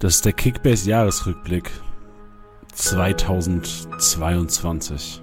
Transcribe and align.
Das 0.00 0.14
ist 0.14 0.24
der 0.24 0.32
Kickbase 0.32 0.88
Jahresrückblick 0.88 1.72
2022. 2.72 5.20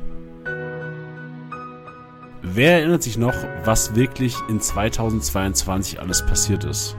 Wer 2.42 2.80
erinnert 2.80 3.02
sich 3.02 3.18
noch, 3.18 3.36
was 3.64 3.96
wirklich 3.96 4.36
in 4.50 4.60
2022 4.60 6.02
alles 6.02 6.26
passiert 6.26 6.66
ist? 6.66 6.98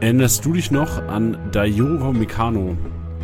Erinnerst 0.00 0.46
du 0.46 0.54
dich 0.54 0.70
noch 0.70 0.96
an 1.08 1.36
Dayogo 1.52 2.14
Mikano, 2.14 2.74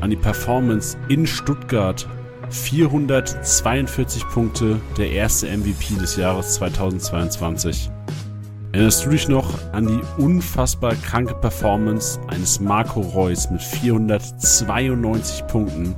an 0.03 0.11
die 0.11 0.17
Performance 0.17 0.99
in 1.09 1.27
Stuttgart? 1.27 2.07
442 2.51 4.29
Punkte, 4.29 4.79
der 4.99 5.11
erste 5.11 5.47
MVP 5.47 5.95
des 5.95 6.17
Jahres 6.17 6.57
2022. 6.57 7.91
Erinnerst 8.73 9.05
du 9.05 9.11
dich 9.11 9.29
noch 9.29 9.59
an 9.73 9.87
die 9.87 10.01
unfassbar 10.17 10.95
kranke 10.95 11.35
Performance 11.35 12.19
eines 12.29 12.59
Marco 12.59 13.03
Reus 13.03 13.51
mit 13.51 13.61
492 13.61 15.47
Punkten 15.47 15.95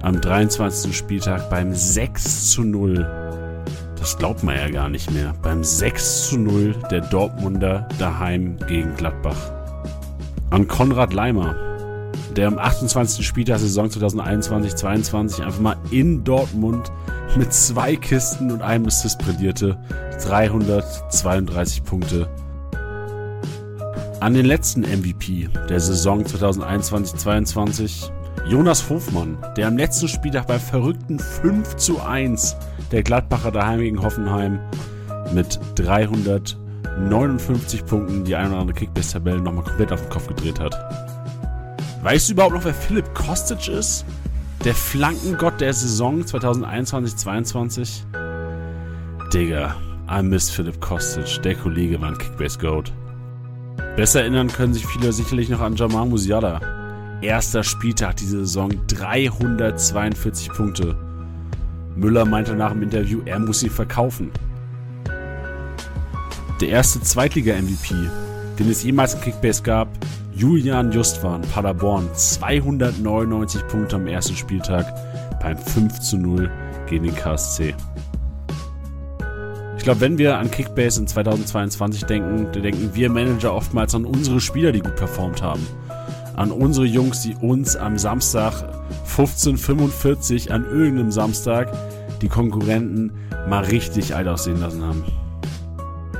am 0.00 0.18
23. 0.18 0.96
Spieltag 0.96 1.50
beim 1.50 1.74
6 1.74 2.52
zu 2.52 2.62
0? 2.64 3.06
Das 3.98 4.16
glaubt 4.16 4.42
man 4.42 4.56
ja 4.56 4.70
gar 4.70 4.88
nicht 4.88 5.10
mehr. 5.10 5.34
Beim 5.42 5.62
6 5.62 6.30
zu 6.30 6.38
0 6.38 6.76
der 6.90 7.02
Dortmunder 7.02 7.86
daheim 7.98 8.56
gegen 8.66 8.96
Gladbach. 8.96 9.52
An 10.48 10.66
Konrad 10.66 11.12
Leimer, 11.12 11.54
der 12.34 12.48
am 12.48 12.58
28. 12.58 13.26
Spieltag 13.26 13.58
Saison 13.58 13.88
2021-22 13.88 15.42
einfach 15.42 15.60
mal 15.60 15.76
in 15.90 16.24
Dortmund 16.24 16.90
mit 17.36 17.52
zwei 17.52 17.96
Kisten 17.96 18.50
und 18.50 18.62
einem 18.62 18.86
Assist 18.86 19.18
brillierte. 19.18 19.76
332 20.24 21.84
Punkte. 21.84 22.26
An 24.20 24.32
den 24.34 24.44
letzten 24.44 24.82
MVP 24.82 25.48
der 25.68 25.80
Saison 25.80 26.22
2021-22, 26.24 28.10
Jonas 28.46 28.88
Hofmann, 28.90 29.38
der 29.56 29.68
am 29.68 29.76
letzten 29.76 30.08
Spieltag 30.08 30.46
bei 30.46 30.58
verrückten 30.58 31.18
5 31.18 31.76
zu 31.76 32.02
1 32.02 32.56
der 32.90 33.02
Gladbacher 33.02 33.50
daheim 33.50 33.80
gegen 33.80 34.02
Hoffenheim 34.02 34.58
mit 35.32 35.58
359 35.76 37.86
Punkten 37.86 38.24
die 38.24 38.36
ein 38.36 38.50
oder 38.50 38.60
andere 38.60 38.76
Kickbase-Tabelle 38.76 39.40
nochmal 39.40 39.64
komplett 39.64 39.92
auf 39.92 40.02
den 40.02 40.10
Kopf 40.10 40.26
gedreht 40.26 40.60
hat. 40.60 40.74
Weißt 42.02 42.28
du 42.28 42.32
überhaupt 42.32 42.54
noch, 42.54 42.64
wer 42.64 42.74
Philipp 42.74 43.14
Kostic 43.14 43.68
ist? 43.68 44.04
Der 44.64 44.74
Flankengott 44.74 45.58
der 45.62 45.72
Saison 45.72 46.20
2021-22? 46.20 48.02
Digga, 49.32 49.74
I 50.10 50.22
miss 50.22 50.50
Philipp 50.50 50.78
Kostic. 50.82 51.40
Der 51.42 51.54
Kollege 51.54 51.98
war 51.98 52.08
ein 52.08 52.18
Kickbase-Goat. 52.18 52.92
Besser 53.96 54.20
erinnern 54.20 54.48
können 54.48 54.74
sich 54.74 54.86
viele 54.86 55.14
sicherlich 55.14 55.48
noch 55.48 55.62
an 55.62 55.76
Jamal 55.76 56.04
Musiala. 56.04 56.60
Erster 57.22 57.64
Spieltag 57.64 58.16
diese 58.16 58.40
Saison, 58.40 58.70
342 58.88 60.50
Punkte. 60.50 60.94
Müller 61.96 62.26
meinte 62.26 62.54
nach 62.54 62.72
dem 62.72 62.82
Interview, 62.82 63.22
er 63.24 63.38
muss 63.38 63.60
sie 63.60 63.70
verkaufen. 63.70 64.30
Der 66.60 66.68
erste 66.68 67.00
Zweitliga-MVP, 67.00 67.94
den 68.58 68.68
es 68.68 68.82
jemals 68.82 69.14
im 69.14 69.22
Kickbase 69.22 69.62
gab, 69.62 69.88
Julian 70.40 70.90
Justwan, 70.90 71.42
Paderborn, 71.42 72.08
299 72.14 73.68
Punkte 73.68 73.96
am 73.96 74.06
ersten 74.06 74.34
Spieltag 74.34 74.86
beim 75.38 75.58
5 75.58 76.00
zu 76.00 76.16
0 76.16 76.50
gegen 76.86 77.04
den 77.04 77.14
KSC. 77.14 77.74
Ich 79.76 79.82
glaube, 79.82 80.00
wenn 80.00 80.16
wir 80.16 80.38
an 80.38 80.50
Kickbase 80.50 80.98
in 80.98 81.06
2022 81.06 82.04
denken, 82.04 82.48
dann 82.52 82.62
denken 82.62 82.88
wir 82.94 83.10
Manager 83.10 83.52
oftmals 83.52 83.94
an 83.94 84.06
unsere 84.06 84.40
Spieler, 84.40 84.72
die 84.72 84.80
gut 84.80 84.96
performt 84.96 85.42
haben. 85.42 85.66
An 86.36 86.52
unsere 86.52 86.86
Jungs, 86.86 87.20
die 87.20 87.34
uns 87.34 87.76
am 87.76 87.98
Samstag 87.98 88.54
15.45 89.14 90.50
an 90.50 90.64
irgendeinem 90.64 91.12
Samstag 91.12 91.70
die 92.22 92.28
Konkurrenten 92.28 93.12
mal 93.46 93.64
richtig 93.64 94.16
alt 94.16 94.26
aussehen 94.26 94.60
lassen 94.60 94.82
haben. 94.82 95.04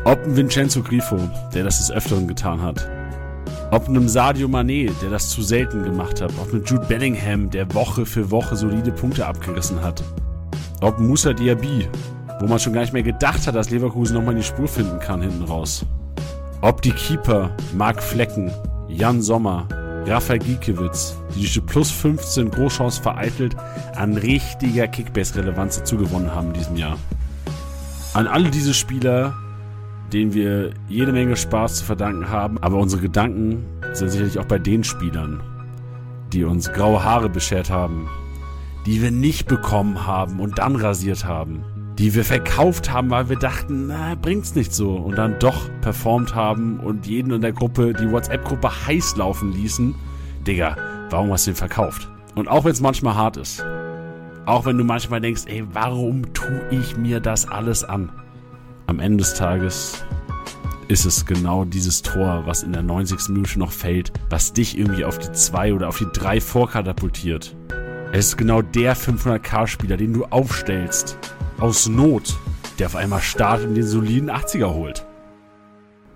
Ob 0.05 0.23
ein 0.23 0.37
Vincenzo 0.37 0.83
Grifo, 0.83 1.17
der 1.55 1.65
das 1.65 1.79
des 1.79 1.91
Öfteren 1.91 2.29
getan 2.29 2.61
hat. 2.61 3.00
Ob 3.73 3.89
einem 3.89 4.09
Sadio 4.09 4.49
Mané, 4.49 4.91
der 5.01 5.11
das 5.11 5.31
zu 5.31 5.43
selten 5.43 5.85
gemacht 5.85 6.21
hat. 6.21 6.33
Ob 6.43 6.53
einem 6.53 6.65
Jude 6.65 6.87
Bellingham, 6.87 7.51
der 7.51 7.73
Woche 7.73 8.05
für 8.05 8.33
Woche 8.33 8.57
solide 8.57 8.91
Punkte 8.91 9.25
abgerissen 9.25 9.81
hat. 9.81 10.03
Ob 10.81 10.99
Musa 10.99 11.33
Diaby, 11.33 11.89
wo 12.41 12.49
man 12.49 12.59
schon 12.59 12.73
gar 12.73 12.81
nicht 12.81 12.93
mehr 12.93 13.05
gedacht 13.05 13.47
hat, 13.47 13.55
dass 13.55 13.71
Leverkusen 13.71 14.17
nochmal 14.17 14.35
die 14.35 14.43
Spur 14.43 14.67
finden 14.67 14.99
kann 14.99 15.23
hinten 15.23 15.45
raus. 15.45 15.87
Ob 16.63 16.83
die 16.83 16.91
Keeper 16.91 17.55
Marc 17.73 18.03
Flecken, 18.03 18.51
Jan 18.89 19.23
Sommer, 19.23 19.69
Rafael 20.05 20.41
Giekewitz, 20.41 21.17
die 21.37 21.41
durch 21.43 21.53
die 21.53 21.61
plus 21.61 21.93
15 21.93 22.51
Großchance 22.51 23.01
vereitelt 23.01 23.55
an 23.95 24.17
richtiger 24.17 24.89
Kickbase-Relevanz 24.89 25.79
dazugewonnen 25.79 26.35
haben 26.35 26.49
in 26.49 26.55
diesem 26.55 26.77
Jahr. 26.77 26.99
An 28.15 28.27
alle 28.27 28.51
diese 28.51 28.75
Spieler, 28.75 29.33
denen 30.13 30.35
wir 30.35 30.73
jede 30.89 31.13
Menge 31.13 31.37
Spaß 31.37 31.77
zu 31.77 31.85
verdanken 31.85 32.29
haben, 32.29 32.59
aber 32.59 32.77
unsere 32.79 33.03
Gedanken 33.03 33.65
sind 33.93 34.11
sicherlich 34.11 34.39
auch 34.39 34.45
bei 34.47 34.59
den 34.59 34.85
Spielern, 34.85 35.43
die 36.33 36.45
uns 36.45 36.73
graue 36.73 37.05
Haare 37.05 37.29
beschert 37.29 37.71
haben, 37.71 38.09
die 38.87 39.03
wir 39.03 39.11
nicht 39.11 39.47
bekommen 39.47 40.07
haben 40.07 40.41
und 40.41 40.59
dann 40.59 40.77
rasiert 40.77 41.25
haben, 41.25 41.65
die 41.99 42.15
wir 42.15 42.25
verkauft 42.25 42.91
haben, 42.91 43.11
weil 43.11 43.29
wir 43.29 43.37
dachten, 43.37 43.87
na, 43.89 44.15
bringt's 44.15 44.55
nicht 44.55 44.73
so 44.73 44.95
und 44.95 45.17
dann 45.17 45.39
doch 45.39 45.69
performt 45.81 46.35
haben 46.35 46.81
und 46.81 47.07
jeden 47.07 47.33
in 47.33 47.43
der 47.43 47.53
Gruppe, 47.53 47.93
die 47.93 48.11
WhatsApp-Gruppe 48.11 48.87
heiß 48.87 49.17
laufen 49.17 49.53
ließen. 49.53 49.95
Digga, 50.47 50.77
warum 51.11 51.31
hast 51.31 51.47
du 51.47 51.51
den 51.51 51.57
verkauft? 51.57 52.09
Und 52.35 52.49
auch 52.49 52.65
wenn 52.65 52.73
es 52.73 52.81
manchmal 52.81 53.15
hart 53.17 53.37
ist, 53.37 53.65
auch 54.47 54.65
wenn 54.65 54.79
du 54.79 54.85
manchmal 54.85 55.21
denkst, 55.21 55.43
ey, 55.47 55.65
warum 55.73 56.33
tue 56.33 56.63
ich 56.71 56.97
mir 56.97 57.21
das 57.21 57.47
alles 57.49 57.85
an? 57.85 58.11
Am 58.91 58.99
Ende 58.99 59.19
des 59.19 59.35
Tages 59.35 60.05
ist 60.89 61.05
es 61.05 61.25
genau 61.25 61.65
dieses 61.65 62.03
Tor, 62.03 62.43
was 62.47 62.65
in 62.65 62.73
der 62.73 62.83
90. 62.83 63.29
Minute 63.29 63.57
noch 63.57 63.71
fällt, 63.71 64.13
was 64.31 64.53
dich 64.53 64.77
irgendwie 64.77 65.05
auf 65.05 65.17
die 65.17 65.31
2 65.31 65.75
oder 65.75 65.87
auf 65.87 65.99
die 65.99 66.09
3 66.13 66.41
vorkatapultiert. 66.41 67.55
Es 68.11 68.27
ist 68.27 68.37
genau 68.37 68.63
der 68.63 68.97
500k-Spieler, 68.97 69.97
den 69.97 70.13
du 70.13 70.25
aufstellst, 70.25 71.17
aus 71.61 71.89
Not, 71.89 72.37
der 72.81 72.89
auf 72.89 72.97
einmal 72.97 73.21
startet 73.21 73.69
und 73.69 73.77
den 73.77 73.87
soliden 73.87 74.29
80er 74.29 74.75
holt. 74.75 75.07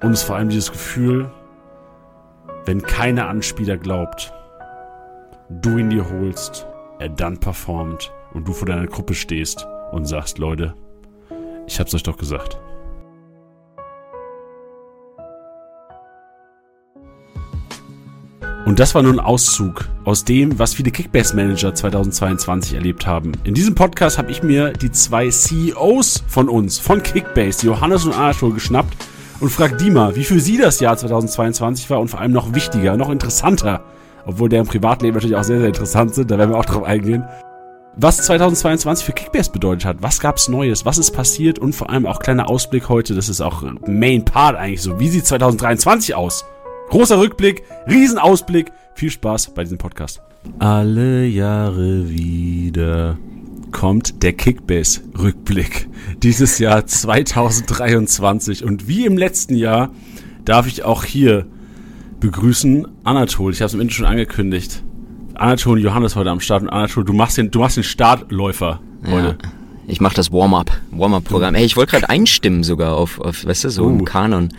Und 0.02 0.10
es 0.10 0.22
ist 0.22 0.26
vor 0.26 0.34
allem 0.34 0.48
dieses 0.48 0.72
Gefühl, 0.72 1.30
wenn 2.64 2.82
keiner 2.82 3.28
Anspieler 3.28 3.76
glaubt, 3.76 4.32
du 5.48 5.78
ihn 5.78 5.90
dir 5.90 6.10
holst, 6.10 6.66
er 6.98 7.10
dann 7.10 7.38
performt 7.38 8.12
und 8.32 8.48
du 8.48 8.52
vor 8.52 8.66
deiner 8.66 8.88
Gruppe 8.88 9.14
stehst 9.14 9.64
und 9.92 10.06
sagst, 10.06 10.38
Leute, 10.38 10.74
ich 11.66 11.80
hab's 11.80 11.94
euch 11.94 12.02
doch 12.02 12.16
gesagt. 12.16 12.58
Und 18.66 18.78
das 18.80 18.94
war 18.94 19.02
nur 19.02 19.12
ein 19.12 19.20
Auszug 19.20 19.88
aus 20.04 20.24
dem, 20.24 20.58
was 20.58 20.72
viele 20.72 20.90
Kickbase-Manager 20.90 21.74
2022 21.74 22.74
erlebt 22.74 23.06
haben. 23.06 23.32
In 23.44 23.52
diesem 23.52 23.74
Podcast 23.74 24.16
habe 24.16 24.30
ich 24.30 24.42
mir 24.42 24.72
die 24.72 24.90
zwei 24.90 25.28
CEOs 25.28 26.24
von 26.26 26.48
uns, 26.48 26.78
von 26.78 27.02
Kickbase, 27.02 27.66
Johannes 27.66 28.06
und 28.06 28.14
Anatol, 28.14 28.54
geschnappt 28.54 28.96
und 29.40 29.50
fragt 29.50 29.82
die 29.82 29.90
mal, 29.90 30.16
wie 30.16 30.24
für 30.24 30.40
sie 30.40 30.56
das 30.56 30.80
Jahr 30.80 30.96
2022 30.96 31.90
war 31.90 32.00
und 32.00 32.08
vor 32.08 32.20
allem 32.20 32.32
noch 32.32 32.54
wichtiger, 32.54 32.96
noch 32.96 33.10
interessanter, 33.10 33.82
obwohl 34.24 34.48
der 34.48 34.60
im 34.60 34.66
Privatleben 34.66 35.14
natürlich 35.14 35.36
auch 35.36 35.44
sehr, 35.44 35.58
sehr 35.58 35.68
interessant 35.68 36.14
sind, 36.14 36.30
da 36.30 36.38
werden 36.38 36.50
wir 36.50 36.58
auch 36.58 36.64
drauf 36.64 36.84
eingehen, 36.84 37.24
was 37.96 38.18
2022 38.18 39.06
für 39.06 39.12
Kickbase 39.12 39.50
bedeutet 39.50 39.84
hat. 39.84 39.96
Was 40.00 40.20
gab's 40.20 40.48
Neues? 40.48 40.84
Was 40.84 40.98
ist 40.98 41.12
passiert? 41.12 41.58
Und 41.58 41.74
vor 41.74 41.90
allem 41.90 42.06
auch 42.06 42.18
kleiner 42.18 42.50
Ausblick 42.50 42.88
heute, 42.88 43.14
das 43.14 43.28
ist 43.28 43.40
auch 43.40 43.62
Main 43.86 44.24
Part 44.24 44.56
eigentlich 44.56 44.82
so. 44.82 44.98
Wie 44.98 45.08
sieht 45.08 45.26
2023 45.26 46.14
aus? 46.14 46.44
Großer 46.90 47.18
Rückblick, 47.18 47.62
Riesenausblick. 47.88 48.72
Viel 48.94 49.10
Spaß 49.10 49.54
bei 49.54 49.62
diesem 49.62 49.78
Podcast. 49.78 50.20
Alle 50.58 51.26
Jahre 51.26 52.08
wieder 52.08 53.16
kommt 53.72 54.22
der 54.22 54.34
Kickbase-Rückblick. 54.34 55.88
Dieses 56.22 56.58
Jahr 56.58 56.86
2023. 56.86 58.64
Und 58.64 58.88
wie 58.88 59.06
im 59.06 59.16
letzten 59.16 59.56
Jahr 59.56 59.90
darf 60.44 60.66
ich 60.66 60.84
auch 60.84 61.04
hier 61.04 61.46
begrüßen 62.20 62.86
Anatol. 63.04 63.52
Ich 63.52 63.60
habe 63.60 63.66
es 63.66 63.74
im 63.74 63.80
Intro 63.80 63.94
schon 63.94 64.06
angekündigt. 64.06 64.82
Anatol 65.34 65.78
und 65.78 65.84
Johannes 65.84 66.16
heute 66.16 66.30
am 66.30 66.40
Start. 66.40 66.62
Und 66.62 66.70
Anatol, 66.70 67.04
du 67.04 67.12
machst 67.12 67.38
den, 67.38 67.50
du 67.50 67.60
machst 67.60 67.76
den 67.76 67.84
Startläufer 67.84 68.80
heute. 69.06 69.36
Ja, 69.42 69.50
ich 69.86 70.00
mach 70.00 70.14
das 70.14 70.32
Warm-up, 70.32 70.70
Warm-up-Programm. 70.92 71.54
Ey, 71.54 71.64
ich 71.64 71.76
wollte 71.76 71.92
gerade 71.92 72.08
einstimmen 72.08 72.62
sogar 72.62 72.96
auf, 72.96 73.20
auf, 73.20 73.44
weißt 73.44 73.64
du, 73.64 73.70
so 73.70 73.84
uh. 73.84 73.90
im 73.90 74.04
Kanon. 74.04 74.50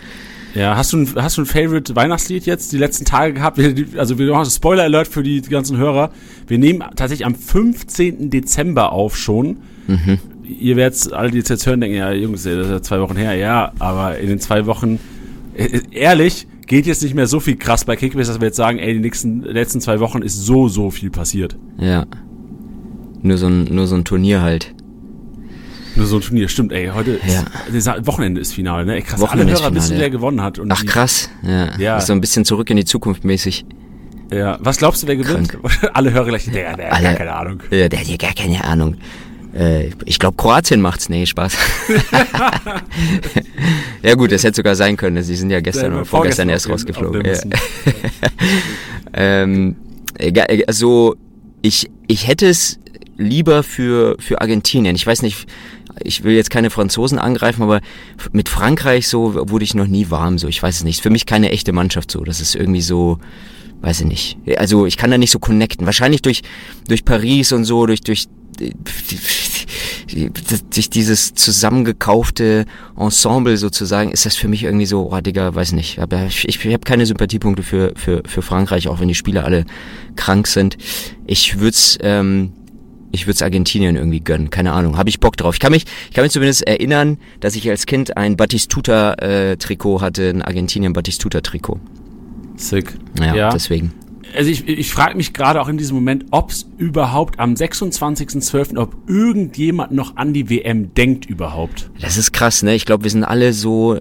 Ja, 0.54 0.78
hast 0.78 0.94
du 0.94 0.98
ein, 0.98 1.10
hast 1.16 1.38
du 1.38 1.42
ein 1.42 1.46
Favorite 1.46 1.96
Weihnachtslied 1.96 2.46
jetzt 2.46 2.72
die 2.72 2.78
letzten 2.78 3.04
Tage 3.04 3.34
gehabt? 3.34 3.60
Also 3.98 4.18
wir 4.18 4.32
machen 4.32 4.50
Spoiler 4.50 4.84
Alert 4.84 5.08
für 5.08 5.22
die 5.22 5.42
ganzen 5.42 5.78
Hörer. 5.78 6.12
Wir 6.48 6.58
nehmen 6.58 6.80
tatsächlich 6.96 7.26
am 7.26 7.36
15. 7.36 8.30
Dezember 8.30 8.94
auf 8.94 9.18
schon. 9.18 9.58
Mhm. 9.88 10.20
Ihr 10.44 10.78
werdet 10.78 11.12
alle, 11.12 11.32
die 11.32 11.40
jetzt 11.40 11.66
hören, 11.66 11.82
denken, 11.82 11.98
ja, 11.98 12.12
Jungs, 12.14 12.44
das 12.44 12.54
ist 12.54 12.70
ja 12.70 12.82
zwei 12.82 13.02
Wochen 13.02 13.18
her. 13.18 13.36
Ja, 13.36 13.74
aber 13.80 14.18
in 14.18 14.30
den 14.30 14.40
zwei 14.40 14.66
Wochen 14.66 15.00
ehrlich, 15.92 16.48
geht 16.68 16.86
jetzt 16.86 17.04
nicht 17.04 17.16
mehr 17.16 17.28
so 17.28 17.40
viel 17.40 17.56
krass 17.58 17.86
bei 17.86 17.96
Kickbase, 17.96 18.32
dass 18.32 18.42
wir 18.42 18.48
jetzt 18.48 18.58
sagen, 18.58 18.80
ey, 18.80 18.94
die 18.94 19.00
nächsten, 19.00 19.42
letzten 19.42 19.82
zwei 19.82 20.00
Wochen 20.00 20.22
ist 20.22 20.36
so, 20.46 20.68
so 20.68 20.92
viel 20.92 21.10
passiert. 21.10 21.58
Ja. 21.80 22.06
Nur 23.22 23.38
so 23.38 23.48
ein, 23.48 23.64
nur 23.66 23.88
so 23.88 23.96
ein 23.96 24.04
Turnier 24.06 24.42
halt. 24.42 24.74
Nur 25.96 26.06
so 26.08 26.18
ein 26.18 26.22
Turnier, 26.22 26.50
stimmt, 26.50 26.74
ey, 26.74 26.92
heute 26.94 27.20
Ja. 27.26 27.46
ist, 27.74 27.88
Wochenende 28.06 28.42
ist 28.42 28.54
Finale, 28.54 28.86
ne? 28.86 28.96
Ey, 28.96 29.02
krass, 29.02 29.20
Wochenende 29.20 29.54
alle 29.54 29.64
Hörer 29.64 29.76
wissen, 29.76 29.96
wer 29.98 30.04
ja. 30.08 30.10
gewonnen 30.10 30.42
hat. 30.42 30.60
Und 30.60 30.72
Ach 30.72 30.82
die- 30.82 30.88
krass, 30.88 31.30
ja. 31.42 31.78
Ja. 31.80 31.98
Ist 31.98 32.08
so 32.08 32.14
ein 32.14 32.22
bisschen 32.22 32.44
zurück 32.46 32.70
in 32.70 32.78
die 32.78 32.86
Zukunft 32.86 33.24
mäßig. 33.24 33.66
Ja, 34.34 34.58
was 34.60 34.78
glaubst 34.78 35.04
du, 35.04 35.08
wer 35.08 35.16
gewinnt? 35.16 35.58
alle 35.94 36.12
Hörer 36.12 36.26
gleich, 36.26 36.46
der, 36.52 36.76
der, 36.76 36.94
Alle- 36.94 37.04
gar 37.04 37.14
keine 37.16 37.34
Ahnung. 37.36 37.60
Ja, 37.72 37.88
der 37.88 38.00
hat 38.00 38.08
ja 38.08 38.18
gar 38.18 38.34
keine 38.34 38.64
Ahnung. 38.64 38.98
Äh, 39.56 39.90
ich 40.06 40.20
glaube, 40.20 40.38
Kroatien 40.38 40.82
macht's. 40.82 41.10
Nee, 41.10 41.26
Spaß. 41.26 41.54
ja 44.04 44.16
gut, 44.16 44.32
das 44.32 44.44
hätte 44.44 44.58
sogar 44.58 44.76
sein 44.76 44.98
können. 44.98 45.24
Sie 45.24 45.36
sind 45.36 45.50
ja 45.50 45.62
gestern 45.62 45.92
Der- 45.92 46.00
oder 46.00 46.06
vorgestern 46.06 46.50
erst 46.50 46.68
vorgestern 46.68 46.96
auf 46.98 47.04
rausgeflogen. 47.06 47.26
Ja. 47.26 47.40
ähm, 49.14 49.76
also 50.68 51.16
ich, 51.62 51.90
ich 52.08 52.28
hätte 52.28 52.48
es 52.48 52.80
lieber 53.18 53.64
für, 53.64 54.18
für 54.20 54.42
Argentinien. 54.42 54.96
Ich 54.96 55.08
weiß 55.08 55.22
nicht, 55.22 55.48
ich 56.04 56.24
will 56.24 56.36
jetzt 56.36 56.50
keine 56.50 56.70
Franzosen 56.70 57.18
angreifen, 57.18 57.64
aber 57.64 57.82
mit 58.34 58.50
Frankreich 58.50 59.08
so 59.08 59.50
wurde 59.50 59.64
ich 59.64 59.74
noch 59.74 59.88
nie 59.88 60.10
warm. 60.10 60.38
So, 60.38 60.48
ich 60.48 60.62
weiß 60.62 60.78
es 60.78 60.84
nicht. 60.84 61.02
Für 61.02 61.10
mich 61.10 61.26
keine 61.26 61.52
echte 61.52 61.72
Mannschaft 61.72 62.12
so. 62.12 62.24
Das 62.24 62.42
ist 62.42 62.56
irgendwie 62.56 62.82
so, 62.82 63.20
weiß 63.82 64.02
ich 64.02 64.06
nicht. 64.06 64.38
Also 64.58 64.86
ich 64.86 64.98
kann 64.98 65.12
da 65.12 65.18
nicht 65.18 65.32
so 65.32 65.40
connecten. 65.40 65.86
Wahrscheinlich 65.86 66.22
durch, 66.22 66.42
durch 66.88 67.06
Paris 67.06 67.54
und 67.54 67.64
so, 67.64 67.86
durch, 67.86 68.02
durch, 68.02 68.26
durch 70.74 70.90
dieses 70.90 71.34
zusammengekaufte 71.34 72.66
Ensemble 72.98 73.58
sozusagen, 73.58 74.12
ist 74.12 74.26
das 74.26 74.36
für 74.36 74.48
mich 74.48 74.64
irgendwie 74.64 74.86
so, 74.86 75.12
oh 75.12 75.20
Digga, 75.22 75.54
weiß 75.54 75.74
nicht. 75.74 76.00
Aber 76.00 76.26
ich, 76.26 76.48
ich 76.48 76.64
habe 76.66 76.80
keine 76.80 77.06
Sympathiepunkte 77.06 77.64
für, 77.64 77.94
für, 77.96 78.24
für 78.26 78.42
Frankreich, 78.42 78.88
auch 78.88 79.00
wenn 79.00 79.08
die 79.08 79.16
Spieler 79.16 79.46
alle 79.46 79.66
krank 80.16 80.48
sind. 80.48 80.78
Ich 81.26 81.60
würde 81.60 81.70
es 81.70 81.98
ähm, 82.02 82.54
ich 83.12 83.28
würde 83.28 83.36
es 83.36 83.42
Argentinien 83.42 83.96
irgendwie 83.96 84.20
gönnen. 84.20 84.50
Keine 84.50 84.74
Ahnung. 84.74 84.98
Habe 84.98 85.08
ich 85.08 85.22
Bock 85.22 85.38
drauf. 85.38 85.56
Ich 85.56 85.62
kann 85.62 85.72
mich, 85.72 85.86
ich 86.10 86.14
kann 86.14 86.24
mich 86.24 86.34
zumindest 86.34 86.68
erinnern, 86.68 87.18
dass 87.40 87.56
ich 87.56 87.70
als 87.70 87.86
Kind 87.86 88.18
ein 88.18 88.36
Batistuta-Trikot 88.36 90.02
hatte, 90.02 90.30
ein 90.30 90.42
Argentinien-Batistuta-Trikot. 90.42 91.80
Sick. 92.58 92.94
Ja, 93.18 93.34
Ja. 93.34 93.50
deswegen. 93.52 93.94
Also 94.36 94.50
ich, 94.52 94.68
ich 94.68 94.92
frage 94.92 95.16
mich 95.18 95.34
gerade 95.34 95.62
auch 95.62 95.68
in 95.68 95.78
diesem 95.78 95.96
Moment, 95.96 96.26
ob 96.32 96.52
es 96.52 96.68
überhaupt 96.78 97.40
am 97.40 97.54
26.12., 97.54 98.78
ob 98.78 98.96
irgendjemand 99.08 99.92
noch 99.92 100.16
an 100.18 100.34
die 100.34 100.50
WM 100.50 100.94
denkt 100.94 101.26
überhaupt. 101.26 101.90
Das 102.02 102.18
ist 102.18 102.32
krass, 102.34 102.64
ne? 102.64 102.76
Ich 102.76 102.86
glaube, 102.86 103.04
wir 103.04 103.12
sind 103.12 103.24
alle 103.24 103.54
so. 103.54 103.98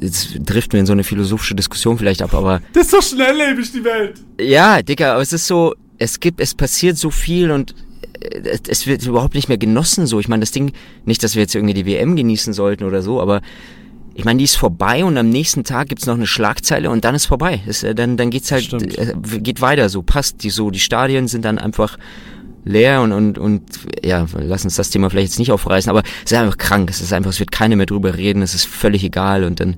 Jetzt 0.00 0.38
driften 0.40 0.72
wir 0.74 0.80
in 0.80 0.86
so 0.86 0.92
eine 0.94 1.04
philosophische 1.04 1.54
Diskussion 1.54 1.98
vielleicht 1.98 2.22
ab, 2.22 2.32
aber 2.32 2.62
Das 2.72 2.84
ist 2.86 2.90
so 2.90 3.02
schnelllebig, 3.02 3.70
die 3.70 3.84
Welt. 3.84 4.14
ja, 4.40 4.80
Digga, 4.80 5.12
aber 5.12 5.20
es 5.22 5.34
ist 5.34 5.46
so, 5.46 5.74
es 5.98 6.20
gibt, 6.20 6.40
es 6.40 6.54
passiert 6.54 6.96
so 6.96 7.10
viel 7.10 7.50
und 7.50 7.74
äh, 8.20 8.38
es- 8.48 8.62
es 8.66 8.86
wird 8.86 9.04
überhaupt 9.06 9.34
nicht 9.34 9.48
mehr 9.50 9.58
genossen 9.58 10.06
so. 10.06 10.20
Ich 10.20 10.28
meine, 10.28 10.40
das 10.40 10.52
Ding, 10.52 10.72
nicht, 11.04 11.22
dass 11.22 11.34
wir 11.34 11.42
jetzt 11.42 11.54
irgendwie 11.54 11.74
die 11.74 11.84
WM 11.84 12.16
genießen 12.16 12.54
sollten 12.54 12.84
oder 12.84 13.02
so, 13.02 13.20
aber 13.20 13.42
ich 14.14 14.24
meine, 14.24 14.38
die 14.38 14.44
ist 14.44 14.56
vorbei 14.56 15.04
und 15.04 15.16
am 15.18 15.28
nächsten 15.28 15.64
Tag 15.64 15.88
gibt's 15.88 16.06
noch 16.06 16.14
eine 16.14 16.26
Schlagzeile 16.26 16.90
und 16.90 17.04
dann 17.04 17.14
ist 17.14 17.26
vorbei. 17.26 17.60
Das, 17.66 17.82
äh, 17.82 17.94
dann, 17.94 18.16
dann 18.16 18.30
geht's 18.30 18.52
halt, 18.52 18.64
Stimmt. 18.64 18.96
äh, 18.98 19.14
geht 19.40 19.60
weiter, 19.60 19.88
so 19.88 20.02
passt. 20.02 20.42
Die, 20.44 20.50
so, 20.50 20.70
die 20.70 20.80
Stadien 20.80 21.26
sind 21.28 21.44
dann 21.44 21.58
einfach 21.58 21.98
leer 22.64 23.02
und, 23.02 23.12
und, 23.12 23.38
und 23.38 23.62
ja, 24.04 24.26
lass 24.38 24.64
uns 24.64 24.76
das 24.76 24.90
Thema 24.90 25.10
vielleicht 25.10 25.28
jetzt 25.32 25.38
nicht 25.38 25.52
aufreißen, 25.52 25.90
aber 25.90 26.02
es 26.24 26.32
ist 26.32 26.38
einfach 26.38 26.56
krank. 26.56 26.88
Es 26.90 27.00
ist 27.00 27.12
einfach, 27.12 27.30
es 27.30 27.40
wird 27.40 27.52
keiner 27.52 27.76
mehr 27.76 27.86
drüber 27.86 28.16
reden, 28.16 28.40
es 28.42 28.54
ist 28.54 28.66
völlig 28.66 29.04
egal 29.04 29.44
und 29.44 29.60
dann, 29.60 29.76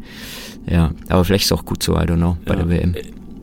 ja, 0.68 0.92
aber 1.08 1.24
vielleicht 1.24 1.44
ist 1.46 1.52
es 1.52 1.58
auch 1.58 1.64
gut 1.64 1.82
so, 1.82 1.94
I 1.96 2.00
don't 2.02 2.16
know, 2.16 2.36
bei 2.44 2.54
Ja. 2.54 2.60
der 2.62 2.68
WM. 2.68 2.94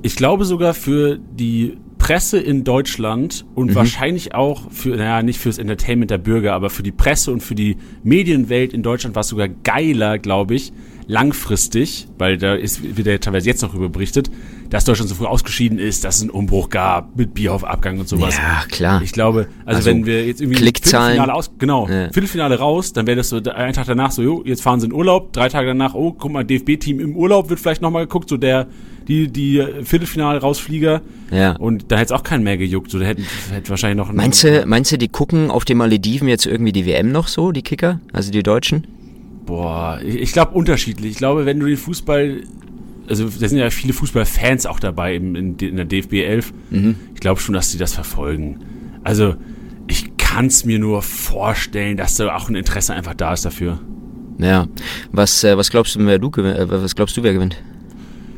Ich 0.02 0.16
glaube 0.16 0.46
sogar 0.46 0.74
für 0.74 1.18
die 1.18 1.78
Presse 2.04 2.38
in 2.38 2.66
Deutschland 2.66 3.46
und 3.56 3.70
Mhm. 3.72 3.76
wahrscheinlich 3.76 4.36
auch 4.36 4.70
für, 4.72 4.90
naja, 4.98 5.24
nicht 5.24 5.40
fürs 5.40 5.58
Entertainment 5.58 6.12
der 6.12 6.18
Bürger, 6.18 6.54
aber 6.54 6.70
für 6.70 6.84
die 6.84 6.92
Presse 6.92 7.32
und 7.32 7.42
für 7.42 7.56
die 7.56 7.78
Medienwelt 8.04 8.74
in 8.74 8.84
Deutschland 8.84 9.16
war 9.16 9.22
es 9.22 9.30
sogar 9.30 9.48
geiler, 9.48 10.20
glaube 10.20 10.56
ich, 10.56 10.74
langfristig, 11.08 12.08
weil 12.18 12.38
da 12.38 12.56
ist, 12.56 12.98
wird 12.98 13.08
ja 13.08 13.18
teilweise 13.18 13.48
jetzt 13.48 13.62
noch 13.62 13.70
darüber 13.72 13.88
berichtet, 13.90 14.30
dass 14.74 14.86
Deutschland 14.86 15.08
so 15.08 15.16
früh 15.16 15.26
ausgeschieden 15.26 15.78
ist, 15.78 16.04
dass 16.04 16.16
es 16.18 16.22
einen 16.24 16.32
Umbruch 16.32 16.70
gab 16.70 17.16
mit 17.16 17.34
Bierhoff-Abgang 17.36 18.00
und 18.00 18.10
sowas. 18.10 18.36
Ja, 18.38 18.64
klar. 18.70 19.02
Ich 19.04 19.12
glaube, 19.12 19.48
also, 19.66 19.78
Also, 19.78 19.90
wenn 19.92 20.06
wir 20.06 20.26
jetzt 20.26 20.42
irgendwie 20.42 20.58
Klickzahlen. 20.60 21.14
Viertelfinale 21.14 21.34
aus, 21.38 21.52
genau, 21.60 21.88
Ja. 21.88 22.06
Viertelfinale 22.12 22.58
raus, 22.58 22.92
dann 22.92 23.06
wäre 23.08 23.18
das 23.18 23.30
so 23.30 23.38
einen 23.38 23.74
Tag 23.74 23.86
danach 23.86 24.12
so, 24.12 24.22
jo, 24.24 24.42
jetzt 24.46 24.62
fahren 24.64 24.80
sie 24.80 24.88
in 24.88 24.94
Urlaub, 24.94 25.32
drei 25.32 25.48
Tage 25.48 25.68
danach, 25.68 25.94
oh, 25.94 26.12
guck 26.12 26.32
mal, 26.32 26.44
DFB-Team 26.44 27.00
im 27.00 27.16
Urlaub 27.16 27.50
wird 27.50 27.60
vielleicht 27.60 27.82
nochmal 27.84 28.06
geguckt, 28.08 28.30
so 28.30 28.38
der, 28.38 28.66
die, 29.08 29.28
die 29.28 29.64
Viertelfinale 29.84 30.40
rausflieger. 30.42 31.02
Ja. 31.32 31.52
Und 31.58 31.92
da 31.92 31.98
hätte 31.98 32.14
es 32.14 32.20
auch 32.20 32.24
keinen 32.24 32.44
mehr 32.44 32.58
gejuckt, 32.58 32.90
so, 32.90 32.98
da 33.00 33.06
hätten, 33.06 33.26
hätte 33.52 33.70
wahrscheinlich 33.70 33.98
noch 33.98 34.10
ein- 34.10 34.16
Meinst 34.16 34.44
du, 34.44 34.66
meinst 34.66 34.92
du, 34.92 34.98
die 34.98 35.08
gucken 35.08 35.52
auf 35.52 35.66
den 35.66 35.78
Malediven 35.78 36.28
jetzt 36.28 36.46
irgendwie 36.48 36.72
die 36.72 36.86
WM 36.88 37.12
noch 37.12 37.28
so, 37.28 37.52
die 37.52 37.62
Kicker? 37.62 38.00
Also 38.12 38.32
die 38.32 38.42
Deutschen? 38.42 38.88
Boah, 39.46 40.00
ich, 40.04 40.16
ich 40.16 40.32
glaube 40.34 40.54
unterschiedlich. 40.56 41.12
Ich 41.12 41.18
glaube, 41.18 41.46
wenn 41.46 41.60
du 41.60 41.68
den 41.68 41.78
Fußball, 41.78 42.42
also 43.08 43.26
da 43.26 43.48
sind 43.48 43.58
ja 43.58 43.70
viele 43.70 43.94
Fußballfans 43.94 44.66
auch 44.66 44.80
dabei 44.80 45.16
in, 45.16 45.36
in, 45.36 45.58
in 45.58 45.76
der 45.76 45.86
DFB 45.86 46.14
11. 46.14 46.54
Mhm. 46.70 46.96
Ich 47.14 47.20
glaube 47.20 47.40
schon, 47.40 47.54
dass 47.54 47.72
die 47.72 47.78
das 47.78 47.94
verfolgen. 47.94 48.60
Also 49.04 49.36
ich 49.88 50.18
kann 50.18 50.48
es 50.48 50.66
mir 50.66 50.80
nur 50.80 51.02
vorstellen, 51.02 51.98
dass 51.98 52.16
da 52.16 52.36
auch 52.36 52.50
ein 52.50 52.56
Interesse 52.56 52.94
einfach 52.94 53.14
da 53.14 53.34
ist 53.34 53.46
dafür. 53.46 53.80
Ja. 54.38 54.68
Was, 55.12 55.44
äh, 55.44 55.58
was 55.58 55.70
glaubst 55.70 55.96
du, 55.96 56.06
wer 56.06 56.20
du 56.20 56.30
äh, 56.42 56.70
was 56.70 56.96
glaubst 56.96 57.16
du, 57.18 57.24
wer 57.24 57.34
gewinnt? 57.34 57.62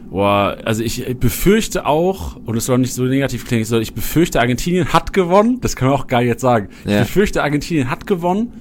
Boah, 0.09 0.57
also 0.63 0.81
ich 0.81 1.03
befürchte 1.19 1.85
auch, 1.85 2.37
und 2.45 2.55
es 2.55 2.65
soll 2.65 2.77
nicht 2.77 2.93
so 2.93 3.03
negativ 3.03 3.45
klingen, 3.45 3.65
ich 3.81 3.93
befürchte, 3.93 4.39
Argentinien 4.39 4.93
hat 4.93 5.11
gewonnen. 5.11 5.59
Das 5.59 5.75
kann 5.75 5.89
man 5.89 5.97
auch 5.97 6.07
geil 6.07 6.25
jetzt 6.25 6.41
sagen. 6.41 6.69
Ja. 6.85 7.01
Ich 7.01 7.07
befürchte, 7.07 7.43
Argentinien 7.43 7.89
hat 7.89 8.07
gewonnen. 8.07 8.53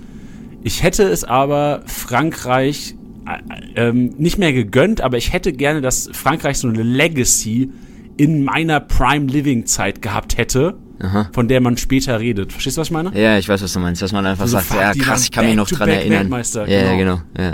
Ich 0.65 0.83
hätte 0.83 1.05
es 1.05 1.23
aber 1.23 1.83
Frankreich 1.87 2.97
äh, 3.27 3.89
ähm, 3.89 4.15
nicht 4.19 4.39
mehr 4.39 4.53
gegönnt, 4.53 5.01
aber 5.01 5.17
ich 5.17 5.33
hätte 5.33 5.53
gerne, 5.53 5.81
dass 5.81 6.09
Frankreich 6.13 6.59
so 6.59 6.69
eine 6.69 6.83
Legacy 6.83 7.71
in 8.17 8.45
meiner 8.45 8.81
Prime 8.81 9.27
Living 9.27 9.67
Zeit 9.67 10.01
gehabt 10.03 10.37
hätte, 10.39 10.77
Aha. 11.01 11.29
von 11.33 11.49
der 11.49 11.61
man 11.61 11.77
später 11.77 12.21
redet. 12.21 12.53
Verstehst 12.53 12.77
du, 12.77 12.81
was 12.81 12.89
ich 12.89 12.93
meine? 12.93 13.11
Ja, 13.21 13.39
ich 13.39 13.49
weiß, 13.49 13.61
was 13.63 13.73
du 13.73 13.81
meinst, 13.81 14.03
dass 14.03 14.13
man 14.13 14.25
einfach 14.25 14.43
Also 14.43 14.59
sagt, 14.59 14.73
ja 14.73 14.93
krass, 14.93 15.25
ich 15.25 15.33
kann 15.33 15.47
mich 15.47 15.57
noch 15.57 15.69
dran 15.69 15.89
erinnern. 15.89 16.21
Weltmeister, 16.21 16.69
ja, 16.69 16.83
ja, 16.93 16.97
genau. 16.97 17.21
genau. 17.35 17.45
Ja, 17.49 17.53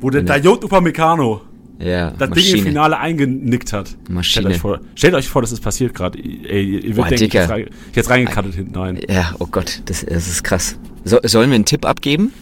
Wo 0.00 0.10
der 0.10 0.22
Dayot 0.22 0.64
Upamecano 0.64 1.40
ja 1.80 2.12
das 2.12 2.30
Ding 2.30 2.44
im 2.44 2.50
Maschine. 2.50 2.62
Finale 2.62 2.98
eingenickt 2.98 3.72
hat. 3.72 3.96
Maschine. 4.08 4.22
Stellt 4.22 4.46
euch 4.46 4.58
vor, 4.60 4.80
stellt 4.94 5.14
euch 5.14 5.28
vor 5.28 5.42
das 5.42 5.50
ist 5.50 5.60
passiert 5.60 5.92
gerade. 5.92 6.18
Ey, 6.20 6.78
ihr 6.78 6.94
Boah, 6.94 7.08
wird 7.10 7.20
denken, 7.20 7.24
ich 7.24 7.32
jetzt 7.32 7.50
rein- 7.50 7.66
ich 7.90 7.96
jetzt 7.96 8.10
reingekattet 8.10 8.54
hinten 8.54 8.76
rein. 8.76 9.00
Ja, 9.08 9.34
oh 9.40 9.46
Gott, 9.50 9.82
das, 9.86 10.06
das 10.06 10.28
ist 10.28 10.44
krass. 10.44 10.78
So, 11.04 11.18
sollen 11.24 11.50
wir 11.50 11.56
einen 11.56 11.64
Tipp 11.64 11.84
abgeben? 11.84 12.32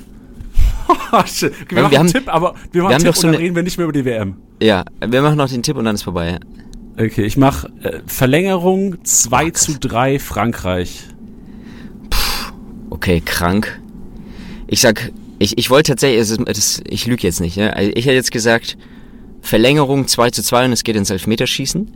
Okay, 1.13 1.51
wir 1.69 1.77
Wir 1.77 1.83
machen 1.83 1.97
einen 1.97 2.09
Tipp, 2.09 2.25
aber 2.27 2.55
wir 2.73 2.83
machen 2.83 2.93
wir 2.93 2.99
Tipp 3.13 3.17
so 3.17 3.27
und 3.27 3.35
dann 3.35 3.43
reden 3.43 3.55
wir 3.57 3.63
nicht 3.63 3.77
mehr 3.79 3.85
über 3.85 3.93
die 3.93 4.05
WM. 4.05 4.37
Ja, 4.63 4.85
wir 5.07 5.23
machen 5.23 5.37
noch 5.37 5.49
den 5.49 5.63
Tipp 5.63 5.77
und 5.77 5.85
dann 5.85 5.95
ist 5.95 6.03
vorbei. 6.03 6.39
Okay, 6.99 7.25
ich 7.25 7.37
mache 7.37 7.69
äh, 7.83 8.01
Verlängerung 8.07 9.03
2 9.05 9.51
zu 9.51 9.79
3 9.79 10.19
Frankreich. 10.19 11.05
Okay, 12.91 13.23
krank. 13.25 13.81
Ich 14.67 14.81
sag, 14.81 15.11
ich, 15.39 15.59
ich 15.59 15.71
wollte 15.71 15.93
tatsächlich, 15.93 16.21
es 16.21 16.31
ist, 16.31 16.41
das, 16.47 16.81
ich 16.87 17.07
lüge 17.07 17.23
jetzt 17.23 17.41
nicht, 17.41 17.57
ne? 17.57 17.75
Also 17.75 17.91
Ich 17.95 18.05
hätte 18.05 18.15
jetzt 18.15 18.31
gesagt, 18.31 18.77
Verlängerung 19.41 20.07
2 20.07 20.31
zu 20.31 20.43
2 20.43 20.67
und 20.67 20.73
es 20.73 20.85
geht 20.85 20.97
ins 20.97 21.11
Elfmeterschießen. 21.11 21.91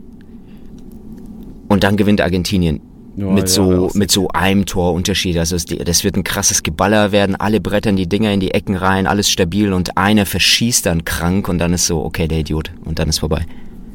Und 1.69 1.83
dann 1.83 1.97
gewinnt 1.97 2.21
Argentinien. 2.21 2.81
Ja, 3.17 3.25
mit 3.25 3.49
so, 3.49 3.89
mit 3.95 4.11
so 4.11 4.27
einem 4.27 4.67
Torunterschied. 4.67 5.39
Also 5.39 5.57
das 5.57 6.03
wird 6.03 6.15
ein 6.15 6.23
krasses 6.23 6.61
Geballer 6.61 7.11
werden. 7.11 7.35
Alle 7.35 7.59
brettern 7.59 7.95
die 7.95 8.07
Dinger 8.07 8.31
in 8.31 8.39
die 8.39 8.51
Ecken 8.51 8.75
rein, 8.75 9.07
alles 9.07 9.31
stabil 9.31 9.73
und 9.73 9.97
einer 9.97 10.27
verschießt 10.27 10.85
dann 10.85 11.03
krank 11.03 11.49
und 11.49 11.57
dann 11.57 11.73
ist 11.73 11.87
so, 11.87 12.05
okay, 12.05 12.27
der 12.27 12.39
Idiot. 12.39 12.71
Und 12.85 12.99
dann 12.99 13.09
ist 13.09 13.17
vorbei. 13.17 13.43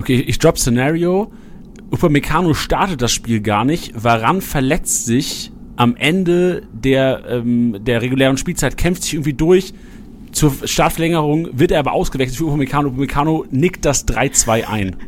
Okay, 0.01 0.21
ich 0.27 0.41
drop 0.41 0.59
Szenario. 0.59 1.31
Upamecano 1.93 2.53
startet 2.55 3.01
das 3.01 3.13
Spiel 3.13 3.41
gar 3.41 3.65
nicht. 3.65 3.93
Varan 3.95 4.41
verletzt 4.41 5.07
sich 5.07 5.53
am 5.77 5.95
Ende 5.95 6.63
der, 6.73 7.23
ähm, 7.29 7.77
der 7.81 8.03
regulären 8.03 8.39
Spielzeit, 8.39 8.77
kämpft 8.77 9.05
sich 9.05 9.15
irgendwie 9.15 9.35
durch. 9.35 9.73
Zur 10.33 10.53
Startverlängerung 10.65 11.51
wird 11.53 11.71
er 11.71 11.79
aber 11.79 11.93
ausgewechselt 11.93 12.39
für 12.39 12.47
Upamecano. 12.47 12.89
Upamecano 12.89 13.45
nickt 13.53 13.85
das 13.85 14.09
3-2 14.09 14.65
ein. 14.65 14.97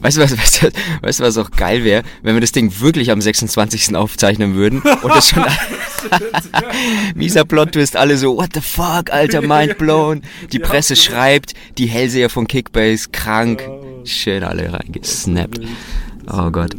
Weißt 0.00 0.16
du, 0.16 0.22
was, 0.22 0.36
weißt 0.38 0.62
du, 0.62 0.70
weißt 1.02 1.20
du, 1.20 1.24
was 1.24 1.38
auch 1.38 1.50
geil 1.50 1.84
wäre, 1.84 2.02
wenn 2.22 2.34
wir 2.34 2.40
das 2.40 2.52
Ding 2.52 2.72
wirklich 2.80 3.10
am 3.10 3.20
26. 3.20 3.94
aufzeichnen 3.96 4.54
würden 4.54 4.80
und 4.80 5.14
das 5.14 5.28
schon 5.28 5.44
mieser 7.14 7.44
Plot-Twist, 7.44 7.96
alle 7.96 8.16
so, 8.16 8.36
what 8.36 8.50
the 8.54 8.60
fuck, 8.60 9.10
alter, 9.12 9.42
mind 9.42 9.78
blown. 9.78 10.22
Die 10.52 10.58
Presse 10.58 10.96
schreibt, 10.96 11.54
die 11.78 11.86
Hellseher 11.86 12.30
von 12.30 12.46
Kickbase, 12.46 13.08
krank. 13.12 13.62
Schön 14.04 14.42
alle 14.42 14.72
reingesnappt. 14.72 15.60
Oh 16.32 16.50
Gott. 16.50 16.74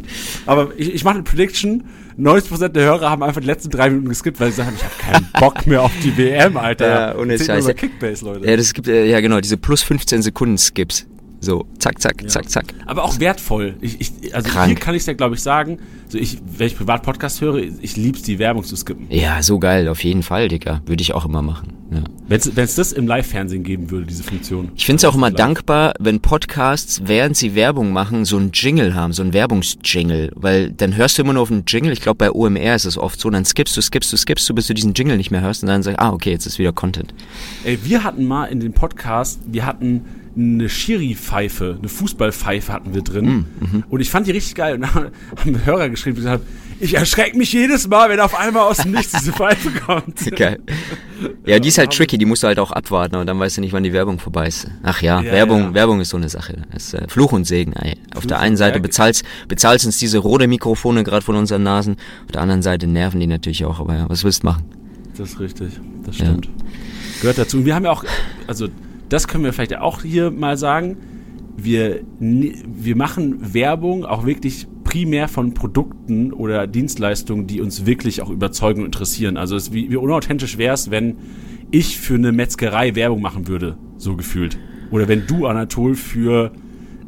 Aber 0.46 0.72
ich, 0.76 0.92
ich 0.94 1.04
mache 1.04 1.14
eine 1.16 1.22
Prediction. 1.24 1.84
90% 2.18 2.68
der 2.68 2.84
Hörer 2.84 3.10
haben 3.10 3.22
einfach 3.22 3.40
die 3.40 3.46
letzten 3.46 3.70
drei 3.70 3.88
Minuten 3.88 4.10
geskippt, 4.10 4.38
weil 4.38 4.50
sie 4.50 4.58
sagen, 4.58 4.76
ich 4.76 4.84
habe 4.84 4.94
keinen 4.98 5.28
Bock 5.40 5.66
mehr 5.66 5.82
auf 5.82 5.92
die 6.02 6.16
WM, 6.16 6.56
Alter. 6.56 6.88
Ja, 6.88 7.16
ohne 7.16 7.32
Erzählt 7.32 7.48
Scheiß. 7.48 7.64
nur 7.64 7.70
über 7.72 7.80
Kickbase, 7.80 8.24
Leute. 8.24 8.46
Ja, 8.48 8.56
das 8.56 8.72
gibt, 8.74 8.88
äh, 8.88 9.06
ja 9.06 9.20
genau, 9.20 9.40
diese 9.40 9.56
plus 9.56 9.82
15 9.82 10.22
Sekunden 10.22 10.58
Skips. 10.58 11.06
So, 11.42 11.66
zack, 11.80 12.00
zack, 12.00 12.22
zack, 12.30 12.48
zack. 12.48 12.66
Aber 12.86 13.02
auch 13.02 13.18
wertvoll. 13.18 13.74
Ich, 13.80 14.00
ich, 14.00 14.32
also 14.32 14.48
Krank. 14.48 14.68
hier 14.68 14.76
kann 14.76 14.94
ich 14.94 15.00
es 15.00 15.06
ja, 15.06 15.12
glaube 15.14 15.34
ich, 15.34 15.42
sagen. 15.42 15.78
So 16.08 16.16
ich, 16.16 16.38
wenn 16.56 16.68
ich 16.68 16.76
privat 16.76 17.02
Podcast 17.02 17.40
höre, 17.40 17.56
ich 17.56 17.96
lieb's, 17.96 18.22
die 18.22 18.38
Werbung 18.38 18.62
zu 18.62 18.76
skippen. 18.76 19.06
Ja, 19.10 19.42
so 19.42 19.58
geil, 19.58 19.88
auf 19.88 20.04
jeden 20.04 20.22
Fall, 20.22 20.46
Digga. 20.46 20.82
Würde 20.86 21.02
ich 21.02 21.14
auch 21.14 21.24
immer 21.24 21.42
machen. 21.42 21.72
Ja. 21.90 22.04
Wenn 22.28 22.64
es 22.64 22.74
das 22.76 22.92
im 22.92 23.08
Live-Fernsehen 23.08 23.64
geben 23.64 23.90
würde, 23.90 24.06
diese 24.06 24.22
Funktion. 24.22 24.70
Ich 24.76 24.86
finde 24.86 24.98
es 24.98 25.04
auch 25.04 25.16
immer 25.16 25.30
Live. 25.30 25.36
dankbar, 25.36 25.94
wenn 25.98 26.20
Podcasts, 26.20 27.02
während 27.06 27.36
sie 27.36 27.56
Werbung 27.56 27.92
machen, 27.92 28.24
so 28.24 28.36
einen 28.36 28.52
Jingle 28.52 28.94
haben, 28.94 29.12
so 29.12 29.22
einen 29.22 29.32
Werbungsjingle. 29.32 30.30
Weil 30.36 30.70
dann 30.70 30.94
hörst 30.94 31.18
du 31.18 31.22
immer 31.22 31.32
nur 31.32 31.42
auf 31.42 31.50
einen 31.50 31.64
Jingle, 31.66 31.92
ich 31.92 32.00
glaube 32.00 32.18
bei 32.18 32.30
OMR 32.30 32.76
ist 32.76 32.84
es 32.84 32.96
oft 32.96 33.18
so, 33.18 33.28
dann 33.30 33.44
skippst 33.44 33.76
du, 33.76 33.82
skippst 33.82 34.12
du, 34.12 34.16
skippst 34.16 34.48
du, 34.48 34.54
bis 34.54 34.68
du 34.68 34.74
diesen 34.74 34.94
Jingle 34.94 35.16
nicht 35.16 35.32
mehr 35.32 35.40
hörst 35.40 35.64
und 35.64 35.68
dann 35.68 35.82
sagst 35.82 35.98
ah, 35.98 36.12
okay, 36.12 36.30
jetzt 36.30 36.46
ist 36.46 36.60
wieder 36.60 36.72
Content. 36.72 37.12
Ey, 37.64 37.78
wir 37.82 38.04
hatten 38.04 38.26
mal 38.26 38.44
in 38.44 38.60
dem 38.60 38.72
Podcast, 38.72 39.40
wir 39.46 39.66
hatten 39.66 40.04
eine 40.36 40.68
Schiri-Pfeife, 40.68 41.76
eine 41.78 41.88
Fußballpfeife 41.88 42.72
hatten 42.72 42.94
wir 42.94 43.02
drin. 43.02 43.44
Mhm, 43.60 43.84
und 43.90 44.00
ich 44.00 44.10
fand 44.10 44.26
die 44.26 44.30
richtig 44.30 44.54
geil. 44.54 44.74
Und 44.76 44.82
dann 44.82 44.90
haben 45.36 45.64
Hörer 45.64 45.88
geschrieben, 45.90 46.16
die 46.16 46.22
gesagt 46.22 46.42
haben, 46.42 46.48
ich 46.80 46.94
erschrecke 46.94 47.36
mich 47.38 47.52
jedes 47.52 47.86
Mal, 47.88 48.08
wenn 48.10 48.18
auf 48.18 48.34
einmal 48.36 48.64
aus 48.64 48.78
dem 48.78 48.90
Nichts 48.92 49.12
diese 49.12 49.32
Pfeife 49.32 49.70
kommt. 49.70 50.18
Geil. 50.36 50.58
Ja, 51.46 51.60
die 51.60 51.68
ist 51.68 51.78
halt 51.78 51.92
tricky, 51.92 52.18
die 52.18 52.24
musst 52.24 52.42
du 52.42 52.48
halt 52.48 52.58
auch 52.58 52.72
abwarten, 52.72 53.14
aber 53.14 53.24
dann 53.24 53.38
weißt 53.38 53.58
du 53.58 53.60
nicht, 53.60 53.72
wann 53.72 53.84
die 53.84 53.92
Werbung 53.92 54.18
vorbei 54.18 54.48
ist. 54.48 54.66
Ach 54.82 55.00
ja, 55.00 55.20
Ja, 55.22 55.30
Werbung, 55.30 55.60
ja. 55.60 55.74
Werbung 55.74 56.00
ist 56.00 56.08
so 56.08 56.16
eine 56.16 56.28
Sache. 56.28 56.62
Das 56.72 56.86
ist 56.86 56.94
äh, 56.94 57.06
Fluch 57.06 57.30
und 57.32 57.44
Segen. 57.44 57.72
Ey. 57.74 57.98
Auf 58.16 58.26
der 58.26 58.38
Fluch 58.38 58.44
einen 58.44 58.52
und 58.54 58.56
Seite 58.56 58.80
bezahlst, 58.80 59.22
bezahlst 59.46 59.86
uns 59.86 59.98
diese 59.98 60.18
rote 60.18 60.48
Mikrofone 60.48 61.04
gerade 61.04 61.24
von 61.24 61.36
unseren 61.36 61.62
Nasen, 61.62 61.98
auf 62.26 62.32
der 62.32 62.40
anderen 62.40 62.62
Seite 62.62 62.88
nerven 62.88 63.20
die 63.20 63.28
natürlich 63.28 63.64
auch, 63.64 63.78
aber 63.78 63.94
ja, 63.94 64.08
was 64.08 64.24
willst 64.24 64.42
du 64.42 64.46
machen? 64.48 64.64
Das 65.16 65.30
ist 65.30 65.38
richtig, 65.40 65.68
das 66.04 66.18
Ja. 66.18 66.24
stimmt. 66.26 66.48
Gehört 67.20 67.38
dazu. 67.38 67.58
Und 67.58 67.64
wir 67.66 67.76
haben 67.76 67.84
ja 67.84 67.92
auch, 67.92 68.02
also 68.48 68.66
das 69.12 69.28
können 69.28 69.44
wir 69.44 69.52
vielleicht 69.52 69.76
auch 69.78 70.02
hier 70.02 70.30
mal 70.30 70.56
sagen, 70.56 70.96
wir, 71.56 72.00
wir 72.18 72.96
machen 72.96 73.54
Werbung 73.54 74.04
auch 74.04 74.24
wirklich 74.24 74.66
primär 74.84 75.28
von 75.28 75.54
Produkten 75.54 76.32
oder 76.32 76.66
Dienstleistungen, 76.66 77.46
die 77.46 77.60
uns 77.60 77.86
wirklich 77.86 78.22
auch 78.22 78.30
überzeugen 78.30 78.80
und 78.80 78.86
interessieren. 78.86 79.36
Also 79.36 79.56
es, 79.56 79.72
wie, 79.72 79.90
wie 79.90 79.96
unauthentisch 79.96 80.58
wäre 80.58 80.74
es, 80.74 80.90
wenn 80.90 81.16
ich 81.70 81.98
für 81.98 82.14
eine 82.14 82.32
Metzgerei 82.32 82.94
Werbung 82.94 83.20
machen 83.20 83.48
würde, 83.48 83.76
so 83.96 84.16
gefühlt. 84.16 84.58
Oder 84.90 85.08
wenn 85.08 85.26
du, 85.26 85.46
Anatol, 85.46 85.94
für 85.94 86.52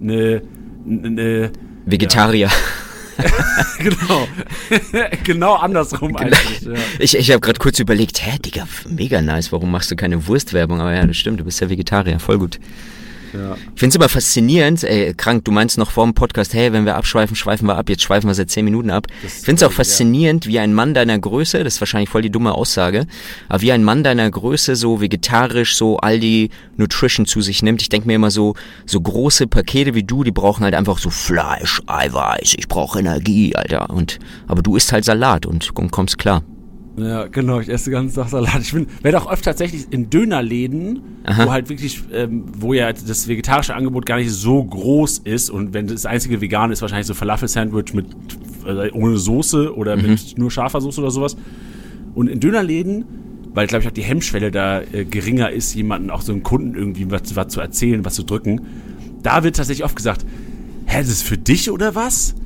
eine, 0.00 0.42
eine 0.86 1.50
Vegetarier. 1.86 2.48
genau, 3.78 4.28
genau 5.24 5.54
andersrum 5.54 6.16
eigentlich. 6.16 6.62
Ja. 6.62 6.72
Ich, 6.98 7.16
ich 7.16 7.30
habe 7.30 7.40
gerade 7.40 7.58
kurz 7.58 7.78
überlegt, 7.78 8.24
hä, 8.24 8.38
Digga, 8.38 8.66
mega 8.88 9.20
nice, 9.22 9.52
warum 9.52 9.70
machst 9.70 9.90
du 9.90 9.96
keine 9.96 10.26
Wurstwerbung? 10.26 10.80
Aber 10.80 10.94
ja, 10.94 11.06
das 11.06 11.16
stimmt, 11.16 11.40
du 11.40 11.44
bist 11.44 11.60
ja 11.60 11.68
Vegetarier, 11.68 12.18
voll 12.20 12.38
gut. 12.38 12.58
Ja. 13.34 13.56
Ich 13.74 13.80
find's 13.80 13.96
immer 13.96 14.08
faszinierend, 14.08 14.84
ey, 14.84 15.12
krank, 15.14 15.44
du 15.44 15.50
meinst 15.50 15.76
noch 15.76 15.90
vor 15.90 16.04
dem 16.04 16.14
Podcast, 16.14 16.54
hey, 16.54 16.72
wenn 16.72 16.84
wir 16.84 16.94
abschweifen, 16.96 17.34
schweifen 17.34 17.66
wir 17.66 17.76
ab, 17.76 17.88
jetzt 17.88 18.02
schweifen 18.02 18.28
wir 18.28 18.34
seit 18.34 18.50
10 18.50 18.64
Minuten 18.64 18.90
ab. 18.90 19.06
Das 19.22 19.38
Ich 19.38 19.44
find's 19.44 19.62
auch 19.62 19.70
ja. 19.70 19.76
faszinierend, 19.76 20.46
wie 20.46 20.58
ein 20.60 20.72
Mann 20.72 20.94
deiner 20.94 21.18
Größe, 21.18 21.64
das 21.64 21.74
ist 21.74 21.80
wahrscheinlich 21.80 22.08
voll 22.10 22.22
die 22.22 22.30
dumme 22.30 22.52
Aussage, 22.52 23.06
aber 23.48 23.62
wie 23.62 23.72
ein 23.72 23.82
Mann 23.82 24.04
deiner 24.04 24.30
Größe 24.30 24.76
so 24.76 25.00
vegetarisch 25.00 25.76
so 25.76 25.96
all 25.98 26.20
die 26.20 26.50
Nutrition 26.76 27.26
zu 27.26 27.40
sich 27.40 27.62
nimmt. 27.62 27.82
Ich 27.82 27.88
denk 27.88 28.06
mir 28.06 28.14
immer 28.14 28.30
so, 28.30 28.54
so 28.86 29.00
große 29.00 29.46
Pakete 29.48 29.94
wie 29.94 30.04
du, 30.04 30.22
die 30.22 30.32
brauchen 30.32 30.64
halt 30.64 30.74
einfach 30.74 30.98
so 30.98 31.10
Fleisch, 31.10 31.80
Eiweiß, 31.86 32.54
ich 32.56 32.68
brauche 32.68 33.00
Energie, 33.00 33.56
Alter. 33.56 33.90
Und, 33.90 34.18
aber 34.46 34.62
du 34.62 34.76
isst 34.76 34.92
halt 34.92 35.04
Salat 35.04 35.46
und, 35.46 35.76
und 35.76 35.90
kommst 35.90 36.18
klar. 36.18 36.42
Ja, 36.96 37.26
genau, 37.26 37.58
ich 37.58 37.68
esse 37.68 37.86
den 37.86 37.94
ganzen 37.94 38.14
Tag 38.14 38.28
Salat. 38.28 38.60
Ich 38.60 38.72
bin, 38.72 38.86
werde 39.02 39.20
auch 39.20 39.26
oft 39.26 39.44
tatsächlich 39.44 39.86
in 39.90 40.10
Dönerläden, 40.10 41.00
Aha. 41.24 41.46
wo 41.46 41.50
halt 41.52 41.68
wirklich, 41.68 42.00
ähm, 42.12 42.44
wo 42.56 42.72
ja 42.72 42.92
das 42.92 43.26
vegetarische 43.26 43.74
Angebot 43.74 44.06
gar 44.06 44.18
nicht 44.18 44.30
so 44.30 44.62
groß 44.62 45.18
ist 45.24 45.50
und 45.50 45.74
wenn 45.74 45.88
das 45.88 46.06
einzige 46.06 46.40
Vegane 46.40 46.72
ist, 46.72 46.82
wahrscheinlich 46.82 47.08
so 47.08 47.14
Falafel-Sandwich 47.14 47.94
mit 47.94 48.06
äh, 48.64 48.90
ohne 48.92 49.16
Soße 49.16 49.74
oder 49.76 49.96
Mhm. 49.96 50.02
mit 50.02 50.38
nur 50.38 50.50
scharfer 50.52 50.80
Soße 50.80 51.00
oder 51.00 51.10
sowas. 51.10 51.36
Und 52.14 52.28
in 52.28 52.38
Dönerläden, 52.38 53.04
weil 53.54 53.66
glaube 53.66 53.82
ich 53.82 53.88
auch 53.88 53.92
die 53.92 54.02
Hemmschwelle 54.02 54.52
da 54.52 54.80
äh, 54.80 55.04
geringer 55.04 55.50
ist, 55.50 55.74
jemanden 55.74 56.10
auch 56.10 56.22
so 56.22 56.32
einem 56.32 56.44
Kunden 56.44 56.76
irgendwie 56.76 57.10
was, 57.10 57.34
was 57.34 57.48
zu 57.48 57.60
erzählen, 57.60 58.04
was 58.04 58.14
zu 58.14 58.22
drücken, 58.22 58.60
da 59.24 59.42
wird 59.42 59.56
tatsächlich 59.56 59.84
oft 59.84 59.96
gesagt, 59.96 60.24
hä, 60.86 60.98
das 61.00 61.08
ist 61.08 61.22
für 61.24 61.38
dich 61.38 61.70
oder 61.72 61.96
was? 61.96 62.36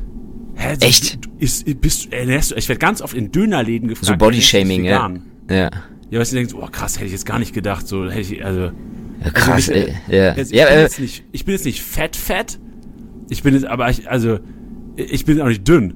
Hä, 0.59 0.75
so, 0.79 0.87
Echt? 0.87 1.25
Du, 1.25 1.31
ist, 1.38 1.81
bist, 1.81 2.12
ernährst 2.12 2.50
du, 2.50 2.57
ich 2.57 2.69
werde 2.69 2.81
ganz 2.81 3.00
oft 3.00 3.15
in 3.15 3.31
Dönerläden 3.31 3.88
gefragt. 3.88 4.07
So 4.07 4.12
ernährst 4.12 4.17
Bodyshaming, 4.17 4.85
ja. 4.85 5.09
Ja. 5.49 5.71
Ja, 6.11 6.21
was 6.21 6.31
du 6.31 6.37
denkst, 6.37 6.53
oh 6.55 6.67
krass, 6.67 6.97
hätte 6.97 7.07
ich 7.07 7.12
jetzt 7.12 7.27
gar 7.27 7.38
nicht 7.38 7.55
gedacht. 7.55 7.87
So 7.87 8.11
hätte 8.11 8.35
ich, 8.35 8.45
also. 8.45 8.73
Ja, 9.25 9.31
krass, 9.33 9.69
also 9.69 9.73
nicht, 9.73 9.95
ey. 10.09 10.17
Ja. 10.17 10.31
Also, 10.31 10.41
ich, 10.43 10.50
Ja, 10.59 10.65
bin 10.67 10.75
äh, 10.75 10.83
jetzt 10.83 10.99
nicht, 11.00 11.23
ich 11.33 11.45
bin 11.45 11.55
jetzt 11.55 11.65
nicht 11.65 11.81
fett, 11.83 12.17
fett. 12.17 12.59
Ich 13.31 13.43
bin 13.45 13.55
jetzt, 13.55 13.67
aber 13.67 13.88
ich, 13.88 14.11
also, 14.11 14.41
ich 14.97 15.25
bin 15.25 15.41
auch 15.41 15.47
nicht 15.47 15.69
dünn. 15.69 15.95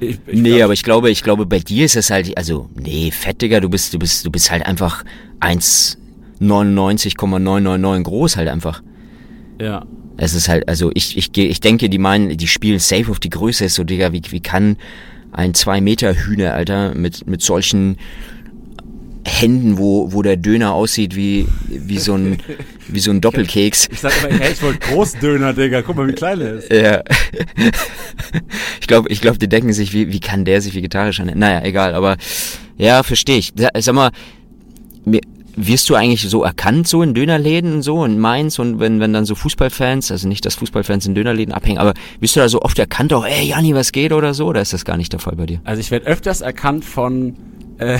Ich, 0.00 0.18
ich 0.26 0.40
nee, 0.40 0.56
glaub, 0.56 0.64
aber 0.64 0.72
ich 0.72 0.82
glaube, 0.82 1.10
ich 1.10 1.22
glaube, 1.22 1.46
bei 1.46 1.60
dir 1.60 1.84
ist 1.84 1.94
es 1.94 2.10
halt, 2.10 2.36
also, 2.36 2.68
nee, 2.74 3.12
fett, 3.12 3.40
Digga, 3.40 3.60
du 3.60 3.68
bist, 3.68 3.94
du 3.94 4.00
bist, 4.00 4.26
du 4.26 4.32
bist 4.32 4.50
halt 4.50 4.66
einfach 4.66 5.04
1,99,999 5.40 8.02
groß 8.02 8.36
halt 8.36 8.48
einfach. 8.48 8.82
Ja. 9.60 9.86
Es 10.16 10.34
ist 10.34 10.48
halt, 10.48 10.68
also 10.68 10.90
ich, 10.94 11.16
ich, 11.16 11.36
ich 11.36 11.60
denke, 11.60 11.88
die 11.88 11.98
meinen, 11.98 12.36
die 12.36 12.48
spielen 12.48 12.78
safe 12.78 13.10
auf 13.10 13.20
die 13.20 13.30
Größe, 13.30 13.64
ist 13.64 13.74
so, 13.74 13.84
Digga, 13.84 14.12
wie, 14.12 14.22
wie 14.30 14.40
kann 14.40 14.76
ein 15.32 15.54
2 15.54 15.80
Meter 15.80 16.14
Hühner, 16.14 16.54
Alter, 16.54 16.94
mit, 16.94 17.26
mit 17.26 17.42
solchen 17.42 17.96
Händen, 19.24 19.78
wo, 19.78 20.12
wo 20.12 20.22
der 20.22 20.36
Döner 20.36 20.72
aussieht 20.72 21.14
wie, 21.14 21.46
wie 21.68 21.98
so 21.98 22.14
ein, 22.14 22.38
wie 22.88 22.98
so 22.98 23.10
ein 23.10 23.20
Doppelkeks. 23.20 23.88
Ich 23.90 24.00
sag 24.00 24.12
immer, 24.22 24.36
hey, 24.36 24.52
ich 24.52 24.62
wollte 24.62 24.80
Großdöner, 24.80 25.52
Digga. 25.52 25.82
Guck 25.82 25.96
mal, 25.96 26.08
wie 26.08 26.12
klein 26.12 26.40
er 26.40 26.54
ist. 26.54 26.72
Ja. 26.72 27.02
ich 28.80 28.86
glaube, 28.86 29.08
ich 29.10 29.20
glaube, 29.20 29.38
die 29.38 29.48
denken 29.48 29.72
sich, 29.72 29.92
wie, 29.92 30.12
wie 30.12 30.20
kann 30.20 30.44
der 30.44 30.60
sich 30.60 30.74
vegetarisch 30.74 31.20
ernähren? 31.20 31.38
Naja, 31.38 31.62
egal, 31.62 31.94
aber 31.94 32.16
ja, 32.76 33.02
verstehe 33.04 33.38
ich. 33.38 33.52
Sag 33.56 33.94
mal, 33.94 34.10
mir, 35.04 35.20
wirst 35.56 35.88
du 35.90 35.94
eigentlich 35.94 36.28
so 36.28 36.42
erkannt, 36.44 36.88
so 36.88 37.02
in 37.02 37.14
Dönerläden 37.14 37.74
und 37.74 37.82
so 37.82 38.04
in 38.04 38.18
Mainz 38.18 38.58
und 38.58 38.80
wenn, 38.80 39.00
wenn 39.00 39.12
dann 39.12 39.24
so 39.24 39.34
Fußballfans, 39.34 40.10
also 40.10 40.28
nicht, 40.28 40.44
dass 40.46 40.54
Fußballfans 40.56 41.06
in 41.06 41.14
Dönerläden 41.14 41.52
abhängen, 41.54 41.78
aber 41.78 41.94
wirst 42.20 42.36
du 42.36 42.40
da 42.40 42.48
so 42.48 42.62
oft 42.62 42.78
erkannt, 42.78 43.12
auch, 43.12 43.26
ey, 43.26 43.48
Janni, 43.48 43.74
was 43.74 43.92
geht 43.92 44.12
oder 44.12 44.34
so, 44.34 44.46
oder 44.46 44.62
ist 44.62 44.72
das 44.72 44.84
gar 44.84 44.96
nicht 44.96 45.12
der 45.12 45.20
Fall 45.20 45.36
bei 45.36 45.46
dir? 45.46 45.60
Also 45.64 45.80
ich 45.80 45.90
werde 45.90 46.06
öfters 46.06 46.40
erkannt 46.40 46.84
von 46.84 47.36
äh, 47.78 47.98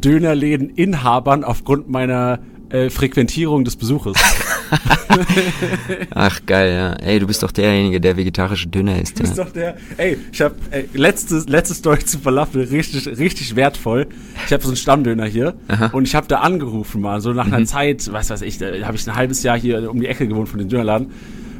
Dönerläden-Inhabern 0.00 1.44
aufgrund 1.44 1.88
meiner 1.88 2.38
äh, 2.70 2.90
Frequentierung 2.90 3.64
des 3.64 3.76
Besuches. 3.76 4.16
Ach, 6.14 6.40
geil, 6.46 6.72
ja. 6.72 6.92
Ey, 7.06 7.18
du 7.18 7.26
bist 7.26 7.42
doch 7.42 7.50
derjenige, 7.52 8.00
der 8.00 8.16
vegetarische 8.16 8.68
Döner 8.68 9.00
isst. 9.00 9.18
Du 9.18 9.22
bist 9.22 9.36
Ja. 9.36 9.44
doch 9.44 9.52
der. 9.52 9.76
Ey, 9.96 10.16
ich 10.32 10.40
hab 10.40 10.54
ey, 10.70 10.88
letzte, 10.94 11.44
letzte 11.48 11.74
Story 11.74 12.04
zu 12.04 12.18
Falafel, 12.18 12.64
richtig, 12.64 13.06
richtig 13.18 13.56
wertvoll. 13.56 14.06
Ich 14.46 14.52
habe 14.52 14.62
so 14.62 14.68
einen 14.68 14.76
Stammdöner 14.76 15.26
hier 15.26 15.54
Aha. 15.68 15.86
und 15.92 16.04
ich 16.06 16.14
habe 16.14 16.26
da 16.28 16.40
angerufen 16.40 17.00
mal, 17.00 17.20
so 17.20 17.32
nach 17.32 17.46
einer 17.46 17.64
Zeit, 17.66 18.10
was 18.12 18.30
weiß 18.30 18.42
ich, 18.42 18.58
da 18.58 18.66
habe 18.84 18.96
ich 18.96 19.06
ein 19.08 19.14
halbes 19.14 19.42
Jahr 19.42 19.58
hier 19.58 19.90
um 19.90 20.00
die 20.00 20.06
Ecke 20.06 20.26
gewohnt 20.28 20.48
von 20.48 20.58
dem 20.58 20.68
Dönerladen. 20.68 21.08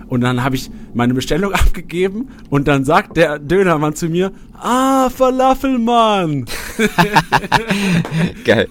Und 0.08 0.22
dann 0.22 0.42
habe 0.42 0.56
ich 0.56 0.70
meine 0.94 1.14
Bestellung 1.14 1.52
abgegeben 1.54 2.28
und 2.50 2.68
dann 2.68 2.84
sagt 2.84 3.16
der 3.16 3.38
Dönermann 3.38 3.94
zu 3.94 4.08
mir, 4.08 4.32
ah, 4.54 5.10
Falafelmann. 5.10 6.46
Geil. 8.44 8.68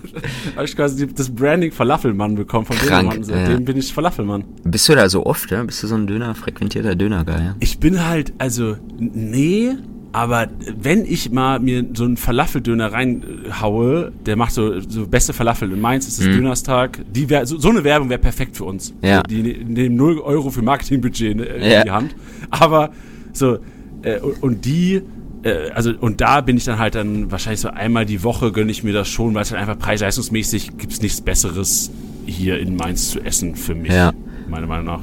habe 0.56 0.66
ich 0.66 0.76
quasi 0.76 1.08
das 1.08 1.30
Branding 1.30 1.72
Falafelmann 1.72 2.36
bekommen 2.36 2.66
vom 2.66 2.76
Krank, 2.78 3.12
Dönermann. 3.12 3.24
Seitdem 3.24 3.54
ja. 3.54 3.60
bin 3.60 3.78
ich 3.78 3.94
Falafelmann. 3.94 4.44
Bist 4.64 4.90
du 4.90 4.96
da 4.96 5.10
so 5.10 5.26
oft, 5.26 5.52
ja? 5.52 5.64
Bist 5.64 5.84
du 5.84 5.88
so 5.88 5.96
ein 5.96 6.08
Döner, 6.08 6.34
frequentierter 6.36 6.96
Döner-Guy, 6.96 7.40
ja? 7.40 7.56
Ich 7.60 7.80
bin 7.80 8.06
halt, 8.06 8.34
also, 8.38 8.78
nee, 8.98 9.76
aber 10.14 10.48
wenn 10.80 11.06
ich 11.06 11.32
mal 11.32 11.60
mir 11.60 11.86
so 11.94 12.06
einen 12.06 12.18
Falafeldöner 12.18 12.92
reinhaue, 12.92 14.12
der 14.26 14.36
macht 14.36 14.54
so, 14.54 14.80
so 14.80 15.06
beste 15.08 15.34
Falafel 15.34 15.72
in 15.72 15.82
Mainz, 15.82 16.08
ist 16.08 16.20
es 16.20 16.26
Dönerstag, 16.26 17.00
die 17.14 17.30
wär, 17.30 17.46
so, 17.46 17.58
so 17.60 17.70
eine 17.70 17.84
Werbung 17.84 18.10
wäre 18.10 18.20
perfekt 18.20 18.58
für 18.58 18.64
uns. 18.64 18.92
Mhm. 19.02 19.08
Ja. 19.08 19.24
Die 19.24 19.44
ne- 19.44 19.64
nehmen 19.66 19.96
0 19.96 20.20
Euro 20.20 20.50
für 20.50 20.62
Marketingbudget 20.62 21.32
in, 21.34 21.40
in 21.40 21.72
Ja. 21.72 21.84
die 21.84 21.92
Hand. 21.92 22.16
Aber 22.50 22.92
so, 23.34 23.60
äh, 24.02 24.20
und, 24.20 24.42
und 24.44 24.66
die, 24.66 25.02
äh, 25.44 25.70
also, 25.74 25.92
und 26.00 26.22
da 26.22 26.42
bin 26.42 26.58
ich 26.58 26.64
dann 26.66 26.80
halt 26.80 26.96
dann 26.96 27.30
wahrscheinlich 27.32 27.60
so 27.62 27.70
einmal 27.70 28.06
die 28.06 28.24
Woche 28.24 28.52
gönne 28.52 28.72
ich 28.72 28.84
mir 28.84 28.94
das 28.94 29.08
schon, 29.10 29.34
weil 29.36 29.44
es 29.44 29.52
halt 29.52 29.62
einfach 29.62 29.78
preis-leistungsmäßig 29.78 30.78
gibt's 30.78 31.02
nichts 31.02 31.22
Besseres 31.22 31.92
hier 32.26 32.60
in 32.60 32.76
Mainz 32.76 33.10
zu 33.12 33.20
essen 33.22 33.56
für 33.56 33.76
mich. 33.76 33.92
Ja. 33.92 34.14
Meiner 34.50 34.68
Meinung 34.68 34.86
nach. 34.86 35.00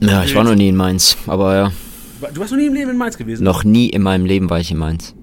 Ja, 0.00 0.24
ich 0.24 0.34
war 0.34 0.42
noch 0.44 0.54
nie 0.56 0.68
in 0.68 0.76
Mainz, 0.76 1.16
aber 1.26 1.54
ja, 1.56 1.72
Du 2.34 2.40
warst 2.40 2.52
noch 2.52 2.58
nie 2.58 2.66
im 2.66 2.74
Leben 2.74 2.90
in 2.90 2.96
Mainz 2.98 3.16
gewesen? 3.18 3.44
noch 3.44 3.64
nie 3.64 3.88
in 3.88 4.02
meinem 4.02 4.24
Leben 4.26 4.48
war 4.50 4.60
ich 4.60 4.70
in 4.70 4.78
Mainz. 4.78 5.14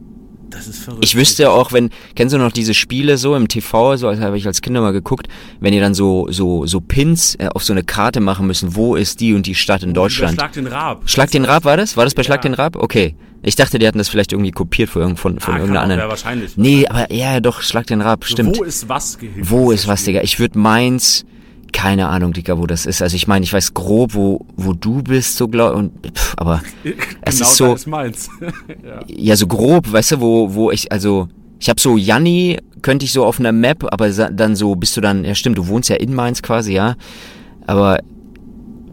Das 0.49 0.67
ist 0.67 0.79
verrückt. 0.79 1.05
Ich 1.05 1.15
wüsste 1.15 1.51
auch, 1.51 1.71
wenn, 1.73 1.91
kennst 2.15 2.33
du 2.33 2.39
noch 2.39 2.51
diese 2.51 2.73
Spiele 2.73 3.17
so 3.19 3.35
im 3.35 3.47
TV, 3.47 3.97
so 3.97 4.07
als 4.07 4.19
habe 4.19 4.35
ich 4.35 4.47
als 4.47 4.61
Kinder 4.61 4.81
mal 4.81 4.91
geguckt, 4.93 5.27
wenn 5.59 5.73
ihr 5.73 5.79
dann 5.81 5.93
so, 5.93 6.25
so, 6.31 6.65
so 6.65 6.81
Pins 6.81 7.35
äh, 7.35 7.49
auf 7.53 7.63
so 7.63 7.71
eine 7.71 7.83
Karte 7.83 8.19
machen 8.19 8.47
müssen, 8.47 8.75
wo 8.75 8.95
ist 8.95 9.19
die 9.19 9.35
und 9.35 9.45
die 9.45 9.53
Stadt 9.53 9.83
in 9.83 9.93
Deutschland? 9.93 10.33
Schlag 10.39 10.51
den 10.53 10.65
Rab. 10.65 11.07
Schlag 11.07 11.29
den 11.29 11.45
Rab 11.45 11.65
war 11.65 11.77
das? 11.77 11.95
War 11.97 12.03
das 12.05 12.15
bei 12.15 12.21
Ja. 12.21 12.25
Schlag 12.25 12.41
den 12.41 12.55
Rab? 12.55 12.75
Okay. 12.77 13.15
Ich 13.43 13.55
dachte, 13.55 13.77
die 13.79 13.87
hatten 13.87 13.99
das 13.99 14.09
vielleicht 14.09 14.31
irgendwie 14.33 14.51
kopiert 14.51 14.89
von, 14.89 15.15
von, 15.15 15.39
von 15.39 15.53
Ah, 15.53 15.57
irgendeiner 15.57 15.81
anderen. 15.83 15.99
ja, 16.01 16.09
wahrscheinlich. 16.09 16.57
Nee, 16.57 16.87
aber 16.87 17.13
ja, 17.13 17.39
doch, 17.39 17.61
Schlag 17.61 17.85
den 17.87 18.01
Rab, 18.01 18.25
stimmt. 18.25 18.57
Wo 18.57 18.63
ist 18.63 18.89
was 18.89 19.17
gehilft? 19.19 19.49
Wo 19.51 19.71
ist 19.71 19.87
was, 19.87 20.03
Digga? 20.03 20.21
Ich 20.23 20.39
würde 20.39 20.57
Mainz, 20.59 21.25
keine 21.71 22.07
Ahnung, 22.09 22.33
Digga, 22.33 22.57
wo 22.57 22.65
das 22.67 22.85
ist. 22.85 23.01
Also 23.01 23.15
ich 23.15 23.27
meine, 23.27 23.43
ich 23.43 23.53
weiß 23.53 23.73
grob, 23.73 24.13
wo, 24.13 24.45
wo 24.55 24.73
du 24.73 25.01
bist, 25.03 25.37
so 25.37 25.47
glaub 25.47 25.75
und 25.75 25.91
pff, 26.15 26.33
aber 26.37 26.61
es 27.21 27.37
genau 27.37 27.49
ist 27.49 27.57
so- 27.57 27.73
ist 27.75 27.87
meins. 27.87 28.29
ja. 28.83 28.99
ja, 29.07 29.35
so 29.35 29.47
grob, 29.47 29.91
weißt 29.91 30.13
du, 30.13 30.21
wo, 30.21 30.53
wo 30.53 30.71
ich, 30.71 30.91
also, 30.91 31.27
ich 31.59 31.69
habe 31.69 31.79
so 31.79 31.97
Janni, 31.97 32.57
könnte 32.81 33.05
ich 33.05 33.11
so 33.11 33.25
auf 33.25 33.39
einer 33.39 33.51
Map, 33.51 33.85
aber 33.91 34.09
dann 34.09 34.55
so, 34.55 34.75
bist 34.75 34.95
du 34.97 35.01
dann, 35.01 35.25
ja 35.25 35.35
stimmt, 35.35 35.57
du 35.57 35.67
wohnst 35.67 35.89
ja 35.89 35.95
in 35.97 36.13
Mainz 36.13 36.41
quasi, 36.41 36.73
ja. 36.73 36.95
Aber 37.67 37.99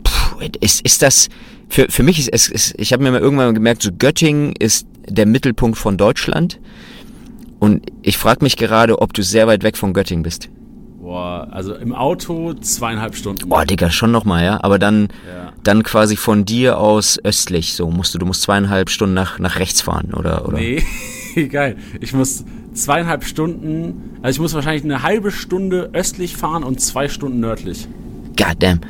pff, 0.06 0.37
ist, 0.61 0.80
ist 0.85 1.02
das, 1.02 1.28
für, 1.68 1.87
für 1.88 2.02
mich 2.02 2.18
ist 2.18 2.28
es, 2.33 2.49
ist, 2.49 2.75
ich 2.78 2.92
habe 2.92 3.02
mir 3.02 3.11
mal 3.12 3.21
irgendwann 3.21 3.54
gemerkt, 3.54 3.83
so 3.83 3.90
Göttingen 3.97 4.52
ist 4.59 4.87
der 5.09 5.26
Mittelpunkt 5.26 5.78
von 5.78 5.97
Deutschland. 5.97 6.61
Und 7.59 7.87
ich 8.02 8.18
frage 8.18 8.45
mich 8.45 8.56
gerade, 8.56 9.00
ob 9.00 9.12
du 9.14 9.23
sehr 9.23 9.47
weit 9.47 9.62
weg 9.62 9.76
von 9.76 9.92
Göttingen 9.95 10.23
bist. 10.23 10.49
Boah, 11.07 11.47
also 11.53 11.73
im 11.77 11.95
Auto 11.95 12.53
zweieinhalb 12.55 13.15
Stunden. 13.15 13.49
Boah, 13.49 13.65
Digga, 13.65 13.91
schon 13.91 14.11
nochmal, 14.11 14.43
ja. 14.45 14.59
Aber 14.65 14.81
dann, 14.81 15.03
Ja. 15.25 15.53
dann 15.63 15.85
quasi 15.85 16.17
von 16.17 16.45
dir 16.45 16.79
aus 16.79 17.17
östlich, 17.23 17.75
so 17.75 17.89
musst 17.93 18.13
du, 18.13 18.19
du 18.19 18.27
musst 18.27 18.43
zweieinhalb 18.43 18.91
Stunden 18.91 19.15
nach, 19.15 19.39
nach 19.39 19.61
rechts 19.61 19.81
fahren, 19.83 20.13
oder? 20.15 20.49
oder? 20.49 20.59
Nee, 20.59 20.83
geil. 21.49 21.77
Ich 22.01 22.13
muss 22.13 22.45
zweieinhalb 22.75 23.23
Stunden, 23.23 24.19
also 24.21 24.35
ich 24.39 24.41
muss 24.41 24.53
wahrscheinlich 24.55 24.83
eine 24.83 25.05
halbe 25.05 25.31
Stunde 25.31 25.91
östlich 25.93 26.37
fahren 26.37 26.65
und 26.65 26.81
zwei 26.81 27.09
Stunden 27.09 27.39
nördlich. 27.39 27.87
God 28.37 28.57
damn. 28.59 28.81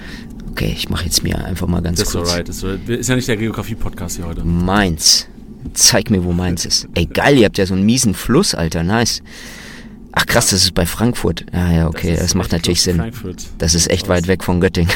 Okay, 0.52 0.72
ich 0.74 0.88
mache 0.88 1.04
jetzt 1.04 1.22
mir 1.22 1.44
einfach 1.44 1.66
mal 1.66 1.82
ganz 1.82 2.00
ist 2.00 2.12
kurz. 2.12 2.30
alright. 2.30 2.48
Das 2.48 2.62
ist, 2.62 2.88
ist 2.88 3.08
ja 3.10 3.16
nicht 3.16 3.28
der 3.28 3.36
Geografie-Podcast 3.36 4.16
hier 4.16 4.26
heute. 4.26 4.42
Mainz. 4.42 5.28
Zeig 5.74 6.10
mir, 6.10 6.24
wo 6.24 6.32
Mainz 6.32 6.64
ist. 6.64 6.88
Ey, 6.94 7.04
geil, 7.04 7.36
ihr 7.36 7.44
habt 7.44 7.58
ja 7.58 7.66
so 7.66 7.74
einen 7.74 7.84
miesen 7.84 8.14
Fluss, 8.14 8.54
Alter, 8.54 8.82
nice. 8.84 9.22
Ach 10.18 10.24
krass, 10.24 10.48
das 10.48 10.62
ist 10.62 10.72
bei 10.72 10.86
Frankfurt. 10.86 11.44
Ja, 11.52 11.70
ja, 11.70 11.88
okay, 11.88 12.14
das, 12.14 12.24
ist 12.24 12.34
macht 12.34 12.50
natürlich 12.50 12.80
Sinn. 12.80 12.96
Frankfurt. 12.96 13.44
Das 13.58 13.74
ist 13.74 13.90
echt 13.90 14.08
weit 14.08 14.28
weg 14.28 14.42
von 14.42 14.62
Göttingen. 14.62 14.90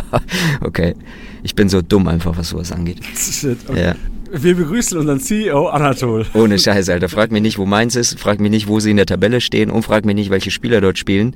okay. 0.60 0.94
Ich 1.42 1.56
bin 1.56 1.68
so 1.68 1.82
dumm 1.82 2.06
einfach, 2.06 2.36
was 2.36 2.50
sowas 2.50 2.70
angeht. 2.70 2.98
Shit. 3.16 3.58
Okay. 3.68 3.86
Ja. 3.86 3.94
Wir 4.32 4.54
begrüßen 4.54 4.96
unseren 4.96 5.18
CEO 5.18 5.66
Anatol. 5.66 6.26
Ohne 6.34 6.60
Scheiß, 6.60 6.88
Alter. 6.90 7.08
Frag 7.10 7.32
mich 7.32 7.42
nicht, 7.42 7.58
wo 7.58 7.66
Mainz 7.66 7.96
ist, 7.96 8.20
frag 8.20 8.38
mich 8.38 8.52
nicht, 8.52 8.68
wo 8.68 8.78
sie 8.78 8.92
in 8.92 8.96
der 8.96 9.06
Tabelle 9.06 9.40
stehen 9.40 9.68
und 9.68 9.82
frag 9.82 10.04
mich 10.04 10.14
nicht, 10.14 10.30
welche 10.30 10.52
Spieler 10.52 10.80
dort 10.80 10.96
spielen. 10.96 11.34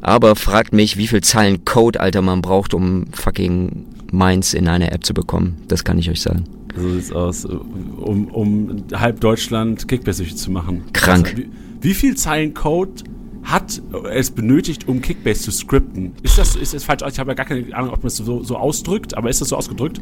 Aber 0.00 0.36
fragt 0.36 0.72
mich, 0.72 0.96
wie 0.96 1.08
viel 1.08 1.22
Zeilen 1.22 1.64
Code, 1.64 2.00
Alter, 2.00 2.22
man 2.22 2.40
braucht, 2.40 2.72
um 2.72 3.06
fucking 3.12 3.84
Mainz 4.12 4.54
in 4.54 4.68
eine 4.68 4.92
App 4.92 5.04
zu 5.04 5.12
bekommen. 5.12 5.56
Das 5.66 5.82
kann 5.82 5.98
ich 5.98 6.08
euch 6.08 6.20
sagen. 6.20 6.44
So 6.76 6.88
sieht's 6.92 7.10
aus. 7.10 7.44
Um, 7.44 8.28
um 8.28 8.84
halb 8.94 9.18
Deutschland 9.18 9.88
Kickbase 9.88 10.24
zu 10.36 10.52
machen. 10.52 10.84
Krank. 10.92 11.34
Also, 11.36 11.48
wie, 11.84 11.94
viel 11.94 12.16
Zeilen 12.16 12.54
Code 12.54 13.04
hat 13.44 13.80
es 14.10 14.30
benötigt, 14.30 14.88
um 14.88 15.00
Kickbase 15.00 15.42
zu 15.42 15.50
scripten? 15.50 16.12
Ist 16.22 16.38
das, 16.38 16.56
ist 16.56 16.74
das 16.74 16.82
falsch? 16.82 17.02
Ich 17.06 17.18
habe 17.18 17.30
ja 17.30 17.34
gar 17.34 17.46
keine 17.46 17.74
Ahnung, 17.76 17.90
ob 17.90 17.98
man 17.98 18.06
es 18.06 18.16
so, 18.16 18.42
so 18.42 18.56
ausdrückt, 18.56 19.16
aber 19.16 19.28
ist 19.28 19.40
das 19.40 19.50
so 19.50 19.56
ausgedrückt? 19.56 20.00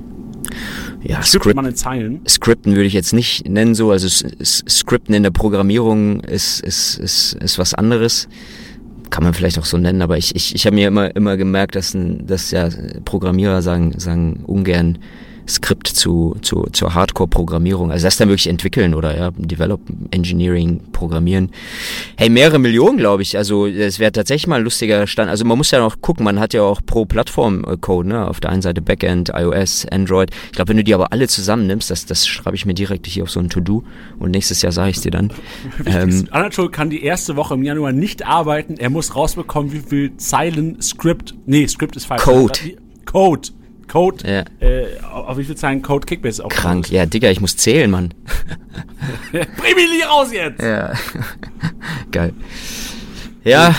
Ja, 1.02 1.22
Script, 1.22 1.56
man 1.56 1.66
in 1.66 1.74
Zeilen? 1.74 2.20
Scripten 2.28 2.74
würde 2.74 2.86
ich 2.86 2.92
jetzt 2.92 3.12
nicht 3.12 3.48
nennen 3.48 3.74
so, 3.74 3.90
also 3.90 4.08
Scripten 4.42 5.14
in 5.14 5.22
der 5.22 5.30
Programmierung 5.30 6.20
ist, 6.20 6.60
ist, 6.60 6.98
ist, 6.98 7.34
ist 7.34 7.58
was 7.58 7.74
anderes. 7.74 8.28
Kann 9.10 9.24
man 9.24 9.34
vielleicht 9.34 9.58
auch 9.58 9.64
so 9.64 9.76
nennen, 9.76 10.02
aber 10.02 10.16
ich, 10.16 10.34
ich, 10.34 10.54
ich 10.54 10.64
habe 10.64 10.74
mir 10.74 10.88
immer, 10.88 11.14
immer 11.14 11.36
gemerkt, 11.36 11.74
dass, 11.74 11.96
dass 11.96 12.50
ja 12.50 12.68
Programmierer 13.04 13.60
sagen, 13.60 13.98
sagen 13.98 14.44
ungern 14.46 14.98
Skript 15.48 15.88
zu, 15.88 16.36
zu, 16.42 16.66
zur 16.72 16.94
Hardcore-Programmierung. 16.94 17.90
Also 17.90 18.06
das 18.06 18.16
dann 18.16 18.28
wirklich 18.28 18.48
entwickeln 18.48 18.94
oder 18.94 19.16
ja, 19.16 19.30
Develop 19.36 19.80
Engineering, 20.10 20.80
Programmieren. 20.92 21.50
Hey, 22.16 22.28
mehrere 22.28 22.58
Millionen, 22.58 22.98
glaube 22.98 23.22
ich. 23.22 23.36
Also 23.36 23.66
es 23.66 23.98
wäre 23.98 24.12
tatsächlich 24.12 24.46
mal 24.46 24.56
ein 24.56 24.64
lustiger 24.64 25.06
Stand. 25.06 25.30
Also 25.30 25.44
man 25.44 25.58
muss 25.58 25.70
ja 25.70 25.80
noch 25.80 26.00
gucken, 26.00 26.24
man 26.24 26.38
hat 26.38 26.54
ja 26.54 26.62
auch 26.62 26.80
pro 26.84 27.04
Plattform 27.04 27.64
Code, 27.80 28.08
ne? 28.08 28.28
Auf 28.28 28.40
der 28.40 28.50
einen 28.50 28.62
Seite 28.62 28.82
Backend, 28.82 29.30
iOS, 29.34 29.86
Android. 29.90 30.30
Ich 30.46 30.52
glaube, 30.52 30.70
wenn 30.70 30.76
du 30.76 30.84
die 30.84 30.94
aber 30.94 31.12
alle 31.12 31.28
zusammennimmst, 31.28 31.90
das, 31.90 32.06
das 32.06 32.26
schreibe 32.26 32.56
ich 32.56 32.66
mir 32.66 32.74
direkt 32.74 33.06
hier 33.06 33.24
auf 33.24 33.30
so 33.30 33.40
ein 33.40 33.48
To-Do 33.48 33.84
und 34.18 34.30
nächstes 34.30 34.62
Jahr 34.62 34.72
sage 34.72 34.90
ich 34.90 35.00
dir 35.00 35.10
dann. 35.10 35.32
Ähm, 35.84 36.28
Anatol 36.30 36.70
kann 36.70 36.90
die 36.90 37.02
erste 37.02 37.36
Woche 37.36 37.54
im 37.54 37.62
Januar 37.64 37.92
nicht 37.92 38.24
arbeiten. 38.24 38.76
Er 38.78 38.88
muss 38.88 39.16
rausbekommen, 39.16 39.72
wie 39.72 39.80
viel 39.80 40.16
Zeilen 40.16 40.80
Script. 40.80 41.34
Nee, 41.44 41.66
Script 41.66 41.96
ist 41.96 42.06
falsch. 42.06 42.22
Code. 42.22 42.58
Code. 43.04 43.48
Code. 43.92 44.26
Ja. 44.26 44.66
Äh, 44.66 44.86
auf 45.02 45.36
wie 45.36 45.44
viel 45.44 45.54
Zeilen 45.54 45.82
Code 45.82 46.06
Kickbase 46.06 46.42
aufbaut. 46.42 46.58
krank. 46.58 46.90
Ja, 46.90 47.04
Digga, 47.04 47.30
ich 47.30 47.42
muss 47.42 47.58
zählen, 47.58 47.90
Mann. 47.90 48.14
Nicht 49.32 50.08
raus 50.10 50.32
jetzt! 50.32 50.62
Ja. 50.62 50.94
Geil. 52.10 52.32
Ja. 53.44 53.74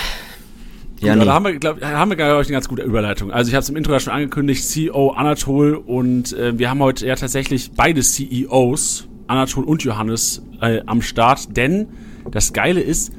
Ja, 1.00 1.16
nee. 1.16 1.26
da 1.26 1.34
haben 1.34 1.46
wir, 1.46 1.58
glaub, 1.58 1.82
haben 1.82 2.12
wir 2.12 2.16
glaube 2.16 2.44
ich, 2.44 2.48
eine 2.48 2.54
ganz 2.54 2.70
gute 2.70 2.84
Überleitung. 2.84 3.32
Also 3.32 3.50
ich 3.50 3.56
habe 3.56 3.64
es 3.64 3.70
im 3.70 3.76
Intro 3.76 3.92
ja 3.92 4.00
schon 4.00 4.14
angekündigt, 4.14 4.64
CEO 4.64 5.10
Anatol 5.10 5.74
und 5.74 6.32
äh, 6.34 6.58
wir 6.60 6.70
haben 6.70 6.80
heute 6.80 7.08
ja 7.08 7.16
tatsächlich 7.16 7.72
beide 7.72 8.02
CEOs, 8.02 9.08
Anatol 9.26 9.64
und 9.64 9.84
Johannes, 9.84 10.44
äh, 10.62 10.82
am 10.86 11.02
Start. 11.02 11.58
Denn 11.58 11.88
das 12.30 12.54
Geile 12.54 12.82
ist, 12.82 13.12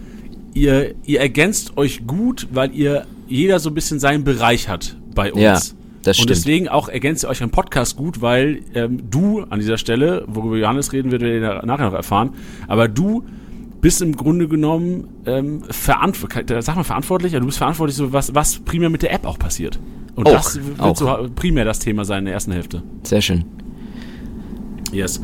ihr, 0.54 0.94
ihr 1.04 1.20
ergänzt 1.20 1.76
euch 1.76 2.06
gut, 2.06 2.46
weil 2.52 2.72
ihr 2.72 3.04
jeder 3.26 3.58
so 3.58 3.70
ein 3.70 3.74
bisschen 3.74 3.98
seinen 3.98 4.22
Bereich 4.22 4.68
hat 4.68 4.96
bei 5.14 5.32
uns. 5.32 5.42
Ja, 5.42 5.58
das 6.04 6.18
Und 6.18 6.24
stimmt. 6.24 6.30
deswegen 6.30 6.68
auch 6.68 6.88
ergänzt 6.88 7.24
ihr 7.24 7.28
euch 7.28 7.40
im 7.40 7.50
Podcast 7.50 7.96
gut, 7.96 8.20
weil 8.22 8.60
ähm, 8.74 9.10
du 9.10 9.42
an 9.50 9.58
dieser 9.58 9.78
Stelle, 9.78 10.24
worüber 10.26 10.56
Johannes 10.56 10.92
reden 10.92 11.10
wird, 11.10 11.22
werdet 11.22 11.42
ihr 11.42 11.66
nachher 11.66 11.86
noch 11.86 11.94
erfahren, 11.94 12.30
aber 12.68 12.88
du 12.88 13.24
bist 13.80 14.00
im 14.00 14.16
Grunde 14.16 14.48
genommen 14.48 15.08
ähm, 15.26 15.62
verantwortlich, 15.68 16.46
sag 16.64 16.76
mal 16.76 16.84
verantwortlich, 16.84 17.32
ja, 17.32 17.40
du 17.40 17.46
bist 17.46 17.58
verantwortlich, 17.58 17.96
so 17.96 18.12
was, 18.12 18.34
was 18.34 18.58
primär 18.60 18.88
mit 18.88 19.02
der 19.02 19.12
App 19.12 19.26
auch 19.26 19.38
passiert. 19.38 19.78
Und 20.14 20.26
Auch, 20.28 20.32
das 20.32 20.56
wird 20.64 20.80
auch. 20.80 20.96
so 20.96 21.28
primär 21.34 21.64
das 21.64 21.80
Thema 21.80 22.04
sein 22.04 22.20
in 22.20 22.24
der 22.26 22.34
ersten 22.34 22.52
Hälfte. 22.52 22.82
Sehr 23.02 23.20
schön. 23.20 23.44
Yes. 24.92 25.20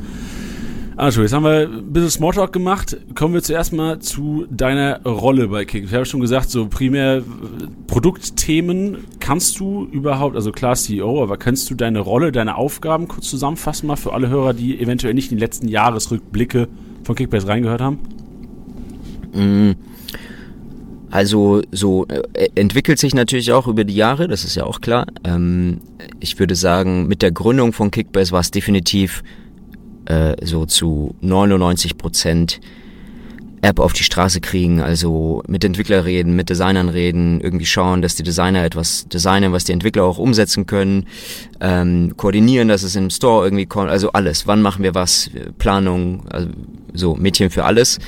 Also, 1.00 1.22
jetzt 1.22 1.32
haben 1.32 1.44
wir 1.44 1.66
ein 1.66 1.94
bisschen 1.94 2.10
Smalltalk 2.10 2.52
gemacht. 2.52 2.94
Kommen 3.14 3.32
wir 3.32 3.42
zuerst 3.42 3.72
mal 3.72 4.00
zu 4.00 4.46
deiner 4.50 5.02
Rolle 5.02 5.48
bei 5.48 5.64
Kick. 5.64 5.84
Ich 5.84 5.94
habe 5.94 6.04
schon 6.04 6.20
gesagt, 6.20 6.50
so 6.50 6.66
primär 6.66 7.16
äh, 7.16 7.22
Produktthemen 7.86 8.98
kannst 9.18 9.58
du 9.58 9.88
überhaupt, 9.90 10.36
also 10.36 10.52
klar 10.52 10.76
CEO, 10.76 11.22
aber 11.22 11.38
kannst 11.38 11.70
du 11.70 11.74
deine 11.74 12.00
Rolle, 12.00 12.32
deine 12.32 12.56
Aufgaben 12.56 13.08
kurz 13.08 13.30
zusammenfassen 13.30 13.86
mal 13.86 13.96
für 13.96 14.12
alle 14.12 14.28
Hörer, 14.28 14.52
die 14.52 14.78
eventuell 14.78 15.14
nicht 15.14 15.32
in 15.32 15.38
die 15.38 15.42
letzten 15.42 15.68
Jahresrückblicke 15.68 16.68
von 17.04 17.14
Kickbase 17.14 17.48
reingehört 17.48 17.80
haben? 17.80 17.98
Mm. 19.32 19.70
Also 21.10 21.62
so 21.72 22.06
äh, 22.08 22.50
entwickelt 22.56 22.98
sich 22.98 23.14
natürlich 23.14 23.52
auch 23.52 23.68
über 23.68 23.84
die 23.84 23.96
Jahre, 23.96 24.28
das 24.28 24.44
ist 24.44 24.54
ja 24.54 24.64
auch 24.64 24.82
klar. 24.82 25.06
Ähm, 25.24 25.78
ich 26.20 26.38
würde 26.38 26.56
sagen, 26.56 27.08
mit 27.08 27.22
der 27.22 27.32
Gründung 27.32 27.72
von 27.72 27.90
Kickbase 27.90 28.32
war 28.32 28.40
es 28.40 28.50
definitiv 28.50 29.22
äh, 30.06 30.34
so 30.44 30.66
zu 30.66 31.14
99 31.20 31.98
Prozent 31.98 32.60
App 33.62 33.78
auf 33.78 33.92
die 33.92 34.04
Straße 34.04 34.40
kriegen, 34.40 34.80
also 34.80 35.42
mit 35.46 35.64
Entwicklern 35.64 36.02
reden, 36.02 36.34
mit 36.34 36.48
Designern 36.48 36.88
reden, 36.88 37.40
irgendwie 37.40 37.66
schauen, 37.66 38.00
dass 38.00 38.14
die 38.14 38.22
Designer 38.22 38.64
etwas 38.64 39.06
designen, 39.08 39.52
was 39.52 39.64
die 39.64 39.72
Entwickler 39.72 40.04
auch 40.04 40.18
umsetzen 40.18 40.66
können, 40.66 41.06
ähm, 41.60 42.14
koordinieren, 42.16 42.68
dass 42.68 42.82
es 42.82 42.96
im 42.96 43.10
Store 43.10 43.44
irgendwie 43.44 43.66
kommt, 43.66 43.90
also 43.90 44.12
alles. 44.12 44.46
Wann 44.46 44.62
machen 44.62 44.82
wir 44.82 44.94
was? 44.94 45.30
Planung, 45.58 46.26
also 46.30 46.48
so 46.94 47.14
Mädchen 47.16 47.50
für 47.50 47.64
alles. 47.64 47.98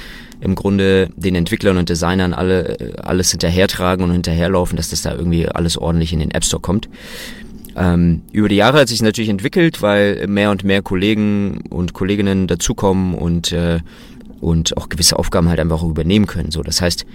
Im 0.41 0.55
Grunde 0.55 1.11
den 1.17 1.37
Entwicklern 1.37 1.77
und 1.77 1.89
Designern 1.89 2.33
alle 2.33 2.79
äh, 2.81 2.97
alles 2.97 3.31
hinterhertragen 3.31 4.05
und 4.05 4.11
hinterherlaufen, 4.11 4.77
dass 4.77 4.89
das 4.89 5.03
da 5.03 5.15
irgendwie 5.15 5.49
alles 5.49 5.77
ordentlich 5.77 6.13
in 6.13 6.19
den 6.19 6.31
App 6.31 6.45
Store 6.45 6.61
kommt. 6.61 6.89
Ähm, 7.77 8.23
über 8.33 8.49
die 8.49 8.57
Jahre 8.57 8.81
hat 8.81 8.89
sich 8.89 9.03
natürlich 9.03 9.31
entwickelt, 9.31 9.83
weil 9.83 10.27
mehr 10.27 10.51
und 10.51 10.65
mehr 10.65 10.83
Kollegen 10.83 11.63
und 11.71 11.93
Kolleginnen 11.95 12.47
dazukommen 12.47 13.15
und 13.15 13.53
äh, 13.53 13.81
und 14.41 14.77
auch 14.77 14.89
gewisse 14.89 15.19
Aufgaben 15.19 15.49
halt 15.49 15.61
einfach 15.61 15.85
übernehmen 15.85 16.27
können. 16.27 16.51
So, 16.51 16.63
das 16.63 16.81
heißt, 16.81 17.07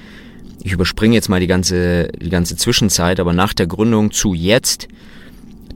ich 0.64 0.72
überspringe 0.72 1.14
jetzt 1.14 1.30
mal 1.30 1.40
die 1.40 1.48
ganze 1.48 2.08
die 2.20 2.30
ganze 2.30 2.56
Zwischenzeit, 2.56 3.20
aber 3.20 3.34
nach 3.34 3.54
der 3.54 3.68
Gründung 3.68 4.12
zu 4.12 4.34
jetzt 4.34 4.88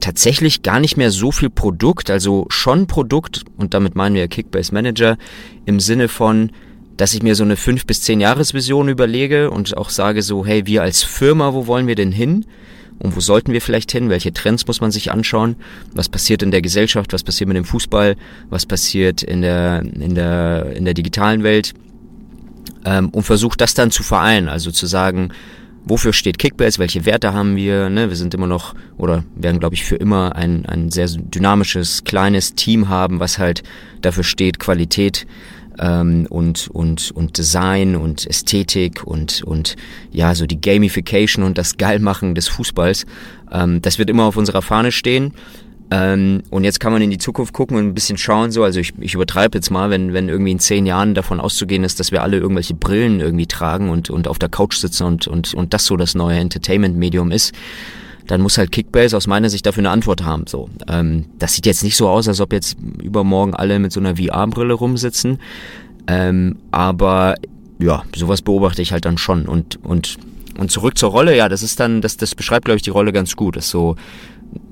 tatsächlich 0.00 0.62
gar 0.62 0.80
nicht 0.80 0.96
mehr 0.96 1.10
so 1.10 1.30
viel 1.30 1.50
Produkt, 1.50 2.10
also 2.10 2.46
schon 2.48 2.86
Produkt 2.86 3.44
und 3.56 3.74
damit 3.74 3.94
meinen 3.94 4.16
wir 4.16 4.26
Kickbase 4.26 4.74
Manager 4.74 5.16
im 5.64 5.78
Sinne 5.78 6.08
von 6.08 6.50
dass 6.96 7.14
ich 7.14 7.22
mir 7.22 7.34
so 7.34 7.44
eine 7.44 7.56
fünf 7.56 7.86
bis 7.86 8.02
zehn 8.02 8.20
Jahresvision 8.20 8.88
überlege 8.88 9.50
und 9.50 9.76
auch 9.76 9.90
sage 9.90 10.22
so, 10.22 10.44
hey, 10.44 10.66
wir 10.66 10.82
als 10.82 11.02
Firma, 11.02 11.54
wo 11.54 11.66
wollen 11.66 11.86
wir 11.86 11.94
denn 11.94 12.12
hin? 12.12 12.44
Und 13.02 13.16
wo 13.16 13.20
sollten 13.20 13.52
wir 13.52 13.60
vielleicht 13.60 13.90
hin? 13.90 14.10
Welche 14.10 14.32
Trends 14.32 14.66
muss 14.66 14.80
man 14.80 14.92
sich 14.92 15.10
anschauen? 15.10 15.56
Was 15.92 16.08
passiert 16.08 16.42
in 16.42 16.50
der 16.50 16.62
Gesellschaft? 16.62 17.12
Was 17.12 17.24
passiert 17.24 17.48
mit 17.48 17.56
dem 17.56 17.64
Fußball? 17.64 18.16
Was 18.48 18.64
passiert 18.64 19.22
in 19.22 19.42
der, 19.42 19.82
in 19.82 20.14
der, 20.14 20.72
in 20.76 20.84
der 20.84 20.94
digitalen 20.94 21.42
Welt? 21.42 21.74
ähm, 22.84 23.10
und 23.10 23.22
versucht 23.24 23.60
das 23.60 23.74
dann 23.74 23.90
zu 23.90 24.02
vereinen, 24.02 24.48
also 24.48 24.70
zu 24.70 24.86
sagen, 24.86 25.30
wofür 25.84 26.12
steht 26.12 26.38
Kickbase, 26.38 26.78
welche 26.78 27.04
Werte 27.06 27.32
haben 27.32 27.56
wir, 27.56 27.90
ne? 27.90 28.08
wir 28.08 28.16
sind 28.16 28.34
immer 28.34 28.46
noch 28.46 28.74
oder 28.96 29.24
werden 29.34 29.60
glaube 29.60 29.74
ich 29.74 29.84
für 29.84 29.96
immer 29.96 30.36
ein, 30.36 30.66
ein 30.66 30.90
sehr 30.90 31.08
dynamisches, 31.08 32.04
kleines 32.04 32.54
Team 32.54 32.88
haben, 32.88 33.20
was 33.20 33.38
halt 33.38 33.62
dafür 34.00 34.24
steht, 34.24 34.58
Qualität 34.58 35.26
ähm, 35.78 36.26
und, 36.28 36.68
und, 36.68 37.10
und 37.12 37.38
Design 37.38 37.96
und 37.96 38.26
Ästhetik 38.26 39.04
und, 39.04 39.42
und 39.42 39.76
ja, 40.10 40.34
so 40.34 40.46
die 40.46 40.60
Gamification 40.60 41.44
und 41.44 41.58
das 41.58 41.76
Geilmachen 41.76 42.34
des 42.34 42.48
Fußballs. 42.48 43.06
Ähm, 43.50 43.82
das 43.82 43.98
wird 43.98 44.10
immer 44.10 44.24
auf 44.24 44.36
unserer 44.36 44.62
Fahne 44.62 44.92
stehen. 44.92 45.34
Ähm, 45.92 46.42
und 46.48 46.64
jetzt 46.64 46.80
kann 46.80 46.92
man 46.92 47.02
in 47.02 47.10
die 47.10 47.18
Zukunft 47.18 47.52
gucken 47.52 47.76
und 47.76 47.86
ein 47.86 47.94
bisschen 47.94 48.16
schauen, 48.16 48.50
so, 48.50 48.64
also 48.64 48.80
ich, 48.80 48.94
ich 48.98 49.12
übertreibe 49.12 49.58
jetzt 49.58 49.70
mal, 49.70 49.90
wenn, 49.90 50.14
wenn 50.14 50.30
irgendwie 50.30 50.52
in 50.52 50.58
zehn 50.58 50.86
Jahren 50.86 51.14
davon 51.14 51.38
auszugehen 51.38 51.84
ist, 51.84 52.00
dass 52.00 52.12
wir 52.12 52.22
alle 52.22 52.38
irgendwelche 52.38 52.72
Brillen 52.72 53.20
irgendwie 53.20 53.46
tragen 53.46 53.90
und, 53.90 54.08
und 54.08 54.26
auf 54.26 54.38
der 54.38 54.48
Couch 54.48 54.76
sitzen 54.76 55.04
und, 55.04 55.28
und, 55.28 55.52
und 55.52 55.74
das 55.74 55.84
so 55.84 55.98
das 55.98 56.14
neue 56.14 56.38
Entertainment-Medium 56.38 57.30
ist, 57.30 57.52
dann 58.26 58.40
muss 58.40 58.58
halt 58.58 58.72
Kickbase 58.72 59.16
aus 59.16 59.26
meiner 59.26 59.50
Sicht 59.50 59.66
dafür 59.66 59.82
eine 59.82 59.90
Antwort 59.90 60.24
haben. 60.24 60.46
So, 60.46 60.68
ähm, 60.88 61.26
das 61.38 61.54
sieht 61.54 61.66
jetzt 61.66 61.82
nicht 61.82 61.96
so 61.96 62.08
aus, 62.08 62.28
als 62.28 62.40
ob 62.40 62.52
jetzt 62.52 62.76
übermorgen 63.02 63.54
alle 63.54 63.78
mit 63.78 63.92
so 63.92 64.00
einer 64.00 64.16
VR-Brille 64.16 64.74
rumsitzen, 64.74 65.38
ähm, 66.06 66.56
aber 66.70 67.36
ja, 67.78 68.02
sowas 68.14 68.42
beobachte 68.42 68.82
ich 68.82 68.92
halt 68.92 69.04
dann 69.04 69.18
schon 69.18 69.46
und 69.46 69.78
und 69.82 70.18
und 70.58 70.70
zurück 70.70 70.98
zur 70.98 71.10
Rolle, 71.10 71.36
ja, 71.36 71.48
das 71.48 71.62
ist 71.62 71.80
dann, 71.80 72.02
das, 72.02 72.18
das 72.18 72.34
beschreibt, 72.34 72.66
glaube 72.66 72.76
ich, 72.76 72.82
die 72.82 72.90
Rolle 72.90 73.12
ganz 73.12 73.36
gut. 73.36 73.56
Das 73.56 73.64
ist 73.64 73.70
so 73.70 73.96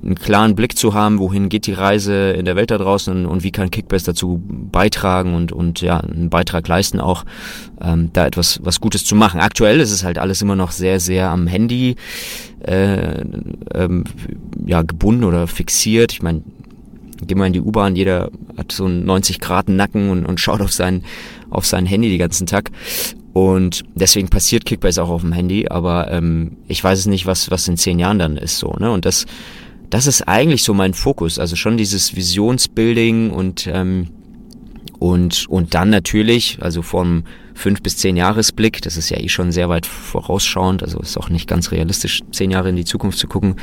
einen 0.03 0.15
klaren 0.15 0.55
Blick 0.55 0.77
zu 0.77 0.95
haben, 0.95 1.19
wohin 1.19 1.49
geht 1.49 1.67
die 1.67 1.73
Reise 1.73 2.31
in 2.31 2.45
der 2.45 2.57
Welt 2.57 2.71
da 2.71 2.79
draußen 2.79 3.27
und, 3.27 3.43
wie 3.43 3.51
kann 3.51 3.71
Kickbase 3.71 4.07
dazu 4.07 4.41
beitragen 4.45 5.35
und, 5.35 5.53
und 5.53 5.81
ja, 5.81 5.99
einen 6.01 6.31
Beitrag 6.31 6.67
leisten 6.69 7.01
auch, 7.01 7.25
ähm, 7.81 8.11
da 8.13 8.27
etwas 8.27 8.61
was 8.63 8.81
Gutes 8.81 9.05
zu 9.05 9.15
machen. 9.15 9.41
Aktuell 9.41 9.81
ist 9.81 9.91
es 9.91 10.05
halt 10.05 10.19
alles 10.19 10.43
immer 10.43 10.57
noch 10.57 10.71
sehr, 10.71 11.01
sehr 11.01 11.31
am 11.31 11.47
Handy 11.47 11.97
äh, 12.61 13.21
ähm, 13.75 14.05
ja, 14.67 14.83
gebunden 14.83 15.25
oder 15.25 15.47
fixiert. 15.47 16.13
Ich 16.13 16.23
meine, 16.23 16.43
geh 17.27 17.35
mal 17.35 17.47
in 17.47 17.53
die 17.53 17.61
U-Bahn, 17.61 17.97
jeder 17.97 18.31
hat 18.57 18.73
so 18.73 18.87
einen 18.87 19.05
90 19.05 19.41
Grad 19.41 19.69
Nacken 19.69 20.11
und, 20.11 20.27
und 20.27 20.41
schaut 20.41 20.61
auf 20.61 20.73
sein, 20.73 21.05
auf 21.51 21.67
sein 21.67 21.87
Handy 21.87 22.09
den 22.09 22.19
ganzen 22.19 22.47
Tag. 22.47 22.71
Und 23.33 23.85
deswegen 23.95 24.29
passiert 24.29 24.65
Kickbase 24.65 25.03
auch 25.03 25.09
auf 25.09 25.21
dem 25.21 25.33
Handy, 25.33 25.69
aber 25.69 26.11
ähm, 26.11 26.57
ich 26.67 26.83
weiß 26.83 26.99
es 26.99 27.07
nicht, 27.07 27.27
was, 27.27 27.51
was 27.51 27.69
in 27.69 27.77
zehn 27.77 27.99
Jahren 27.99 28.19
dann 28.19 28.37
ist 28.37 28.59
so, 28.59 28.75
ne? 28.79 28.91
Und 28.91 29.05
das, 29.05 29.27
das 29.91 30.07
ist 30.07 30.23
eigentlich 30.23 30.63
so 30.63 30.73
mein 30.73 30.95
Fokus. 30.95 31.39
Also 31.39 31.57
schon 31.57 31.77
dieses 31.77 32.15
Visionsbuilding 32.17 33.31
und 33.31 33.69
ähm, 33.71 34.09
und 34.99 35.47
und 35.49 35.75
dann 35.75 35.91
natürlich, 35.91 36.59
also 36.61 36.83
vom 36.83 37.25
fünf 37.55 37.83
bis 37.83 37.97
zehn 37.97 38.17
Jahresblick, 38.17 38.83
das 38.83 38.97
ist 38.97 39.11
ja 39.11 39.19
eh 39.19 39.29
schon 39.29 39.51
sehr 39.51 39.69
weit 39.69 39.87
vorausschauend, 39.87 40.83
also 40.83 40.99
ist 41.01 41.19
auch 41.19 41.31
nicht 41.31 41.49
ganz 41.49 41.73
realistisch, 41.73 42.21
zehn 42.33 42.51
Jahre 42.51 42.69
in 42.69 42.77
die 42.77 42.85
Zukunft 42.85 43.19
zu 43.19 43.27
gucken. 43.27 43.57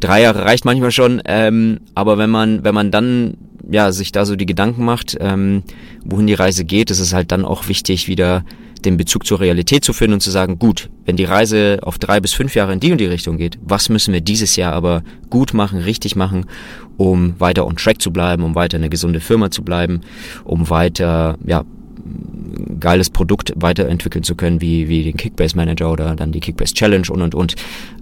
Drei 0.00 0.22
Jahre 0.22 0.44
reicht 0.44 0.64
manchmal 0.64 0.92
schon, 0.92 1.20
ähm, 1.24 1.80
aber 1.94 2.18
wenn 2.18 2.30
man 2.30 2.62
wenn 2.62 2.74
man 2.74 2.90
dann 2.90 3.38
ja 3.68 3.90
sich 3.90 4.12
da 4.12 4.24
so 4.24 4.36
die 4.36 4.46
Gedanken 4.46 4.84
macht, 4.84 5.16
ähm, 5.18 5.62
wohin 6.04 6.26
die 6.26 6.34
Reise 6.34 6.64
geht, 6.64 6.90
ist 6.90 7.00
es 7.00 7.12
halt 7.12 7.32
dann 7.32 7.44
auch 7.44 7.68
wichtig 7.68 8.06
wieder 8.06 8.44
den 8.86 8.96
Bezug 8.96 9.26
zur 9.26 9.40
Realität 9.40 9.84
zu 9.84 9.92
finden 9.92 10.14
und 10.14 10.20
zu 10.20 10.30
sagen, 10.30 10.58
gut, 10.58 10.88
wenn 11.04 11.16
die 11.16 11.24
Reise 11.24 11.78
auf 11.82 11.98
drei 11.98 12.20
bis 12.20 12.32
fünf 12.32 12.54
Jahre 12.54 12.72
in 12.72 12.80
die 12.80 12.92
und 12.92 12.98
die 12.98 13.06
Richtung 13.06 13.36
geht, 13.36 13.58
was 13.62 13.88
müssen 13.88 14.14
wir 14.14 14.20
dieses 14.20 14.56
Jahr 14.56 14.72
aber 14.72 15.02
gut 15.28 15.52
machen, 15.52 15.80
richtig 15.80 16.16
machen, 16.16 16.46
um 16.96 17.34
weiter 17.38 17.66
on 17.66 17.76
track 17.76 18.00
zu 18.00 18.12
bleiben, 18.12 18.42
um 18.44 18.54
weiter 18.54 18.76
eine 18.78 18.88
gesunde 18.88 19.20
Firma 19.20 19.50
zu 19.50 19.62
bleiben, 19.62 20.00
um 20.44 20.70
weiter, 20.70 21.36
ja, 21.44 21.64
geiles 22.80 23.10
Produkt 23.10 23.52
weiterentwickeln 23.56 24.22
zu 24.22 24.34
können, 24.36 24.60
wie, 24.60 24.88
wie 24.88 25.02
den 25.02 25.16
Kickbase 25.16 25.56
Manager 25.56 25.90
oder 25.90 26.14
dann 26.14 26.32
die 26.32 26.40
Kickbase 26.40 26.74
Challenge 26.74 27.06
und 27.10 27.22
und 27.22 27.34
und. 27.34 27.54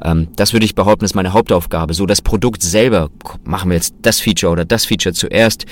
Ähm, 0.03 0.29
das 0.37 0.53
würde 0.53 0.67
ich 0.67 0.75
behaupten, 0.75 1.05
ist 1.05 1.15
meine 1.15 1.33
Hauptaufgabe. 1.33 1.95
So 1.95 2.07
das 2.07 2.21
Produkt 2.21 2.63
selber, 2.63 3.11
machen 3.45 3.71
wir 3.71 3.77
jetzt 3.77 3.95
das 4.03 4.21
Feature 4.21 4.53
oder 4.53 4.65
das 4.65 4.85
Feature 4.85 5.15
zuerst. 5.15 5.67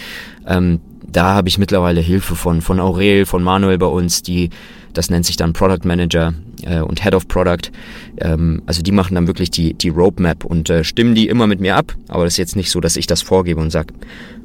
Ähm, 0.46 0.80
da 1.06 1.34
habe 1.34 1.48
ich 1.48 1.58
mittlerweile 1.58 2.00
Hilfe 2.00 2.34
von, 2.34 2.62
von 2.62 2.80
Aurel, 2.80 3.26
von 3.26 3.42
Manuel 3.42 3.78
bei 3.78 3.86
uns, 3.86 4.22
die 4.22 4.50
das 4.92 5.10
nennt 5.10 5.26
sich 5.26 5.36
dann 5.36 5.52
Product 5.52 5.84
Manager 5.84 6.34
äh, 6.62 6.80
und 6.80 7.02
Head 7.02 7.14
of 7.14 7.28
Product. 7.28 7.70
Ähm, 8.18 8.62
also 8.66 8.82
die 8.82 8.92
machen 8.92 9.14
dann 9.14 9.26
wirklich 9.26 9.50
die, 9.50 9.74
die 9.74 9.88
Roadmap 9.88 10.44
und 10.44 10.70
äh, 10.70 10.84
stimmen 10.84 11.14
die 11.14 11.28
immer 11.28 11.46
mit 11.46 11.60
mir 11.60 11.76
ab. 11.76 11.94
Aber 12.08 12.24
das 12.24 12.34
ist 12.34 12.38
jetzt 12.38 12.56
nicht 12.56 12.70
so, 12.70 12.80
dass 12.80 12.96
ich 12.96 13.06
das 13.06 13.22
vorgebe 13.22 13.60
und 13.60 13.70
sage, 13.70 13.94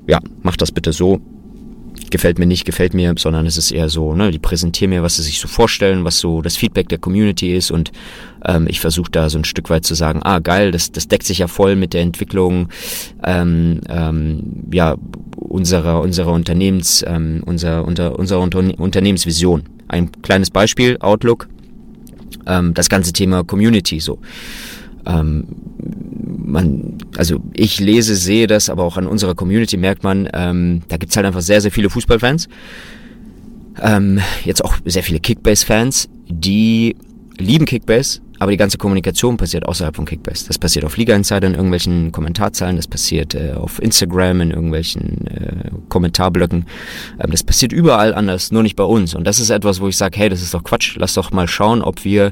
ja, 0.08 0.20
mach 0.42 0.58
das 0.58 0.72
bitte 0.72 0.94
so. 0.94 1.22
Gefällt 2.10 2.40
mir 2.40 2.46
nicht, 2.46 2.66
gefällt 2.66 2.94
mir, 2.94 3.14
sondern 3.18 3.46
es 3.46 3.58
ist 3.58 3.72
eher 3.72 3.90
so, 3.90 4.14
ne, 4.14 4.32
die 4.32 4.40
präsentieren 4.40 4.92
mir, 4.92 5.04
was 5.04 5.18
sie 5.18 5.24
sich 5.24 5.40
so 5.40 5.48
vorstellen, 5.48 6.06
was 6.06 6.20
so 6.20 6.42
das 6.42 6.56
Feedback 6.56 6.88
der 6.90 6.98
Community 6.98 7.54
ist 7.54 7.70
und 7.70 7.92
ähm, 8.46 8.68
ich 8.70 8.80
versuche 8.80 9.12
da 9.12 9.30
so 9.30 9.38
ein 9.38 9.44
Stück 9.44 9.70
weit 9.70 9.86
zu 9.86 9.94
sagen, 9.94 10.22
ah 10.24 10.40
geil, 10.40 10.72
das, 10.72 10.92
das 10.92 11.08
deckt 11.08 11.26
sich 11.26 11.40
ja 11.40 11.48
voll 11.48 11.76
mit 11.76 11.94
der 11.94 12.02
Entwicklung 12.02 12.70
ähm, 13.24 13.82
ähm, 13.90 14.64
ja, 14.72 14.96
unserer, 15.36 16.02
unserer 16.02 16.32
Unternehmens, 16.32 17.04
ähm, 17.08 17.44
unser, 17.46 17.86
unter, 17.86 18.18
unserer 18.18 18.42
Unternehmensvision. 18.42 19.64
Ein 19.88 20.12
kleines 20.22 20.50
Beispiel, 20.50 20.98
Outlook, 21.00 21.48
ähm, 22.46 22.74
das 22.74 22.90
ganze 22.90 23.14
Thema 23.14 23.44
Community 23.44 24.00
so. 24.00 24.20
Ähm, 25.08 25.46
man, 26.46 26.98
also 27.18 27.42
ich 27.54 27.80
lese, 27.80 28.16
sehe 28.16 28.48
das, 28.48 28.70
aber 28.70 28.84
auch 28.84 28.98
an 28.98 29.08
unserer 29.08 29.36
Community 29.36 29.78
merkt 29.78 30.04
man, 30.04 30.30
ähm, 30.34 30.82
da 30.88 30.98
gibt's 30.98 31.16
halt 31.16 31.26
einfach 31.26 31.42
sehr, 31.42 31.62
sehr 31.62 31.72
viele 31.72 31.90
Fußballfans. 31.90 32.48
Ähm, 33.82 34.20
jetzt 34.44 34.64
auch 34.64 34.76
sehr 34.86 35.04
viele 35.04 35.20
Kickbase-Fans, 35.20 36.10
die 36.28 36.96
lieben 37.38 37.66
Kickbase, 37.66 38.22
aber 38.40 38.52
die 38.52 38.58
ganze 38.58 38.78
Kommunikation 38.78 39.38
passiert 39.38 39.66
außerhalb 39.68 39.96
von 39.96 40.06
Kickbase. 40.06 40.48
Das 40.48 40.58
passiert 40.58 40.86
auf 40.86 40.98
Liga 40.98 41.16
Insider 41.16 41.48
in 41.48 41.54
irgendwelchen 41.54 42.12
Kommentarzahlen, 42.12 42.76
das 42.76 42.88
passiert 42.88 43.36
äh, 43.36 43.54
auf 43.54 43.82
Instagram 43.82 44.42
in 44.42 44.52
irgendwelchen 44.52 45.28
äh, 45.28 45.72
Kommentarblöcken. 45.90 46.66
Ähm, 47.20 47.32
das 47.32 47.44
passiert 47.44 47.72
überall 47.72 48.14
anders, 48.14 48.52
nur 48.52 48.64
nicht 48.64 48.76
bei 48.76 48.84
uns. 48.84 49.16
Und 49.16 49.26
das 49.26 49.40
ist 49.40 49.50
etwas, 49.50 49.80
wo 49.80 49.88
ich 49.88 49.98
sage, 49.98 50.18
hey, 50.18 50.30
das 50.30 50.42
ist 50.42 50.54
doch 50.54 50.64
Quatsch. 50.64 50.96
Lass 50.98 51.14
doch 51.14 51.32
mal 51.32 51.48
schauen, 51.48 51.82
ob 51.82 52.04
wir 52.04 52.32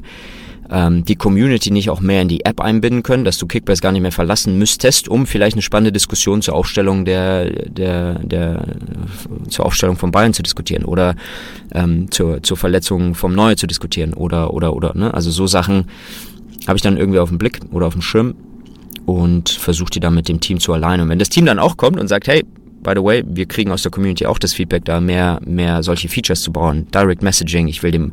ähm, 0.70 1.04
die 1.04 1.16
Community 1.16 1.70
nicht 1.70 1.90
auch 1.90 2.00
mehr 2.00 2.22
in 2.22 2.28
die 2.28 2.44
App 2.44 2.60
einbinden 2.60 3.02
können, 3.02 3.24
dass 3.24 3.38
du 3.38 3.46
Kickbase 3.46 3.82
gar 3.82 3.92
nicht 3.92 4.02
mehr 4.02 4.12
verlassen 4.12 4.58
müsstest, 4.58 5.08
um 5.08 5.26
vielleicht 5.26 5.54
eine 5.54 5.62
spannende 5.62 5.92
Diskussion 5.92 6.42
zur 6.42 6.54
Aufstellung 6.54 7.04
der, 7.04 7.50
der, 7.68 8.18
der 8.20 8.64
zur 9.48 9.66
Aufstellung 9.66 9.96
von 9.96 10.10
Bayern 10.10 10.32
zu 10.32 10.42
diskutieren 10.42 10.84
oder 10.84 11.14
ähm, 11.72 12.10
zur, 12.10 12.42
zur 12.42 12.56
Verletzung 12.56 13.14
vom 13.14 13.34
Neue 13.34 13.56
zu 13.56 13.66
diskutieren 13.66 14.14
oder 14.14 14.52
oder 14.52 14.74
oder 14.74 14.92
ne? 14.94 15.12
Also 15.12 15.30
so 15.30 15.46
Sachen 15.46 15.86
habe 16.66 16.76
ich 16.76 16.82
dann 16.82 16.96
irgendwie 16.96 17.18
auf 17.18 17.28
dem 17.28 17.38
Blick 17.38 17.60
oder 17.72 17.86
auf 17.86 17.94
dem 17.94 18.02
Schirm 18.02 18.34
und 19.04 19.50
versuche 19.50 19.90
die 19.90 20.00
dann 20.00 20.14
mit 20.14 20.28
dem 20.28 20.40
Team 20.40 20.58
zu 20.58 20.72
alleine. 20.72 21.04
Und 21.04 21.08
wenn 21.08 21.18
das 21.18 21.28
Team 21.28 21.46
dann 21.46 21.58
auch 21.58 21.76
kommt 21.76 21.98
und 21.98 22.08
sagt, 22.08 22.26
hey, 22.26 22.44
by 22.82 22.92
the 22.94 23.02
way, 23.02 23.24
wir 23.26 23.46
kriegen 23.46 23.70
aus 23.72 23.82
der 23.82 23.90
Community 23.90 24.26
auch 24.26 24.38
das 24.38 24.52
Feedback, 24.52 24.84
da 24.84 25.00
mehr, 25.00 25.40
mehr 25.44 25.82
solche 25.82 26.08
Features 26.08 26.42
zu 26.42 26.52
bauen. 26.52 26.86
Direct 26.94 27.22
Messaging, 27.22 27.68
ich 27.68 27.82
will 27.82 27.90
dem, 27.90 28.12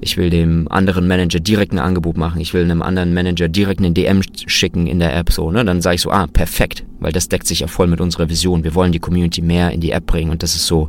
ich 0.00 0.16
will 0.16 0.30
dem 0.30 0.68
anderen 0.68 1.08
Manager 1.08 1.40
direkt 1.40 1.72
ein 1.72 1.78
Angebot 1.78 2.16
machen, 2.16 2.40
ich 2.40 2.54
will 2.54 2.62
einem 2.62 2.82
anderen 2.82 3.14
Manager 3.14 3.48
direkt 3.48 3.80
einen 3.80 3.94
DM 3.94 4.22
schicken 4.46 4.86
in 4.86 4.98
der 4.98 5.16
App, 5.16 5.32
so, 5.32 5.50
ne? 5.50 5.64
Dann 5.64 5.80
sage 5.80 5.96
ich 5.96 6.02
so, 6.02 6.10
ah, 6.10 6.26
perfekt, 6.26 6.84
weil 7.00 7.12
das 7.12 7.28
deckt 7.28 7.46
sich 7.46 7.60
ja 7.60 7.66
voll 7.66 7.86
mit 7.86 8.00
unserer 8.00 8.28
Vision. 8.28 8.64
Wir 8.64 8.74
wollen 8.74 8.92
die 8.92 8.98
Community 8.98 9.42
mehr 9.42 9.70
in 9.70 9.80
die 9.80 9.92
App 9.92 10.06
bringen 10.06 10.30
und 10.30 10.42
das 10.42 10.54
ist 10.54 10.66
so, 10.66 10.88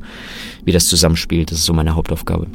wie 0.66 0.72
das 0.72 0.88
zusammenspielt, 0.88 1.52
das 1.52 1.60
ist 1.60 1.66
so 1.66 1.74
meine 1.74 1.96
Hauptaufgabe. 1.96 2.48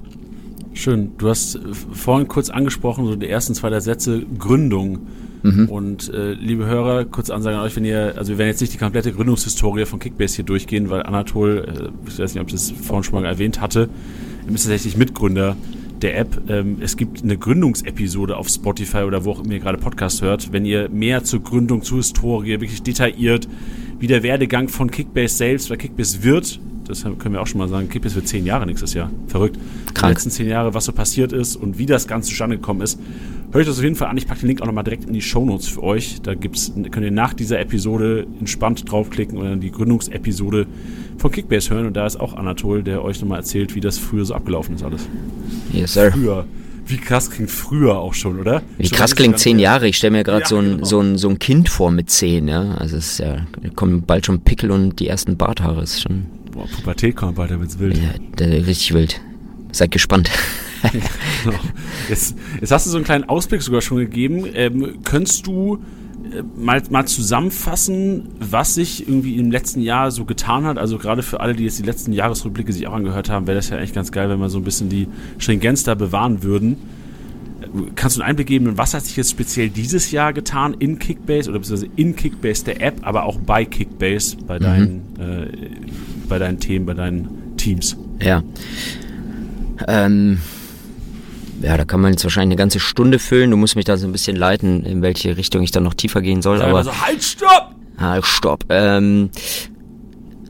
Schön. 0.78 1.10
Du 1.18 1.28
hast 1.28 1.58
vorhin 1.92 2.28
kurz 2.28 2.50
angesprochen, 2.50 3.04
so 3.04 3.16
die 3.16 3.28
ersten 3.28 3.52
zwei 3.52 3.68
der 3.68 3.80
Sätze, 3.80 4.22
Gründung. 4.38 5.08
Mhm. 5.42 5.68
Und 5.68 6.14
äh, 6.14 6.34
liebe 6.34 6.66
Hörer, 6.66 7.04
kurz 7.04 7.30
Ansage 7.30 7.56
an 7.56 7.64
euch, 7.64 7.74
wenn 7.74 7.84
ihr, 7.84 8.14
also 8.16 8.30
wir 8.30 8.38
werden 8.38 8.50
jetzt 8.50 8.60
nicht 8.60 8.74
die 8.74 8.78
komplette 8.78 9.12
Gründungshistorie 9.12 9.86
von 9.86 9.98
Kickbase 9.98 10.36
hier 10.36 10.44
durchgehen, 10.44 10.88
weil 10.88 11.02
Anatol, 11.02 11.66
äh, 11.66 12.08
ich 12.08 12.20
weiß 12.20 12.32
nicht, 12.32 12.40
ob 12.40 12.46
ich 12.46 12.52
das 12.52 12.70
vorhin 12.70 13.02
schon 13.02 13.20
mal 13.20 13.26
erwähnt 13.26 13.60
hatte, 13.60 13.88
er 14.46 14.54
ist 14.54 14.62
tatsächlich 14.62 14.96
Mitgründer 14.96 15.56
der 16.00 16.16
App. 16.16 16.42
Ähm, 16.48 16.76
es 16.80 16.96
gibt 16.96 17.24
eine 17.24 17.36
Gründungsepisode 17.36 18.36
auf 18.36 18.48
Spotify 18.48 18.98
oder 18.98 19.24
wo 19.24 19.32
auch 19.32 19.42
immer 19.42 19.54
ihr 19.54 19.58
gerade 19.58 19.78
Podcast 19.78 20.22
hört. 20.22 20.52
Wenn 20.52 20.64
ihr 20.64 20.88
mehr 20.90 21.24
zur 21.24 21.42
Gründung, 21.42 21.82
zur 21.82 21.96
Historie, 21.96 22.50
wirklich 22.50 22.84
detailliert, 22.84 23.48
wie 23.98 24.06
der 24.06 24.22
Werdegang 24.22 24.68
von 24.68 24.92
Kickbase 24.92 25.38
selbst, 25.38 25.70
weil 25.70 25.76
Kickbase 25.76 26.22
wird, 26.22 26.60
das 26.88 27.02
können 27.02 27.32
wir 27.32 27.40
auch 27.40 27.46
schon 27.46 27.58
mal 27.58 27.68
sagen, 27.68 27.88
Kickbase 27.88 28.16
wird 28.16 28.28
zehn 28.28 28.46
Jahre 28.46 28.66
nächstes 28.66 28.94
Jahr. 28.94 29.10
Verrückt. 29.26 29.58
Krank. 29.94 29.96
Die 29.96 30.06
letzten 30.14 30.30
zehn 30.30 30.48
Jahre, 30.48 30.74
was 30.74 30.84
so 30.86 30.92
passiert 30.92 31.32
ist 31.32 31.56
und 31.56 31.78
wie 31.78 31.86
das 31.86 32.06
Ganze 32.06 32.30
zustande 32.30 32.56
gekommen 32.56 32.80
ist. 32.80 32.98
Hört 33.50 33.62
euch 33.62 33.66
das 33.66 33.78
auf 33.78 33.84
jeden 33.84 33.96
Fall 33.96 34.08
an. 34.08 34.18
Ich 34.18 34.26
packe 34.26 34.40
den 34.40 34.48
Link 34.48 34.60
auch 34.60 34.66
nochmal 34.66 34.84
direkt 34.84 35.04
in 35.04 35.14
die 35.14 35.22
Show 35.22 35.44
Notes 35.44 35.68
für 35.68 35.82
euch. 35.82 36.20
Da 36.22 36.34
gibt's, 36.34 36.72
könnt 36.90 37.04
ihr 37.04 37.10
nach 37.10 37.32
dieser 37.32 37.58
Episode 37.60 38.26
entspannt 38.38 38.90
draufklicken 38.90 39.38
und 39.38 39.44
dann 39.44 39.60
die 39.60 39.70
Gründungsepisode 39.70 40.66
von 41.16 41.30
Kickbase 41.30 41.70
hören. 41.70 41.86
Und 41.86 41.96
da 41.96 42.06
ist 42.06 42.20
auch 42.20 42.34
Anatol, 42.34 42.82
der 42.82 43.02
euch 43.02 43.20
nochmal 43.20 43.38
erzählt, 43.38 43.74
wie 43.74 43.80
das 43.80 43.98
früher 43.98 44.26
so 44.26 44.34
abgelaufen 44.34 44.74
ist 44.74 44.84
alles. 44.84 45.08
Yes, 45.72 45.94
sir. 45.94 46.12
Früher. 46.12 46.44
Wie 46.88 46.96
krass 46.96 47.30
klingt 47.30 47.50
früher 47.50 47.98
auch 47.98 48.14
schon, 48.14 48.38
oder? 48.38 48.62
Wie 48.78 48.88
krass 48.88 49.14
klingt 49.14 49.38
zehn 49.38 49.58
Jahre. 49.58 49.88
Ich 49.88 49.98
stelle 49.98 50.12
mir 50.12 50.24
gerade 50.24 50.42
ja, 50.42 50.46
so, 50.46 50.56
ein, 50.58 50.70
genau. 50.70 50.84
so, 50.84 51.00
ein, 51.00 51.18
so 51.18 51.28
ein 51.28 51.38
Kind 51.38 51.68
vor 51.68 51.90
mit 51.90 52.08
zehn, 52.08 52.48
ja. 52.48 52.74
Also 52.76 52.96
es 52.96 53.12
ist 53.12 53.18
ja, 53.18 53.46
da 53.62 53.68
kommen 53.74 54.02
bald 54.02 54.24
schon 54.24 54.40
Pickel 54.40 54.70
und 54.70 54.98
die 54.98 55.06
ersten 55.06 55.36
Barthaare. 55.36 55.82
Ist 55.82 56.02
schon. 56.02 56.26
Boah, 56.58 56.66
Pubertät 56.66 57.14
kommt 57.14 57.36
bald, 57.36 57.52
da 57.52 57.60
wird's 57.60 57.78
wild. 57.78 57.96
Ja, 57.96 58.10
der, 58.36 58.66
richtig 58.66 58.92
wild. 58.92 59.20
Seid 59.70 59.92
gespannt. 59.92 60.28
jetzt, 62.08 62.34
jetzt 62.60 62.72
hast 62.72 62.86
du 62.86 62.90
so 62.90 62.96
einen 62.96 63.04
kleinen 63.04 63.28
Ausblick 63.28 63.62
sogar 63.62 63.80
schon 63.80 63.98
gegeben. 63.98 64.44
Ähm, 64.54 65.04
könntest 65.04 65.46
du 65.46 65.76
äh, 65.76 66.42
mal, 66.56 66.82
mal 66.90 67.06
zusammenfassen, 67.06 68.30
was 68.40 68.74
sich 68.74 69.06
irgendwie 69.06 69.36
im 69.36 69.52
letzten 69.52 69.82
Jahr 69.82 70.10
so 70.10 70.24
getan 70.24 70.64
hat? 70.64 70.78
Also 70.78 70.98
gerade 70.98 71.22
für 71.22 71.38
alle, 71.38 71.54
die 71.54 71.62
jetzt 71.62 71.78
die 71.78 71.84
letzten 71.84 72.12
Jahresrückblicke 72.12 72.72
sich 72.72 72.88
auch 72.88 72.94
angehört 72.94 73.30
haben, 73.30 73.46
wäre 73.46 73.54
das 73.56 73.68
ja 73.68 73.76
eigentlich 73.76 73.94
ganz 73.94 74.10
geil, 74.10 74.28
wenn 74.28 74.40
wir 74.40 74.48
so 74.48 74.58
ein 74.58 74.64
bisschen 74.64 74.88
die 74.88 75.06
Stringenz 75.38 75.84
da 75.84 75.94
bewahren 75.94 76.42
würden. 76.42 76.76
Kannst 77.94 78.16
du 78.16 78.22
einen 78.22 78.30
Einblick 78.30 78.48
geben, 78.48 78.76
was 78.78 78.94
hat 78.94 79.04
sich 79.04 79.16
jetzt 79.16 79.30
speziell 79.30 79.68
dieses 79.68 80.10
Jahr 80.10 80.32
getan 80.32 80.74
in 80.76 80.98
Kickbase 80.98 81.50
oder 81.50 81.60
beziehungsweise 81.60 81.92
in 81.94 82.16
Kickbase 82.16 82.64
der 82.64 82.82
App, 82.82 82.96
aber 83.02 83.26
auch 83.26 83.38
bei 83.38 83.64
Kickbase, 83.64 84.38
bei 84.44 84.58
mhm. 84.58 84.62
deinen, 84.62 85.02
äh, 85.20 85.46
bei 86.28 86.38
deinen 86.38 86.60
Themen, 86.60 86.86
bei 86.86 86.94
deinen 86.94 87.56
Teams? 87.56 87.96
Ja. 88.20 88.42
Ähm, 89.86 90.38
ja, 91.62 91.76
da 91.76 91.84
kann 91.84 92.00
man 92.00 92.12
jetzt 92.12 92.24
wahrscheinlich 92.24 92.54
eine 92.54 92.58
ganze 92.58 92.80
Stunde 92.80 93.18
füllen. 93.18 93.50
Du 93.50 93.56
musst 93.56 93.76
mich 93.76 93.84
da 93.84 93.96
so 93.96 94.06
ein 94.06 94.12
bisschen 94.12 94.36
leiten, 94.36 94.84
in 94.84 95.02
welche 95.02 95.36
Richtung 95.36 95.62
ich 95.62 95.70
dann 95.70 95.82
noch 95.82 95.94
tiefer 95.94 96.22
gehen 96.22 96.42
soll. 96.42 96.62
aber 96.62 96.78
also 96.78 97.00
halt, 97.00 97.22
stopp! 97.22 97.74
Halt, 97.98 98.24
stopp. 98.26 98.64
Ähm, 98.68 99.30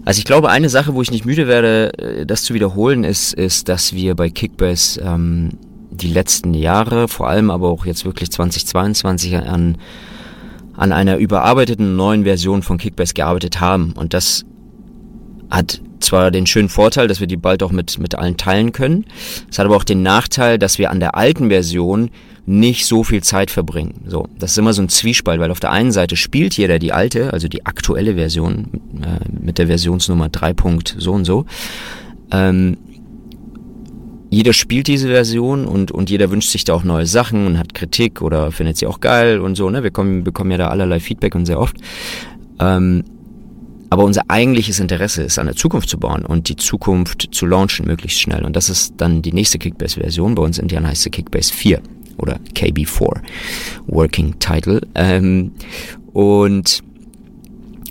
also 0.04 0.18
ich 0.18 0.24
glaube, 0.24 0.50
eine 0.50 0.68
Sache, 0.68 0.94
wo 0.94 1.02
ich 1.02 1.10
nicht 1.10 1.24
müde 1.24 1.48
werde, 1.48 1.92
äh, 1.98 2.26
das 2.26 2.42
zu 2.42 2.54
wiederholen, 2.54 3.04
ist, 3.04 3.32
ist, 3.32 3.68
dass 3.68 3.94
wir 3.94 4.14
bei 4.14 4.28
Kickbase 4.28 5.00
ähm, 5.00 5.50
die 5.90 6.12
letzten 6.12 6.54
Jahre, 6.54 7.08
vor 7.08 7.28
allem 7.28 7.50
aber 7.50 7.68
auch 7.68 7.86
jetzt 7.86 8.04
wirklich 8.04 8.30
2022 8.30 9.36
an, 9.36 9.78
an 10.76 10.92
einer 10.92 11.16
überarbeiteten 11.16 11.96
neuen 11.96 12.24
Version 12.24 12.62
von 12.62 12.78
Kickbase 12.78 13.14
gearbeitet 13.14 13.60
haben. 13.60 13.92
Und 13.92 14.14
das 14.14 14.44
hat 15.50 15.80
zwar 16.00 16.30
den 16.30 16.46
schönen 16.46 16.68
Vorteil, 16.68 17.08
dass 17.08 17.20
wir 17.20 17.26
die 17.26 17.36
bald 17.36 17.62
auch 17.62 17.72
mit, 17.72 17.98
mit 17.98 18.14
allen 18.14 18.36
teilen 18.36 18.72
können. 18.72 19.04
Es 19.50 19.58
hat 19.58 19.66
aber 19.66 19.76
auch 19.76 19.84
den 19.84 20.02
Nachteil, 20.02 20.58
dass 20.58 20.78
wir 20.78 20.90
an 20.90 21.00
der 21.00 21.16
alten 21.16 21.48
Version 21.48 22.10
nicht 22.46 22.86
so 22.86 23.04
viel 23.04 23.22
Zeit 23.22 23.50
verbringen. 23.50 24.04
So, 24.06 24.26
das 24.38 24.52
ist 24.52 24.58
immer 24.58 24.72
so 24.72 24.80
ein 24.80 24.88
Zwiespalt, 24.88 25.38
weil 25.38 25.50
auf 25.50 25.60
der 25.60 25.70
einen 25.70 25.92
Seite 25.92 26.16
spielt 26.16 26.56
jeder 26.56 26.78
die 26.78 26.92
alte, 26.92 27.32
also 27.32 27.46
die 27.46 27.66
aktuelle 27.66 28.14
Version 28.14 28.68
äh, 29.02 29.44
mit 29.44 29.58
der 29.58 29.66
Versionsnummer 29.66 30.30
3. 30.30 30.54
so 30.96 31.12
und 31.12 31.24
so. 31.26 31.44
Ähm, 32.30 32.78
jeder 34.30 34.52
spielt 34.52 34.88
diese 34.88 35.08
Version 35.08 35.66
und, 35.66 35.90
und 35.90 36.10
jeder 36.10 36.30
wünscht 36.30 36.50
sich 36.50 36.64
da 36.64 36.74
auch 36.74 36.84
neue 36.84 37.06
Sachen 37.06 37.46
und 37.46 37.58
hat 37.58 37.74
Kritik 37.74 38.22
oder 38.22 38.52
findet 38.52 38.76
sie 38.76 38.86
auch 38.86 39.00
geil 39.00 39.40
und 39.40 39.54
so. 39.54 39.68
Ne? 39.70 39.82
Wir 39.82 39.90
kommen, 39.90 40.24
bekommen 40.24 40.50
ja 40.50 40.58
da 40.58 40.68
allerlei 40.68 41.00
Feedback 41.00 41.34
und 41.34 41.46
sehr 41.46 41.60
oft. 41.60 41.76
Ähm, 42.60 43.04
aber 43.90 44.04
unser 44.04 44.22
eigentliches 44.28 44.80
Interesse 44.80 45.22
ist, 45.22 45.38
an 45.38 45.46
der 45.46 45.56
Zukunft 45.56 45.88
zu 45.88 45.98
bauen 45.98 46.24
und 46.24 46.48
die 46.48 46.56
Zukunft 46.56 47.28
zu 47.32 47.46
launchen 47.46 47.86
möglichst 47.86 48.20
schnell. 48.20 48.44
Und 48.44 48.54
das 48.56 48.68
ist 48.68 48.94
dann 48.98 49.22
die 49.22 49.32
nächste 49.32 49.58
Kickbase-Version. 49.58 50.34
Bei 50.34 50.42
uns 50.42 50.58
intern 50.58 50.86
heißt 50.86 51.02
sie 51.02 51.10
Kickbase 51.10 51.52
4 51.52 51.80
oder 52.18 52.38
KB4, 52.54 53.20
Working 53.86 54.38
Title. 54.38 54.82
Ähm, 54.94 55.52
und 56.12 56.82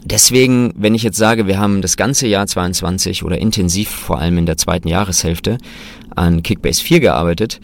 deswegen, 0.03 0.73
wenn 0.75 0.93
ich 0.93 1.03
jetzt 1.03 1.17
sage, 1.17 1.47
wir 1.47 1.57
haben 1.57 1.81
das 1.81 1.97
ganze 1.97 2.27
Jahr 2.27 2.45
22 2.45 3.23
oder 3.23 3.39
intensiv 3.39 3.89
vor 3.89 4.19
allem 4.19 4.38
in 4.38 4.45
der 4.45 4.57
zweiten 4.57 4.88
Jahreshälfte 4.88 5.57
an 6.15 6.43
Kickbase 6.43 6.83
4 6.83 6.99
gearbeitet, 6.99 7.60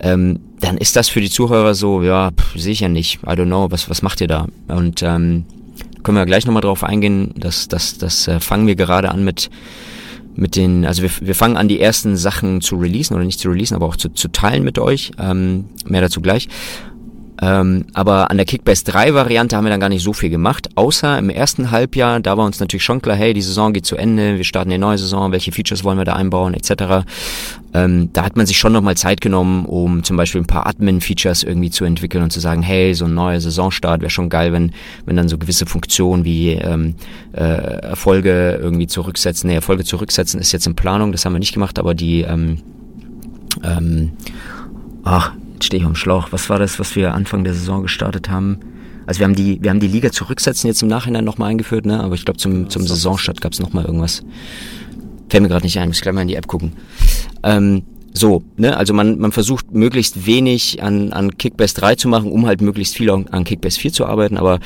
ähm, 0.00 0.40
dann 0.60 0.78
ist 0.78 0.96
das 0.96 1.08
für 1.08 1.20
die 1.20 1.30
Zuhörer 1.30 1.74
so, 1.74 2.02
ja, 2.02 2.30
ich 2.54 2.80
ja 2.80 2.88
nicht, 2.88 3.22
I 3.22 3.30
don't 3.30 3.46
know, 3.46 3.70
was, 3.70 3.90
was 3.90 4.02
macht 4.02 4.20
ihr 4.20 4.28
da? 4.28 4.46
Und 4.68 5.02
ähm, 5.02 5.44
können 6.06 6.18
wir 6.18 6.24
gleich 6.24 6.46
nochmal 6.46 6.62
drauf 6.62 6.84
eingehen, 6.84 7.34
das, 7.36 7.66
das, 7.66 7.98
das 7.98 8.28
äh, 8.28 8.38
fangen 8.38 8.68
wir 8.68 8.76
gerade 8.76 9.10
an 9.10 9.24
mit 9.24 9.50
mit 10.36 10.54
den, 10.54 10.84
also 10.84 11.02
wir, 11.02 11.10
wir 11.20 11.34
fangen 11.34 11.56
an, 11.56 11.66
die 11.66 11.80
ersten 11.80 12.16
Sachen 12.16 12.60
zu 12.60 12.76
releasen 12.76 13.16
oder 13.16 13.24
nicht 13.24 13.40
zu 13.40 13.48
releasen, 13.48 13.74
aber 13.74 13.86
auch 13.86 13.96
zu, 13.96 14.10
zu 14.10 14.28
teilen 14.28 14.64
mit 14.64 14.78
euch. 14.78 15.12
Ähm, 15.18 15.64
mehr 15.86 16.02
dazu 16.02 16.20
gleich. 16.20 16.48
Ähm, 17.42 17.84
aber 17.92 18.30
an 18.30 18.38
der 18.38 18.46
Kickbase 18.46 18.84
3 18.84 19.12
Variante 19.12 19.56
haben 19.56 19.64
wir 19.64 19.70
dann 19.70 19.80
gar 19.80 19.90
nicht 19.90 20.02
so 20.02 20.12
viel 20.12 20.30
gemacht, 20.30 20.70
außer 20.74 21.18
im 21.18 21.28
ersten 21.28 21.70
Halbjahr, 21.70 22.20
da 22.20 22.36
war 22.36 22.46
uns 22.46 22.60
natürlich 22.60 22.84
schon 22.84 23.02
klar, 23.02 23.16
hey, 23.16 23.34
die 23.34 23.42
Saison 23.42 23.72
geht 23.72 23.84
zu 23.84 23.96
Ende, 23.96 24.36
wir 24.36 24.44
starten 24.44 24.70
eine 24.70 24.78
neue 24.78 24.96
Saison, 24.96 25.32
welche 25.32 25.52
Features 25.52 25.84
wollen 25.84 25.98
wir 25.98 26.04
da 26.04 26.14
einbauen, 26.14 26.54
etc. 26.54 27.04
Ähm, 27.74 28.10
da 28.14 28.24
hat 28.24 28.36
man 28.36 28.46
sich 28.46 28.58
schon 28.58 28.72
nochmal 28.72 28.96
Zeit 28.96 29.20
genommen, 29.20 29.66
um 29.66 30.02
zum 30.02 30.16
Beispiel 30.16 30.40
ein 30.40 30.46
paar 30.46 30.66
Admin-Features 30.66 31.42
irgendwie 31.42 31.70
zu 31.70 31.84
entwickeln 31.84 32.24
und 32.24 32.30
zu 32.30 32.40
sagen, 32.40 32.62
hey, 32.62 32.94
so 32.94 33.04
ein 33.04 33.14
neuer 33.14 33.40
Saisonstart 33.40 34.00
wäre 34.00 34.10
schon 34.10 34.30
geil, 34.30 34.52
wenn, 34.52 34.72
wenn 35.04 35.16
dann 35.16 35.28
so 35.28 35.36
gewisse 35.36 35.66
Funktionen 35.66 36.24
wie 36.24 36.52
ähm, 36.52 36.94
äh, 37.32 37.40
Erfolge 37.40 38.58
irgendwie 38.62 38.86
zurücksetzen, 38.86 39.48
nee, 39.48 39.56
Erfolge 39.56 39.84
zurücksetzen 39.84 40.40
ist 40.40 40.52
jetzt 40.52 40.66
in 40.66 40.74
Planung, 40.74 41.12
das 41.12 41.24
haben 41.26 41.34
wir 41.34 41.38
nicht 41.38 41.52
gemacht, 41.52 41.78
aber 41.78 41.94
die 41.94 42.22
ähm, 42.22 42.58
ähm, 43.62 44.12
ach, 45.04 45.32
Jetzt 45.56 45.64
stehe 45.64 45.80
ich 45.80 45.86
am 45.86 45.94
Schlauch. 45.94 46.32
Was 46.32 46.50
war 46.50 46.58
das, 46.58 46.78
was 46.78 46.96
wir 46.96 47.14
Anfang 47.14 47.42
der 47.42 47.54
Saison 47.54 47.80
gestartet 47.80 48.28
haben? 48.28 48.58
Also 49.06 49.20
wir 49.20 49.24
haben 49.24 49.34
die, 49.34 49.58
wir 49.62 49.70
haben 49.70 49.80
die 49.80 49.88
Liga 49.88 50.12
zurücksetzen 50.12 50.68
jetzt 50.68 50.82
im 50.82 50.88
Nachhinein 50.88 51.24
nochmal 51.24 51.48
eingeführt, 51.48 51.86
ne? 51.86 51.98
Aber 52.00 52.14
ich 52.14 52.26
glaube 52.26 52.36
zum, 52.36 52.68
zum 52.68 52.86
Saisonstart 52.86 53.40
gab 53.40 53.54
es 53.54 53.60
nochmal 53.60 53.86
irgendwas. 53.86 54.22
Fällt 55.30 55.42
mir 55.42 55.48
gerade 55.48 55.64
nicht 55.64 55.78
ein, 55.78 55.88
muss 55.88 56.02
gleich 56.02 56.14
mal 56.14 56.20
in 56.20 56.28
die 56.28 56.34
App 56.34 56.46
gucken. 56.46 56.72
Ähm, 57.42 57.84
so, 58.12 58.42
ne, 58.58 58.76
also 58.76 58.92
man, 58.92 59.18
man 59.18 59.32
versucht 59.32 59.72
möglichst 59.72 60.26
wenig 60.26 60.82
an, 60.82 61.14
an 61.14 61.38
Kickbase 61.38 61.74
3 61.76 61.94
zu 61.94 62.08
machen, 62.08 62.30
um 62.30 62.46
halt 62.46 62.60
möglichst 62.60 62.94
viel 62.94 63.08
an 63.08 63.44
Kickbase 63.44 63.80
4 63.80 63.92
zu 63.94 64.04
arbeiten, 64.04 64.36
aber 64.36 64.60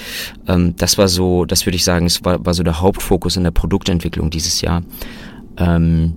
ähm, 0.49 0.75
das 0.77 0.99
war 0.99 1.07
so, 1.07 1.45
das 1.45 1.67
würde 1.67 1.77
ich 1.77 1.85
sagen, 1.85 2.07
es 2.07 2.25
war, 2.25 2.45
war 2.45 2.55
so 2.55 2.65
der 2.65 2.81
Hauptfokus 2.81 3.37
in 3.37 3.45
der 3.45 3.53
Produktentwicklung 3.53 4.31
dieses 4.31 4.61
Jahr. 4.61 4.83
Ähm, 5.57 6.17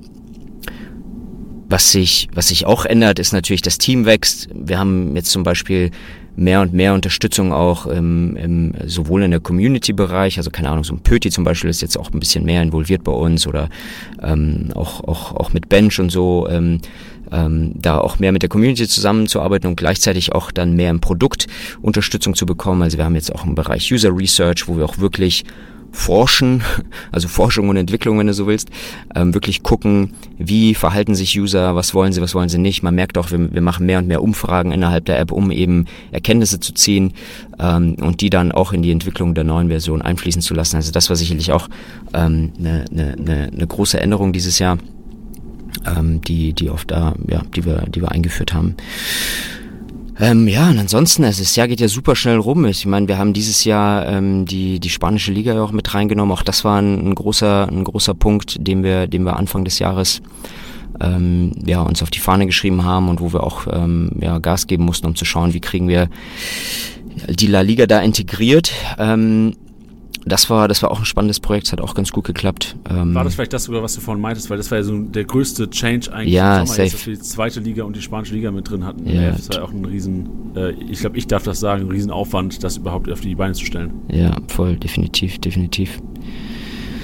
was 1.73 1.91
sich, 1.91 2.27
was 2.35 2.49
sich 2.49 2.67
auch 2.67 2.85
ändert, 2.85 3.17
ist 3.17 3.33
natürlich, 3.33 3.63
das 3.63 3.79
Team 3.79 4.05
wächst. 4.05 4.47
Wir 4.53 4.77
haben 4.77 5.15
jetzt 5.15 5.31
zum 5.31 5.41
Beispiel 5.41 5.89
mehr 6.35 6.61
und 6.61 6.71
mehr 6.71 6.93
Unterstützung 6.93 7.51
auch 7.51 7.87
im, 7.87 8.35
im, 8.35 8.73
sowohl 8.85 9.23
in 9.23 9.31
der 9.31 9.39
Community-Bereich, 9.39 10.37
also 10.37 10.51
keine 10.51 10.69
Ahnung, 10.69 10.83
so 10.83 10.93
ein 10.93 10.99
Pöti 10.99 11.31
zum 11.31 11.43
Beispiel 11.43 11.71
ist 11.71 11.81
jetzt 11.81 11.97
auch 11.97 12.11
ein 12.11 12.19
bisschen 12.19 12.45
mehr 12.45 12.61
involviert 12.61 13.03
bei 13.03 13.11
uns 13.11 13.47
oder 13.47 13.69
ähm, 14.21 14.69
auch, 14.75 15.03
auch, 15.03 15.33
auch 15.33 15.51
mit 15.53 15.67
Bench 15.67 15.99
und 15.99 16.11
so, 16.11 16.47
ähm, 16.47 16.79
ähm, 17.31 17.71
da 17.73 17.97
auch 17.97 18.19
mehr 18.19 18.31
mit 18.31 18.43
der 18.43 18.49
Community 18.49 18.87
zusammenzuarbeiten 18.87 19.67
und 19.67 19.75
gleichzeitig 19.75 20.31
auch 20.31 20.51
dann 20.51 20.75
mehr 20.75 20.91
im 20.91 20.99
Produkt 20.99 21.47
Unterstützung 21.81 22.35
zu 22.35 22.45
bekommen. 22.45 22.83
Also 22.83 22.99
wir 22.99 23.05
haben 23.05 23.15
jetzt 23.15 23.33
auch 23.33 23.45
einen 23.45 23.55
Bereich 23.55 23.91
User 23.91 24.15
Research, 24.15 24.67
wo 24.67 24.77
wir 24.77 24.85
auch 24.85 24.99
wirklich 24.99 25.43
forschen, 25.93 26.63
also 27.11 27.27
Forschung 27.27 27.69
und 27.69 27.77
Entwicklung, 27.77 28.17
wenn 28.17 28.27
du 28.27 28.33
so 28.33 28.47
willst, 28.47 28.69
ähm, 29.15 29.33
wirklich 29.33 29.61
gucken, 29.61 30.15
wie 30.37 30.73
verhalten 30.73 31.13
sich 31.13 31.39
User, 31.39 31.75
was 31.75 31.93
wollen 31.93 32.11
sie, 32.11 32.21
was 32.21 32.33
wollen 32.33 32.49
sie 32.49 32.57
nicht. 32.57 32.81
Man 32.81 32.95
merkt 32.95 33.17
auch, 33.17 33.31
wir, 33.31 33.53
wir 33.53 33.61
machen 33.61 33.85
mehr 33.85 33.99
und 33.99 34.07
mehr 34.07 34.21
Umfragen 34.21 34.71
innerhalb 34.71 35.05
der 35.05 35.19
App, 35.19 35.31
um 35.31 35.51
eben 35.51 35.85
Erkenntnisse 36.11 36.59
zu 36.59 36.73
ziehen 36.73 37.13
ähm, 37.59 37.95
und 38.01 38.21
die 38.21 38.31
dann 38.31 38.51
auch 38.51 38.73
in 38.73 38.81
die 38.81 38.91
Entwicklung 38.91 39.35
der 39.35 39.43
neuen 39.43 39.69
Version 39.69 40.01
einfließen 40.01 40.41
zu 40.41 40.55
lassen. 40.55 40.75
Also 40.75 40.91
das 40.91 41.09
war 41.09 41.15
sicherlich 41.15 41.51
auch 41.51 41.69
ähm, 42.13 42.51
eine, 42.57 42.85
eine, 42.91 43.13
eine, 43.13 43.51
eine 43.53 43.67
große 43.67 43.99
Änderung 43.99 44.33
dieses 44.33 44.57
Jahr, 44.57 44.79
ähm, 45.85 46.21
die, 46.21 46.53
die 46.53 46.71
oft 46.71 46.89
da, 46.89 47.13
ja, 47.29 47.43
die 47.55 47.65
wir, 47.65 47.85
die 47.87 48.01
wir 48.01 48.11
eingeführt 48.11 48.53
haben. 48.53 48.75
Ähm, 50.19 50.47
ja, 50.47 50.69
und 50.69 50.77
ansonsten, 50.77 51.23
also 51.23 51.41
das 51.41 51.55
Jahr 51.55 51.67
geht 51.67 51.79
ja 51.79 51.87
super 51.87 52.15
schnell 52.15 52.37
rum. 52.37 52.65
Ich 52.65 52.85
meine, 52.85 53.07
wir 53.07 53.17
haben 53.17 53.33
dieses 53.33 53.63
Jahr 53.63 54.07
ähm, 54.07 54.45
die, 54.45 54.79
die 54.79 54.89
spanische 54.89 55.31
Liga 55.31 55.53
ja 55.53 55.63
auch 55.63 55.71
mit 55.71 55.93
reingenommen. 55.93 56.31
Auch 56.31 56.43
das 56.43 56.63
war 56.63 56.81
ein, 56.81 57.09
ein 57.09 57.15
großer, 57.15 57.67
ein 57.67 57.83
großer 57.83 58.13
Punkt, 58.13 58.57
den 58.59 58.83
wir, 58.83 59.07
den 59.07 59.23
wir 59.23 59.37
Anfang 59.37 59.65
des 59.65 59.79
Jahres 59.79 60.21
ähm, 61.01 61.51
ja, 61.65 61.81
uns 61.81 62.03
auf 62.03 62.11
die 62.11 62.19
Fahne 62.19 62.45
geschrieben 62.45 62.83
haben 62.83 63.09
und 63.09 63.19
wo 63.19 63.33
wir 63.33 63.43
auch 63.43 63.67
ähm, 63.71 64.11
ja, 64.19 64.39
Gas 64.39 64.67
geben 64.67 64.85
mussten, 64.85 65.07
um 65.07 65.15
zu 65.15 65.25
schauen, 65.25 65.53
wie 65.53 65.61
kriegen 65.61 65.87
wir 65.87 66.09
die 67.27 67.47
La 67.47 67.61
Liga 67.61 67.87
da 67.87 67.99
integriert. 68.01 68.71
Ähm, 68.97 69.55
das 70.25 70.49
war, 70.49 70.67
das 70.67 70.81
war 70.81 70.91
auch 70.91 70.99
ein 70.99 71.05
spannendes 71.05 71.39
Projekt, 71.39 71.71
hat 71.71 71.81
auch 71.81 71.95
ganz 71.95 72.11
gut 72.11 72.23
geklappt. 72.23 72.75
Ähm 72.89 73.13
war 73.13 73.23
das 73.23 73.35
vielleicht 73.35 73.53
das 73.53 73.65
sogar, 73.65 73.83
was 73.83 73.95
du 73.95 74.01
vorhin 74.01 74.21
meintest, 74.21 74.49
weil 74.49 74.57
das 74.57 74.71
war 74.71 74.77
ja 74.77 74.83
so 74.83 74.97
der 74.97 75.25
größte 75.25 75.69
Change 75.69 76.13
eigentlich 76.13 76.33
ja, 76.33 76.61
im 76.61 76.65
Sommer, 76.65 76.75
safe. 76.75 76.83
Jetzt, 76.83 76.93
dass 76.93 77.07
wir 77.07 77.13
die 77.15 77.21
zweite 77.21 77.59
Liga 77.59 77.83
und 77.83 77.95
die 77.95 78.01
spanische 78.01 78.33
Liga 78.33 78.51
mit 78.51 78.69
drin 78.69 78.85
hatten. 78.85 79.07
Ja, 79.07 79.31
das 79.31 79.49
war 79.49 79.57
ja 79.57 79.63
auch 79.63 79.71
ein 79.71 79.85
riesen, 79.85 80.55
äh, 80.55 80.71
ich 80.71 80.99
glaube, 80.99 81.17
ich 81.17 81.27
darf 81.27 81.43
das 81.43 81.59
sagen, 81.59 81.83
ein 81.83 81.91
riesen 81.91 82.11
Aufwand, 82.11 82.63
das 82.63 82.77
überhaupt 82.77 83.11
auf 83.11 83.21
die 83.21 83.35
Beine 83.35 83.53
zu 83.53 83.65
stellen. 83.65 83.93
Ja, 84.09 84.37
voll, 84.47 84.77
definitiv, 84.77 85.39
definitiv. 85.39 85.99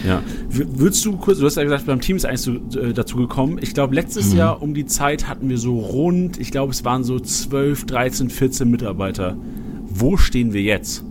Ja. 0.07 0.23
Würdest 0.49 1.05
du 1.05 1.17
kurz, 1.17 1.39
du 1.39 1.45
hast 1.45 1.55
ja 1.55 1.63
gesagt, 1.63 1.85
beim 1.85 1.99
Team 1.99 2.15
ist 2.15 2.25
eigentlich 2.25 2.41
so, 2.41 2.53
äh, 2.79 2.93
dazu 2.93 3.17
gekommen. 3.17 3.59
Ich 3.61 3.73
glaube, 3.73 3.95
letztes 3.95 4.31
mhm. 4.31 4.37
Jahr 4.37 4.61
um 4.61 4.73
die 4.73 4.85
Zeit 4.85 5.27
hatten 5.27 5.49
wir 5.49 5.57
so 5.57 5.77
rund, 5.77 6.39
ich 6.39 6.51
glaube, 6.51 6.71
es 6.71 6.85
waren 6.85 7.03
so 7.03 7.19
12, 7.19 7.85
13, 7.85 8.29
14 8.29 8.69
Mitarbeiter. 8.69 9.35
Wo 9.89 10.15
stehen 10.15 10.53
wir 10.53 10.61
jetzt? 10.61 11.03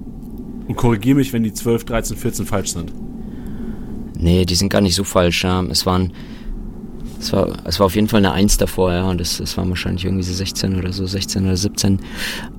Und 0.68 0.76
korrigiere 0.76 1.16
mich, 1.16 1.32
wenn 1.32 1.42
die 1.42 1.52
12, 1.52 1.84
13, 1.84 2.16
14 2.16 2.46
falsch 2.46 2.72
sind. 2.72 2.92
Nee, 4.18 4.44
die 4.44 4.54
sind 4.54 4.68
gar 4.68 4.80
nicht 4.80 4.94
so 4.94 5.04
falsch. 5.04 5.44
Ja. 5.44 5.62
Es 5.64 5.86
waren. 5.86 6.12
Es 7.20 7.32
war, 7.32 7.48
es 7.64 7.80
war 7.80 7.86
auf 7.86 7.96
jeden 7.96 8.06
Fall 8.06 8.18
eine 8.18 8.30
1 8.30 8.58
davor, 8.58 8.92
ja, 8.92 9.10
und 9.10 9.20
es, 9.20 9.40
es 9.40 9.56
waren 9.56 9.68
wahrscheinlich 9.70 10.04
irgendwie 10.04 10.22
so 10.22 10.32
16 10.32 10.78
oder 10.78 10.92
so, 10.92 11.04
16 11.04 11.46
oder 11.46 11.56
17. 11.56 11.98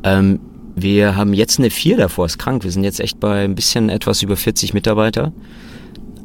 Ähm, 0.04 0.42
wir 0.76 1.16
haben 1.16 1.34
jetzt 1.34 1.60
eine 1.60 1.70
4 1.70 1.96
davor, 1.96 2.26
ist 2.26 2.40
krank. 2.40 2.66
Wir 2.66 2.72
sind 2.72 2.84
jetzt 2.84 3.00
echt 3.00 3.22
bei 3.22 3.46
ein 3.46 3.56
bisschen 3.56 3.88
etwas 3.88 4.22
über 4.22 4.36
40 4.36 4.74
Mitarbeiter. 4.74 5.32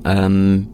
Ähm, 0.04 0.66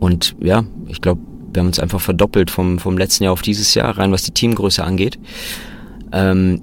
und 0.00 0.34
ja, 0.40 0.64
ich 0.86 1.02
glaube, 1.02 1.20
wir 1.52 1.60
haben 1.60 1.66
uns 1.66 1.78
einfach 1.78 2.00
verdoppelt 2.00 2.50
vom, 2.50 2.78
vom 2.78 2.96
letzten 2.96 3.24
Jahr 3.24 3.34
auf 3.34 3.42
dieses 3.42 3.74
Jahr 3.74 3.98
rein, 3.98 4.12
was 4.12 4.22
die 4.22 4.32
Teamgröße 4.32 4.82
angeht. 4.82 5.18
Ähm, 6.12 6.62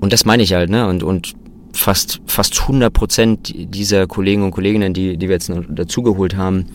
und 0.00 0.12
das 0.12 0.24
meine 0.24 0.42
ich 0.42 0.54
halt, 0.54 0.70
ne? 0.70 0.86
Und, 0.86 1.02
und 1.02 1.34
fast, 1.72 2.20
fast 2.26 2.60
100 2.62 2.92
Prozent 2.92 3.52
dieser 3.54 4.06
Kollegen 4.06 4.42
und 4.42 4.50
Kolleginnen, 4.50 4.94
die, 4.94 5.16
die 5.16 5.28
wir 5.28 5.34
jetzt 5.34 5.50
dazugeholt 5.68 6.36
haben, 6.36 6.66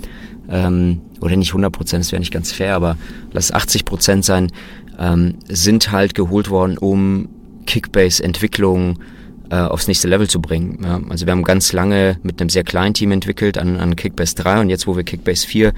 ähm, 0.50 1.02
oder 1.22 1.36
nicht 1.36 1.50
100 1.50 1.72
Prozent, 1.72 2.04
das 2.04 2.12
wäre 2.12 2.20
nicht 2.20 2.34
ganz 2.34 2.52
fair, 2.52 2.76
aber 2.76 2.98
lass 3.32 3.52
80 3.52 3.86
Prozent 3.86 4.26
sein, 4.26 4.52
ähm, 5.00 5.36
sind 5.48 5.92
halt 5.92 6.16
geholt 6.16 6.50
worden, 6.50 6.78
um 6.78 7.30
Kickbase-Entwicklung 7.66 9.00
äh, 9.50 9.56
aufs 9.56 9.88
nächste 9.88 10.08
Level 10.08 10.28
zu 10.28 10.42
bringen. 10.42 10.80
Ja, 10.84 11.00
also 11.10 11.26
wir 11.26 11.32
haben 11.32 11.44
ganz 11.44 11.74
lange 11.74 12.18
mit 12.24 12.42
einem 12.42 12.50
sehr 12.50 12.64
kleinen 12.64 12.94
Team 12.94 13.12
entwickelt 13.12 13.58
an, 13.58 13.78
an 13.78 13.96
Kickbase 13.96 14.36
3 14.36 14.62
und 14.62 14.70
jetzt, 14.70 14.88
wo 14.88 14.96
wir 14.96 15.04
Kickbase 15.04 15.48
4 15.48 15.74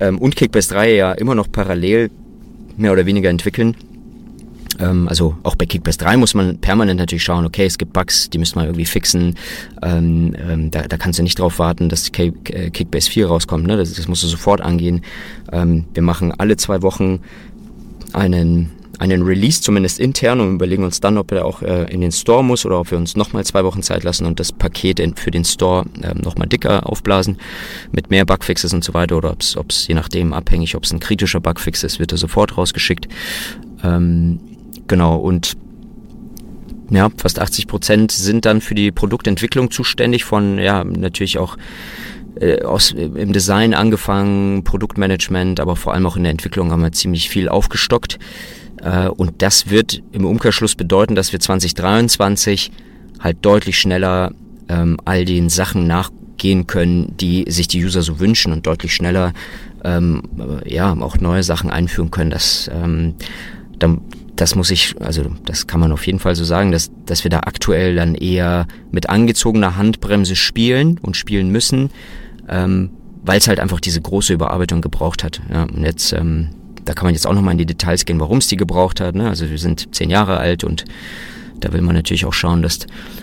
ähm, 0.00 0.18
und 0.18 0.36
Kickbase 0.36 0.68
3 0.70 0.94
ja 0.94 1.12
immer 1.12 1.34
noch 1.34 1.50
parallel 1.50 2.10
mehr 2.76 2.92
oder 2.92 3.06
weniger 3.06 3.30
entwickeln, 3.30 3.76
ähm, 4.78 5.08
also 5.08 5.36
auch 5.42 5.54
bei 5.54 5.66
Kickbase 5.66 5.98
3 5.98 6.16
muss 6.16 6.34
man 6.34 6.58
permanent 6.58 6.98
natürlich 6.98 7.24
schauen, 7.24 7.44
okay, 7.44 7.64
es 7.64 7.78
gibt 7.78 7.92
Bugs, 7.92 8.30
die 8.30 8.38
müssen 8.38 8.56
wir 8.56 8.64
irgendwie 8.64 8.84
fixen. 8.84 9.36
Ähm, 9.82 10.34
ähm, 10.48 10.70
da, 10.70 10.82
da 10.82 10.96
kannst 10.96 11.18
du 11.18 11.22
nicht 11.22 11.38
drauf 11.38 11.58
warten, 11.58 11.88
dass 11.88 12.08
äh, 12.08 12.70
Kickbase 12.70 13.10
4 13.10 13.26
rauskommt. 13.26 13.66
Ne? 13.66 13.76
Das, 13.76 13.92
das 13.92 14.08
musst 14.08 14.22
du 14.22 14.26
sofort 14.26 14.60
angehen. 14.60 15.02
Ähm, 15.52 15.84
wir 15.94 16.02
machen 16.02 16.32
alle 16.32 16.56
zwei 16.56 16.82
Wochen 16.82 17.20
einen 18.12 18.70
einen 18.98 19.22
Release, 19.22 19.60
zumindest 19.60 20.00
intern, 20.00 20.40
und 20.40 20.54
überlegen 20.54 20.84
uns 20.84 21.00
dann, 21.00 21.18
ob 21.18 21.32
er 21.32 21.44
auch 21.44 21.62
äh, 21.62 21.84
in 21.92 22.00
den 22.00 22.12
Store 22.12 22.42
muss 22.42 22.64
oder 22.64 22.80
ob 22.80 22.90
wir 22.90 22.98
uns 22.98 23.16
nochmal 23.16 23.44
zwei 23.44 23.64
Wochen 23.64 23.82
Zeit 23.82 24.04
lassen 24.04 24.26
und 24.26 24.40
das 24.40 24.52
Paket 24.52 25.00
in, 25.00 25.14
für 25.16 25.30
den 25.30 25.44
Store 25.44 25.84
äh, 26.00 26.14
nochmal 26.14 26.48
dicker 26.48 26.88
aufblasen 26.88 27.36
mit 27.92 28.10
mehr 28.10 28.24
Bugfixes 28.24 28.72
und 28.72 28.84
so 28.84 28.94
weiter 28.94 29.16
oder 29.16 29.32
ob 29.32 29.70
es 29.70 29.86
je 29.86 29.94
nachdem 29.94 30.32
abhängig, 30.32 30.76
ob 30.76 30.84
es 30.84 30.92
ein 30.92 31.00
kritischer 31.00 31.40
Bugfix 31.40 31.82
ist, 31.82 31.98
wird 31.98 32.12
er 32.12 32.18
sofort 32.18 32.56
rausgeschickt. 32.56 33.08
Ähm, 33.82 34.40
Genau, 34.86 35.16
und 35.16 35.56
ja, 36.90 37.08
fast 37.16 37.40
80 37.40 37.66
Prozent 37.66 38.12
sind 38.12 38.44
dann 38.44 38.60
für 38.60 38.74
die 38.74 38.92
Produktentwicklung 38.92 39.70
zuständig 39.70 40.24
von, 40.24 40.58
ja, 40.58 40.84
natürlich 40.84 41.38
auch 41.38 41.56
äh, 42.40 42.62
aus, 42.62 42.92
im 42.92 43.32
Design 43.32 43.74
angefangen, 43.74 44.62
Produktmanagement, 44.62 45.58
aber 45.58 45.74
vor 45.74 45.94
allem 45.94 46.06
auch 46.06 46.16
in 46.16 46.22
der 46.22 46.32
Entwicklung 46.32 46.70
haben 46.70 46.82
wir 46.82 46.92
ziemlich 46.92 47.28
viel 47.28 47.48
aufgestockt. 47.48 48.18
Äh, 48.82 49.08
und 49.08 49.42
das 49.42 49.70
wird 49.70 50.02
im 50.12 50.24
Umkehrschluss 50.24 50.74
bedeuten, 50.74 51.14
dass 51.14 51.32
wir 51.32 51.40
2023 51.40 52.70
halt 53.20 53.38
deutlich 53.42 53.78
schneller 53.78 54.32
ähm, 54.68 54.98
all 55.04 55.24
den 55.24 55.48
Sachen 55.48 55.86
nachgehen 55.86 56.66
können, 56.66 57.16
die 57.16 57.46
sich 57.48 57.68
die 57.68 57.84
User 57.84 58.02
so 58.02 58.20
wünschen 58.20 58.52
und 58.52 58.66
deutlich 58.66 58.94
schneller 58.94 59.32
ähm, 59.84 60.22
ja 60.64 60.94
auch 61.00 61.18
neue 61.18 61.42
Sachen 61.42 61.70
einführen 61.70 62.10
können. 62.10 62.30
Das 62.30 62.70
ähm, 62.72 63.14
dann, 63.78 64.02
das 64.36 64.54
muss 64.54 64.70
ich, 64.70 64.94
also 65.00 65.24
das 65.44 65.66
kann 65.66 65.80
man 65.80 65.92
auf 65.92 66.06
jeden 66.06 66.18
Fall 66.18 66.36
so 66.36 66.44
sagen, 66.44 66.70
dass, 66.70 66.90
dass 67.06 67.24
wir 67.24 67.30
da 67.30 67.40
aktuell 67.40 67.96
dann 67.96 68.14
eher 68.14 68.66
mit 68.90 69.08
angezogener 69.08 69.76
Handbremse 69.76 70.36
spielen 70.36 70.98
und 70.98 71.16
spielen 71.16 71.50
müssen, 71.50 71.90
ähm, 72.48 72.90
weil 73.24 73.38
es 73.38 73.48
halt 73.48 73.60
einfach 73.60 73.80
diese 73.80 74.00
große 74.00 74.34
Überarbeitung 74.34 74.82
gebraucht 74.82 75.24
hat. 75.24 75.40
Ja, 75.50 75.64
und 75.64 75.82
jetzt, 75.82 76.12
ähm, 76.12 76.50
da 76.84 76.92
kann 76.92 77.06
man 77.06 77.14
jetzt 77.14 77.26
auch 77.26 77.32
nochmal 77.32 77.52
in 77.52 77.58
die 77.58 77.66
Details 77.66 78.04
gehen, 78.04 78.20
warum 78.20 78.38
es 78.38 78.46
die 78.46 78.56
gebraucht 78.56 79.00
hat. 79.00 79.14
Ne? 79.14 79.28
Also 79.28 79.50
wir 79.50 79.58
sind 79.58 79.94
zehn 79.94 80.10
Jahre 80.10 80.36
alt 80.36 80.64
und 80.64 80.84
da 81.60 81.72
will 81.72 81.82
man 81.82 81.94
natürlich 81.94 82.24
auch 82.24 82.32
schauen, 82.32 82.62
dass 82.62 82.80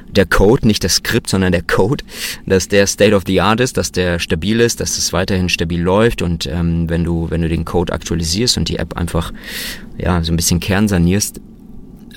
der 0.08 0.26
Code, 0.26 0.68
nicht 0.68 0.84
das 0.84 0.96
Skript, 0.96 1.30
sondern 1.30 1.52
der 1.52 1.62
Code, 1.62 2.04
dass 2.46 2.68
der 2.68 2.88
State 2.88 3.16
of 3.16 3.24
the 3.26 3.42
Art 3.42 3.60
ist, 3.60 3.78
dass 3.78 3.92
der 3.92 4.20
stabil 4.20 4.60
ist, 4.60 4.80
dass 4.80 4.98
es 4.98 5.14
weiterhin 5.14 5.50
stabil 5.50 5.82
läuft 5.82 6.22
und 6.22 6.46
ähm, 6.48 6.90
wenn 6.90 7.04
du 7.04 7.30
wenn 7.30 7.42
du 7.42 7.50
den 7.50 7.66
Code 7.66 7.94
aktualisierst 7.94 8.58
und 8.58 8.70
die 8.70 8.78
App 8.78 8.96
einfach 8.98 9.32
ja 9.98 10.24
so 10.24 10.32
ein 10.32 10.36
bisschen 10.36 10.60
kernsanierst, 10.60 11.42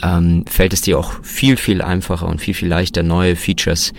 ähm, 0.03 0.45
fällt 0.49 0.73
es 0.73 0.83
dir 0.83 0.99
auch 0.99 1.23
viel 1.23 1.57
viel 1.57 1.83
einfacher 1.83 2.29
und 2.29 2.41
viel 2.41 2.55
viel 2.55 2.69
leichter 2.69 3.03
neue 3.03 3.37
Features 3.37 3.93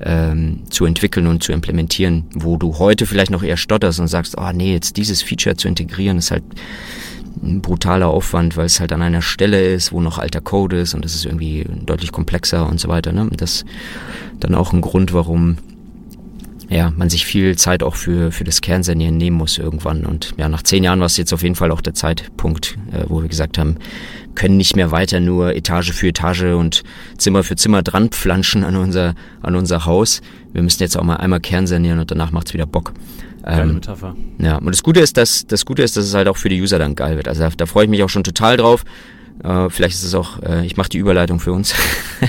ähm, 0.00 0.62
zu 0.70 0.84
entwickeln 0.84 1.26
und 1.26 1.42
zu 1.42 1.52
implementieren, 1.52 2.24
wo 2.34 2.56
du 2.56 2.78
heute 2.78 3.06
vielleicht 3.06 3.30
noch 3.30 3.42
eher 3.42 3.56
stotterst 3.56 4.00
und 4.00 4.08
sagst, 4.08 4.36
oh 4.36 4.50
nee, 4.52 4.72
jetzt 4.72 4.96
dieses 4.96 5.22
Feature 5.22 5.56
zu 5.56 5.68
integrieren 5.68 6.18
ist 6.18 6.30
halt 6.30 6.42
ein 7.42 7.60
brutaler 7.60 8.08
Aufwand, 8.08 8.56
weil 8.56 8.66
es 8.66 8.80
halt 8.80 8.92
an 8.92 9.02
einer 9.02 9.22
Stelle 9.22 9.62
ist, 9.62 9.92
wo 9.92 10.00
noch 10.00 10.18
alter 10.18 10.40
Code 10.40 10.78
ist 10.78 10.94
und 10.94 11.04
das 11.04 11.14
ist 11.14 11.24
irgendwie 11.24 11.66
deutlich 11.84 12.12
komplexer 12.12 12.68
und 12.68 12.80
so 12.80 12.88
weiter. 12.88 13.12
Ne? 13.12 13.28
Das 13.36 13.64
dann 14.40 14.54
auch 14.54 14.72
ein 14.72 14.80
Grund, 14.80 15.12
warum 15.12 15.58
ja, 16.68 16.92
man 16.96 17.10
sich 17.10 17.26
viel 17.26 17.56
Zeit 17.56 17.82
auch 17.82 17.94
für, 17.94 18.32
für 18.32 18.44
das 18.44 18.60
Kernsanieren 18.60 19.16
nehmen 19.16 19.36
muss 19.36 19.58
irgendwann. 19.58 20.06
Und 20.06 20.34
ja, 20.36 20.48
nach 20.48 20.62
zehn 20.62 20.84
Jahren 20.84 21.00
war 21.00 21.06
es 21.06 21.16
jetzt 21.16 21.32
auf 21.32 21.42
jeden 21.42 21.54
Fall 21.54 21.70
auch 21.70 21.80
der 21.80 21.94
Zeitpunkt, 21.94 22.76
äh, 22.92 23.04
wo 23.08 23.22
wir 23.22 23.28
gesagt 23.28 23.58
haben, 23.58 23.76
können 24.34 24.56
nicht 24.56 24.76
mehr 24.76 24.90
weiter 24.90 25.20
nur 25.20 25.54
Etage 25.54 25.92
für 25.92 26.08
Etage 26.08 26.54
und 26.54 26.82
Zimmer 27.18 27.42
für 27.42 27.56
Zimmer 27.56 27.82
dran 27.82 28.08
pflanschen 28.10 28.64
an 28.64 28.76
unser, 28.76 29.14
an 29.42 29.56
unser 29.56 29.86
Haus. 29.86 30.20
Wir 30.52 30.62
müssen 30.62 30.82
jetzt 30.82 30.96
auch 30.96 31.04
mal 31.04 31.16
einmal 31.16 31.40
kernsanieren 31.40 31.98
und 31.98 32.10
danach 32.10 32.32
macht's 32.32 32.54
wieder 32.54 32.66
Bock. 32.66 32.92
Geile 33.42 33.62
ähm, 33.62 33.74
Metapher. 33.74 34.16
Ja, 34.38 34.56
und 34.56 34.68
das 34.68 34.82
Gute 34.82 35.00
ist, 35.00 35.16
dass 35.16 35.46
das 35.46 35.64
Gute 35.66 35.82
ist, 35.82 35.96
dass 35.96 36.04
es 36.04 36.14
halt 36.14 36.28
auch 36.28 36.36
für 36.36 36.48
die 36.48 36.60
User 36.60 36.78
dann 36.78 36.94
geil 36.94 37.16
wird. 37.16 37.28
Also 37.28 37.42
da, 37.42 37.50
da 37.50 37.66
freue 37.66 37.84
ich 37.84 37.90
mich 37.90 38.02
auch 38.02 38.08
schon 38.08 38.24
total 38.24 38.56
drauf. 38.56 38.84
Äh, 39.42 39.68
vielleicht 39.68 39.94
ist 39.94 40.04
es 40.04 40.14
auch, 40.14 40.42
äh, 40.42 40.64
ich 40.64 40.76
mache 40.76 40.88
die 40.88 40.98
Überleitung 40.98 41.40
für 41.40 41.52
uns. 41.52 41.74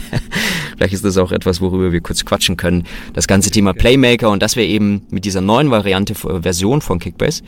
vielleicht 0.78 0.94
ist 0.94 1.06
das 1.06 1.18
auch 1.18 1.32
etwas, 1.32 1.62
worüber 1.62 1.91
wir 1.91 2.02
kurz 2.02 2.26
quatschen 2.26 2.58
können. 2.58 2.84
Das 3.13 3.28
ganze 3.28 3.52
Thema 3.52 3.74
Playmaker 3.74 4.30
und 4.30 4.41
dass 4.41 4.56
wir 4.56 4.63
eben 4.63 5.04
mit 5.10 5.26
dieser 5.26 5.41
neuen 5.41 5.72
Variante, 5.72 6.13
äh, 6.13 6.41
Version 6.41 6.82
von 6.82 7.00
Kickbase, 7.00 7.44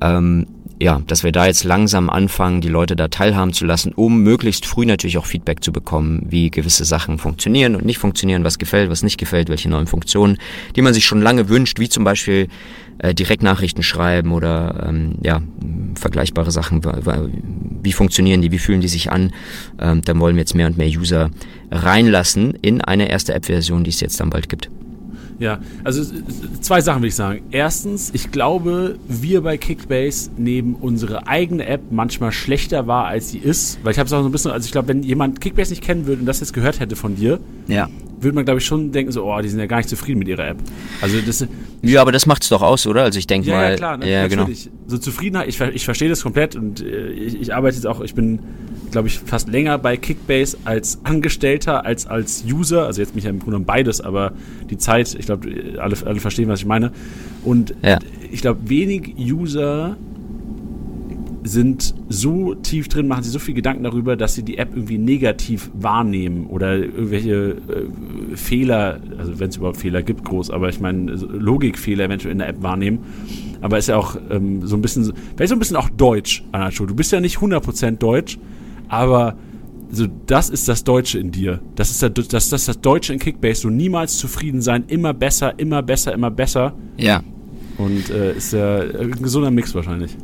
ähm, 0.00 0.46
ja, 0.84 1.00
dass 1.06 1.24
wir 1.24 1.32
da 1.32 1.46
jetzt 1.46 1.64
langsam 1.64 2.10
anfangen, 2.10 2.60
die 2.60 2.68
Leute 2.68 2.94
da 2.94 3.08
teilhaben 3.08 3.54
zu 3.54 3.64
lassen, 3.64 3.92
um 3.94 4.22
möglichst 4.22 4.66
früh 4.66 4.84
natürlich 4.84 5.16
auch 5.16 5.24
Feedback 5.24 5.64
zu 5.64 5.72
bekommen, 5.72 6.26
wie 6.28 6.50
gewisse 6.50 6.84
Sachen 6.84 7.16
funktionieren 7.16 7.74
und 7.74 7.86
nicht 7.86 7.96
funktionieren, 7.96 8.44
was 8.44 8.58
gefällt, 8.58 8.90
was 8.90 9.02
nicht 9.02 9.16
gefällt, 9.16 9.48
welche 9.48 9.70
neuen 9.70 9.86
Funktionen, 9.86 10.36
die 10.76 10.82
man 10.82 10.92
sich 10.92 11.06
schon 11.06 11.22
lange 11.22 11.48
wünscht, 11.48 11.80
wie 11.80 11.88
zum 11.88 12.04
Beispiel 12.04 12.48
äh, 12.98 13.14
Direktnachrichten 13.14 13.82
schreiben 13.82 14.32
oder 14.32 14.84
ähm, 14.86 15.14
ja, 15.22 15.40
vergleichbare 15.94 16.50
Sachen, 16.50 16.82
wie 17.82 17.92
funktionieren 17.92 18.42
die, 18.42 18.52
wie 18.52 18.58
fühlen 18.58 18.82
die 18.82 18.88
sich 18.88 19.10
an. 19.10 19.32
Ähm, 19.80 20.02
dann 20.02 20.20
wollen 20.20 20.36
wir 20.36 20.42
jetzt 20.42 20.54
mehr 20.54 20.66
und 20.66 20.76
mehr 20.76 20.88
User 20.88 21.30
reinlassen 21.70 22.58
in 22.60 22.82
eine 22.82 23.08
erste 23.08 23.32
App-Version, 23.32 23.84
die 23.84 23.90
es 23.90 24.00
jetzt 24.00 24.20
dann 24.20 24.28
bald 24.28 24.50
gibt. 24.50 24.68
Ja, 25.38 25.58
also 25.82 26.04
zwei 26.60 26.80
Sachen 26.80 27.02
will 27.02 27.08
ich 27.08 27.14
sagen. 27.14 27.42
Erstens, 27.50 28.10
ich 28.14 28.30
glaube, 28.30 28.98
wir 29.08 29.42
bei 29.42 29.56
Kickbase 29.56 30.30
nehmen 30.36 30.76
unsere 30.80 31.26
eigene 31.26 31.66
App 31.66 31.82
manchmal 31.90 32.32
schlechter 32.32 32.86
wahr, 32.86 33.06
als 33.06 33.30
sie 33.30 33.38
ist. 33.38 33.78
Weil 33.82 33.92
ich 33.92 33.98
habe 33.98 34.06
es 34.06 34.12
auch 34.12 34.20
so 34.20 34.28
ein 34.28 34.32
bisschen, 34.32 34.50
also 34.50 34.66
ich 34.66 34.72
glaube, 34.72 34.88
wenn 34.88 35.02
jemand 35.02 35.40
Kickbase 35.40 35.70
nicht 35.70 35.82
kennen 35.82 36.06
würde 36.06 36.20
und 36.20 36.26
das 36.26 36.40
jetzt 36.40 36.52
gehört 36.52 36.80
hätte 36.80 36.96
von 36.96 37.16
dir, 37.16 37.40
ja. 37.66 37.88
würde 38.20 38.34
man, 38.34 38.44
glaube 38.44 38.60
ich, 38.60 38.66
schon 38.66 38.92
denken, 38.92 39.12
so, 39.12 39.24
oh, 39.24 39.40
die 39.40 39.48
sind 39.48 39.58
ja 39.58 39.66
gar 39.66 39.78
nicht 39.78 39.88
zufrieden 39.88 40.18
mit 40.18 40.28
ihrer 40.28 40.46
App. 40.46 40.58
Also 41.00 41.20
das, 41.20 41.46
ja, 41.82 42.00
aber 42.00 42.12
das 42.12 42.26
macht's 42.26 42.48
doch 42.48 42.62
aus, 42.62 42.86
oder? 42.86 43.02
Also 43.02 43.18
ich 43.18 43.26
denke 43.26 43.48
ja, 43.48 43.56
mal. 43.56 43.70
Ja, 43.70 43.76
klar, 43.76 43.96
ne? 43.96 44.10
ja, 44.10 44.26
genau. 44.28 44.48
So 44.86 44.98
Zufriedenheit, 44.98 45.48
ich, 45.48 45.60
ich 45.60 45.84
verstehe 45.84 46.08
das 46.08 46.22
komplett 46.22 46.56
und 46.56 46.80
äh, 46.80 47.08
ich, 47.10 47.40
ich 47.40 47.54
arbeite 47.54 47.76
jetzt 47.76 47.86
auch, 47.86 48.00
ich 48.00 48.14
bin 48.14 48.38
glaube 48.94 49.08
ich, 49.08 49.18
fast 49.18 49.48
länger 49.48 49.76
bei 49.76 49.96
Kickbase 49.96 50.56
als 50.64 51.00
Angestellter, 51.02 51.84
als 51.84 52.06
als 52.06 52.44
User. 52.48 52.86
Also 52.86 53.02
jetzt 53.02 53.16
mich 53.16 53.24
ja 53.24 53.30
im 53.30 53.40
Grunde 53.40 53.58
beides, 53.58 54.00
aber 54.00 54.32
die 54.70 54.78
Zeit, 54.78 55.16
ich 55.18 55.26
glaube, 55.26 55.48
alle, 55.78 55.96
alle 56.06 56.20
verstehen, 56.20 56.48
was 56.48 56.60
ich 56.60 56.66
meine. 56.66 56.92
Und 57.42 57.74
ja. 57.82 57.98
ich 58.30 58.40
glaube, 58.40 58.60
wenig 58.68 59.16
User 59.18 59.96
sind 61.42 61.92
so 62.08 62.54
tief 62.54 62.86
drin, 62.86 63.08
machen 63.08 63.24
sich 63.24 63.32
so 63.32 63.40
viel 63.40 63.54
Gedanken 63.54 63.82
darüber, 63.82 64.16
dass 64.16 64.34
sie 64.36 64.44
die 64.44 64.58
App 64.58 64.70
irgendwie 64.74 64.96
negativ 64.96 65.70
wahrnehmen 65.74 66.46
oder 66.46 66.76
irgendwelche 66.76 67.56
äh, 67.68 68.36
Fehler, 68.36 69.00
also 69.18 69.40
wenn 69.40 69.48
es 69.50 69.56
überhaupt 69.56 69.78
Fehler 69.78 70.02
gibt, 70.02 70.24
groß, 70.24 70.50
aber 70.50 70.68
ich 70.68 70.78
meine 70.78 71.12
Logikfehler 71.12 72.04
eventuell 72.04 72.30
in 72.30 72.38
der 72.38 72.48
App 72.48 72.62
wahrnehmen. 72.62 73.00
Aber 73.60 73.76
ist 73.76 73.88
ja 73.88 73.96
auch 73.96 74.16
ähm, 74.30 74.64
so 74.64 74.76
ein 74.76 74.82
bisschen, 74.82 75.12
vielleicht 75.36 75.48
so 75.48 75.56
ein 75.56 75.58
bisschen 75.58 75.76
auch 75.76 75.88
deutsch, 75.90 76.44
Anacho. 76.52 76.86
Du 76.86 76.94
bist 76.94 77.10
ja 77.10 77.20
nicht 77.20 77.38
100% 77.38 77.98
deutsch, 77.98 78.38
aber 78.94 79.36
so, 79.90 80.06
das 80.26 80.50
ist 80.50 80.68
das 80.68 80.84
Deutsche 80.84 81.18
in 81.18 81.30
dir. 81.30 81.60
Das 81.76 81.90
ist 81.90 82.02
das, 82.02 82.12
das, 82.28 82.48
das, 82.48 82.64
das 82.64 82.80
Deutsche 82.80 83.12
in 83.12 83.18
Kickbase. 83.18 83.62
So 83.62 83.70
niemals 83.70 84.18
zufrieden 84.18 84.60
sein, 84.60 84.84
immer 84.88 85.14
besser, 85.14 85.58
immer 85.58 85.82
besser, 85.82 86.12
immer 86.12 86.30
besser. 86.30 86.74
Ja. 86.96 87.22
Und 87.78 88.10
äh, 88.10 88.36
ist 88.36 88.52
ja 88.52 88.80
ein 88.80 89.22
gesunder 89.22 89.50
Mix 89.50 89.74
wahrscheinlich. 89.74 90.16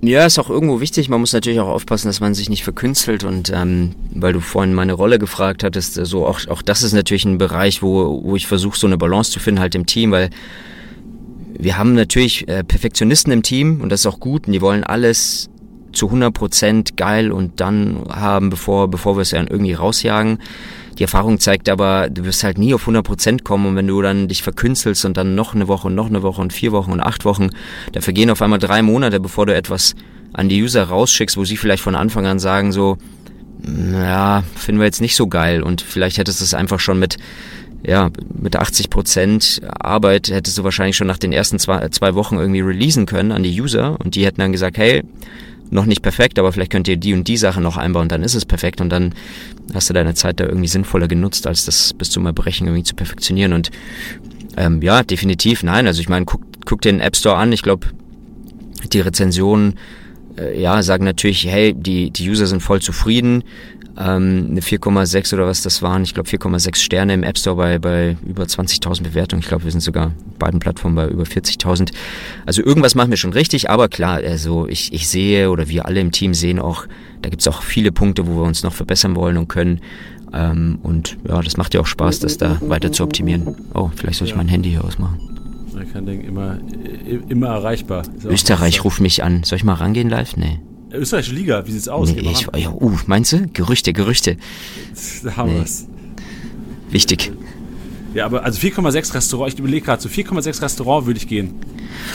Ja, 0.00 0.24
ist 0.24 0.38
auch 0.38 0.48
irgendwo 0.48 0.80
wichtig. 0.80 1.08
Man 1.08 1.20
muss 1.20 1.32
natürlich 1.32 1.58
auch 1.58 1.68
aufpassen, 1.68 2.08
dass 2.08 2.20
man 2.20 2.34
sich 2.34 2.48
nicht 2.48 2.62
verkünstelt. 2.62 3.24
Und 3.24 3.50
ähm, 3.52 3.94
weil 4.14 4.32
du 4.32 4.40
vorhin 4.40 4.72
meine 4.72 4.92
Rolle 4.92 5.18
gefragt 5.18 5.64
hattest, 5.64 5.98
äh, 5.98 6.04
so 6.04 6.26
auch, 6.26 6.46
auch 6.48 6.62
das 6.62 6.82
ist 6.82 6.92
natürlich 6.92 7.24
ein 7.24 7.38
Bereich, 7.38 7.82
wo, 7.82 8.22
wo 8.22 8.36
ich 8.36 8.46
versuche, 8.46 8.78
so 8.78 8.86
eine 8.86 8.98
Balance 8.98 9.30
zu 9.30 9.40
finden, 9.40 9.60
halt 9.60 9.74
im 9.74 9.86
Team, 9.86 10.10
weil 10.12 10.30
wir 11.58 11.76
haben 11.76 11.94
natürlich 11.94 12.46
äh, 12.46 12.62
Perfektionisten 12.62 13.32
im 13.32 13.42
Team 13.42 13.80
und 13.80 13.90
das 13.90 14.00
ist 14.00 14.06
auch 14.06 14.20
gut 14.20 14.46
und 14.46 14.52
die 14.52 14.60
wollen 14.60 14.84
alles 14.84 15.50
zu 15.92 16.10
100% 16.10 16.96
geil 16.96 17.32
und 17.32 17.60
dann 17.60 18.04
haben, 18.10 18.50
bevor, 18.50 18.88
bevor 18.88 19.16
wir 19.16 19.22
es 19.22 19.30
dann 19.30 19.46
irgendwie 19.46 19.72
rausjagen. 19.72 20.38
Die 20.98 21.04
Erfahrung 21.04 21.38
zeigt 21.38 21.68
aber, 21.68 22.10
du 22.10 22.24
wirst 22.24 22.42
halt 22.42 22.58
nie 22.58 22.74
auf 22.74 22.88
100% 22.88 23.44
kommen 23.44 23.66
und 23.66 23.76
wenn 23.76 23.86
du 23.86 24.02
dann 24.02 24.26
dich 24.26 24.42
verkünstelst 24.42 25.04
und 25.04 25.16
dann 25.16 25.34
noch 25.34 25.54
eine 25.54 25.68
Woche 25.68 25.86
und 25.86 25.94
noch 25.94 26.06
eine 26.06 26.22
Woche 26.22 26.40
und 26.40 26.52
vier 26.52 26.72
Wochen 26.72 26.90
und 26.90 27.00
acht 27.00 27.24
Wochen, 27.24 27.50
da 27.92 28.00
vergehen 28.00 28.30
auf 28.30 28.42
einmal 28.42 28.58
drei 28.58 28.82
Monate, 28.82 29.20
bevor 29.20 29.46
du 29.46 29.54
etwas 29.54 29.94
an 30.32 30.48
die 30.48 30.62
User 30.62 30.84
rausschickst, 30.84 31.36
wo 31.36 31.44
sie 31.44 31.56
vielleicht 31.56 31.82
von 31.82 31.94
Anfang 31.94 32.26
an 32.26 32.38
sagen 32.38 32.72
so, 32.72 32.98
ja, 33.92 34.42
finden 34.56 34.80
wir 34.80 34.86
jetzt 34.86 35.00
nicht 35.00 35.16
so 35.16 35.28
geil 35.28 35.62
und 35.62 35.80
vielleicht 35.80 36.18
hättest 36.18 36.40
du 36.40 36.44
es 36.44 36.54
einfach 36.54 36.80
schon 36.80 36.98
mit 36.98 37.16
ja, 37.84 38.10
mit 38.34 38.56
80 38.56 38.90
Prozent 38.90 39.60
Arbeit 39.78 40.28
hättest 40.30 40.58
du 40.58 40.64
wahrscheinlich 40.64 40.96
schon 40.96 41.06
nach 41.06 41.18
den 41.18 41.32
ersten 41.32 41.60
zwei, 41.60 41.88
zwei 41.90 42.14
Wochen 42.16 42.36
irgendwie 42.36 42.60
releasen 42.60 43.06
können 43.06 43.30
an 43.30 43.44
die 43.44 43.60
User 43.60 43.96
und 44.00 44.16
die 44.16 44.26
hätten 44.26 44.40
dann 44.40 44.50
gesagt, 44.52 44.78
hey, 44.78 45.04
noch 45.70 45.86
nicht 45.86 46.02
perfekt, 46.02 46.38
aber 46.38 46.52
vielleicht 46.52 46.72
könnt 46.72 46.88
ihr 46.88 46.96
die 46.96 47.14
und 47.14 47.28
die 47.28 47.36
Sache 47.36 47.60
noch 47.60 47.76
einbauen, 47.76 48.08
dann 48.08 48.22
ist 48.22 48.34
es 48.34 48.44
perfekt 48.44 48.80
und 48.80 48.90
dann 48.90 49.14
hast 49.74 49.90
du 49.90 49.94
deine 49.94 50.14
Zeit 50.14 50.40
da 50.40 50.44
irgendwie 50.44 50.68
sinnvoller 50.68 51.08
genutzt, 51.08 51.46
als 51.46 51.64
das 51.64 51.92
bis 51.94 52.10
zum 52.10 52.26
Erbrechen 52.26 52.66
irgendwie 52.66 52.84
zu 52.84 52.94
perfektionieren. 52.94 53.52
Und 53.52 53.70
ähm, 54.56 54.82
ja, 54.82 55.02
definitiv 55.02 55.62
nein. 55.62 55.86
Also 55.86 56.00
ich 56.00 56.08
meine, 56.08 56.24
guck, 56.24 56.42
guck 56.64 56.80
den 56.80 57.00
App 57.00 57.16
Store 57.16 57.36
an. 57.36 57.52
Ich 57.52 57.62
glaube, 57.62 57.86
die 58.92 59.00
Rezensionen 59.00 59.74
äh, 60.38 60.60
ja, 60.60 60.82
sagen 60.82 61.04
natürlich, 61.04 61.46
hey, 61.46 61.74
die, 61.74 62.10
die 62.10 62.30
User 62.30 62.46
sind 62.46 62.60
voll 62.60 62.80
zufrieden 62.80 63.44
ähm, 63.98 64.48
eine 64.50 64.60
4,6 64.60 65.34
oder 65.34 65.46
was 65.46 65.62
das 65.62 65.82
waren. 65.82 66.02
Ich 66.04 66.14
glaube 66.14 66.28
4,6 66.28 66.76
Sterne 66.76 67.14
im 67.14 67.22
App 67.24 67.36
Store 67.36 67.56
bei, 67.56 67.78
bei 67.78 68.16
über 68.24 68.44
20.000 68.44 69.02
Bewertungen. 69.02 69.42
Ich 69.42 69.48
glaube, 69.48 69.64
wir 69.64 69.72
sind 69.72 69.80
sogar 69.80 70.12
beiden 70.38 70.60
Plattformen 70.60 70.94
bei 70.94 71.08
über 71.08 71.24
40.000. 71.24 71.92
Also 72.46 72.62
irgendwas 72.62 72.94
machen 72.94 73.10
wir 73.10 73.16
schon 73.16 73.32
richtig, 73.32 73.70
aber 73.70 73.88
klar, 73.88 74.20
also 74.24 74.68
ich, 74.68 74.92
ich 74.92 75.08
sehe 75.08 75.50
oder 75.50 75.68
wir 75.68 75.86
alle 75.86 76.00
im 76.00 76.12
Team 76.12 76.32
sehen 76.32 76.60
auch, 76.60 76.86
da 77.22 77.28
gibt 77.28 77.42
es 77.42 77.48
auch 77.48 77.62
viele 77.62 77.90
Punkte, 77.90 78.26
wo 78.26 78.36
wir 78.36 78.44
uns 78.44 78.62
noch 78.62 78.72
verbessern 78.72 79.16
wollen 79.16 79.36
und 79.36 79.48
können. 79.48 79.80
Ähm, 80.32 80.78
und 80.82 81.16
ja, 81.26 81.40
das 81.42 81.56
macht 81.56 81.74
ja 81.74 81.80
auch 81.80 81.86
Spaß, 81.86 82.20
das 82.20 82.38
da 82.38 82.58
weiter 82.60 82.92
zu 82.92 83.02
optimieren. 83.02 83.56
Oh, 83.74 83.90
vielleicht 83.96 84.18
soll 84.18 84.26
ich 84.26 84.32
ja. 84.32 84.36
mein 84.36 84.48
Handy 84.48 84.70
hier 84.70 84.84
ausmachen. 84.84 85.18
Man 85.74 85.92
kann 85.92 86.06
denken, 86.06 86.26
immer, 86.26 86.58
immer 87.28 87.48
erreichbar. 87.48 88.02
Österreich 88.24 88.84
ruft 88.84 89.00
mich 89.00 89.24
an. 89.24 89.42
Soll 89.44 89.56
ich 89.56 89.64
mal 89.64 89.74
rangehen 89.74 90.08
live? 90.08 90.36
Nee. 90.36 90.60
Österreichische 90.92 91.34
Liga, 91.34 91.66
wie 91.66 91.72
sieht's 91.72 91.88
aus? 91.88 92.12
Nee, 92.12 92.20
ich, 92.20 92.48
ja, 92.56 92.70
uh, 92.70 92.98
meinst 93.06 93.32
du? 93.32 93.46
Gerüchte, 93.52 93.92
Gerüchte. 93.92 94.36
Da 95.22 95.36
haben 95.36 95.52
nee. 95.52 95.58
wir's. 95.58 95.86
Wichtig. 96.90 97.30
Ja, 98.14 98.24
aber 98.24 98.42
also 98.42 98.58
4,6 98.58 99.14
Restaurant, 99.14 99.52
ich 99.52 99.58
überlege 99.58 99.84
gerade, 99.84 100.00
so 100.00 100.08
4,6 100.08 100.62
Restaurant 100.62 101.06
würde 101.06 101.18
ich 101.18 101.28
gehen. 101.28 101.54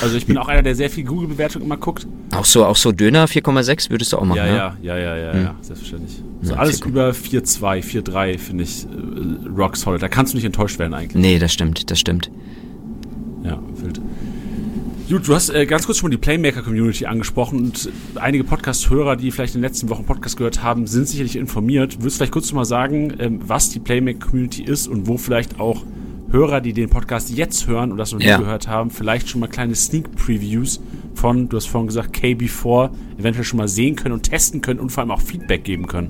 Also 0.01 0.17
ich 0.17 0.25
bin 0.25 0.37
auch 0.37 0.47
einer, 0.47 0.63
der 0.63 0.75
sehr 0.75 0.89
viel 0.89 1.03
Google-Bewertung 1.03 1.61
immer 1.61 1.77
guckt. 1.77 2.07
Auch 2.33 2.45
so, 2.45 2.65
auch 2.65 2.75
so 2.75 2.91
Döner 2.91 3.27
4,6 3.27 3.91
würdest 3.91 4.11
du 4.11 4.17
auch 4.17 4.25
machen, 4.25 4.37
ja? 4.37 4.45
Ja, 4.45 4.77
ja, 4.81 4.97
ja, 4.97 5.17
ja, 5.17 5.33
hm. 5.33 5.43
ja, 5.43 5.55
selbstverständlich. 5.61 6.23
So 6.41 6.53
ja, 6.53 6.59
alles 6.59 6.79
4, 6.79 6.87
über 6.87 7.11
4,2, 7.11 7.83
4,3 7.83 8.39
finde 8.39 8.63
ich 8.63 8.85
äh, 8.85 9.49
rock 9.55 9.77
solid. 9.77 10.01
Da 10.01 10.07
kannst 10.07 10.33
du 10.33 10.37
nicht 10.37 10.45
enttäuscht 10.45 10.79
werden 10.79 10.93
eigentlich. 10.93 11.21
Nee, 11.21 11.37
das 11.37 11.53
stimmt, 11.53 11.91
das 11.91 11.99
stimmt. 11.99 12.31
Ja, 13.43 13.59
wild. 13.75 14.01
Gut, 15.13 15.27
du 15.27 15.35
hast 15.35 15.51
äh, 15.51 15.67
ganz 15.67 15.85
kurz 15.85 15.99
schon 15.99 16.09
die 16.09 16.17
Playmaker-Community 16.17 17.05
angesprochen 17.05 17.59
und 17.59 17.87
einige 18.15 18.43
Podcast-Hörer, 18.43 19.15
die 19.15 19.29
vielleicht 19.29 19.53
in 19.53 19.61
den 19.61 19.69
letzten 19.69 19.87
Wochen 19.89 20.05
Podcast 20.05 20.37
gehört 20.37 20.63
haben, 20.63 20.87
sind 20.87 21.07
sicherlich 21.07 21.35
informiert. 21.35 21.99
Würdest 21.99 22.15
du 22.15 22.17
vielleicht 22.17 22.31
kurz 22.31 22.51
mal 22.51 22.65
sagen, 22.65 23.13
ähm, 23.19 23.39
was 23.45 23.69
die 23.69 23.79
Playmaker-Community 23.79 24.63
ist 24.63 24.87
und 24.87 25.05
wo 25.05 25.19
vielleicht 25.19 25.59
auch 25.59 25.83
Hörer, 26.31 26.61
die 26.61 26.73
den 26.73 26.89
Podcast 26.89 27.29
jetzt 27.29 27.67
hören 27.67 27.91
und 27.91 27.99
das 27.99 28.11
noch 28.11 28.17
nie 28.17 28.25
ja. 28.25 28.39
gehört 28.39 28.67
haben, 28.67 28.89
vielleicht 28.89 29.29
schon 29.29 29.41
mal 29.41 29.45
kleine 29.45 29.75
Sneak-Previews 29.75 30.81
von, 31.13 31.47
du 31.47 31.57
hast 31.57 31.67
vorhin 31.67 31.85
gesagt, 31.89 32.17
KB4 32.17 32.89
eventuell 33.19 33.45
schon 33.45 33.57
mal 33.57 33.67
sehen 33.67 33.95
können 33.95 34.15
und 34.15 34.23
testen 34.23 34.61
können 34.61 34.79
und 34.79 34.89
vor 34.89 35.01
allem 35.01 35.11
auch 35.11 35.21
Feedback 35.21 35.63
geben 35.63 35.85
können? 35.85 36.09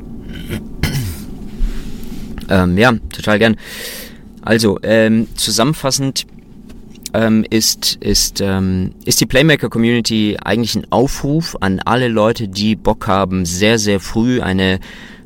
Ähm, 2.47 2.77
ja, 2.77 2.93
total 3.13 3.37
gern. 3.37 3.57
Also, 4.41 4.79
ähm, 4.81 5.27
zusammenfassend 5.35 6.25
ähm, 7.13 7.45
ist, 7.49 7.97
ist, 8.01 8.41
ähm, 8.41 8.91
ist 9.05 9.21
die 9.21 9.25
Playmaker-Community 9.25 10.37
eigentlich 10.43 10.75
ein 10.75 10.87
Aufruf 10.91 11.55
an 11.61 11.79
alle 11.79 12.07
Leute, 12.07 12.47
die 12.47 12.75
Bock 12.75 13.07
haben, 13.07 13.45
sehr, 13.45 13.77
sehr 13.79 13.99
früh 13.99 14.41
eine 14.41 14.79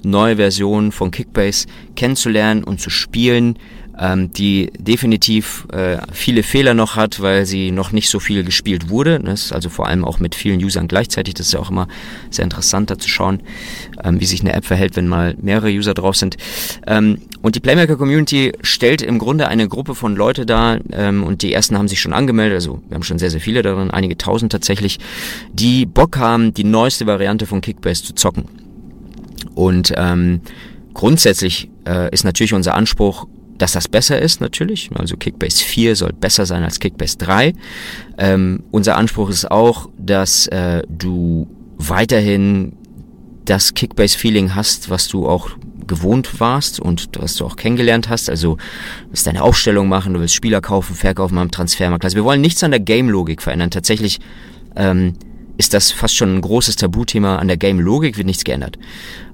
neue 0.04 0.36
Version 0.36 0.92
von 0.92 1.12
Kickbase 1.12 1.68
kennenzulernen 1.96 2.64
und 2.64 2.80
zu 2.80 2.90
spielen 2.90 3.58
ähm, 4.00 4.32
die 4.32 4.72
definitiv 4.78 5.68
äh, 5.72 5.98
viele 6.12 6.44
Fehler 6.44 6.74
noch 6.74 6.96
hat, 6.96 7.22
weil 7.22 7.46
sie 7.46 7.72
noch 7.72 7.92
nicht 7.92 8.10
so 8.10 8.20
viel 8.20 8.44
gespielt 8.44 8.90
wurde. 8.90 9.20
Das 9.20 9.46
ist 9.46 9.54
also 9.54 9.70
vor 9.70 9.88
allem 9.88 10.06
auch 10.06 10.20
mit 10.20 10.36
vielen 10.36 10.64
Usern 10.64 10.88
gleichzeitig. 10.88 11.34
Das 11.34 11.48
ist 11.48 11.54
ja 11.54 11.60
auch 11.60 11.70
immer 11.70 11.88
sehr 12.30 12.44
interessant 12.44 12.90
da 12.90 12.98
zu 12.98 13.10
schauen, 13.10 13.42
ähm, 14.04 14.20
wie 14.20 14.26
sich 14.26 14.42
eine 14.42 14.54
App 14.54 14.66
verhält, 14.66 14.96
wenn 14.96 15.08
mal 15.08 15.36
mehrere 15.42 15.70
User 15.70 15.94
drauf 15.94 16.16
sind. 16.16 16.38
Ähm, 16.86 17.20
und 17.42 17.56
die 17.56 17.60
Playmaker-Community 17.60 18.54
stellt 18.62 19.02
im 19.02 19.20
Grunde 19.20 19.48
eine 19.48 19.68
Gruppe 19.68 19.96
von 19.96 20.16
Leute 20.16 20.46
dar 20.46 20.80
ähm, 20.92 21.24
und 21.24 21.42
die 21.42 21.54
ersten 21.54 21.78
haben 21.78 21.88
sich 21.88 22.00
schon 22.00 22.14
angemeldet, 22.14 22.56
also 22.56 22.82
wir 22.88 22.96
haben 22.96 23.04
schon 23.04 23.20
sehr, 23.20 23.30
sehr 23.30 23.42
viele 23.42 23.62
darin, 23.62 23.92
einige 23.92 24.18
tausend 24.18 24.52
tatsächlich, 24.52 25.00
die 25.54 25.86
Bock 25.86 26.18
haben, 26.18 26.54
die 26.54 26.64
neueste 26.64 27.06
Variante 27.06 27.46
von 27.46 27.62
Kickbase 27.62 28.04
zu 28.04 28.14
zocken. 28.16 28.46
Und 29.56 29.94
ähm, 29.96 30.42
grundsätzlich 30.94 31.70
äh, 31.88 32.12
ist 32.12 32.24
natürlich 32.24 32.54
unser 32.54 32.76
Anspruch, 32.76 33.28
dass 33.58 33.74
das 33.74 33.88
besser 33.88 34.22
ist 34.22 34.42
natürlich. 34.42 34.90
Also 34.96 35.18
Kickbase 35.18 35.64
4 35.64 35.96
soll 35.96 36.14
besser 36.14 36.46
sein 36.46 36.64
als 36.64 36.80
Kickbase 36.80 37.18
3. 37.18 37.54
Ähm, 38.18 38.64
unser 38.72 38.98
Anspruch 38.98 39.30
ist 39.30 39.50
auch, 39.50 39.90
dass 39.98 40.48
äh, 40.48 40.84
du 40.90 41.48
weiterhin 41.78 42.74
das 43.46 43.74
Kickbase-Feeling 43.74 44.56
hast, 44.56 44.90
was 44.90 45.08
du 45.08 45.28
auch 45.28 45.50
gewohnt 45.88 46.40
warst 46.40 46.80
und 46.80 47.08
was 47.18 47.36
du 47.36 47.46
auch 47.46 47.56
kennengelernt 47.56 48.10
hast. 48.10 48.30
Also 48.30 48.56
du 48.56 48.62
willst 49.10 49.26
deine 49.26 49.42
Aufstellung 49.42 49.88
machen, 49.88 50.14
du 50.14 50.20
willst 50.20 50.36
Spieler 50.36 50.62
kaufen, 50.62 50.96
verkaufen 50.96 51.38
am 51.38 51.50
Transfermarkt. 51.50 52.04
Also 52.04 52.16
wir 52.18 52.26
wollen 52.26 52.42
nichts 52.42 52.64
an 52.64 52.72
der 52.72 52.82
Game-Logik 52.82 53.42
verändern. 53.42 53.72
Tatsächlich 53.72 54.20
ähm, 54.76 55.14
ist 55.58 55.74
das 55.74 55.92
fast 55.92 56.16
schon 56.16 56.36
ein 56.36 56.42
großes 56.42 56.76
Tabuthema. 56.76 57.38
An 57.38 57.48
der 57.48 57.58
Game-Logik 57.58 58.18
wird 58.18 58.28
nichts 58.28 58.44
geändert. 58.44 58.78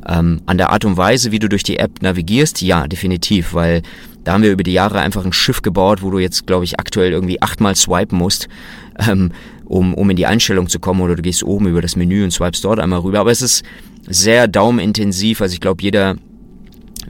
Ähm, 0.08 0.42
an 0.46 0.58
der 0.58 0.72
Art 0.72 0.86
und 0.86 0.98
Weise, 0.98 1.32
wie 1.32 1.40
du 1.40 1.50
durch 1.50 1.64
die 1.64 1.78
App 1.78 2.02
navigierst, 2.02 2.62
ja, 2.62 2.88
definitiv, 2.88 3.54
weil 3.54 3.82
da 4.24 4.34
haben 4.34 4.44
wir 4.44 4.52
über 4.52 4.64
die 4.64 4.74
Jahre 4.74 5.00
einfach 5.00 5.26
ein 5.26 5.34
Schiff 5.34 5.62
gebaut, 5.62 6.02
wo 6.02 6.10
du 6.12 6.20
jetzt, 6.20 6.48
glaube 6.48 6.64
ich, 6.64 6.80
aktuell 6.80 7.12
irgendwie 7.12 7.42
achtmal 7.42 7.76
swipen 7.76 8.18
musst, 8.18 8.48
ähm, 9.08 9.32
um, 9.66 9.94
um 9.94 10.10
in 10.10 10.16
die 10.16 10.26
Einstellung 10.26 10.70
zu 10.70 10.80
kommen. 10.80 11.02
Oder 11.02 11.16
du 11.16 11.22
gehst 11.22 11.44
oben 11.44 11.68
über 11.68 11.82
das 11.82 11.96
Menü 11.96 12.24
und 12.24 12.32
swipest 12.32 12.64
dort 12.64 12.80
einmal 12.80 13.00
rüber. 13.00 13.20
Aber 13.20 13.32
es 13.32 13.42
ist 13.42 13.64
sehr 14.08 14.48
daumenintensiv. 14.48 15.42
Also 15.42 15.54
ich 15.54 15.62
glaube, 15.62 15.82
jeder 15.82 16.16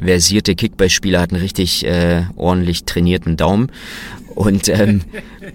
versierte 0.02 0.56
Kickbase-Spieler 0.56 1.22
hat 1.22 1.32
einen 1.32 1.42
richtig 1.42 1.86
äh, 1.86 2.24
ordentlich 2.36 2.86
trainierten 2.86 3.38
Daumen. 3.38 3.72
Und, 4.36 4.68
ähm, 4.70 5.02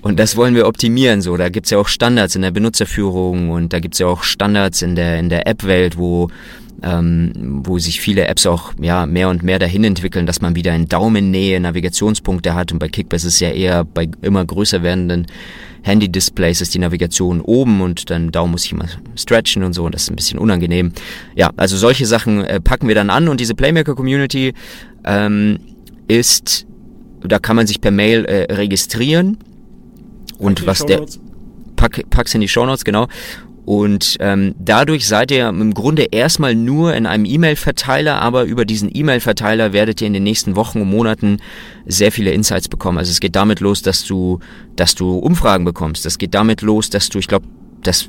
und 0.03 0.19
das 0.19 0.37
wollen 0.37 0.55
wir 0.55 0.67
optimieren. 0.67 1.21
So, 1.21 1.37
da 1.37 1.49
gibt's 1.49 1.71
ja 1.71 1.79
auch 1.79 1.89
Standards 1.89 2.37
in 2.37 2.43
der 2.43 2.51
Benutzerführung 2.51 3.51
und 3.51 3.73
da 3.73 3.81
gibt's 3.81 3.99
ja 3.99 4.07
auch 4.07 4.23
Standards 4.23 4.83
in 4.83 4.95
der, 4.95 5.19
in 5.19 5.29
der 5.29 5.47
App-Welt, 5.47 5.97
wo 5.99 6.29
ähm, 6.83 7.63
wo 7.65 7.79
sich 7.79 8.01
viele 8.01 8.27
Apps 8.29 8.47
auch 8.47 8.73
ja 8.81 9.05
mehr 9.07 9.29
und 9.29 9.43
mehr 9.43 9.59
dahin 9.59 9.85
entwickeln, 9.85 10.27
dass 10.27 10.41
man 10.41 10.55
wieder 10.55 10.75
in 10.75 10.87
Daumennähe 10.87 11.59
Navigationspunkte 11.59 12.55
hat 12.55 12.71
und 12.71 12.79
bei 12.79 12.89
Kickbase 12.89 13.27
ist 13.27 13.35
es 13.35 13.41
ja 13.41 13.51
eher 13.51 13.85
bei 13.85 14.09
immer 14.23 14.45
größer 14.45 14.83
werdenden 14.83 15.27
Handy-Displays 15.83 16.61
ist 16.61 16.75
die 16.75 16.79
Navigation 16.79 17.41
oben 17.41 17.81
und 17.81 18.11
dann 18.11 18.31
Daumen 18.31 18.53
muss 18.53 18.65
ich 18.65 18.73
immer 18.73 18.87
stretchen 19.17 19.63
und 19.63 19.73
so 19.73 19.85
und 19.85 19.95
das 19.95 20.03
ist 20.03 20.11
ein 20.11 20.17
bisschen 20.17 20.39
unangenehm. 20.39 20.93
Ja, 21.35 21.51
also 21.57 21.77
solche 21.77 22.07
Sachen 22.07 22.45
äh, 22.45 22.61
packen 22.61 22.89
wir 22.89 22.95
dann 22.95 23.11
an 23.11 23.29
und 23.29 23.41
diese 23.41 23.55
Playmaker-Community 23.55 24.55
ähm, 25.05 25.59
ist, 26.07 26.67
da 27.23 27.39
kann 27.39 27.57
man 27.57 27.67
sich 27.67 27.81
per 27.81 27.91
Mail 27.91 28.25
äh, 28.25 28.53
registrieren 28.53 29.39
und 30.39 30.67
was 30.67 30.87
der 30.87 31.05
pack, 31.77 32.09
pack's 32.11 32.35
in 32.35 32.41
die 32.41 32.49
Show 32.49 32.65
Notes 32.67 32.85
genau 32.85 33.09
und 33.69 34.17
ähm, 34.21 34.55
dadurch 34.59 35.07
seid 35.07 35.31
ihr 35.31 35.47
im 35.47 35.75
Grunde 35.75 36.05
erstmal 36.05 36.55
nur 36.55 36.95
in 36.95 37.05
einem 37.05 37.27
E-Mail-Verteiler, 37.27 38.19
aber 38.19 38.45
über 38.45 38.65
diesen 38.65 38.89
E-Mail-Verteiler 38.91 39.75
werdet 39.75 40.01
ihr 40.01 40.07
in 40.07 40.15
den 40.15 40.23
nächsten 40.23 40.57
Wochen 40.57 40.81
und 40.81 40.89
Monaten 40.89 41.37
sehr 41.85 42.11
viele 42.11 42.31
Insights 42.31 42.71
bekommen. 42.71 42.97
Also 42.97 43.11
es 43.11 43.21
geht 43.21 43.37
damit 43.37 43.61
los, 43.61 43.83
dass 43.83 44.07
du, 44.07 44.39
dass 44.75 44.95
du 44.95 45.19
Umfragen 45.19 45.67
bekommst. 45.67 46.07
Das 46.07 46.17
geht 46.17 46.33
damit 46.33 46.63
los, 46.63 46.89
dass 46.89 47.11
du, 47.11 47.19
ich 47.19 47.29
glaube, 47.29 47.47
das 47.83 48.09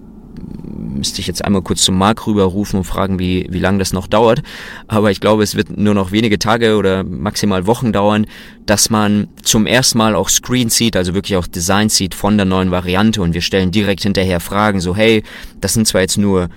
müsste 1.00 1.22
ich 1.22 1.28
jetzt 1.28 1.44
einmal 1.44 1.62
kurz 1.62 1.84
zum 1.84 1.98
Marc 1.98 2.28
rüberrufen 2.28 2.78
und 2.80 2.84
fragen, 2.84 3.20
wie, 3.20 3.48
wie 3.50 3.60
lange 3.60 3.80
das 3.80 3.94
noch 3.94 4.08
dauert. 4.08 4.42
Aber 4.88 5.12
ich 5.12 5.22
glaube, 5.22 5.44
es 5.44 5.56
wird 5.56 5.76
nur 5.78 5.94
noch 5.94 6.12
wenige 6.12 6.40
Tage 6.40 6.78
oder 6.78 7.04
maximal 7.04 7.68
Wochen 7.68 7.92
dauern, 7.92 8.26
dass 8.66 8.90
man 8.90 9.28
zum 9.44 9.66
ersten 9.66 9.98
Mal 9.98 10.16
auch 10.16 10.30
Screen 10.30 10.70
sieht, 10.70 10.96
also 10.96 11.14
wirklich 11.14 11.38
auch 11.38 11.48
Design 11.48 11.90
sieht 11.90 12.14
von 12.14 12.38
der 12.38 12.46
neuen 12.46 12.72
Variante 12.72 13.22
und 13.22 13.34
wir 13.34 13.42
stellen 13.42 13.72
direkt 13.72 14.04
hinterher 14.04 14.40
Fragen, 14.40 14.80
so 14.80 14.96
hey, 14.96 15.24
das 15.62 15.74
sind 15.74 15.88
zwar 15.88 16.02
jetzt 16.02 16.18
nur 16.18 16.50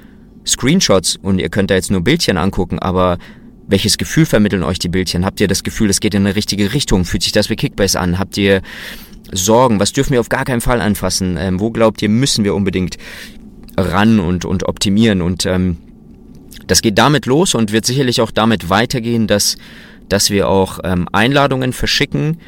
Screenshots 0.46 1.16
und 1.22 1.38
ihr 1.38 1.48
könnt 1.48 1.70
da 1.70 1.74
jetzt 1.74 1.90
nur 1.90 2.02
Bildchen 2.02 2.36
angucken, 2.36 2.78
aber 2.78 3.18
welches 3.68 3.96
Gefühl 3.96 4.26
vermitteln 4.26 4.64
euch 4.64 4.78
die 4.78 4.88
Bildchen? 4.88 5.24
Habt 5.24 5.40
ihr 5.40 5.48
das 5.48 5.62
Gefühl, 5.62 5.88
es 5.88 6.00
geht 6.00 6.14
in 6.14 6.26
eine 6.26 6.36
richtige 6.36 6.74
Richtung? 6.74 7.04
Fühlt 7.04 7.22
sich 7.22 7.32
das 7.32 7.48
wie 7.48 7.56
Kickbase 7.56 7.98
an? 7.98 8.18
Habt 8.18 8.36
ihr 8.36 8.60
Sorgen? 9.30 9.80
Was 9.80 9.92
dürfen 9.92 10.12
wir 10.12 10.20
auf 10.20 10.28
gar 10.28 10.44
keinen 10.44 10.60
Fall 10.60 10.80
anfassen? 10.80 11.36
Ähm, 11.38 11.60
wo 11.60 11.70
glaubt 11.70 12.02
ihr, 12.02 12.08
müssen 12.08 12.44
wir 12.44 12.54
unbedingt 12.54 12.98
ran 13.76 14.20
und, 14.20 14.44
und 14.44 14.64
optimieren. 14.64 15.22
Und 15.22 15.46
ähm, 15.46 15.78
das 16.66 16.82
geht 16.82 16.98
damit 16.98 17.26
los 17.26 17.54
und 17.54 17.72
wird 17.72 17.86
sicherlich 17.86 18.20
auch 18.20 18.30
damit 18.30 18.70
weitergehen, 18.70 19.26
dass, 19.26 19.56
dass 20.08 20.30
wir 20.30 20.48
auch 20.48 20.80
ähm, 20.84 21.08
Einladungen 21.12 21.72
verschicken. 21.72 22.38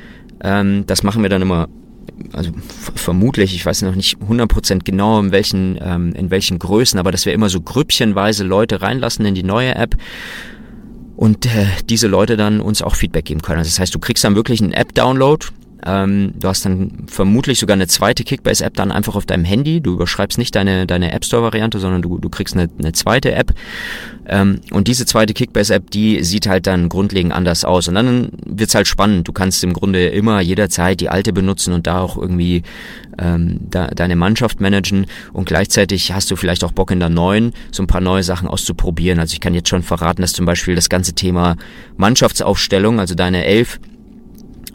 Ähm, 0.42 0.84
das 0.86 1.02
machen 1.02 1.22
wir 1.22 1.30
dann 1.30 1.42
immer 1.42 1.68
also 2.32 2.50
vermutlich, 2.94 3.54
ich 3.54 3.64
weiß 3.64 3.82
noch 3.82 3.94
nicht 3.94 4.18
100% 4.18 4.84
genau 4.84 5.18
in 5.20 5.32
welchen, 5.32 5.78
ähm, 5.82 6.12
in 6.14 6.30
welchen 6.30 6.58
Größen, 6.58 6.98
aber 6.98 7.10
dass 7.10 7.26
wir 7.26 7.32
immer 7.32 7.48
so 7.48 7.60
grüppchenweise 7.60 8.44
Leute 8.44 8.82
reinlassen 8.82 9.26
in 9.26 9.34
die 9.34 9.42
neue 9.42 9.74
App 9.74 9.96
und 11.16 11.46
äh, 11.46 11.66
diese 11.88 12.06
Leute 12.06 12.36
dann 12.36 12.60
uns 12.60 12.82
auch 12.82 12.94
Feedback 12.94 13.24
geben 13.24 13.42
können. 13.42 13.58
Also 13.58 13.70
das 13.70 13.78
heißt, 13.78 13.94
du 13.94 13.98
kriegst 13.98 14.24
dann 14.24 14.36
wirklich 14.36 14.62
einen 14.62 14.72
App-Download, 14.72 15.46
ähm, 15.86 16.32
du 16.38 16.48
hast 16.48 16.64
dann 16.64 17.04
vermutlich 17.06 17.58
sogar 17.58 17.74
eine 17.74 17.86
zweite 17.86 18.24
Kickbase-App 18.24 18.74
dann 18.74 18.90
einfach 18.90 19.16
auf 19.16 19.26
deinem 19.26 19.44
Handy. 19.44 19.82
Du 19.82 19.92
überschreibst 19.92 20.38
nicht 20.38 20.54
deine, 20.54 20.86
deine 20.86 21.12
App 21.12 21.24
Store-Variante, 21.24 21.78
sondern 21.78 22.00
du, 22.00 22.18
du 22.18 22.30
kriegst 22.30 22.56
eine, 22.56 22.70
eine 22.78 22.92
zweite 22.92 23.32
App. 23.32 23.52
Ähm, 24.26 24.60
und 24.70 24.88
diese 24.88 25.04
zweite 25.04 25.34
Kickbase-App, 25.34 25.90
die 25.90 26.24
sieht 26.24 26.46
halt 26.46 26.66
dann 26.66 26.88
grundlegend 26.88 27.34
anders 27.34 27.66
aus. 27.66 27.88
Und 27.88 27.96
dann 27.96 28.30
wird's 28.46 28.74
halt 28.74 28.88
spannend. 28.88 29.28
Du 29.28 29.32
kannst 29.32 29.62
im 29.62 29.74
Grunde 29.74 30.06
immer 30.06 30.40
jederzeit 30.40 31.00
die 31.00 31.10
alte 31.10 31.34
benutzen 31.34 31.74
und 31.74 31.86
da 31.86 32.00
auch 32.00 32.16
irgendwie 32.16 32.62
ähm, 33.18 33.58
da, 33.68 33.88
deine 33.88 34.16
Mannschaft 34.16 34.62
managen. 34.62 35.04
Und 35.34 35.44
gleichzeitig 35.44 36.12
hast 36.12 36.30
du 36.30 36.36
vielleicht 36.36 36.64
auch 36.64 36.72
Bock 36.72 36.92
in 36.92 37.00
der 37.00 37.10
neuen, 37.10 37.52
so 37.70 37.82
ein 37.82 37.88
paar 37.88 38.00
neue 38.00 38.22
Sachen 38.22 38.48
auszuprobieren. 38.48 39.18
Also 39.18 39.34
ich 39.34 39.40
kann 39.40 39.52
jetzt 39.52 39.68
schon 39.68 39.82
verraten, 39.82 40.22
dass 40.22 40.32
zum 40.32 40.46
Beispiel 40.46 40.74
das 40.74 40.88
ganze 40.88 41.12
Thema 41.12 41.56
Mannschaftsaufstellung, 41.98 43.00
also 43.00 43.14
deine 43.14 43.44
Elf, 43.44 43.80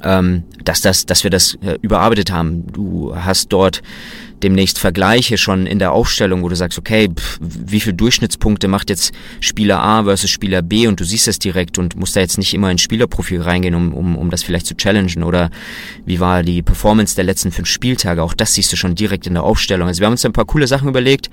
ähm, 0.03 0.43
dass, 0.63 0.81
das, 0.81 1.05
dass 1.05 1.23
wir 1.23 1.31
das 1.31 1.55
äh, 1.61 1.77
überarbeitet 1.81 2.31
haben. 2.31 2.67
Du 2.67 3.15
hast 3.15 3.49
dort 3.49 3.81
demnächst 4.43 4.79
Vergleiche 4.79 5.37
schon 5.37 5.65
in 5.65 5.79
der 5.79 5.91
Aufstellung, 5.91 6.43
wo 6.43 6.49
du 6.49 6.55
sagst, 6.55 6.77
okay, 6.77 7.09
pff, 7.13 7.39
wie 7.41 7.79
viel 7.79 7.93
Durchschnittspunkte 7.93 8.67
macht 8.67 8.89
jetzt 8.89 9.13
Spieler 9.41 9.81
A 9.81 10.03
versus 10.03 10.29
Spieler 10.29 10.61
B 10.61 10.87
und 10.87 10.99
du 10.99 11.03
siehst 11.03 11.27
es 11.27 11.39
direkt 11.39 11.77
und 11.77 11.95
musst 11.95 12.15
da 12.15 12.21
jetzt 12.21 12.37
nicht 12.37 12.53
immer 12.53 12.71
ins 12.71 12.81
Spielerprofil 12.81 13.41
reingehen, 13.41 13.75
um, 13.75 13.93
um, 13.93 14.17
um 14.17 14.29
das 14.29 14.43
vielleicht 14.43 14.65
zu 14.65 14.75
challengen 14.75 15.23
oder 15.23 15.49
wie 16.05 16.19
war 16.19 16.43
die 16.43 16.61
Performance 16.61 17.15
der 17.15 17.25
letzten 17.25 17.51
fünf 17.51 17.67
Spieltage, 17.67 18.23
auch 18.23 18.33
das 18.33 18.53
siehst 18.53 18.71
du 18.71 18.77
schon 18.77 18.95
direkt 18.95 19.27
in 19.27 19.33
der 19.33 19.43
Aufstellung. 19.43 19.87
Also 19.87 19.99
wir 19.99 20.05
haben 20.05 20.13
uns 20.13 20.25
ein 20.25 20.33
paar 20.33 20.45
coole 20.45 20.67
Sachen 20.67 20.87
überlegt, 20.87 21.29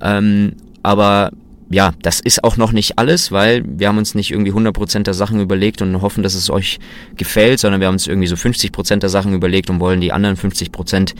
ähm, 0.00 0.52
aber 0.82 1.32
ja, 1.68 1.92
das 2.02 2.20
ist 2.20 2.44
auch 2.44 2.56
noch 2.56 2.72
nicht 2.72 2.98
alles, 2.98 3.32
weil 3.32 3.64
wir 3.66 3.88
haben 3.88 3.98
uns 3.98 4.14
nicht 4.14 4.30
irgendwie 4.30 4.52
100% 4.52 5.02
der 5.02 5.14
Sachen 5.14 5.40
überlegt 5.40 5.82
und 5.82 6.00
hoffen, 6.00 6.22
dass 6.22 6.34
es 6.34 6.48
euch 6.48 6.78
gefällt, 7.16 7.58
sondern 7.58 7.80
wir 7.80 7.88
haben 7.88 7.94
uns 7.94 8.06
irgendwie 8.06 8.28
so 8.28 8.36
50% 8.36 8.98
der 8.98 9.08
Sachen 9.08 9.34
überlegt 9.34 9.68
und 9.68 9.80
wollen 9.80 10.00
die 10.00 10.12
anderen 10.12 10.36
50% 10.36 11.14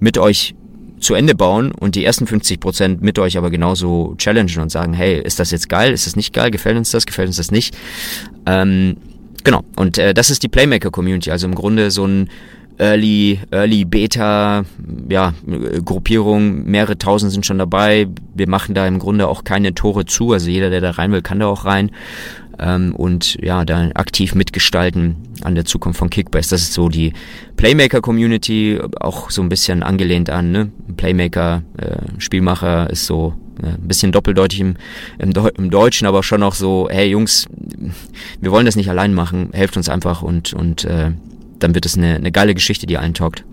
mit 0.00 0.16
euch 0.16 0.54
zu 0.98 1.14
Ende 1.14 1.34
bauen 1.34 1.72
und 1.72 1.94
die 1.94 2.04
ersten 2.04 2.24
50% 2.24 2.98
mit 3.00 3.18
euch 3.18 3.36
aber 3.36 3.50
genauso 3.50 4.14
challengen 4.16 4.62
und 4.62 4.70
sagen, 4.70 4.94
hey, 4.94 5.20
ist 5.20 5.38
das 5.40 5.50
jetzt 5.50 5.68
geil, 5.68 5.92
ist 5.92 6.06
das 6.06 6.16
nicht 6.16 6.32
geil, 6.32 6.50
gefällt 6.50 6.76
uns 6.76 6.90
das, 6.90 7.04
gefällt 7.04 7.28
uns 7.28 7.36
das 7.36 7.50
nicht. 7.50 7.76
Ähm, 8.46 8.96
genau, 9.44 9.62
und 9.76 9.98
äh, 9.98 10.14
das 10.14 10.30
ist 10.30 10.42
die 10.42 10.48
Playmaker-Community, 10.48 11.30
also 11.30 11.46
im 11.46 11.54
Grunde 11.54 11.90
so 11.90 12.06
ein 12.06 12.30
Early, 12.78 13.38
Early 13.50 13.84
Beta, 13.84 14.64
ja, 15.08 15.34
Gruppierung, 15.84 16.64
mehrere 16.64 16.98
tausend 16.98 17.32
sind 17.32 17.46
schon 17.46 17.58
dabei. 17.58 18.08
Wir 18.34 18.48
machen 18.48 18.74
da 18.74 18.86
im 18.86 18.98
Grunde 18.98 19.28
auch 19.28 19.44
keine 19.44 19.74
Tore 19.74 20.06
zu, 20.06 20.32
also 20.32 20.50
jeder, 20.50 20.70
der 20.70 20.80
da 20.80 20.92
rein 20.92 21.12
will, 21.12 21.22
kann 21.22 21.40
da 21.40 21.46
auch 21.46 21.64
rein. 21.64 21.90
Ähm, 22.58 22.94
und 22.94 23.34
ja, 23.42 23.64
da 23.64 23.90
aktiv 23.94 24.34
mitgestalten 24.34 25.16
an 25.42 25.54
der 25.54 25.64
Zukunft 25.64 25.98
von 25.98 26.10
Kickbase. 26.10 26.50
Das 26.50 26.62
ist 26.62 26.74
so 26.74 26.88
die 26.88 27.12
Playmaker-Community, 27.56 28.80
auch 29.00 29.30
so 29.30 29.42
ein 29.42 29.48
bisschen 29.48 29.82
angelehnt 29.82 30.30
an, 30.30 30.52
ne? 30.52 30.70
Playmaker, 30.96 31.62
äh, 31.78 31.96
Spielmacher 32.18 32.90
ist 32.90 33.06
so 33.06 33.34
äh, 33.62 33.66
ein 33.66 33.88
bisschen 33.88 34.12
doppeldeutig 34.12 34.60
im, 34.60 34.76
im, 35.18 35.32
im, 35.56 35.70
Deutschen, 35.70 36.06
aber 36.06 36.22
schon 36.22 36.42
auch 36.42 36.54
so, 36.54 36.88
hey 36.90 37.08
Jungs, 37.08 37.46
wir 38.40 38.50
wollen 38.50 38.66
das 38.66 38.76
nicht 38.76 38.90
allein 38.90 39.14
machen, 39.14 39.50
helft 39.52 39.76
uns 39.76 39.88
einfach 39.88 40.22
und, 40.22 40.52
und 40.52 40.84
äh, 40.84 41.12
dann 41.62 41.74
wird 41.74 41.86
es 41.86 41.96
eine, 41.96 42.16
eine 42.16 42.32
geile 42.32 42.54
Geschichte, 42.54 42.86
die 42.86 42.98
allen 42.98 43.14
taugt. 43.14 43.44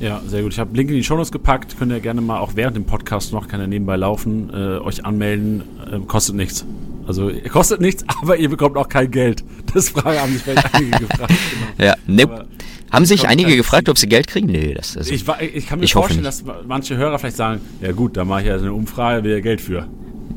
Ja, 0.00 0.20
sehr 0.26 0.42
gut. 0.42 0.52
Ich 0.52 0.58
habe 0.58 0.76
Link 0.76 0.90
in 0.90 0.96
die 0.96 1.02
Shownotes 1.02 1.32
gepackt. 1.32 1.76
Könnt 1.78 1.90
ihr 1.90 2.00
gerne 2.00 2.20
mal 2.20 2.38
auch 2.38 2.52
während 2.54 2.76
dem 2.76 2.84
Podcast 2.84 3.32
noch, 3.32 3.48
kann 3.48 3.60
er 3.60 3.66
nebenbei 3.66 3.96
laufen, 3.96 4.50
äh, 4.52 4.78
euch 4.78 5.04
anmelden. 5.04 5.62
Äh, 5.90 5.98
kostet 6.06 6.36
nichts. 6.36 6.64
Also 7.06 7.32
kostet 7.50 7.80
nichts, 7.80 8.04
aber 8.22 8.36
ihr 8.36 8.48
bekommt 8.48 8.76
auch 8.76 8.88
kein 8.88 9.10
Geld. 9.10 9.42
Das 9.74 9.88
Frage 9.88 10.20
haben 10.20 10.32
sich 10.32 10.42
vielleicht 10.42 10.74
einige 10.74 10.98
gefragt. 10.98 11.32
Genau. 11.76 11.88
Ja, 11.88 11.94
ne, 12.06 12.46
haben 12.90 13.04
sich 13.04 13.26
einige 13.26 13.56
gefragt, 13.56 13.88
ob 13.88 13.98
sie 13.98 14.08
Geld 14.08 14.28
kriegen? 14.28 14.46
Nee, 14.46 14.74
das 14.74 14.96
also, 14.96 15.12
ich, 15.12 15.24
ich 15.54 15.66
kann 15.66 15.78
mir 15.78 15.84
ich 15.84 15.92
vorstellen, 15.92 16.24
dass 16.24 16.44
manche 16.66 16.96
Hörer 16.96 17.18
vielleicht 17.18 17.36
sagen, 17.36 17.60
ja 17.82 17.92
gut, 17.92 18.16
da 18.16 18.24
mache 18.24 18.42
ich 18.42 18.46
ja 18.46 18.56
eine 18.56 18.72
Umfrage, 18.72 19.24
wer 19.24 19.40
Geld 19.42 19.60
für. 19.60 19.86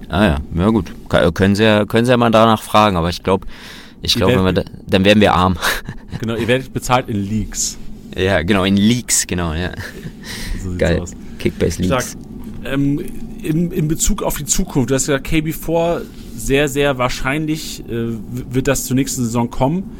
Ah 0.09 0.25
ja, 0.25 0.37
ja 0.55 0.69
gut. 0.69 0.91
Können 1.33 1.55
sie 1.55 1.63
ja, 1.63 1.85
können 1.85 2.05
sie 2.05 2.11
ja 2.11 2.17
mal 2.17 2.31
danach 2.31 2.61
fragen, 2.61 2.97
aber 2.97 3.09
ich 3.09 3.23
glaube, 3.23 3.47
ich 4.01 4.15
glaube, 4.15 4.53
da, 4.53 4.63
dann 4.87 5.05
werden 5.05 5.21
wir 5.21 5.33
arm. 5.33 5.57
Genau, 6.19 6.35
ihr 6.35 6.47
werdet 6.47 6.71
bezahlt 6.71 7.09
in 7.09 7.15
Leaks. 7.15 7.79
Ja, 8.15 8.43
genau, 8.43 8.63
in 8.63 8.77
Leaks, 8.77 9.25
genau, 9.25 9.53
ja. 9.53 9.71
So 10.61 10.75
Geil. 10.77 10.99
Aus. 10.99 11.13
Kickbase 11.39 11.81
Leaks. 11.81 12.11
Sag, 12.11 12.21
ähm, 12.65 12.99
in, 13.41 13.71
in 13.71 13.87
Bezug 13.87 14.21
auf 14.21 14.37
die 14.37 14.45
Zukunft, 14.45 14.91
du 14.91 14.95
hast 14.95 15.07
ja 15.07 15.15
KB4 15.15 16.01
sehr, 16.35 16.67
sehr 16.67 16.97
wahrscheinlich 16.97 17.79
äh, 17.89 18.09
wird 18.53 18.67
das 18.67 18.85
zur 18.85 18.95
nächsten 18.95 19.23
Saison 19.23 19.49
kommen. 19.49 19.91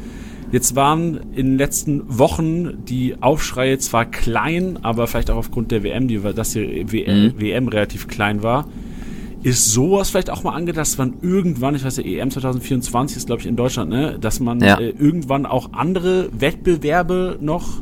Jetzt 0.52 0.76
waren 0.76 1.32
in 1.34 1.46
den 1.46 1.58
letzten 1.58 2.02
Wochen 2.18 2.84
die 2.84 3.16
Aufschreie 3.22 3.78
zwar 3.78 4.04
klein, 4.04 4.78
aber 4.82 5.06
vielleicht 5.06 5.30
auch 5.30 5.36
aufgrund 5.36 5.70
der 5.70 5.82
WM, 5.82 6.08
die, 6.08 6.18
dass 6.18 6.50
die 6.50 6.92
WM, 6.92 7.24
mhm. 7.24 7.40
WM 7.40 7.68
relativ 7.68 8.06
klein 8.06 8.42
war. 8.42 8.68
Ist 9.42 9.72
sowas 9.72 10.10
vielleicht 10.10 10.30
auch 10.30 10.44
mal 10.44 10.54
angedacht, 10.54 10.86
dass 10.86 10.98
man 10.98 11.14
irgendwann, 11.20 11.74
ich 11.74 11.84
weiß 11.84 11.96
ja, 11.96 12.04
EM 12.04 12.30
2024 12.30 13.16
ist, 13.16 13.26
glaube 13.26 13.40
ich, 13.40 13.48
in 13.48 13.56
Deutschland, 13.56 13.90
ne, 13.90 14.16
dass 14.20 14.38
man 14.38 14.60
ja. 14.60 14.78
äh, 14.78 14.90
irgendwann 14.90 15.46
auch 15.46 15.72
andere 15.72 16.28
Wettbewerbe 16.38 17.38
noch 17.40 17.80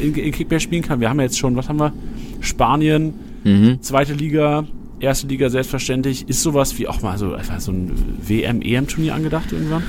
in, 0.00 0.14
in 0.14 0.32
Kickbase 0.32 0.60
spielen 0.60 0.82
kann? 0.82 1.00
Wir 1.00 1.10
haben 1.10 1.18
ja 1.18 1.24
jetzt 1.24 1.38
schon, 1.38 1.56
was 1.56 1.68
haben 1.68 1.80
wir? 1.80 1.92
Spanien, 2.40 3.14
mhm. 3.42 3.78
zweite 3.80 4.12
Liga, 4.14 4.64
erste 5.00 5.26
Liga 5.26 5.50
selbstverständlich. 5.50 6.28
Ist 6.28 6.42
sowas 6.42 6.78
wie 6.78 6.86
auch 6.86 7.02
mal 7.02 7.18
so, 7.18 7.34
einfach 7.34 7.60
so 7.60 7.72
ein 7.72 7.92
WM-EM-Turnier 8.26 9.14
angedacht 9.14 9.52
irgendwann? 9.52 9.82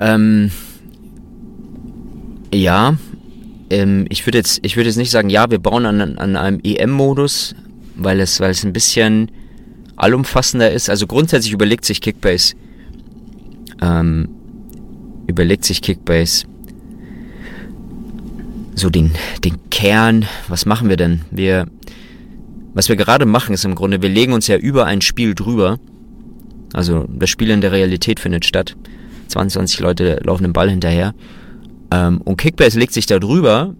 Ähm, 0.00 0.50
ja. 2.54 2.96
Ähm, 3.70 4.06
ich 4.08 4.26
würde 4.26 4.38
jetzt, 4.38 4.60
ich 4.62 4.76
würde 4.76 4.88
jetzt 4.88 4.96
nicht 4.96 5.10
sagen, 5.10 5.28
ja, 5.28 5.50
wir 5.50 5.58
bauen 5.58 5.84
an, 5.84 6.00
an 6.00 6.36
einem 6.36 6.60
EM-Modus, 6.64 7.54
weil 7.96 8.20
es, 8.20 8.40
weil 8.40 8.50
es 8.50 8.64
ein 8.64 8.72
bisschen 8.72 9.30
allumfassender 9.98 10.70
ist. 10.70 10.88
Also 10.90 11.06
grundsätzlich 11.06 11.52
überlegt 11.52 11.84
sich 11.84 12.00
Kickbase, 12.00 12.54
ähm, 13.80 14.28
überlegt 15.26 15.64
sich 15.64 15.82
Kickbase 15.82 16.46
so 18.78 18.90
den, 18.90 19.12
den 19.44 19.58
Kern, 19.70 20.26
was 20.48 20.64
machen 20.64 20.88
wir 20.88 20.96
denn? 20.96 21.22
Wir, 21.30 21.66
was 22.74 22.88
wir 22.88 22.96
gerade 22.96 23.26
machen, 23.26 23.52
ist 23.54 23.64
im 23.64 23.74
Grunde, 23.74 24.02
wir 24.02 24.08
legen 24.08 24.32
uns 24.32 24.46
ja 24.46 24.56
über 24.56 24.86
ein 24.86 25.00
Spiel 25.00 25.34
drüber. 25.34 25.78
Also 26.72 27.06
das 27.08 27.30
Spiel 27.30 27.50
in 27.50 27.60
der 27.60 27.72
Realität 27.72 28.20
findet 28.20 28.44
statt. 28.44 28.76
22 29.28 29.80
Leute 29.80 30.20
laufen 30.24 30.44
den 30.44 30.52
Ball 30.52 30.70
hinterher. 30.70 31.14
Ähm, 31.90 32.20
und 32.22 32.36
Kickbase 32.36 32.78
legt 32.78 32.92
sich 32.92 33.06
da 33.06 33.18
drüber 33.18 33.74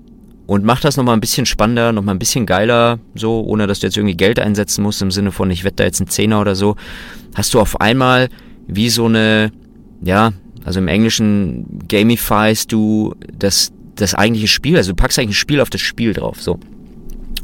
und 0.49 0.65
macht 0.65 0.83
das 0.83 0.97
nochmal 0.97 1.15
ein 1.15 1.21
bisschen 1.21 1.45
spannender, 1.45 1.93
nochmal 1.93 2.15
ein 2.15 2.19
bisschen 2.19 2.47
geiler, 2.47 2.99
so, 3.15 3.43
ohne 3.43 3.67
dass 3.67 3.81
du 3.81 3.87
jetzt 3.87 3.99
irgendwie 3.99 4.17
Geld 4.17 4.41
einsetzen 4.41 4.83
musst, 4.83 5.03
im 5.03 5.11
Sinne 5.11 5.31
von, 5.31 5.51
ich 5.51 5.63
wette 5.63 5.77
da 5.77 5.85
jetzt 5.85 6.01
einen 6.01 6.09
Zehner 6.09 6.41
oder 6.41 6.55
so, 6.55 6.75
hast 7.35 7.53
du 7.53 7.61
auf 7.61 7.83
einmal 7.83 8.31
wie 8.67 8.89
so 8.89 9.05
eine, 9.05 9.53
ja, 10.01 10.33
also 10.65 10.81
im 10.81 10.89
Englischen 10.89 11.87
gamifiest 11.87 12.73
du 12.73 13.15
das, 13.31 13.73
das 13.97 14.15
eigentliche 14.15 14.49
Spiel, 14.49 14.79
also 14.79 14.93
du 14.93 14.97
packst 14.97 15.19
eigentlich 15.19 15.33
ein 15.33 15.35
Spiel 15.35 15.61
auf 15.61 15.69
das 15.69 15.83
Spiel 15.83 16.15
drauf, 16.15 16.41
so. 16.41 16.59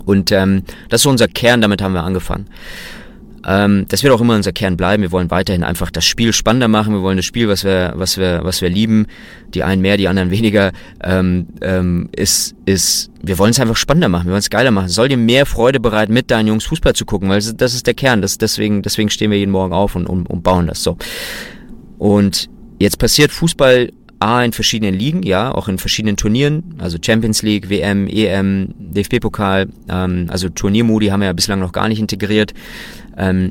Und 0.06 0.32
ähm, 0.32 0.62
das 0.88 1.00
ist 1.00 1.02
so 1.02 1.10
unser 1.10 1.28
Kern, 1.28 1.60
damit 1.60 1.82
haben 1.82 1.92
wir 1.92 2.04
angefangen. 2.04 2.46
Ähm, 3.46 3.86
das 3.88 4.02
wird 4.02 4.12
auch 4.12 4.20
immer 4.20 4.34
unser 4.34 4.52
Kern 4.52 4.76
bleiben. 4.76 5.02
Wir 5.02 5.12
wollen 5.12 5.30
weiterhin 5.30 5.64
einfach 5.64 5.90
das 5.90 6.04
Spiel 6.04 6.32
spannender 6.32 6.68
machen. 6.68 6.94
Wir 6.94 7.02
wollen 7.02 7.16
das 7.16 7.26
Spiel, 7.26 7.48
was 7.48 7.64
wir, 7.64 7.92
was 7.96 8.16
wir, 8.16 8.40
was 8.42 8.62
wir 8.62 8.70
lieben, 8.70 9.06
die 9.52 9.62
einen 9.62 9.82
mehr, 9.82 9.96
die 9.96 10.08
anderen 10.08 10.30
weniger, 10.30 10.72
ähm, 11.02 11.46
ähm, 11.60 12.08
ist, 12.16 12.54
ist, 12.64 13.10
wir 13.22 13.38
wollen 13.38 13.50
es 13.50 13.60
einfach 13.60 13.76
spannender 13.76 14.08
machen. 14.08 14.26
Wir 14.26 14.32
wollen 14.32 14.40
es 14.40 14.50
geiler 14.50 14.70
machen. 14.70 14.88
Soll 14.88 15.08
dir 15.08 15.16
mehr 15.16 15.46
Freude 15.46 15.80
bereiten, 15.80 16.12
mit 16.12 16.30
deinen 16.30 16.48
Jungs 16.48 16.64
Fußball 16.64 16.94
zu 16.94 17.04
gucken, 17.04 17.28
weil 17.28 17.40
das 17.40 17.74
ist 17.74 17.86
der 17.86 17.94
Kern. 17.94 18.22
Das, 18.22 18.38
deswegen, 18.38 18.82
deswegen 18.82 19.10
stehen 19.10 19.30
wir 19.30 19.38
jeden 19.38 19.52
Morgen 19.52 19.72
auf 19.72 19.94
und, 19.96 20.06
und, 20.06 20.28
und 20.28 20.42
bauen 20.42 20.66
das 20.66 20.82
so. 20.82 20.96
Und 21.98 22.48
jetzt 22.78 22.98
passiert 22.98 23.30
Fußball 23.30 23.90
A 24.24 24.42
in 24.42 24.52
verschiedenen 24.52 24.94
Ligen, 24.94 25.22
ja, 25.22 25.52
auch 25.52 25.68
in 25.68 25.76
verschiedenen 25.76 26.16
Turnieren, 26.16 26.76
also 26.78 26.96
Champions 27.04 27.42
League, 27.42 27.68
WM, 27.68 28.06
EM, 28.06 28.74
DFB-Pokal, 28.78 29.68
ähm, 29.90 30.26
also 30.30 30.48
Turniermodi 30.48 31.08
haben 31.08 31.20
wir 31.20 31.26
ja 31.26 31.32
bislang 31.34 31.60
noch 31.60 31.72
gar 31.72 31.88
nicht 31.88 31.98
integriert. 31.98 32.54
Ähm, 33.16 33.50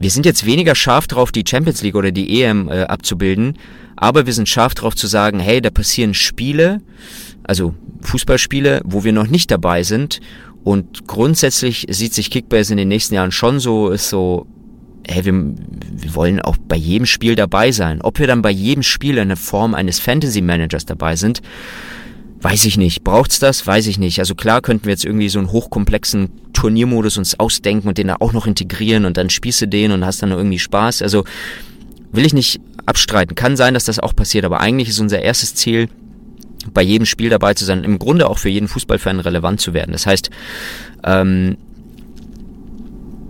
wir 0.00 0.10
sind 0.10 0.26
jetzt 0.26 0.46
weniger 0.46 0.74
scharf 0.74 1.06
drauf, 1.08 1.32
die 1.32 1.44
Champions 1.46 1.82
League 1.82 1.96
oder 1.96 2.12
die 2.12 2.42
EM 2.42 2.68
äh, 2.68 2.82
abzubilden, 2.82 3.58
aber 3.96 4.26
wir 4.26 4.32
sind 4.32 4.48
scharf 4.48 4.74
drauf 4.74 4.94
zu 4.94 5.06
sagen, 5.08 5.40
hey, 5.40 5.60
da 5.60 5.70
passieren 5.70 6.14
Spiele, 6.14 6.80
also 7.42 7.74
Fußballspiele, 8.02 8.82
wo 8.84 9.02
wir 9.02 9.12
noch 9.12 9.26
nicht 9.26 9.50
dabei 9.50 9.82
sind 9.82 10.20
Und 10.62 11.06
grundsätzlich 11.06 11.86
sieht 11.88 12.14
sich 12.14 12.30
Kickbase 12.30 12.72
in 12.72 12.76
den 12.76 12.88
nächsten 12.88 13.14
Jahren 13.14 13.32
schon 13.32 13.58
so, 13.58 13.88
ist 13.88 14.08
so, 14.08 14.46
hey, 15.06 15.24
wir, 15.24 15.32
wir 15.32 16.14
wollen 16.14 16.40
auch 16.40 16.56
bei 16.56 16.76
jedem 16.76 17.06
Spiel 17.06 17.34
dabei 17.34 17.72
sein. 17.72 18.00
Ob 18.02 18.18
wir 18.18 18.26
dann 18.26 18.42
bei 18.42 18.50
jedem 18.50 18.82
Spiel 18.82 19.18
in 19.18 19.28
der 19.28 19.36
Form 19.36 19.74
eines 19.74 19.98
Fantasy 19.98 20.42
Managers 20.42 20.84
dabei 20.86 21.16
sind, 21.16 21.40
weiß 22.40 22.64
ich 22.66 22.76
nicht. 22.76 23.04
Braucht's 23.04 23.38
das? 23.38 23.66
Weiß 23.66 23.86
ich 23.86 23.98
nicht. 23.98 24.18
Also 24.18 24.34
klar 24.34 24.60
könnten 24.60 24.86
wir 24.86 24.92
jetzt 24.92 25.04
irgendwie 25.04 25.28
so 25.28 25.38
einen 25.38 25.50
hochkomplexen 25.50 26.30
Turniermodus 26.52 27.18
uns 27.18 27.38
ausdenken 27.38 27.88
und 27.88 27.98
den 27.98 28.08
da 28.08 28.16
auch 28.20 28.32
noch 28.32 28.46
integrieren 28.46 29.04
und 29.04 29.16
dann 29.16 29.28
du 29.28 29.68
den 29.68 29.92
und 29.92 30.04
hast 30.04 30.22
dann 30.22 30.30
irgendwie 30.30 30.58
Spaß. 30.58 31.02
Also 31.02 31.24
will 32.12 32.24
ich 32.24 32.34
nicht 32.34 32.60
abstreiten. 32.86 33.34
Kann 33.34 33.56
sein, 33.56 33.74
dass 33.74 33.84
das 33.84 33.98
auch 33.98 34.14
passiert, 34.14 34.44
aber 34.44 34.60
eigentlich 34.60 34.88
ist 34.88 34.98
unser 35.00 35.20
erstes 35.20 35.54
Ziel, 35.54 35.88
bei 36.72 36.82
jedem 36.82 37.06
Spiel 37.06 37.30
dabei 37.30 37.54
zu 37.54 37.64
sein, 37.64 37.84
im 37.84 37.98
Grunde 37.98 38.28
auch 38.28 38.38
für 38.38 38.48
jeden 38.48 38.68
Fußballfan 38.68 39.20
relevant 39.20 39.60
zu 39.60 39.74
werden. 39.74 39.92
Das 39.92 40.06
heißt, 40.06 40.30
ähm, 41.04 41.56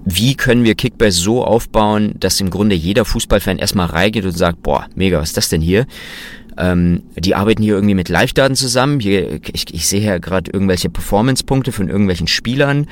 wie 0.05 0.35
können 0.35 0.65
wir 0.65 0.75
Kickbase 0.75 1.21
so 1.21 1.45
aufbauen, 1.45 2.15
dass 2.19 2.41
im 2.41 2.49
Grunde 2.51 2.75
jeder 2.75 3.05
Fußballfan 3.05 3.59
erstmal 3.59 3.87
reingeht 3.87 4.25
und 4.25 4.37
sagt, 4.37 4.63
boah, 4.63 4.87
mega, 4.95 5.19
was 5.21 5.29
ist 5.29 5.37
das 5.37 5.51
denn 5.51 5.61
hier? 5.61 5.87
Ähm, 6.59 7.03
die 7.17 7.37
arbeiten 7.37 7.63
hier 7.63 7.75
irgendwie 7.75 7.95
mit 7.95 8.09
Live-Daten 8.09 8.57
zusammen. 8.57 8.99
Hier, 8.99 9.41
ich, 9.53 9.73
ich 9.73 9.87
sehe 9.87 10.01
ja 10.01 10.19
gerade 10.19 10.51
irgendwelche 10.51 10.91
Performance-Punkte 10.91 11.71
von 11.71 11.89
irgendwelchen 11.89 12.27
Spielern. 12.27 12.89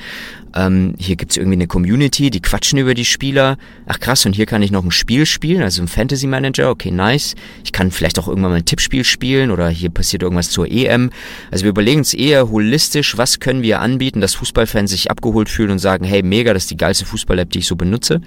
Ähm, 0.55 0.95
hier 0.97 1.17
gibt's 1.17 1.35
irgendwie 1.35 1.57
eine 1.57 1.67
Community, 1.67 2.29
die 2.29 2.41
quatschen 2.41 2.79
über 2.79 2.93
die 2.93 3.03
Spieler. 3.03 3.57
Ach 3.85 3.99
krass, 3.99 4.25
und 4.25 4.33
hier 4.37 4.45
kann 4.45 4.63
ich 4.63 4.71
noch 4.71 4.85
ein 4.85 4.91
Spiel 4.91 5.25
spielen, 5.25 5.61
also 5.61 5.81
ein 5.81 5.89
Fantasy 5.89 6.27
Manager, 6.27 6.69
okay, 6.69 6.91
nice. 6.91 7.35
Ich 7.65 7.73
kann 7.73 7.91
vielleicht 7.91 8.17
auch 8.19 8.29
irgendwann 8.29 8.51
mal 8.51 8.57
ein 8.57 8.65
Tippspiel 8.65 9.03
spielen 9.03 9.51
oder 9.51 9.67
hier 9.67 9.89
passiert 9.89 10.23
irgendwas 10.23 10.49
zur 10.49 10.71
EM. 10.71 11.09
Also 11.51 11.63
wir 11.63 11.71
überlegen 11.71 11.99
uns 11.99 12.13
eher 12.13 12.49
holistisch, 12.49 13.17
was 13.17 13.41
können 13.41 13.63
wir 13.63 13.81
anbieten, 13.81 14.21
dass 14.21 14.35
Fußballfans 14.35 14.91
sich 14.91 15.11
abgeholt 15.11 15.49
fühlen 15.49 15.71
und 15.71 15.79
sagen, 15.79 16.05
hey, 16.05 16.23
mega, 16.23 16.53
das 16.53 16.63
ist 16.63 16.71
die 16.71 16.77
geilste 16.77 17.05
Fußball-App, 17.05 17.49
die 17.49 17.59
ich 17.59 17.67
so 17.67 17.75
benutze. 17.75 18.21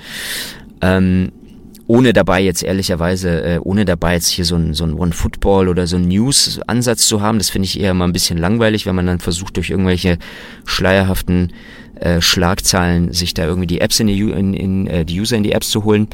Ähm, 0.82 1.32
ohne 1.91 2.12
dabei 2.12 2.41
jetzt 2.41 2.62
ehrlicherweise, 2.62 3.43
äh, 3.43 3.59
ohne 3.64 3.84
dabei 3.84 4.14
jetzt 4.14 4.28
hier 4.28 4.45
so 4.45 4.55
ein, 4.55 4.74
so 4.74 4.84
ein 4.84 4.95
One-Football 4.95 5.68
oder 5.68 5.88
so 5.88 5.97
ein 5.97 6.07
News-Ansatz 6.07 7.09
zu 7.09 7.20
haben. 7.20 7.38
Das 7.38 7.51
finde 7.51 7.66
ich 7.66 7.80
eher 7.80 7.95
mal 7.95 8.05
ein 8.05 8.12
bisschen 8.12 8.38
langweilig, 8.38 8.86
wenn 8.86 8.95
man 8.95 9.09
dann 9.09 9.18
versucht, 9.18 9.57
durch 9.57 9.70
irgendwelche 9.70 10.18
schleierhaften 10.66 11.53
äh, 11.97 12.20
Schlagzahlen 12.20 13.12
sich 13.12 13.34
da 13.34 13.45
irgendwie 13.45 13.66
die 13.66 13.80
Apps 13.80 13.99
in 13.99 14.07
die, 14.07 14.20
in, 14.20 14.55
in, 14.55 14.86
äh, 14.86 15.05
die 15.05 15.20
User 15.20 15.36
in 15.36 15.43
die 15.43 15.51
Apps 15.51 15.68
zu 15.70 15.82
holen. 15.82 16.07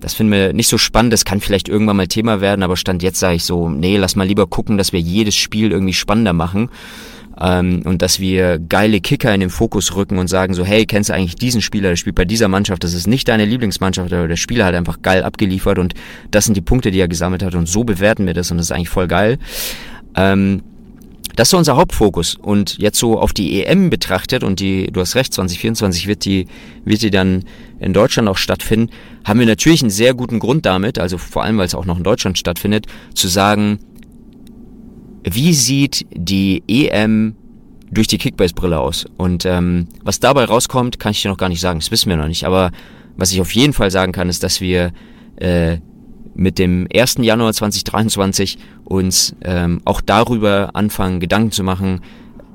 Das 0.00 0.12
finden 0.12 0.32
wir 0.32 0.52
nicht 0.52 0.68
so 0.68 0.76
spannend. 0.76 1.14
Das 1.14 1.24
kann 1.24 1.40
vielleicht 1.40 1.66
irgendwann 1.66 1.96
mal 1.96 2.08
Thema 2.08 2.42
werden, 2.42 2.62
aber 2.62 2.76
Stand 2.76 3.02
jetzt 3.02 3.18
sage 3.18 3.36
ich 3.36 3.44
so, 3.44 3.70
nee, 3.70 3.96
lass 3.96 4.16
mal 4.16 4.26
lieber 4.26 4.46
gucken, 4.46 4.76
dass 4.76 4.92
wir 4.92 5.00
jedes 5.00 5.34
Spiel 5.34 5.72
irgendwie 5.72 5.94
spannender 5.94 6.34
machen 6.34 6.68
ähm, 7.40 7.82
und 7.84 8.02
dass 8.02 8.20
wir 8.20 8.58
geile 8.58 9.00
Kicker 9.00 9.34
in 9.34 9.40
den 9.40 9.50
Fokus 9.50 9.94
rücken 9.94 10.18
und 10.18 10.28
sagen 10.28 10.54
so, 10.54 10.64
hey, 10.64 10.86
kennst 10.86 11.10
du 11.10 11.14
eigentlich 11.14 11.36
diesen 11.36 11.62
Spieler, 11.62 11.90
der 11.90 11.96
spielt 11.96 12.16
bei 12.16 12.24
dieser 12.24 12.48
Mannschaft, 12.48 12.84
das 12.84 12.94
ist 12.94 13.06
nicht 13.06 13.28
deine 13.28 13.44
Lieblingsmannschaft, 13.44 14.12
aber 14.12 14.28
der 14.28 14.36
Spieler 14.36 14.64
hat 14.64 14.74
einfach 14.74 15.02
geil 15.02 15.22
abgeliefert 15.22 15.78
und 15.78 15.94
das 16.30 16.44
sind 16.44 16.56
die 16.56 16.62
Punkte, 16.62 16.90
die 16.90 17.00
er 17.00 17.08
gesammelt 17.08 17.42
hat 17.42 17.54
und 17.54 17.68
so 17.68 17.84
bewerten 17.84 18.26
wir 18.26 18.34
das 18.34 18.50
und 18.50 18.58
das 18.58 18.66
ist 18.66 18.72
eigentlich 18.72 18.88
voll 18.88 19.08
geil. 19.08 19.38
Ähm, 20.14 20.62
das 21.36 21.48
ist 21.48 21.54
unser 21.54 21.76
Hauptfokus. 21.76 22.34
Und 22.34 22.78
jetzt 22.78 22.98
so 22.98 23.18
auf 23.18 23.32
die 23.32 23.64
EM 23.64 23.90
betrachtet, 23.90 24.44
und 24.44 24.60
die, 24.60 24.88
du 24.92 25.00
hast 25.00 25.14
recht, 25.14 25.32
2024 25.32 26.06
wird 26.06 26.24
die, 26.24 26.46
wird 26.84 27.02
die 27.02 27.10
dann 27.10 27.44
in 27.80 27.92
Deutschland 27.92 28.28
auch 28.28 28.36
stattfinden, 28.36 28.90
haben 29.24 29.40
wir 29.40 29.46
natürlich 29.46 29.82
einen 29.82 29.90
sehr 29.90 30.14
guten 30.14 30.38
Grund 30.38 30.66
damit, 30.66 30.98
also 30.98 31.18
vor 31.18 31.42
allem, 31.42 31.58
weil 31.58 31.66
es 31.66 31.74
auch 31.74 31.86
noch 31.86 31.96
in 31.96 32.04
Deutschland 32.04 32.38
stattfindet, 32.38 32.86
zu 33.14 33.28
sagen, 33.28 33.78
wie 35.34 35.54
sieht 35.54 36.06
die 36.12 36.62
EM 36.68 37.34
durch 37.90 38.06
die 38.06 38.18
Kickbase-Brille 38.18 38.78
aus? 38.78 39.06
Und 39.16 39.44
ähm, 39.44 39.88
was 40.02 40.20
dabei 40.20 40.44
rauskommt, 40.44 40.98
kann 40.98 41.12
ich 41.12 41.22
dir 41.22 41.28
noch 41.28 41.38
gar 41.38 41.48
nicht 41.48 41.60
sagen. 41.60 41.80
Das 41.80 41.90
wissen 41.90 42.10
wir 42.10 42.16
noch 42.16 42.28
nicht. 42.28 42.44
Aber 42.44 42.70
was 43.16 43.32
ich 43.32 43.40
auf 43.40 43.54
jeden 43.54 43.72
Fall 43.72 43.90
sagen 43.90 44.12
kann, 44.12 44.28
ist, 44.28 44.42
dass 44.42 44.60
wir 44.60 44.92
äh, 45.36 45.78
mit 46.34 46.58
dem 46.58 46.88
1. 46.94 47.16
Januar 47.20 47.52
2023 47.52 48.58
uns 48.84 49.34
ähm, 49.42 49.80
auch 49.84 50.00
darüber 50.00 50.70
anfangen, 50.74 51.20
Gedanken 51.20 51.52
zu 51.52 51.62
machen, 51.62 52.00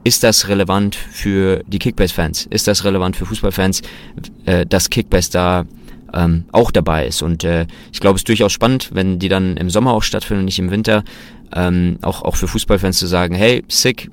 ist 0.03 0.23
das 0.23 0.47
relevant 0.47 0.95
für 0.95 1.63
die 1.67 1.80
Kickbase-Fans? 1.80 2.47
Ist 2.49 2.67
das 2.67 2.86
relevant 2.86 3.17
für 3.17 3.25
Fußballfans, 3.25 3.82
äh, 4.45 4.65
dass 4.65 4.89
Kickbase 4.89 5.32
da 5.32 5.65
ähm, 6.13 6.45
auch 6.51 6.71
dabei 6.71 7.07
ist? 7.07 7.21
Und 7.21 7.43
äh, 7.43 7.67
ich 7.91 7.99
glaube, 7.99 8.15
es 8.15 8.21
ist 8.21 8.30
durchaus 8.30 8.53
spannend, 8.53 8.91
wenn 8.93 9.19
die 9.19 9.30
dann 9.30 9.57
im 9.57 9.69
Sommer 9.69 9.91
auch 9.91 10.03
stattfinden 10.03 10.39
und 10.39 10.45
nicht 10.45 10.59
im 10.59 10.71
Winter, 10.71 11.03
ähm, 11.56 11.98
auch, 12.02 12.22
auch 12.22 12.36
für 12.36 12.48
Fußballfans 12.48 12.98
zu 12.98 13.08
sagen, 13.08 13.36
hey, 13.36 13.64
sick, 13.68 14.10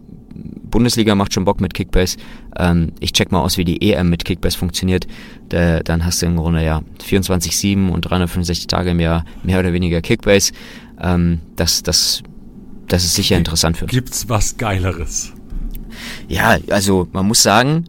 Bundesliga 0.75 1.15
macht 1.15 1.33
schon 1.33 1.45
Bock 1.45 1.61
mit 1.61 1.73
Kickbase. 1.73 2.17
Ähm, 2.59 2.93
ich 2.99 3.13
check 3.13 3.31
mal 3.31 3.41
aus, 3.41 3.59
wie 3.59 3.65
die 3.65 3.93
EM 3.93 4.11
mit 4.11 4.25
Kickbase 4.25 4.59
funktioniert. 4.59 5.07
Da, 5.49 5.81
dann 5.81 6.05
hast 6.05 6.21
du 6.21 6.27
im 6.27 6.37
Grunde 6.37 6.65
ja 6.65 6.83
24-7 7.09 7.91
und 7.91 8.01
365 8.03 8.67
Tage 8.67 8.91
im 8.91 9.01
Jahr 9.01 9.25
mehr 9.45 9.61
oder 9.61 9.73
weniger 9.73 10.03
Kickbase. 10.03 10.53
Ähm, 11.01 11.41
das, 11.55 11.85
das, 11.85 12.23
das 12.89 13.05
ist 13.05 13.15
sicher 13.15 13.37
interessant 13.37 13.77
für 13.77 13.85
uns. 13.85 13.93
Gibt's 13.93 14.29
was 14.29 14.57
Geileres? 14.57 15.33
Ja, 16.29 16.59
also 16.71 17.09
man 17.13 17.27
muss 17.27 17.43
sagen, 17.43 17.85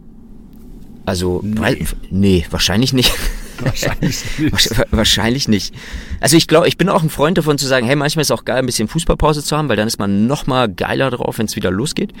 also 1.04 1.40
nee, 1.42 1.84
nee 2.10 2.46
wahrscheinlich 2.50 2.92
nicht. 2.92 3.12
Wahrscheinlich 3.60 4.24
nicht. 4.38 4.92
Wahrscheinlich 4.92 5.48
nicht. 5.48 5.74
Also 6.20 6.36
ich 6.36 6.46
glaube, 6.46 6.68
ich 6.68 6.78
bin 6.78 6.88
auch 6.88 7.02
ein 7.02 7.10
Freund 7.10 7.38
davon 7.38 7.58
zu 7.58 7.66
sagen, 7.66 7.86
hey, 7.86 7.96
manchmal 7.96 8.22
ist 8.22 8.30
es 8.30 8.36
auch 8.36 8.44
geil, 8.44 8.58
ein 8.58 8.66
bisschen 8.66 8.88
Fußballpause 8.88 9.42
zu 9.42 9.56
haben, 9.56 9.68
weil 9.68 9.76
dann 9.76 9.86
ist 9.86 9.98
man 9.98 10.26
noch 10.26 10.46
mal 10.46 10.68
geiler 10.68 11.10
drauf, 11.10 11.38
wenn 11.38 11.46
es 11.46 11.56
wieder 11.56 11.70
losgeht. 11.70 12.12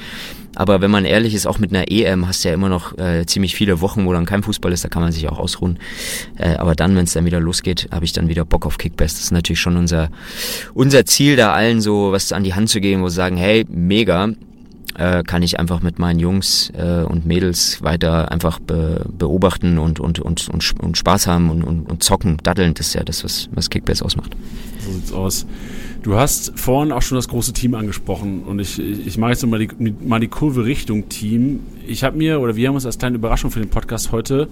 Aber 0.54 0.80
wenn 0.80 0.90
man 0.90 1.04
ehrlich 1.04 1.34
ist, 1.34 1.46
auch 1.46 1.58
mit 1.58 1.70
einer 1.70 1.90
EM 1.90 2.26
hast 2.26 2.44
du 2.44 2.48
ja 2.48 2.54
immer 2.54 2.68
noch 2.68 2.96
äh, 2.98 3.26
ziemlich 3.26 3.54
viele 3.54 3.80
Wochen, 3.80 4.06
wo 4.06 4.12
dann 4.12 4.24
kein 4.24 4.42
Fußball 4.42 4.72
ist, 4.72 4.84
da 4.84 4.88
kann 4.88 5.02
man 5.02 5.12
sich 5.12 5.28
auch 5.28 5.38
ausruhen. 5.38 5.78
Äh, 6.38 6.56
aber 6.56 6.74
dann, 6.74 6.96
wenn 6.96 7.04
es 7.04 7.12
dann 7.12 7.26
wieder 7.26 7.40
losgeht, 7.40 7.88
habe 7.92 8.04
ich 8.04 8.12
dann 8.12 8.28
wieder 8.28 8.44
Bock 8.44 8.64
auf 8.64 8.78
Kickbest. 8.78 9.16
Das 9.16 9.24
ist 9.24 9.32
natürlich 9.32 9.60
schon 9.60 9.76
unser, 9.76 10.10
unser 10.72 11.04
Ziel, 11.04 11.36
da 11.36 11.52
allen 11.52 11.80
so 11.80 12.12
was 12.12 12.32
an 12.32 12.44
die 12.44 12.54
Hand 12.54 12.70
zu 12.70 12.80
geben, 12.80 13.02
wo 13.02 13.08
sie 13.08 13.16
sagen, 13.16 13.36
hey, 13.36 13.66
mega, 13.68 14.30
äh, 14.98 15.22
kann 15.22 15.42
ich 15.42 15.58
einfach 15.58 15.82
mit 15.82 15.98
meinen 15.98 16.18
Jungs 16.18 16.72
äh, 16.76 17.02
und 17.02 17.26
Mädels 17.26 17.82
weiter 17.82 18.30
einfach 18.30 18.58
be 18.58 19.04
beobachten 19.16 19.78
und, 19.78 20.00
und, 20.00 20.18
und, 20.18 20.48
und, 20.48 20.74
und 20.80 20.96
Spaß 20.96 21.26
haben 21.26 21.50
und, 21.50 21.62
und, 21.62 21.88
und 21.88 22.02
zocken, 22.02 22.38
daddeln. 22.42 22.74
Das 22.74 22.88
ist 22.88 22.94
ja 22.94 23.04
das, 23.04 23.24
was, 23.24 23.48
was 23.52 23.70
Kickbase 23.70 24.04
ausmacht. 24.04 24.36
So 24.80 24.92
sieht's 24.92 25.12
aus. 25.12 25.46
Du 26.02 26.16
hast 26.16 26.58
vorhin 26.58 26.92
auch 26.92 27.02
schon 27.02 27.16
das 27.16 27.28
große 27.28 27.52
Team 27.52 27.74
angesprochen 27.74 28.44
und 28.44 28.60
ich, 28.60 28.78
ich 28.78 29.18
mache 29.18 29.32
jetzt 29.32 29.44
mal 29.44 29.58
die, 29.58 29.94
mal 30.04 30.20
die 30.20 30.28
Kurve 30.28 30.64
Richtung 30.64 31.08
Team. 31.08 31.60
Ich 31.86 32.04
habe 32.04 32.16
mir, 32.16 32.40
oder 32.40 32.56
wir 32.56 32.68
haben 32.68 32.76
uns 32.76 32.86
als 32.86 32.98
kleine 32.98 33.16
Überraschung 33.16 33.50
für 33.50 33.58
den 33.58 33.70
Podcast 33.70 34.12
heute 34.12 34.48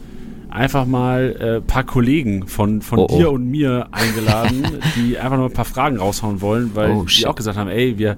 einfach 0.51 0.87
mal 0.87 1.37
ein 1.39 1.47
äh, 1.47 1.61
paar 1.61 1.85
Kollegen 1.85 2.47
von, 2.47 2.81
von 2.81 3.01
oh, 3.01 3.07
dir 3.07 3.31
oh. 3.31 3.35
und 3.35 3.51
mir 3.51 3.89
eingeladen, 3.91 4.67
die 4.97 5.19
einfach 5.19 5.37
noch 5.37 5.47
ein 5.47 5.53
paar 5.53 5.65
Fragen 5.65 5.99
raushauen 5.99 6.41
wollen, 6.41 6.71
weil 6.75 6.91
oh, 6.91 7.05
die 7.05 7.27
auch 7.27 7.35
gesagt 7.35 7.59
haben, 7.59 7.69
ey, 7.69 7.99
wir, 7.99 8.17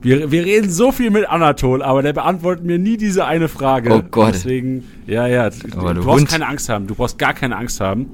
wir, 0.00 0.30
wir 0.30 0.44
reden 0.44 0.70
so 0.70 0.92
viel 0.92 1.10
mit 1.10 1.28
Anatol, 1.28 1.82
aber 1.82 2.02
der 2.02 2.12
beantwortet 2.12 2.64
mir 2.64 2.78
nie 2.78 2.96
diese 2.96 3.24
eine 3.24 3.48
Frage. 3.48 3.92
Oh 3.92 4.02
Gott. 4.10 4.34
Deswegen, 4.34 4.84
ja, 5.06 5.26
ja, 5.26 5.50
du, 5.50 5.68
du, 5.68 5.94
du 5.94 6.02
brauchst 6.02 6.28
keine 6.28 6.46
Angst 6.46 6.68
haben. 6.68 6.86
Du 6.86 6.94
brauchst 6.94 7.18
gar 7.18 7.34
keine 7.34 7.56
Angst 7.56 7.80
haben. 7.80 8.06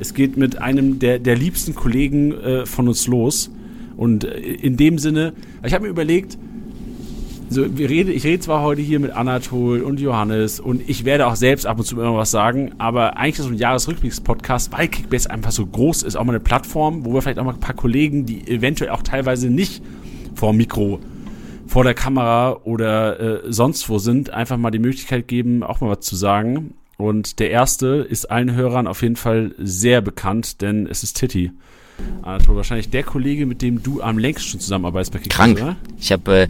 Es 0.00 0.14
geht 0.14 0.36
mit 0.36 0.60
einem 0.60 1.00
der, 1.00 1.18
der 1.18 1.36
liebsten 1.36 1.74
Kollegen 1.74 2.32
äh, 2.32 2.66
von 2.66 2.86
uns 2.86 3.06
los. 3.08 3.50
Und 3.96 4.24
äh, 4.24 4.38
in 4.38 4.76
dem 4.76 4.98
Sinne, 4.98 5.32
ich 5.64 5.74
habe 5.74 5.84
mir 5.84 5.90
überlegt, 5.90 6.38
so, 7.50 7.78
wir 7.78 7.88
rede, 7.88 8.12
ich 8.12 8.24
rede 8.24 8.40
zwar 8.40 8.62
heute 8.62 8.82
hier 8.82 9.00
mit 9.00 9.12
Anatol 9.12 9.80
und 9.80 10.00
Johannes 10.00 10.60
und 10.60 10.86
ich 10.86 11.06
werde 11.06 11.26
auch 11.26 11.34
selbst 11.34 11.66
ab 11.66 11.78
und 11.78 11.84
zu 11.84 11.98
immer 11.98 12.14
was 12.14 12.30
sagen, 12.30 12.72
aber 12.76 13.16
eigentlich 13.16 13.38
ist 13.38 13.46
so 13.46 13.50
ein 13.50 13.56
Jahresrückblicks-Podcast, 13.56 14.70
weil 14.72 14.88
Kickbase 14.88 15.30
einfach 15.30 15.50
so 15.50 15.64
groß 15.64 16.02
ist, 16.02 16.16
auch 16.16 16.24
mal 16.24 16.32
eine 16.32 16.40
Plattform, 16.40 17.06
wo 17.06 17.14
wir 17.14 17.22
vielleicht 17.22 17.38
auch 17.38 17.44
mal 17.44 17.54
ein 17.54 17.60
paar 17.60 17.74
Kollegen, 17.74 18.26
die 18.26 18.46
eventuell 18.46 18.90
auch 18.90 19.02
teilweise 19.02 19.48
nicht 19.48 19.82
vor 20.38 20.52
Mikro, 20.52 21.00
vor 21.66 21.82
der 21.82 21.94
Kamera 21.94 22.60
oder 22.62 23.44
äh, 23.44 23.52
sonst 23.52 23.88
wo 23.88 23.98
sind, 23.98 24.30
einfach 24.30 24.56
mal 24.56 24.70
die 24.70 24.78
Möglichkeit 24.78 25.26
geben, 25.26 25.64
auch 25.64 25.80
mal 25.80 25.90
was 25.90 26.00
zu 26.00 26.14
sagen. 26.14 26.74
Und 26.96 27.40
der 27.40 27.50
erste 27.50 28.06
ist 28.08 28.30
allen 28.30 28.54
Hörern 28.54 28.86
auf 28.86 29.02
jeden 29.02 29.16
Fall 29.16 29.52
sehr 29.58 30.00
bekannt, 30.00 30.62
denn 30.62 30.86
es 30.86 31.02
ist 31.02 31.14
Titi. 31.14 31.50
Also 32.22 32.54
wahrscheinlich 32.54 32.90
der 32.90 33.02
Kollege, 33.02 33.46
mit 33.46 33.62
dem 33.62 33.82
du 33.82 34.00
am 34.00 34.16
längsten 34.16 34.60
zusammenarbeitest 34.60 35.12
bei 35.12 35.18
Kickers, 35.18 35.36
Krank. 35.36 35.60
Oder? 35.60 35.76
Ich 35.98 36.12
habe 36.12 36.42
äh, 36.42 36.48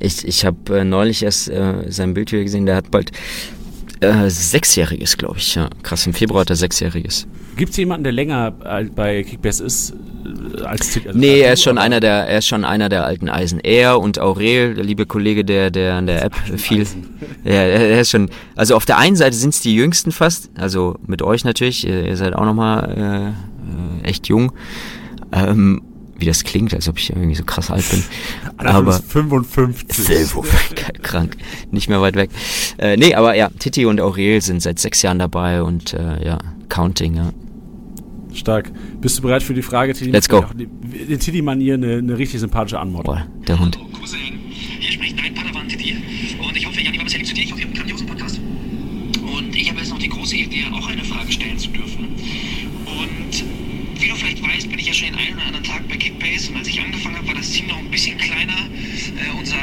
ich, 0.00 0.26
ich 0.26 0.44
hab, 0.44 0.68
äh, 0.70 0.84
neulich 0.84 1.22
erst 1.22 1.48
äh, 1.48 1.90
sein 1.90 2.14
Bild 2.14 2.32
wieder 2.32 2.42
gesehen, 2.42 2.66
der 2.66 2.76
hat 2.76 2.90
bald 2.90 3.12
äh, 4.00 4.30
Sechsjähriges, 4.30 5.16
glaube 5.16 5.38
ich. 5.38 5.54
Ja. 5.54 5.68
Krass, 5.82 6.06
im 6.06 6.14
Februar 6.14 6.42
hat 6.42 6.50
er 6.50 6.56
Sechsjähriges. 6.56 7.26
Gibt 7.56 7.72
es 7.72 7.76
jemanden, 7.76 8.04
der 8.04 8.12
länger 8.12 8.54
äh, 8.64 8.84
bei 8.84 9.24
Kickbass 9.24 9.60
ist 9.60 9.94
äh, 10.24 10.62
als 10.62 10.96
also 10.96 11.18
Nee, 11.18 11.40
er 11.40 11.54
ist 11.54 11.62
schon 11.62 11.78
einer 11.78 11.98
der, 12.00 12.28
er 12.28 12.38
ist 12.38 12.46
schon 12.46 12.64
einer 12.64 12.88
der 12.88 13.04
alten 13.04 13.28
Eisen. 13.28 13.58
Er 13.60 14.00
und 14.00 14.20
Aurel, 14.20 14.74
der 14.74 14.84
liebe 14.84 15.06
Kollege, 15.06 15.44
der, 15.44 15.70
der 15.70 15.94
an 15.94 16.06
der 16.06 16.24
App 16.24 16.36
viel. 16.56 16.86
Ja, 17.44 17.52
er 17.52 18.00
ist 18.00 18.10
schon. 18.10 18.30
Also 18.54 18.76
auf 18.76 18.86
der 18.86 18.98
einen 18.98 19.16
Seite 19.16 19.36
sind 19.36 19.54
es 19.54 19.60
die 19.60 19.74
Jüngsten 19.74 20.12
fast, 20.12 20.50
also 20.56 20.96
mit 21.06 21.22
euch 21.22 21.44
natürlich. 21.44 21.86
Ihr, 21.86 22.06
ihr 22.06 22.16
seid 22.16 22.34
auch 22.34 22.44
nochmal 22.44 23.34
äh, 24.04 24.04
äh, 24.04 24.08
echt 24.08 24.28
jung. 24.28 24.52
Ähm, 25.32 25.82
wie 26.18 26.26
das 26.26 26.44
klingt, 26.44 26.74
als 26.74 26.88
ob 26.88 26.98
ich 26.98 27.10
irgendwie 27.10 27.34
so 27.34 27.44
krass 27.44 27.70
alt 27.70 27.88
bin. 27.90 28.02
aber 28.58 28.92
55. 28.92 30.34
krank, 31.02 31.36
nicht 31.70 31.88
mehr 31.88 32.00
weit 32.00 32.16
weg. 32.16 32.30
Äh, 32.78 32.96
nee, 32.96 33.14
aber 33.14 33.34
ja, 33.34 33.50
Titi 33.58 33.86
und 33.86 34.00
Aurel 34.00 34.40
sind 34.42 34.60
seit 34.60 34.78
sechs 34.78 35.02
Jahren 35.02 35.18
dabei 35.18 35.62
und 35.62 35.94
äh, 35.94 36.24
ja, 36.24 36.38
Counting, 36.68 37.14
ja. 37.14 37.32
Stark. 38.34 38.70
Bist 39.00 39.18
du 39.18 39.22
bereit 39.22 39.42
für 39.42 39.54
die 39.54 39.62
Frage, 39.62 39.94
Titi? 39.94 40.10
Let's 40.10 40.28
go. 40.28 40.44
In 41.08 41.18
Titi-Manier 41.18 41.74
eine, 41.74 41.96
eine 41.96 42.18
richtig 42.18 42.40
sympathische 42.40 42.78
Antwort. 42.78 43.06
Boah, 43.06 43.26
der 43.46 43.58
Hund. 43.58 43.78
Hier 44.80 44.92
spricht 44.92 45.18
dein 45.18 45.34
Padawan 45.34 45.68
Titi. 45.68 45.96
Und 46.38 46.56
ich 46.56 46.66
hoffe, 46.66 46.80
Janni 46.80 46.98
war 46.98 47.04
bisher 47.04 47.22
zu 47.24 47.34
dir. 47.34 47.42
Ich 47.44 47.52
hoffe, 47.52 47.62
ihr 47.62 47.66
habt 47.66 47.78
einen 47.78 47.88
grandiosen 47.88 48.06
Podcast. 48.06 48.40
Und 49.36 49.56
ich 49.56 49.68
habe 49.68 49.80
jetzt 49.80 49.90
noch 49.90 49.98
die 49.98 50.08
große 50.08 50.36
Idee, 50.36 50.64
auch 50.72 50.88
eine 50.88 51.04
Frage 51.04 51.32
stellen 51.32 51.58
zu 51.58 51.68
dürfen. 51.70 52.04
Und 52.86 53.44
wie 54.00 54.08
du 54.08 54.14
vielleicht 54.14 54.42
weißt, 54.42 54.70
bin 54.70 54.78
ich 54.78 54.86
ja 54.86 54.94
schon 54.94 55.08
den 55.08 55.18
einen 55.18 55.36
oder 55.36 55.46
anderen 55.46 55.64
Und 56.46 56.56
als 56.56 56.68
ich 56.68 56.80
angefangen 56.80 57.16
habe, 57.16 57.26
war 57.26 57.34
das 57.34 57.50
Team 57.50 57.66
noch 57.66 57.78
ein 57.78 57.90
bisschen 57.90 58.16
kleiner. 58.16 58.54
Äh, 58.54 59.36
unser 59.36 59.60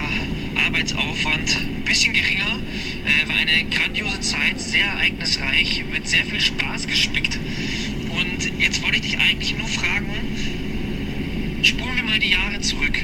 Arbeitsaufwand 0.65 1.57
ein 1.57 1.83
bisschen 1.85 2.13
geringer. 2.13 2.59
Äh, 3.05 3.27
war 3.29 3.37
eine 3.37 3.63
grandiose 3.69 4.19
Zeit, 4.19 4.59
sehr 4.59 4.85
ereignisreich, 4.85 5.85
mit 5.89 6.07
sehr 6.07 6.25
viel 6.25 6.41
Spaß 6.41 6.87
gespickt. 6.87 7.39
Und 8.09 8.59
jetzt 8.59 8.81
wollte 8.81 8.97
ich 8.97 9.03
dich 9.03 9.17
eigentlich 9.17 9.57
nur 9.57 9.67
fragen, 9.69 10.09
spulen 11.63 11.95
wir 11.95 12.03
mal 12.03 12.19
die 12.19 12.31
Jahre 12.31 12.59
zurück. 12.59 12.99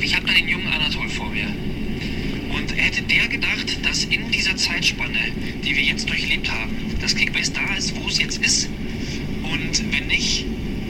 Ich 0.00 0.16
habe 0.16 0.26
da 0.26 0.32
den 0.32 0.48
jungen 0.48 0.66
Anatol 0.66 1.08
vor 1.08 1.30
mir. 1.30 1.46
Und 1.46 2.76
hätte 2.76 3.02
der 3.02 3.28
gedacht, 3.28 3.78
dass 3.84 4.04
in 4.04 4.30
dieser 4.32 4.56
Zeitspanne, 4.56 5.20
die 5.64 5.76
wir 5.76 5.82
jetzt 5.82 6.08
durchlebt 6.08 6.50
haben, 6.50 6.76
das 7.00 7.14
Kickbase 7.14 7.52
da 7.52 7.74
ist, 7.74 7.94
wo 7.94 8.08
es 8.08 8.18
jetzt 8.18 8.38
ist? 8.44 8.68
Und 9.42 9.92
wenn 9.92 10.08
nicht, 10.08 10.44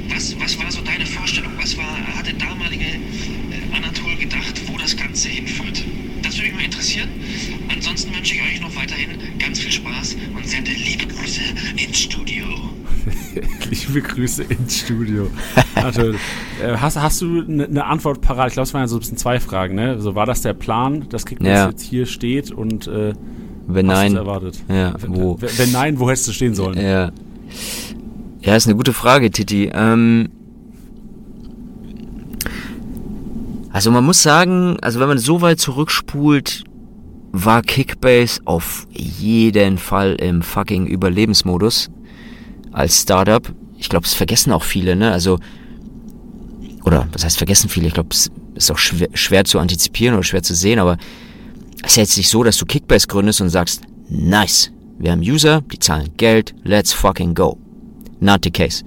was, 0.09 0.39
was 0.39 0.59
war 0.59 0.71
so 0.71 0.81
deine 0.83 1.07
Vorstellung? 1.07 1.53
Was 1.57 1.77
war, 1.77 1.97
hat 2.17 2.27
der 2.27 2.35
damalige 2.35 2.85
äh, 2.85 3.77
Anatol 3.77 4.17
gedacht, 4.17 4.61
wo 4.67 4.77
das 4.77 4.97
Ganze 4.97 5.29
hinführt? 5.29 5.85
Das 6.23 6.37
würde 6.37 6.49
mich 6.49 6.57
mal 6.57 6.65
interessieren. 6.65 7.09
Ansonsten 8.03 8.19
wünsche 8.19 8.35
ich 8.35 8.43
euch 8.43 8.61
noch 8.61 8.75
weiterhin 8.75 9.39
ganz 9.39 9.61
viel 9.61 9.71
Spaß 9.71 10.17
und 10.37 10.47
sende 10.47 10.73
liebe 10.73 11.07
Grüße 11.07 11.41
ins 11.77 11.99
Studio. 11.99 12.45
Liebe 13.71 14.03
Grüße 14.03 14.43
ins 14.43 14.81
Studio. 14.81 15.31
Also, 15.77 16.11
äh, 16.11 16.77
hast, 16.77 16.97
hast 16.97 17.21
du 17.23 17.43
eine 17.43 17.69
ne 17.69 17.85
Antwort 17.85 18.21
parat? 18.21 18.49
Ich 18.49 18.55
glaube, 18.55 18.65
es 18.65 18.75
waren 18.75 18.83
ja 18.83 18.89
so 18.89 18.97
ein 18.97 19.01
bisschen 19.01 19.19
zwei 19.19 19.39
Fragen, 19.39 19.77
ne? 19.77 19.91
Also 19.91 20.17
war 20.17 20.27
das 20.27 20.43
der 20.43 20.55
Plan, 20.55 21.09
dass 21.11 21.27
Kickbase 21.27 21.51
ja. 21.51 21.69
jetzt 21.69 21.83
hier 21.83 22.07
steht 22.07 22.51
und 22.51 22.89
äh, 22.89 23.13
wenn 23.69 23.87
nein, 23.87 24.17
erwartet? 24.17 24.61
Ja, 24.69 24.95
wo? 25.07 25.41
Wenn, 25.41 25.59
wenn, 25.59 25.73
nein, 25.73 26.01
wo 26.01 26.11
hättest 26.11 26.27
du 26.27 26.33
stehen 26.33 26.55
sollen? 26.57 26.81
Ja. 26.81 27.13
Ja, 28.41 28.57
ist 28.57 28.67
eine 28.67 28.77
gute 28.77 28.93
Frage, 28.93 29.31
Titi. 29.31 29.71
Ähm, 29.73 30.29
also 33.73 33.93
man 33.93 34.05
muss 34.05 34.23
sagen, 34.23 34.77
also 34.81 34.99
wenn 34.99 35.09
man 35.09 35.19
so 35.19 35.41
weit 35.41 35.61
zurückspult, 35.61 36.65
war 37.33 37.63
Kickbase 37.63 38.41
auf 38.45 38.87
jeden 38.91 39.79
Fall 39.79 40.15
im 40.15 40.43
fucking 40.43 40.87
Überlebensmodus 40.87 41.91
als 42.73 43.01
Startup. 43.01 43.43
Ich 43.79 43.89
glaube, 43.89 44.07
es 44.07 44.15
vergessen 44.15 44.53
auch 44.53 44.63
viele, 44.63 44.95
ne? 44.95 45.11
Also, 45.11 45.39
oder 46.85 47.09
was 47.13 47.25
heißt 47.25 47.39
vergessen 47.39 47.69
viele? 47.69 47.89
Ich 47.89 47.95
glaube, 47.95 48.11
es 48.13 48.31
ist 48.55 48.71
auch 48.71 48.79
schwer, 48.79 49.09
schwer 49.15 49.45
zu 49.45 49.59
antizipieren 49.59 50.15
oder 50.15 50.23
schwer 50.23 50.43
zu 50.43 50.55
sehen, 50.55 50.79
aber 50.79 50.99
es 51.83 51.93
ist 51.93 51.97
jetzt 51.97 52.17
nicht 52.17 52.29
so, 52.29 52.45
dass 52.45 52.59
du 52.59 52.67
Kickbase 52.67 53.07
gründest 53.07 53.41
und 53.41 53.49
sagst, 53.49 53.83
nice, 54.09 54.71
wir 54.99 55.11
haben 55.11 55.21
User, 55.21 55.63
die 55.73 55.79
zahlen 55.79 56.11
Geld, 56.17 56.55
let's 56.63 56.93
fucking 56.93 57.35
go. 57.35 57.59
Not 58.21 58.45
the 58.45 58.51
case. 58.51 58.85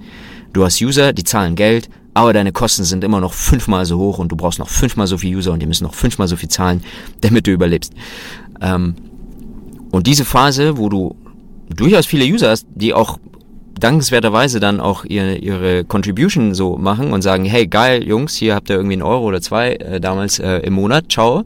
Du 0.52 0.64
hast 0.64 0.80
User, 0.80 1.12
die 1.12 1.24
zahlen 1.24 1.56
Geld, 1.56 1.90
aber 2.16 2.32
deine 2.32 2.50
Kosten 2.50 2.84
sind 2.84 3.04
immer 3.04 3.20
noch 3.20 3.34
fünfmal 3.34 3.84
so 3.84 3.98
hoch 3.98 4.18
und 4.18 4.32
du 4.32 4.36
brauchst 4.36 4.58
noch 4.58 4.70
fünfmal 4.70 5.06
so 5.06 5.18
viele 5.18 5.36
User 5.36 5.52
und 5.52 5.60
die 5.60 5.66
müssen 5.66 5.84
noch 5.84 5.92
fünfmal 5.92 6.26
so 6.26 6.36
viel 6.36 6.48
zahlen, 6.48 6.82
damit 7.20 7.46
du 7.46 7.50
überlebst. 7.50 7.92
Ähm, 8.62 8.94
und 9.90 10.06
diese 10.06 10.24
Phase, 10.24 10.78
wo 10.78 10.88
du 10.88 11.14
durchaus 11.68 12.06
viele 12.06 12.24
User 12.24 12.48
hast, 12.48 12.66
die 12.74 12.94
auch 12.94 13.18
dankenswerterweise 13.78 14.60
dann 14.60 14.80
auch 14.80 15.04
ihre, 15.04 15.36
ihre 15.36 15.84
Contribution 15.84 16.54
so 16.54 16.78
machen 16.78 17.12
und 17.12 17.20
sagen, 17.20 17.44
hey 17.44 17.66
geil, 17.66 18.02
Jungs, 18.02 18.34
hier 18.34 18.54
habt 18.54 18.70
ihr 18.70 18.76
irgendwie 18.76 18.94
einen 18.94 19.02
Euro 19.02 19.26
oder 19.26 19.42
zwei 19.42 19.74
äh, 19.74 20.00
damals 20.00 20.38
äh, 20.38 20.60
im 20.60 20.72
Monat, 20.72 21.12
ciao. 21.12 21.44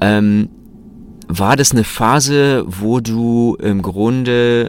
Ähm, 0.00 0.50
war 1.26 1.56
das 1.56 1.72
eine 1.72 1.82
Phase, 1.82 2.62
wo 2.64 3.00
du 3.00 3.56
im 3.60 3.82
Grunde 3.82 4.68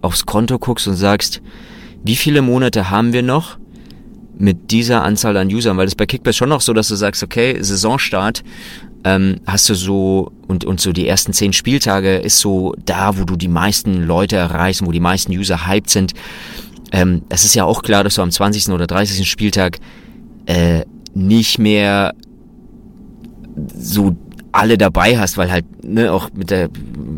aufs 0.00 0.26
Konto 0.26 0.60
guckst 0.60 0.86
und 0.86 0.94
sagst, 0.94 1.42
wie 2.04 2.14
viele 2.14 2.40
Monate 2.40 2.88
haben 2.88 3.12
wir 3.12 3.24
noch 3.24 3.58
mit 4.38 4.70
dieser 4.70 5.02
Anzahl 5.02 5.36
an 5.36 5.48
Usern? 5.48 5.76
Weil 5.76 5.86
das 5.86 5.94
bei 5.94 6.06
Kickbass 6.06 6.36
schon 6.36 6.48
noch 6.48 6.60
so, 6.60 6.72
dass 6.72 6.88
du 6.88 6.94
sagst, 6.94 7.22
okay, 7.22 7.56
Saisonstart, 7.60 8.42
ähm, 9.04 9.40
hast 9.46 9.68
du 9.68 9.74
so 9.74 10.32
und, 10.48 10.64
und 10.64 10.80
so 10.80 10.92
die 10.92 11.06
ersten 11.06 11.32
zehn 11.32 11.52
Spieltage 11.52 12.16
ist 12.16 12.40
so 12.40 12.74
da, 12.84 13.16
wo 13.18 13.24
du 13.24 13.36
die 13.36 13.48
meisten 13.48 14.02
Leute 14.02 14.36
erreichst, 14.36 14.84
wo 14.84 14.92
die 14.92 15.00
meisten 15.00 15.32
User 15.32 15.66
hyped 15.66 15.90
sind. 15.90 16.14
Ähm, 16.92 17.22
es 17.28 17.44
ist 17.44 17.54
ja 17.54 17.64
auch 17.64 17.82
klar, 17.82 18.02
dass 18.02 18.14
du 18.14 18.22
am 18.22 18.30
20. 18.30 18.70
oder 18.70 18.86
30. 18.86 19.28
Spieltag 19.28 19.78
äh, 20.46 20.84
nicht 21.14 21.58
mehr 21.58 22.14
so 23.74 24.16
alle 24.52 24.78
dabei 24.78 25.18
hast, 25.18 25.36
weil 25.36 25.50
halt, 25.50 25.64
ne, 25.84 26.12
auch 26.12 26.30
mit 26.34 26.50
der, 26.50 26.68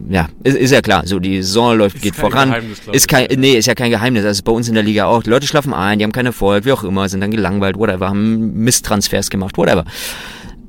ja, 0.08 0.28
ist, 0.42 0.56
ist 0.56 0.70
ja 0.70 0.80
klar, 0.82 1.06
so 1.06 1.18
die 1.18 1.42
Saison 1.42 1.76
läuft, 1.78 1.96
ist 1.96 2.02
geht 2.02 2.16
voran. 2.16 2.54
ist 2.92 3.08
kein, 3.08 3.28
nee, 3.36 3.54
ist 3.54 3.66
ja 3.66 3.74
kein 3.74 3.90
Geheimnis. 3.90 4.24
Also 4.24 4.42
bei 4.42 4.52
uns 4.52 4.68
in 4.68 4.74
der 4.74 4.82
Liga 4.82 5.06
auch. 5.06 5.22
Die 5.22 5.30
Leute 5.30 5.46
schlafen 5.46 5.72
ein, 5.72 5.98
die 5.98 6.04
haben 6.04 6.12
keinen 6.12 6.26
Erfolg, 6.26 6.64
wie 6.64 6.72
auch 6.72 6.84
immer, 6.84 7.08
sind 7.08 7.20
dann 7.20 7.30
gelangweilt, 7.30 7.76
whatever, 7.76 8.08
haben 8.08 8.54
Misstransfers 8.54 9.30
gemacht, 9.30 9.56
whatever. 9.56 9.84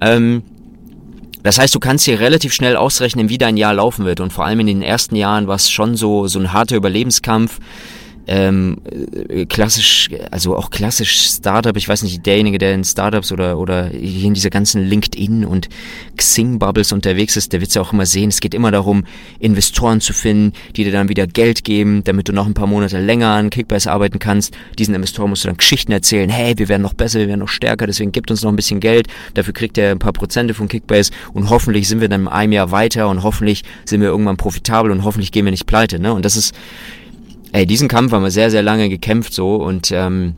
Ähm, 0.02 0.44
das 1.44 1.58
heißt, 1.58 1.74
du 1.74 1.80
kannst 1.80 2.06
dir 2.06 2.20
relativ 2.20 2.54
schnell 2.54 2.76
ausrechnen, 2.76 3.30
wie 3.30 3.38
dein 3.38 3.58
Jahr 3.58 3.74
laufen 3.74 4.06
wird. 4.06 4.20
Und 4.20 4.32
vor 4.32 4.46
allem 4.46 4.60
in 4.60 4.68
den 4.68 4.82
ersten 4.82 5.16
Jahren 5.16 5.48
war 5.48 5.56
es 5.56 5.72
schon 5.72 5.96
so, 5.96 6.28
so 6.28 6.40
ein 6.40 6.54
harter 6.54 6.76
Überlebenskampf 6.76 7.60
ähm, 8.28 8.78
äh, 9.30 9.46
klassisch, 9.46 10.10
also 10.30 10.56
auch 10.56 10.70
klassisch 10.70 11.28
Startup, 11.28 11.76
ich 11.76 11.88
weiß 11.88 12.04
nicht, 12.04 12.26
derjenige, 12.26 12.58
der 12.58 12.74
in 12.74 12.84
Startups 12.84 13.32
oder, 13.32 13.58
oder 13.58 13.88
hier 13.88 14.28
in 14.28 14.34
dieser 14.34 14.50
ganzen 14.50 14.84
LinkedIn 14.84 15.46
und 15.46 15.70
Xing-Bubbles 16.18 16.92
unterwegs 16.92 17.36
ist, 17.36 17.54
der 17.54 17.62
wird 17.62 17.70
es 17.70 17.76
ja 17.76 17.82
auch 17.82 17.94
immer 17.94 18.06
sehen, 18.06 18.30
es 18.30 18.40
geht 18.40 18.54
immer 18.54 18.72
darum, 18.72 19.04
Investoren 19.40 20.02
zu 20.02 20.14
finden, 20.14 20.54
die 20.76 20.84
dir 20.84 20.92
dann 20.92 21.10
wieder 21.10 21.28
Geld 21.28 21.64
geben, 21.64 22.04
damit 22.04 22.30
du 22.30 22.34
noch 22.34 22.46
ein 22.46 22.54
paar 22.54 22.68
Monate 22.68 23.00
länger 23.00 23.30
an 23.30 23.50
Kickbase 23.50 23.92
arbeiten 23.92 24.20
kannst. 24.20 24.54
Diesen 24.78 24.94
Investoren 24.94 25.30
musst 25.30 25.44
du 25.44 25.48
dann 25.48 25.58
Geschichten 25.58 25.92
erzählen, 25.92 26.30
hey, 26.30 26.54
wir 26.58 26.70
werden 26.70 26.82
noch 26.82 26.94
besser, 26.94 27.20
wir 27.20 27.28
werden 27.28 27.40
noch 27.40 27.48
stärker, 27.48 27.88
deswegen 27.88 28.12
gibt 28.12 28.32
uns 28.32 28.44
noch 28.44 28.52
ein 28.52 28.56
bisschen 28.56 28.80
Geld, 28.80 29.08
dafür 29.34 29.54
kriegt 29.54 29.78
er 29.78 29.92
ein 29.92 30.00
paar 30.00 30.14
Prozente 30.14 30.54
von 30.54 30.68
Kickbase 30.68 31.12
und 31.34 31.50
hoffentlich 31.50 31.88
sind 31.88 32.02
wir 32.02 32.10
dann 32.10 32.22
in 32.22 32.28
einem 32.28 32.54
Jahr 32.54 32.72
weiter 32.72 33.10
und 33.10 33.24
hoffentlich 33.24 33.64
sind 33.86 34.02
wir 34.02 34.08
irgendwann 34.08 34.38
profitabel 34.38 34.92
und 34.92 35.04
hoffentlich 35.04 35.32
gehen 35.32 35.46
wir 35.46 35.52
nicht 35.52 35.66
pleite. 35.66 36.00
Ne? 36.00 36.14
Und 36.14 36.24
das 36.24 36.36
ist 36.36 36.54
ey, 37.52 37.66
diesen 37.66 37.88
Kampf 37.88 38.12
haben 38.12 38.24
wir 38.24 38.32
sehr, 38.32 38.52
sehr 38.52 38.64
lange 38.64 38.90
gekämpft 38.90 39.34
so 39.34 39.56
und 39.56 39.92
ähm, 39.92 40.36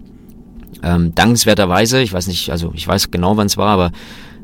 ähm, 0.84 1.16
dankenswerterweise, 1.16 2.02
ich 2.02 2.14
weiß 2.14 2.28
nicht, 2.28 2.52
also 2.52 2.72
ich 2.76 2.88
weiß 2.88 3.12
genau, 3.12 3.38
wann 3.38 3.48
es 3.48 3.58
war, 3.58 3.70
aber 3.70 3.92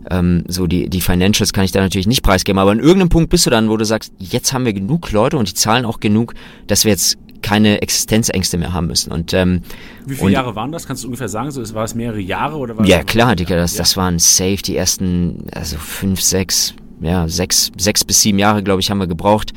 ähm, 0.09 0.43
so 0.47 0.67
die, 0.67 0.89
die 0.89 1.01
Financials 1.01 1.53
kann 1.53 1.65
ich 1.65 1.71
da 1.71 1.81
natürlich 1.81 2.07
nicht 2.07 2.23
preisgeben, 2.23 2.59
aber 2.59 2.71
an 2.71 2.79
irgendeinem 2.79 3.09
Punkt 3.09 3.29
bist 3.29 3.45
du 3.45 3.49
dann, 3.49 3.69
wo 3.69 3.77
du 3.77 3.85
sagst, 3.85 4.13
jetzt 4.17 4.53
haben 4.53 4.65
wir 4.65 4.73
genug 4.73 5.11
Leute 5.11 5.37
und 5.37 5.49
die 5.49 5.53
zahlen 5.53 5.85
auch 5.85 5.99
genug, 5.99 6.33
dass 6.67 6.85
wir 6.85 6.91
jetzt 6.91 7.17
keine 7.41 7.81
Existenzängste 7.81 8.57
mehr 8.57 8.73
haben 8.73 8.87
müssen. 8.87 9.11
Und, 9.11 9.33
ähm, 9.33 9.61
Wie 10.05 10.15
viele 10.15 10.27
und, 10.27 10.31
Jahre 10.33 10.55
waren 10.55 10.71
das? 10.71 10.85
Kannst 10.85 11.03
du 11.03 11.07
ungefähr 11.07 11.29
sagen? 11.29 11.51
So, 11.51 11.73
war 11.73 11.85
es 11.85 11.95
mehrere 11.95 12.19
Jahre 12.19 12.57
oder 12.57 12.77
war 12.77 12.85
Ja, 12.85 13.03
klar, 13.03 13.35
Digga, 13.35 13.55
das, 13.55 13.73
ja. 13.73 13.79
das 13.79 13.97
waren 13.97 14.19
safe 14.19 14.57
die 14.57 14.75
ersten, 14.75 15.47
also 15.53 15.77
fünf, 15.77 16.21
sechs, 16.21 16.73
ja, 17.01 17.27
sechs, 17.27 17.71
sechs 17.77 18.03
bis 18.03 18.21
sieben 18.21 18.39
Jahre, 18.39 18.61
glaube 18.63 18.81
ich, 18.81 18.91
haben 18.91 18.97
wir 18.97 19.07
gebraucht, 19.07 19.53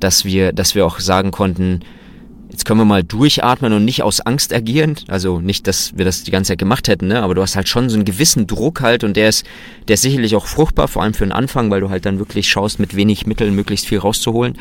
dass 0.00 0.24
wir, 0.24 0.52
dass 0.52 0.74
wir 0.74 0.86
auch 0.86 1.00
sagen 1.00 1.30
konnten, 1.30 1.80
jetzt 2.52 2.66
können 2.66 2.78
wir 2.78 2.84
mal 2.84 3.02
durchatmen 3.02 3.72
und 3.72 3.84
nicht 3.84 4.02
aus 4.02 4.20
Angst 4.20 4.52
agieren. 4.52 4.94
Also 5.08 5.40
nicht, 5.40 5.66
dass 5.66 5.96
wir 5.96 6.04
das 6.04 6.22
die 6.22 6.30
ganze 6.30 6.48
Zeit 6.48 6.58
gemacht 6.58 6.86
hätten, 6.86 7.08
ne? 7.08 7.22
aber 7.22 7.34
du 7.34 7.40
hast 7.40 7.56
halt 7.56 7.66
schon 7.66 7.88
so 7.88 7.96
einen 7.96 8.04
gewissen 8.04 8.46
Druck 8.46 8.82
halt 8.82 9.04
und 9.04 9.16
der 9.16 9.30
ist, 9.30 9.46
der 9.88 9.94
ist 9.94 10.02
sicherlich 10.02 10.36
auch 10.36 10.46
fruchtbar, 10.46 10.86
vor 10.86 11.02
allem 11.02 11.14
für 11.14 11.24
den 11.24 11.32
Anfang, 11.32 11.70
weil 11.70 11.80
du 11.80 11.88
halt 11.88 12.04
dann 12.04 12.18
wirklich 12.18 12.48
schaust, 12.48 12.78
mit 12.78 12.94
wenig 12.94 13.26
Mitteln 13.26 13.54
möglichst 13.54 13.86
viel 13.86 13.98
rauszuholen. 13.98 14.58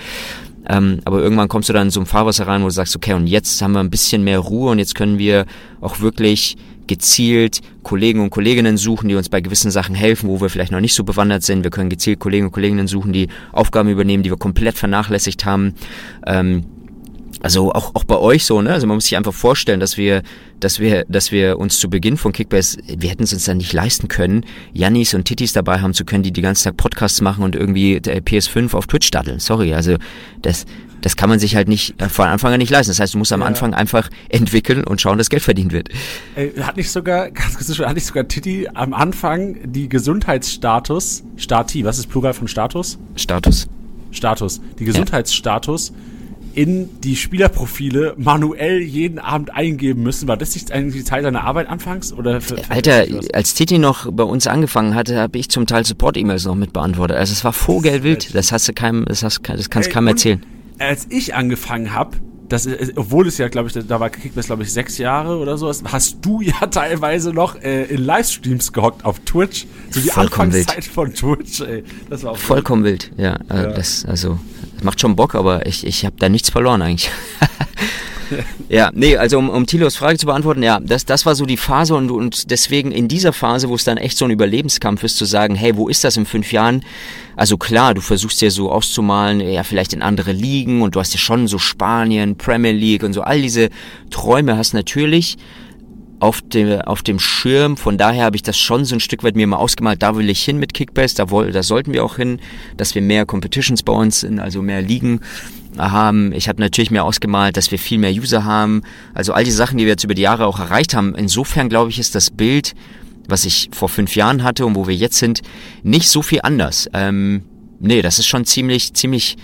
Ähm, 0.70 1.00
aber 1.04 1.20
irgendwann 1.20 1.50
kommst 1.50 1.68
du 1.68 1.74
dann 1.74 1.88
in 1.88 1.92
so 1.92 2.00
ein 2.00 2.06
Fahrwasser 2.06 2.48
rein, 2.48 2.62
wo 2.62 2.68
du 2.68 2.72
sagst, 2.72 2.96
okay, 2.96 3.14
und 3.14 3.28
jetzt 3.28 3.62
haben 3.62 3.74
wir 3.74 3.82
ein 3.82 3.90
bisschen 3.90 4.24
mehr 4.24 4.40
Ruhe 4.40 4.72
und 4.72 4.80
jetzt 4.80 4.96
können 4.96 5.20
wir 5.20 5.46
auch 5.82 6.00
wirklich 6.00 6.56
gezielt 6.88 7.62
Kollegen 7.84 8.22
und 8.22 8.30
Kolleginnen 8.30 8.78
suchen, 8.78 9.10
die 9.10 9.16
uns 9.16 9.28
bei 9.28 9.42
gewissen 9.42 9.72
Sachen 9.72 9.96
helfen, 9.96 10.30
wo 10.30 10.40
wir 10.40 10.50
vielleicht 10.50 10.72
noch 10.72 10.80
nicht 10.80 10.94
so 10.94 11.04
bewandert 11.04 11.44
sind. 11.44 11.64
Wir 11.64 11.72
können 11.72 11.90
gezielt 11.90 12.20
Kollegen 12.20 12.46
und 12.46 12.52
Kolleginnen 12.52 12.88
suchen, 12.88 13.12
die 13.12 13.28
Aufgaben 13.52 13.90
übernehmen, 13.90 14.24
die 14.24 14.30
wir 14.30 14.38
komplett 14.38 14.78
vernachlässigt 14.78 15.46
haben. 15.46 15.74
Ähm, 16.26 16.66
also 17.42 17.72
auch, 17.74 17.96
auch 17.96 18.04
bei 18.04 18.18
euch 18.18 18.46
so, 18.46 18.62
ne? 18.62 18.72
Also 18.72 18.88
man 18.88 18.96
muss 18.96 19.06
sich 19.06 19.18
einfach 19.18 19.34
vorstellen, 19.34 19.80
dass 19.80 19.98
wir, 19.98 20.22
dass 20.60 20.80
wir, 20.80 21.06
dass 21.10 21.32
wir 21.32 21.58
uns 21.58 21.80
zu 21.80 21.90
Beginn 21.90 22.18
von 22.18 22.32
Kickbase, 22.32 22.78
wir 22.88 23.10
hätten 23.10 23.24
es 23.24 23.34
uns 23.34 23.46
dann 23.46 23.58
nicht 23.58 23.74
leisten 23.74 24.08
können, 24.08 24.46
Jannis 24.74 25.14
und 25.14 25.26
Titis 25.26 25.54
dabei 25.54 25.80
haben 25.80 25.94
zu 25.94 26.06
können, 26.06 26.24
die 26.24 26.32
die 26.32 26.42
ganze 26.42 26.66
Tag 26.66 26.78
Podcasts 26.78 27.20
machen 27.22 27.44
und 27.44 27.56
irgendwie 27.56 27.98
PS5 27.98 28.76
auf 28.76 28.86
Twitch 28.86 29.10
daddeln. 29.10 29.40
Sorry, 29.40 29.74
also 29.74 29.98
das, 30.44 30.66
das 31.02 31.16
kann 31.16 31.30
man 31.30 31.40
sich 31.40 31.56
halt 31.56 31.68
nicht 31.68 32.00
äh, 32.00 32.10
von 32.10 32.28
Anfang 32.28 32.54
an 32.54 32.60
nicht 32.60 32.70
leisten. 32.70 32.92
Das 32.92 33.00
heißt, 33.00 33.16
du 33.16 33.18
musst 33.18 33.34
am 33.34 33.42
ja. 33.42 33.48
Anfang 33.48 33.74
einfach 33.74 34.10
entwickeln 34.30 34.84
und 34.84 35.02
schauen, 35.02 35.18
dass 35.18 35.32
Geld 35.32 35.42
verdient 35.42 35.72
wird. 35.72 35.90
Ey, 36.36 36.54
hat 36.62 36.78
nicht 36.78 36.92
sogar, 36.92 37.32
ganz 37.32 37.56
kurz, 37.56 37.80
hat 37.80 37.96
nicht 37.96 38.06
sogar 38.06 38.28
Titi 38.28 38.68
am 38.72 38.94
Anfang 38.94 39.58
die 39.64 39.90
Gesundheitsstatus, 39.90 41.24
Stati, 41.38 41.86
was 41.86 41.98
ist 41.98 42.08
Plural 42.08 42.36
von 42.36 42.48
Status? 42.48 43.00
Status. 43.16 43.68
Status. 44.12 44.62
Die 44.78 44.86
Gesundheitsstatus 44.86 45.90
ja 45.90 46.11
in 46.56 46.90
die 47.02 47.16
Spielerprofile 47.16 48.14
manuell 48.18 48.82
jeden 48.82 49.20
Abend 49.20 49.54
eingeben 49.54 50.04
müssen. 50.04 50.28
War 50.28 50.38
das 50.38 50.54
nicht 50.54 50.72
eigentlich 50.72 51.06
Zeit 51.06 51.24
deiner 51.24 51.44
Arbeit 51.44 51.68
anfangs? 51.68 52.14
Oder 52.14 52.42
für, 52.42 52.58
für 52.58 52.72
Alter, 52.72 53.06
als 53.34 53.54
Titi 53.54 53.78
noch 53.78 54.12
bei 54.12 54.24
uns 54.24 54.48
angefangen 54.48 54.96
hatte, 54.96 55.20
habe 55.20 55.38
ich 55.38 55.50
zum 55.50 55.68
Teil 55.68 55.86
Support-E-Mails 55.86 56.46
noch 56.46 56.56
mit 56.56 56.74
beantwortet. 56.74 57.18
Also 57.18 57.34
es 57.34 57.44
war 57.44 57.54
vogelwild. 57.54 58.34
Das 58.36 58.52
hast 58.52 58.68
du 58.68 58.74
keinem, 58.74 59.06
das, 59.06 59.24
hast, 59.24 59.42
das 59.48 59.70
kannst 59.70 59.90
du 59.90 59.94
keinem 59.94 60.08
erzählen. 60.08 60.46
Als 60.80 61.08
ich 61.10 61.36
angefangen 61.36 61.94
habe, 61.94 62.18
das, 62.52 62.68
obwohl 62.96 63.28
es 63.28 63.38
ja, 63.38 63.48
glaube 63.48 63.70
ich, 63.70 63.88
da 63.88 64.00
war 64.00 64.10
Kickbase, 64.10 64.48
glaube 64.48 64.64
ich, 64.64 64.74
sechs 64.74 64.98
Jahre 64.98 65.38
oder 65.38 65.58
so, 65.58 65.72
hast 65.86 66.18
du 66.22 66.42
ja 66.42 66.68
teilweise 66.72 67.32
noch 67.32 67.56
äh, 67.56 67.86
in 67.86 68.04
Livestreams 68.04 68.74
gehockt 68.74 69.06
auf 69.06 69.20
Twitch. 69.20 69.68
So 69.90 70.02
die 70.02 70.10
Vollkommen 70.10 70.54
Anfangszeit 70.54 70.78
wild. 70.78 70.86
von 70.88 71.14
Twitch, 71.14 71.62
ey. 71.62 71.84
Das 72.10 72.24
war 72.24 72.32
auch 72.32 72.38
Vollkommen 72.38 72.84
wild, 72.84 73.12
ja. 73.16 73.36
Äh, 73.50 73.56
ja. 73.56 73.68
Das, 73.72 74.06
also, 74.06 74.38
macht 74.84 75.02
schon 75.02 75.16
Bock, 75.16 75.36
aber 75.36 75.66
ich, 75.66 75.86
ich 75.86 76.06
habe 76.06 76.16
da 76.20 76.30
nichts 76.30 76.50
verloren 76.50 76.82
eigentlich. 76.82 77.10
ja, 78.70 78.90
nee, 78.94 79.18
also 79.18 79.38
um, 79.38 79.50
um 79.50 79.66
Tilos 79.66 79.96
Frage 79.96 80.18
zu 80.18 80.26
beantworten, 80.26 80.64
ja, 80.64 80.80
das, 80.80 81.06
das 81.06 81.26
war 81.26 81.36
so 81.36 81.46
die 81.46 81.58
Phase 81.58 81.96
und, 81.96 82.12
und 82.12 82.52
deswegen 82.52 82.92
in 82.92 83.08
dieser 83.08 83.34
Phase, 83.34 83.70
wo 83.70 83.76
es 83.76 83.84
dann 83.84 83.98
echt 83.98 84.18
so 84.18 84.26
ein 84.26 84.32
Überlebenskampf 84.32 85.04
ist, 85.04 85.18
zu 85.18 85.26
sagen, 85.26 85.56
hey, 85.56 85.76
wo 85.76 85.88
ist 85.88 86.04
das 86.04 86.18
in 86.18 86.26
fünf 86.26 86.52
Jahren? 86.52 86.84
Also 87.36 87.58
klar, 87.58 87.94
du 87.94 88.02
versuchst 88.02 88.42
dir 88.42 88.52
so 88.52 88.72
auszumalen, 88.72 89.40
ja, 89.40 89.64
vielleicht 89.64 89.94
in 89.94 90.02
andere 90.02 90.32
Ligen 90.32 90.82
und 90.82 90.96
du 90.96 91.00
hast 91.00 91.14
ja 91.14 91.20
schon 91.20 91.48
so 91.48 91.58
Spanien, 91.58 92.38
Premier 92.38 92.74
League 92.74 93.04
und 93.04 93.14
so, 93.14 93.22
all 93.22 93.42
diese 93.42 93.70
Träume 94.10 94.58
hast 94.58 94.74
natürlich 94.74 95.38
auf 96.22 96.42
dem, 96.42 96.82
auf 96.82 97.02
dem 97.02 97.20
Schirm. 97.20 97.78
Von 97.78 97.98
daher 97.98 98.26
habe 98.26 98.36
ich 98.36 98.44
das 98.44 98.58
schon 98.58 98.86
so 98.86 98.96
ein 98.96 99.00
Stück 99.00 99.24
weit 99.24 99.36
mir 99.36 99.48
mal 99.48 99.58
ausgemalt. 99.58 100.04
Da 100.04 100.16
will 100.16 100.30
ich 100.30 100.44
hin 100.44 100.58
mit 100.58 100.74
Kickbase, 100.74 101.16
da, 101.16 101.32
woll, 101.32 101.52
da 101.52 101.64
sollten 101.64 101.94
wir 101.94 102.06
auch 102.06 102.18
hin, 102.18 102.40
dass 102.78 102.94
wir 102.94 103.02
mehr 103.02 103.26
Competitions 103.26 103.82
bei 103.82 103.94
uns 103.94 104.20
sind, 104.20 104.40
also 104.40 104.62
mehr 104.62 104.84
Ligen 104.84 105.22
haben. 105.78 106.32
Ich 106.34 106.48
habe 106.48 106.62
natürlich 106.62 106.92
mir 106.92 107.04
ausgemalt, 107.04 107.58
dass 107.58 107.72
wir 107.72 107.80
viel 107.80 107.98
mehr 107.98 108.12
User 108.12 108.46
haben. 108.46 108.84
Also 109.16 109.34
all 109.34 109.44
die 109.44 109.52
Sachen, 109.52 109.80
die 109.80 109.86
wir 109.86 109.92
jetzt 109.92 110.04
über 110.04 110.14
die 110.14 110.22
Jahre 110.22 110.46
auch 110.46 110.60
erreicht 110.60 110.94
haben. 110.94 111.16
Insofern 111.16 111.70
glaube 111.70 111.90
ich, 111.90 111.98
ist 111.98 112.14
das 112.14 112.30
Bild, 112.30 112.74
was 113.28 113.46
ich 113.46 113.70
vor 113.72 113.90
fünf 113.90 114.16
Jahren 114.16 114.44
hatte 114.44 114.66
und 114.68 114.76
wo 114.76 114.88
wir 114.88 114.96
jetzt 114.96 115.18
sind, 115.18 115.42
nicht 115.82 116.08
so 116.08 116.22
viel 116.22 116.42
anders. 116.44 116.88
Ähm, 116.94 117.46
nee, 117.80 118.04
das 118.04 118.20
ist 118.20 118.28
schon 118.28 118.46
ziemlich, 118.46 118.94
ziemlich, 118.94 119.38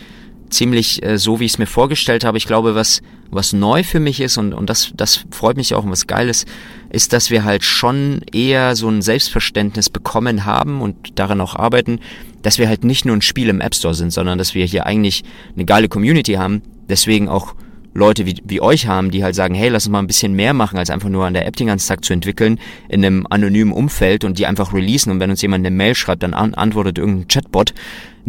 ziemlich 0.49 1.03
äh, 1.03 1.17
so, 1.17 1.39
wie 1.39 1.45
ich 1.45 1.53
es 1.53 1.57
mir 1.57 1.65
vorgestellt 1.65 2.23
habe. 2.23 2.37
Ich 2.37 2.45
glaube, 2.45 2.75
was, 2.75 3.01
was 3.29 3.53
neu 3.53 3.83
für 3.83 3.99
mich 3.99 4.19
ist 4.21 4.37
und, 4.37 4.53
und 4.53 4.69
das, 4.69 4.91
das 4.95 5.25
freut 5.31 5.57
mich 5.57 5.73
auch 5.73 5.83
und 5.83 5.91
was 5.91 6.07
geil 6.07 6.29
ist, 6.29 6.47
ist, 6.89 7.13
dass 7.13 7.29
wir 7.29 7.43
halt 7.43 7.63
schon 7.63 8.21
eher 8.31 8.75
so 8.75 8.89
ein 8.89 9.01
Selbstverständnis 9.01 9.89
bekommen 9.89 10.45
haben 10.45 10.81
und 10.81 11.19
daran 11.19 11.41
auch 11.41 11.55
arbeiten, 11.55 11.99
dass 12.41 12.59
wir 12.59 12.67
halt 12.67 12.83
nicht 12.83 13.05
nur 13.05 13.15
ein 13.15 13.21
Spiel 13.21 13.49
im 13.49 13.61
App 13.61 13.75
Store 13.75 13.93
sind, 13.93 14.11
sondern 14.11 14.37
dass 14.37 14.55
wir 14.55 14.65
hier 14.65 14.85
eigentlich 14.85 15.23
eine 15.55 15.65
geile 15.65 15.89
Community 15.89 16.33
haben. 16.33 16.61
Deswegen 16.87 17.27
auch 17.27 17.55
Leute 17.97 18.27
wie, 18.27 18.35
wie 18.45 18.61
euch 18.61 18.85
haben, 18.85 19.09
die 19.09 19.23
halt 19.23 19.33
sagen, 19.33 19.55
hey, 19.55 19.69
lass 19.69 19.87
uns 19.87 19.91
mal 19.91 19.99
ein 19.99 20.07
bisschen 20.07 20.33
mehr 20.33 20.53
machen, 20.53 20.77
als 20.77 20.91
einfach 20.91 21.09
nur 21.09 21.25
an 21.25 21.33
der 21.33 21.47
App 21.47 21.55
den 21.55 21.65
ganzen 21.65 21.87
Tag 21.87 22.05
zu 22.05 22.13
entwickeln, 22.13 22.59
in 22.89 23.03
einem 23.03 23.25
anonymen 23.27 23.73
Umfeld 23.73 24.23
und 24.23 24.37
die 24.37 24.45
einfach 24.45 24.71
releasen 24.71 25.11
und 25.11 25.19
wenn 25.19 25.31
uns 25.31 25.41
jemand 25.41 25.65
eine 25.65 25.75
Mail 25.75 25.95
schreibt, 25.95 26.21
dann 26.21 26.35
an, 26.35 26.53
antwortet 26.53 26.99
irgendein 26.99 27.27
Chatbot. 27.27 27.73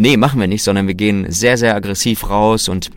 Nee, 0.01 0.17
machen 0.17 0.39
wir 0.39 0.47
nicht, 0.47 0.63
sondern 0.63 0.87
wir 0.87 0.95
gehen 0.95 1.27
sehr, 1.29 1.59
sehr 1.59 1.75
aggressiv 1.75 2.31
raus 2.31 2.69
und 2.69 2.89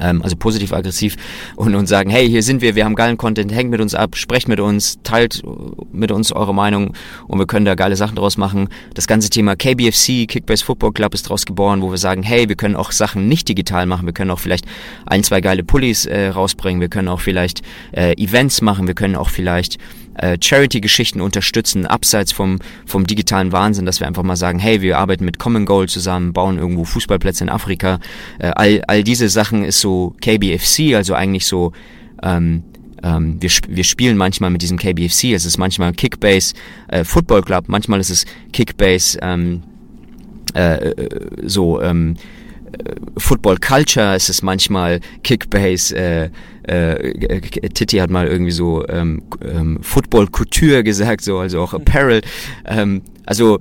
ähm, 0.00 0.20
also 0.20 0.34
positiv-aggressiv 0.34 1.14
und, 1.54 1.76
und 1.76 1.86
sagen, 1.86 2.10
hey, 2.10 2.28
hier 2.28 2.42
sind 2.42 2.60
wir, 2.60 2.74
wir 2.74 2.84
haben 2.84 2.96
geilen 2.96 3.16
Content, 3.16 3.54
hängt 3.54 3.70
mit 3.70 3.80
uns 3.80 3.94
ab, 3.94 4.16
sprecht 4.16 4.48
mit 4.48 4.58
uns, 4.58 4.98
teilt 5.04 5.44
mit 5.92 6.10
uns 6.10 6.32
eure 6.32 6.52
Meinung 6.52 6.94
und 7.28 7.38
wir 7.38 7.46
können 7.46 7.66
da 7.66 7.76
geile 7.76 7.94
Sachen 7.94 8.16
draus 8.16 8.36
machen. 8.36 8.68
Das 8.94 9.06
ganze 9.06 9.30
Thema 9.30 9.54
KBFC, 9.54 10.26
Kickbase 10.26 10.64
Football 10.64 10.90
Club 10.90 11.14
ist 11.14 11.22
draus 11.22 11.46
geboren, 11.46 11.82
wo 11.82 11.92
wir 11.92 11.98
sagen, 11.98 12.24
hey, 12.24 12.48
wir 12.48 12.56
können 12.56 12.74
auch 12.74 12.90
Sachen 12.90 13.28
nicht 13.28 13.48
digital 13.48 13.86
machen, 13.86 14.04
wir 14.04 14.12
können 14.12 14.32
auch 14.32 14.40
vielleicht 14.40 14.66
ein, 15.06 15.22
zwei 15.22 15.40
geile 15.40 15.62
Pullis 15.62 16.04
äh, 16.04 16.30
rausbringen, 16.30 16.80
wir 16.80 16.88
können 16.88 17.06
auch 17.06 17.20
vielleicht 17.20 17.62
äh, 17.92 18.20
Events 18.20 18.60
machen, 18.60 18.88
wir 18.88 18.94
können 18.94 19.14
auch 19.14 19.28
vielleicht 19.30 19.78
äh, 20.18 20.36
Charity-Geschichten 20.40 21.20
unterstützen, 21.20 21.86
abseits 21.86 22.32
vom, 22.32 22.58
vom 22.86 23.06
digitalen 23.06 23.52
Wahnsinn, 23.52 23.86
dass 23.86 24.00
wir 24.00 24.06
einfach 24.06 24.22
mal 24.22 24.36
sagen, 24.36 24.58
hey, 24.58 24.82
wir 24.82 24.98
arbeiten 24.98 25.24
mit 25.24 25.38
Common 25.38 25.66
Goal 25.66 25.88
zusammen, 25.88 26.32
bauen 26.32 26.58
irgendwo 26.58 26.84
Fußballplätze 26.84 27.44
in 27.44 27.50
Afrika. 27.50 27.98
Äh, 28.38 28.52
all, 28.54 28.82
all 28.86 29.02
diese 29.02 29.28
Sachen 29.28 29.64
ist 29.64 29.80
so 29.80 30.14
KBFC, 30.20 30.94
also 30.94 31.14
eigentlich 31.14 31.46
so 31.46 31.72
ähm, 32.22 32.64
ähm, 33.02 33.36
wir, 33.40 33.50
wir 33.68 33.84
spielen 33.84 34.16
manchmal 34.16 34.50
mit 34.50 34.62
diesem 34.62 34.78
KBFC, 34.78 35.32
es 35.32 35.44
ist 35.44 35.58
manchmal 35.58 35.92
Kickbase 35.92 36.54
äh, 36.88 37.04
Football 37.04 37.42
Club, 37.42 37.64
manchmal 37.68 38.00
ist 38.00 38.10
es 38.10 38.26
Kickbase 38.52 39.18
ähm, 39.22 39.62
äh, 40.54 40.90
äh 40.90 41.18
so 41.44 41.80
ähm, 41.80 42.16
äh, 42.16 42.37
Football 43.16 43.58
Culture, 43.58 44.14
es 44.14 44.28
ist 44.28 44.42
manchmal 44.42 45.00
Kickbase, 45.22 45.96
äh, 45.96 46.30
äh, 46.62 47.40
Titi 47.70 47.98
hat 47.98 48.10
mal 48.10 48.26
irgendwie 48.26 48.50
so 48.50 48.86
ähm, 48.88 49.22
ähm, 49.42 49.78
Football 49.82 50.28
Couture 50.28 50.84
gesagt, 50.84 51.22
so 51.22 51.38
also 51.38 51.60
auch 51.60 51.74
Apparel. 51.74 52.22
Ähm, 52.66 53.02
also 53.24 53.58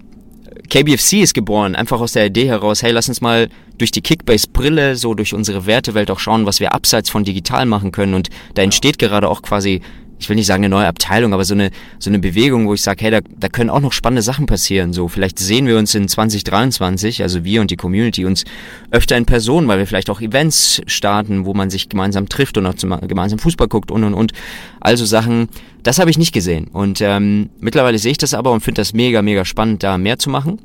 KBFC 0.70 1.22
ist 1.22 1.34
geboren, 1.34 1.76
einfach 1.76 2.02
aus 2.02 2.14
der 2.14 2.26
Idee 2.26 2.48
heraus, 2.48 2.84
hey, 2.84 2.92
lass 2.92 3.08
uns 3.08 3.22
mal 3.22 3.48
durch 3.78 3.92
die 3.92 4.02
Kickbase-Brille, 4.02 4.96
so 4.96 5.14
durch 5.14 5.34
unsere 5.34 5.66
Wertewelt 5.66 6.12
auch 6.12 6.20
schauen, 6.20 6.46
was 6.46 6.60
wir 6.60 6.74
abseits 6.74 7.10
von 7.10 7.24
digital 7.24 7.66
machen 7.66 7.92
können. 7.92 8.14
Und 8.14 8.30
da 8.56 8.64
entsteht 8.64 9.00
gerade 9.00 9.30
auch 9.30 9.42
quasi 9.42 9.82
ich 10.20 10.30
will 10.30 10.36
nicht 10.36 10.48
sagen 10.48 10.64
eine 10.64 10.70
neue 10.70 10.88
Abteilung, 10.88 11.34
aber 11.34 11.46
so 11.46 11.54
eine, 11.54 11.72
so 12.00 12.10
eine 12.10 12.20
Bewegung, 12.20 12.68
wo 12.68 12.74
ich 12.74 12.82
sage, 12.82 13.04
hey, 13.04 13.12
da, 13.12 13.20
da 13.38 13.50
können 13.50 13.70
auch 13.70 13.80
noch 13.80 13.94
spannende 13.94 14.22
Sachen 14.22 14.46
passieren. 14.46 14.94
So, 14.94 15.08
vielleicht 15.08 15.40
sehen 15.40 15.68
wir 15.68 15.78
uns 15.78 15.94
in 15.96 16.08
2023, 16.08 17.22
also 17.22 17.44
wir 17.44 17.62
und 17.62 17.72
die 17.72 17.76
Community, 17.76 18.26
uns 18.26 18.44
öfter 18.92 19.18
in 19.18 19.26
Person, 19.26 19.68
weil 19.68 19.80
wir 19.80 19.88
vielleicht 19.88 20.10
auch 20.10 20.22
Events 20.22 20.82
starten, 20.88 21.46
wo 21.46 21.54
man 21.54 21.70
sich 21.70 21.90
gemeinsam 21.90 22.30
trifft 22.30 22.58
und 22.58 22.66
auch 22.66 22.76
zum, 22.76 23.00
gemeinsam 23.08 23.40
Fußball 23.40 23.68
guckt 23.68 23.92
und 23.92 24.04
und 24.04 24.14
und. 24.14 24.34
Also 24.80 25.06
Sachen, 25.06 25.50
das 25.84 26.00
habe 26.00 26.10
ich 26.10 26.18
nicht 26.18 26.34
gesehen. 26.34 26.68
Und 26.68 27.02
ähm, 27.02 27.50
mittlerweile 27.60 28.00
sehe 28.00 28.12
ich 28.12 28.18
das 28.18 28.34
aber 28.34 28.52
und 28.52 28.62
finde 28.62 28.82
das 28.82 28.94
mega, 28.94 29.22
mega 29.22 29.46
spannend, 29.46 29.84
da 29.84 29.98
mehr 29.98 30.18
zu 30.18 30.30
machen 30.30 30.60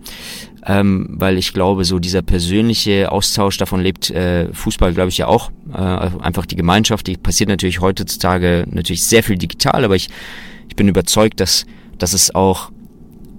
ähm, 0.64 1.08
weil 1.10 1.38
ich 1.38 1.52
glaube, 1.52 1.84
so 1.84 1.98
dieser 1.98 2.22
persönliche 2.22 3.10
Austausch, 3.10 3.58
davon 3.58 3.80
lebt 3.80 4.10
äh, 4.10 4.52
Fußball, 4.52 4.92
glaube 4.92 5.08
ich, 5.08 5.18
ja 5.18 5.26
auch. 5.26 5.50
Äh, 5.72 5.78
einfach 5.78 6.46
die 6.46 6.56
Gemeinschaft, 6.56 7.06
die 7.06 7.16
passiert 7.16 7.48
natürlich 7.48 7.80
heutzutage 7.80 8.64
natürlich 8.70 9.02
sehr 9.02 9.22
viel 9.22 9.36
digital, 9.36 9.84
aber 9.84 9.96
ich, 9.96 10.08
ich 10.68 10.76
bin 10.76 10.86
überzeugt, 10.86 11.40
dass, 11.40 11.66
dass 11.98 12.12
es 12.12 12.34
auch 12.34 12.70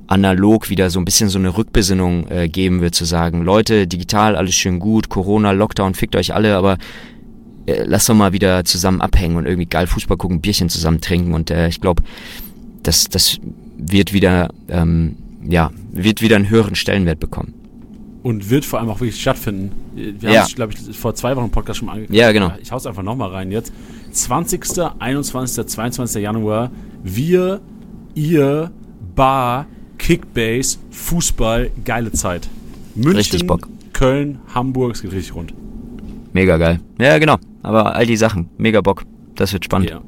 analog 0.08 0.70
wieder 0.70 0.90
so 0.90 1.00
ein 1.00 1.06
bisschen 1.06 1.30
so 1.30 1.40
eine 1.40 1.56
Rückbesinnung 1.56 2.28
äh, 2.30 2.50
geben 2.50 2.82
wird, 2.82 2.94
zu 2.94 3.06
sagen, 3.06 3.44
Leute, 3.44 3.88
digital, 3.88 4.36
alles 4.36 4.56
schön 4.56 4.80
gut, 4.80 5.08
Corona, 5.08 5.52
Lockdown, 5.52 5.96
fickt 5.96 6.18
euch 6.18 6.34
alle, 6.34 6.58
aber 6.58 6.78
äh, 7.66 7.84
lasst 7.86 8.10
doch 8.10 8.16
mal 8.16 8.34
wieder 8.34 8.66
zusammen 8.66 9.00
abhängen 9.00 9.38
und 9.38 9.46
irgendwie 9.46 9.66
geil 9.66 9.88
Fußball 9.88 10.18
gucken, 10.18 10.42
Bierchen 10.42 10.68
zusammen 10.68 11.00
trinken 11.00 11.34
und 11.34 11.52
äh, 11.52 11.70
ich 11.70 11.80
glaube, 11.80 12.04
das, 12.84 13.06
das 13.06 13.40
wird 13.78 14.12
wieder 14.12 14.50
ähm, 14.68 15.16
ja, 15.48 15.72
wird 15.92 16.22
wieder 16.22 16.36
einen 16.36 16.50
höheren 16.50 16.76
Stellenwert 16.76 17.20
bekommen. 17.20 17.54
Und 18.24 18.50
wird 18.50 18.64
vor 18.64 18.80
allem 18.80 18.90
auch 18.90 19.02
wirklich 19.02 19.20
stattfinden. 19.20 19.72
Wir 19.96 20.14
ja. 20.32 20.40
haben 20.40 20.48
es, 20.48 20.56
glaube 20.56 20.74
ich, 20.74 20.98
vor 20.98 21.14
zwei 21.14 21.36
Wochen 21.36 21.46
im 21.46 21.52
Podcast 21.52 21.80
schon 21.80 21.88
mal 21.88 21.94
angekündigt. 21.94 22.22
Ja, 22.22 22.32
genau. 22.32 22.54
Ich 22.62 22.72
hau's 22.72 22.86
einfach 22.86 23.04
nochmal 23.04 23.30
rein 23.32 23.52
jetzt. 23.52 23.74
20., 24.12 24.64
21., 25.00 25.68
22. 25.68 26.22
Januar. 26.24 26.72
Wir, 27.04 27.60
ihr, 28.16 28.72
Bar, 29.16 29.68
Kickbase, 29.98 30.78
Fußball, 30.92 31.72
geile 31.84 32.12
Zeit. 32.14 32.48
München, 32.96 33.16
richtig 33.16 33.48
Bock. 33.48 33.68
Köln, 33.92 34.40
Hamburg, 34.54 34.96
es 34.96 35.02
geht 35.02 35.12
richtig 35.12 35.36
rund. 35.36 35.54
Mega 36.32 36.58
geil. 36.58 36.80
Ja, 37.00 37.18
genau. 37.20 37.38
Aber 37.62 37.96
all 37.96 38.06
die 38.06 38.18
Sachen, 38.18 38.50
mega 38.58 38.82
Bock. 38.82 39.04
Das 39.36 39.54
wird 39.54 39.66
spannend. 39.66 39.90
Ja. 39.90 40.02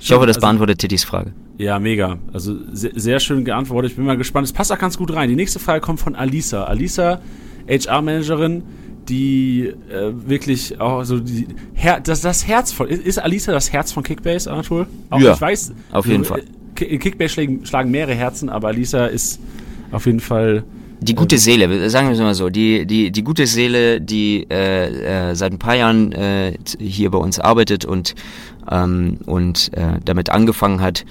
Ich 0.00 0.10
hoffe, 0.12 0.26
das 0.26 0.36
also, 0.36 0.46
beantwortet 0.46 0.78
Titis 0.78 1.04
Frage. 1.04 1.32
Ja, 1.58 1.80
mega. 1.80 2.18
Also 2.32 2.56
sehr, 2.72 2.92
sehr, 2.94 3.20
schön 3.20 3.44
geantwortet. 3.44 3.90
Ich 3.90 3.96
bin 3.96 4.06
mal 4.06 4.16
gespannt. 4.16 4.46
Es 4.46 4.52
passt 4.52 4.72
auch 4.72 4.78
ganz 4.78 4.96
gut 4.96 5.12
rein. 5.12 5.28
Die 5.28 5.34
nächste 5.34 5.58
Frage 5.58 5.80
kommt 5.80 5.98
von 5.98 6.14
Alisa. 6.14 6.64
Alisa, 6.64 7.20
HR-Managerin, 7.68 8.62
die 9.08 9.66
äh, 9.90 10.12
wirklich 10.26 10.80
auch 10.80 11.02
so 11.02 11.18
die 11.18 11.48
Her 11.74 11.98
das, 12.00 12.20
das 12.20 12.46
Herz 12.46 12.72
von. 12.72 12.86
Ist 12.86 13.18
Alisa 13.18 13.50
das 13.50 13.72
Herz 13.72 13.90
von 13.90 14.04
Kickbase, 14.04 14.50
Anatol? 14.50 14.86
Auch 15.10 15.20
ja, 15.20 15.34
ich 15.34 15.40
weiß. 15.40 15.72
Auf 15.90 16.06
jeden 16.06 16.22
so, 16.22 16.34
Fall. 16.34 16.44
In 16.80 17.00
Kickbase 17.00 17.30
schlagen, 17.30 17.66
schlagen 17.66 17.90
mehrere 17.90 18.14
Herzen, 18.14 18.48
aber 18.48 18.68
Alisa 18.68 19.06
ist 19.06 19.40
auf 19.90 20.06
jeden 20.06 20.20
Fall 20.20 20.62
Die 21.00 21.14
gute 21.14 21.38
Seele, 21.38 21.90
sagen 21.90 22.08
wir 22.08 22.14
es 22.14 22.20
mal 22.20 22.34
so, 22.34 22.50
die, 22.50 22.84
die, 22.84 23.12
die 23.12 23.22
gute 23.22 23.46
Seele, 23.46 24.00
die 24.00 24.46
äh, 24.50 25.30
äh, 25.30 25.34
seit 25.34 25.52
ein 25.52 25.58
paar 25.58 25.76
Jahren 25.76 26.12
äh, 26.12 26.54
hier 26.80 27.10
bei 27.10 27.18
uns 27.18 27.38
arbeitet 27.38 27.84
und, 27.84 28.16
ähm, 28.68 29.18
und 29.26 29.70
äh, 29.74 30.00
damit 30.04 30.30
angefangen 30.30 30.80
hat, 30.80 31.04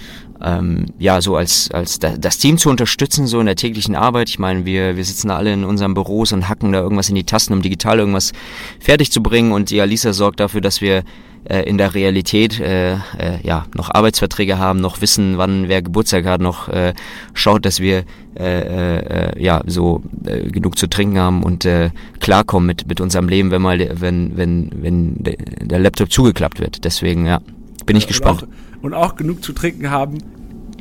ähm, 0.43 0.85
ja, 0.99 1.21
so 1.21 1.35
als, 1.35 1.71
als 1.71 1.99
das 1.99 2.37
Team 2.37 2.57
zu 2.57 2.69
unterstützen, 2.69 3.27
so 3.27 3.39
in 3.39 3.45
der 3.45 3.55
täglichen 3.55 3.95
Arbeit. 3.95 4.29
Ich 4.29 4.39
meine, 4.39 4.65
wir, 4.65 4.95
wir 4.95 5.05
sitzen 5.05 5.29
da 5.29 5.37
alle 5.37 5.53
in 5.53 5.63
unseren 5.63 5.93
Büros 5.93 6.31
und 6.31 6.49
hacken 6.49 6.71
da 6.71 6.79
irgendwas 6.79 7.09
in 7.09 7.15
die 7.15 7.23
Tasten, 7.23 7.53
um 7.53 7.61
digital 7.61 7.99
irgendwas 7.99 8.33
fertig 8.79 9.11
zu 9.11 9.21
bringen 9.21 9.51
und 9.51 9.69
die 9.69 9.81
Alisa 9.81 10.13
sorgt 10.13 10.39
dafür, 10.39 10.61
dass 10.61 10.81
wir 10.81 11.03
äh, 11.49 11.61
in 11.63 11.77
der 11.77 11.93
Realität 11.93 12.59
äh, 12.59 12.93
äh, 12.93 12.97
ja 13.43 13.65
noch 13.75 13.89
Arbeitsverträge 13.93 14.57
haben, 14.57 14.81
noch 14.81 15.01
wissen, 15.01 15.37
wann 15.37 15.67
wer 15.69 15.81
Geburtstag 15.81 16.25
hat, 16.25 16.41
noch 16.41 16.67
äh, 16.69 16.93
schaut, 17.33 17.65
dass 17.65 17.79
wir 17.79 18.03
äh, 18.37 19.31
äh, 19.31 19.43
ja 19.43 19.61
so 19.65 20.03
äh, 20.25 20.49
genug 20.49 20.77
zu 20.77 20.87
trinken 20.87 21.17
haben 21.19 21.43
und 21.43 21.65
äh, 21.65 21.91
klarkommen 22.19 22.67
mit 22.67 22.87
mit 22.87 23.01
unserem 23.01 23.29
Leben, 23.29 23.51
wenn 23.51 23.61
mal 23.61 23.79
wenn 23.99 24.35
wenn 24.35 24.71
wenn 24.81 25.15
der 25.23 25.79
Laptop 25.79 26.11
zugeklappt 26.11 26.59
wird. 26.59 26.83
Deswegen 26.83 27.25
ja, 27.25 27.39
bin 27.85 27.95
ich 27.95 28.07
gespannt. 28.07 28.43
Und 28.43 28.49
auch, 28.49 28.66
und 28.81 28.93
auch 28.93 29.15
genug 29.15 29.43
zu 29.43 29.53
trinken 29.53 29.89
haben 29.89 30.17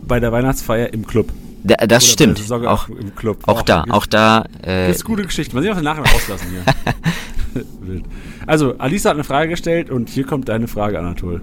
bei 0.06 0.20
der 0.20 0.32
Weihnachtsfeier 0.32 0.92
im 0.92 1.06
Club. 1.06 1.32
Da, 1.64 1.74
das 1.86 2.04
Oder 2.04 2.34
stimmt. 2.34 2.52
Auch, 2.52 2.88
im 2.88 3.14
Club. 3.16 3.38
Auch, 3.46 3.58
auch 3.58 3.62
da, 3.62 3.84
auch 3.88 4.06
da. 4.06 4.44
Äh, 4.62 4.88
das 4.88 4.98
ist 4.98 5.04
gute 5.04 5.24
Geschichte. 5.24 5.54
Man 5.54 5.64
sieht 5.64 5.72
auch 5.72 5.80
nachher 5.80 6.04
rauslassen 6.04 6.46
hier. 6.50 7.64
also, 8.46 8.78
Alisa 8.78 9.10
hat 9.10 9.16
eine 9.16 9.24
Frage 9.24 9.50
gestellt 9.50 9.90
und 9.90 10.08
hier 10.08 10.24
kommt 10.24 10.48
deine 10.48 10.68
Frage, 10.68 10.98
Anatol. 10.98 11.40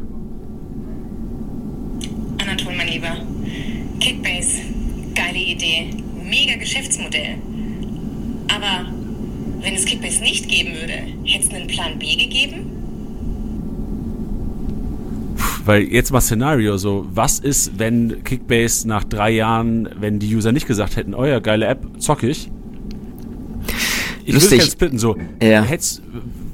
Anatol, 2.41 2.73
mein 2.77 2.87
Lieber. 2.87 3.17
Kickbase, 3.99 4.61
geile 5.13 5.37
Idee. 5.37 5.89
Mega 6.23 6.55
Geschäftsmodell. 6.55 7.35
Aber 8.47 8.85
wenn 9.61 9.75
es 9.75 9.85
Kickbase 9.85 10.21
nicht 10.21 10.47
geben 10.47 10.73
würde, 10.73 10.93
hätte 11.25 11.47
es 11.47 11.53
einen 11.53 11.67
Plan 11.67 11.99
B 11.99 12.15
gegeben? 12.15 12.82
Weil 15.65 15.83
jetzt 15.83 16.11
mal 16.11 16.19
Szenario 16.21 16.77
so, 16.77 17.05
was 17.13 17.39
ist, 17.39 17.79
wenn 17.79 18.23
Kickbase 18.23 18.87
nach 18.87 19.03
drei 19.03 19.31
Jahren, 19.31 19.89
wenn 19.99 20.19
die 20.19 20.35
User 20.35 20.51
nicht 20.51 20.67
gesagt 20.67 20.97
hätten, 20.97 21.13
oh 21.13 21.25
ja, 21.25 21.39
geile 21.39 21.67
App, 21.67 21.85
zock 21.99 22.23
ich. 22.23 22.51
Ich 24.25 24.33
würde 24.33 24.55
jetzt 24.55 24.77
bitten, 24.77 24.99
so, 24.99 25.17
ja. 25.41 25.63
hättest, 25.63 26.01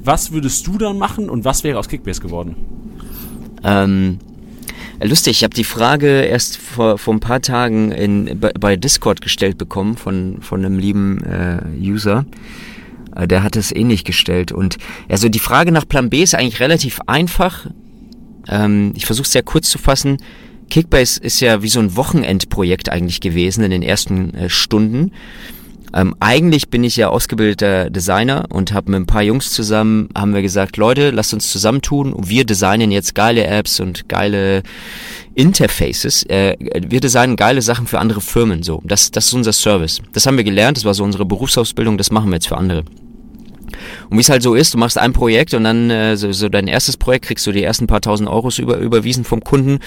was 0.02 0.32
würdest 0.32 0.66
du 0.66 0.78
dann 0.78 0.98
machen 0.98 1.28
und 1.28 1.44
was 1.44 1.64
wäre 1.64 1.78
aus 1.78 1.88
Kickbase 1.88 2.20
geworden? 2.20 2.56
Ähm, 3.64 4.18
lustig, 5.02 5.38
ich 5.38 5.44
habe 5.44 5.54
die 5.54 5.64
Frage 5.64 6.22
erst 6.22 6.56
vor, 6.56 6.98
vor 6.98 7.14
ein 7.14 7.20
paar 7.20 7.42
Tagen 7.42 7.92
in, 7.92 8.38
bei, 8.40 8.52
bei 8.58 8.76
Discord 8.76 9.20
gestellt 9.20 9.58
bekommen 9.58 9.96
von, 9.96 10.38
von 10.40 10.64
einem 10.64 10.78
lieben 10.78 11.22
äh, 11.24 11.60
User. 11.80 12.26
Äh, 13.14 13.26
der 13.26 13.42
hat 13.42 13.56
es 13.56 13.72
ähnlich 13.72 14.04
gestellt. 14.04 14.52
Und 14.52 14.78
also 15.08 15.28
die 15.28 15.38
Frage 15.38 15.72
nach 15.72 15.86
Plan 15.86 16.10
B 16.10 16.22
ist 16.22 16.34
eigentlich 16.34 16.60
relativ 16.60 17.00
einfach. 17.06 17.66
Ähm, 18.50 18.92
ich 18.94 19.06
versuche 19.06 19.24
es 19.24 19.32
sehr 19.32 19.42
kurz 19.42 19.70
zu 19.70 19.78
fassen. 19.78 20.18
Kickbase 20.68 21.20
ist 21.20 21.40
ja 21.40 21.62
wie 21.62 21.68
so 21.68 21.80
ein 21.80 21.96
Wochenendprojekt 21.96 22.90
eigentlich 22.90 23.20
gewesen 23.20 23.64
in 23.64 23.70
den 23.70 23.82
ersten 23.82 24.34
äh, 24.34 24.50
Stunden. 24.50 25.12
Ähm, 25.92 26.14
eigentlich 26.20 26.68
bin 26.68 26.84
ich 26.84 26.96
ja 26.96 27.08
ausgebildeter 27.08 27.90
Designer 27.90 28.44
und 28.50 28.72
habe 28.72 28.92
mit 28.92 29.00
ein 29.00 29.06
paar 29.06 29.22
Jungs 29.22 29.50
zusammen, 29.50 30.08
haben 30.16 30.34
wir 30.34 30.42
gesagt, 30.42 30.76
Leute, 30.76 31.10
lasst 31.10 31.34
uns 31.34 31.50
zusammentun 31.50 32.14
wir 32.16 32.44
designen 32.44 32.92
jetzt 32.92 33.14
geile 33.14 33.44
Apps 33.44 33.80
und 33.80 34.08
geile 34.08 34.62
Interfaces. 35.34 36.22
Äh, 36.24 36.56
wir 36.60 37.00
designen 37.00 37.36
geile 37.36 37.62
Sachen 37.62 37.86
für 37.86 37.98
andere 37.98 38.20
Firmen. 38.20 38.62
So, 38.62 38.80
das, 38.84 39.10
das 39.10 39.26
ist 39.26 39.34
unser 39.34 39.52
Service. 39.52 40.00
Das 40.12 40.26
haben 40.26 40.36
wir 40.36 40.44
gelernt, 40.44 40.76
das 40.76 40.84
war 40.84 40.94
so 40.94 41.02
unsere 41.02 41.26
Berufsausbildung, 41.26 41.98
das 41.98 42.12
machen 42.12 42.30
wir 42.30 42.36
jetzt 42.36 42.48
für 42.48 42.56
andere. 42.56 42.84
Und 44.08 44.16
wie 44.16 44.20
es 44.20 44.28
halt 44.28 44.42
so 44.42 44.54
ist, 44.54 44.74
du 44.74 44.78
machst 44.78 44.98
ein 44.98 45.12
Projekt 45.12 45.54
und 45.54 45.64
dann 45.64 45.90
äh, 45.90 46.16
so, 46.16 46.32
so 46.32 46.48
dein 46.48 46.66
erstes 46.66 46.96
Projekt 46.96 47.26
kriegst 47.26 47.46
du 47.46 47.52
die 47.52 47.62
ersten 47.62 47.86
paar 47.86 48.00
tausend 48.00 48.28
Euros 48.28 48.58
über, 48.58 48.78
überwiesen 48.78 49.24
vom 49.24 49.42
Kunden 49.42 49.78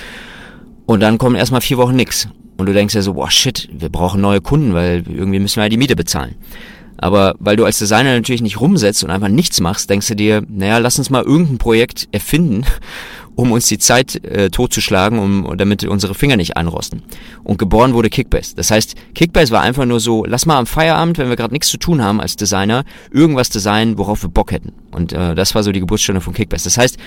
und 0.86 1.00
dann 1.00 1.18
kommen 1.18 1.36
erstmal 1.36 1.62
vier 1.62 1.78
Wochen 1.78 1.96
nix. 1.96 2.28
Und 2.58 2.68
du 2.68 2.74
denkst 2.74 2.94
ja 2.94 3.02
so, 3.02 3.14
boah 3.14 3.32
shit, 3.32 3.68
wir 3.74 3.89
brauchen 3.89 4.22
neue 4.22 4.41
Kunden, 4.41 4.74
weil 4.74 5.04
irgendwie 5.08 5.39
müssen 5.39 5.58
wir 5.58 5.64
ja 5.64 5.70
die 5.70 5.78
Miete 5.78 5.96
bezahlen. 5.96 6.36
Aber 6.98 7.36
weil 7.39 7.56
du 7.56 7.66
als 7.66 7.80
Designer 7.80 8.14
natürlich 8.14 8.41
nicht 8.41 8.62
rumsetzt 8.62 9.04
und 9.04 9.10
einfach 9.10 9.28
nichts 9.28 9.60
machst, 9.60 9.89
denkst 9.89 10.08
du 10.08 10.16
dir, 10.16 10.44
naja, 10.48 10.78
lass 10.78 11.00
uns 11.00 11.10
mal 11.10 11.24
irgendein 11.24 11.58
Projekt 11.58 12.08
erfinden 12.12 12.64
um 13.36 13.52
uns 13.52 13.68
die 13.68 13.78
Zeit 13.78 14.24
äh, 14.26 14.50
totzuschlagen, 14.50 15.20
um, 15.20 15.58
damit 15.58 15.84
unsere 15.84 16.14
Finger 16.14 16.38
nicht 16.38 16.58
einrosten. 16.58 17.02
Und 17.44 17.58
geboren 17.58 17.94
wurde 17.94 18.10
Kickbase. 18.10 18.56
Das 18.56 18.72
heißt, 18.72 18.96
Kickbase 19.16 19.52
war 19.52 19.62
einfach 19.62 19.86
nur 19.86 20.00
so, 20.00 20.26
lass 20.26 20.46
mal 20.46 20.58
am 20.58 20.66
Feierabend, 20.66 21.18
wenn 21.18 21.30
wir 21.30 21.36
gerade 21.36 21.54
nichts 21.54 21.70
zu 21.70 21.78
tun 21.78 22.02
haben 22.02 22.22
als 22.22 22.36
Designer, 22.36 22.84
irgendwas 23.12 23.50
designen, 23.50 23.98
worauf 23.98 24.24
wir 24.24 24.30
Bock 24.30 24.52
hätten. 24.52 24.74
Und 24.92 25.14
äh, 25.14 25.36
das 25.36 25.56
war 25.56 25.64
so 25.64 25.72
die 25.72 25.80
Geburtsstunde 25.80 26.22
von 26.22 26.34
Kickbase. 26.34 26.66
Das 26.66 26.78
heißt, 26.78 26.98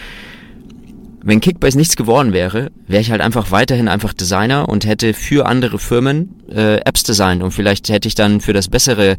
wenn 1.26 1.40
Kickbase 1.40 1.76
nichts 1.76 1.96
geworden 1.96 2.32
wäre, 2.32 2.70
wäre 2.86 3.00
ich 3.00 3.10
halt 3.10 3.20
einfach 3.20 3.50
weiterhin 3.50 3.88
einfach 3.88 4.12
Designer 4.12 4.68
und 4.68 4.86
hätte 4.86 5.12
für 5.12 5.46
andere 5.46 5.80
Firmen 5.80 6.36
äh, 6.48 6.76
Apps 6.76 7.02
designt 7.02 7.42
und 7.42 7.50
vielleicht 7.50 7.88
hätte 7.88 8.06
ich 8.06 8.14
dann 8.14 8.40
für 8.40 8.52
das 8.52 8.68
bessere 8.68 9.16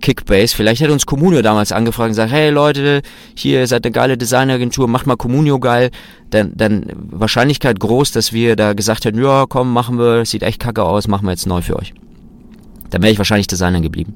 Kickbase, 0.00 0.56
vielleicht 0.56 0.80
hätte 0.80 0.94
uns 0.94 1.04
Communio 1.04 1.42
damals 1.42 1.70
angefragt 1.70 2.06
und 2.06 2.12
gesagt, 2.12 2.32
hey 2.32 2.48
Leute, 2.48 3.02
hier 3.34 3.66
seid 3.66 3.84
eine 3.84 3.92
geile 3.92 4.16
Designagentur, 4.16 4.88
macht 4.88 5.06
mal 5.06 5.16
Communio 5.16 5.58
geil, 5.58 5.90
dann, 6.30 6.52
dann 6.56 6.86
Wahrscheinlichkeit 6.94 7.78
groß, 7.78 8.12
dass 8.12 8.32
wir 8.32 8.56
da 8.56 8.72
gesagt 8.72 9.04
hätten, 9.04 9.22
ja 9.22 9.44
komm, 9.46 9.70
machen 9.70 9.98
wir, 9.98 10.24
sieht 10.24 10.42
echt 10.42 10.60
kacke 10.60 10.82
aus, 10.82 11.08
machen 11.08 11.26
wir 11.26 11.32
jetzt 11.32 11.46
neu 11.46 11.60
für 11.60 11.76
euch. 11.76 11.92
Dann 12.88 13.02
wäre 13.02 13.12
ich 13.12 13.18
wahrscheinlich 13.18 13.48
Designer 13.48 13.82
geblieben. 13.82 14.14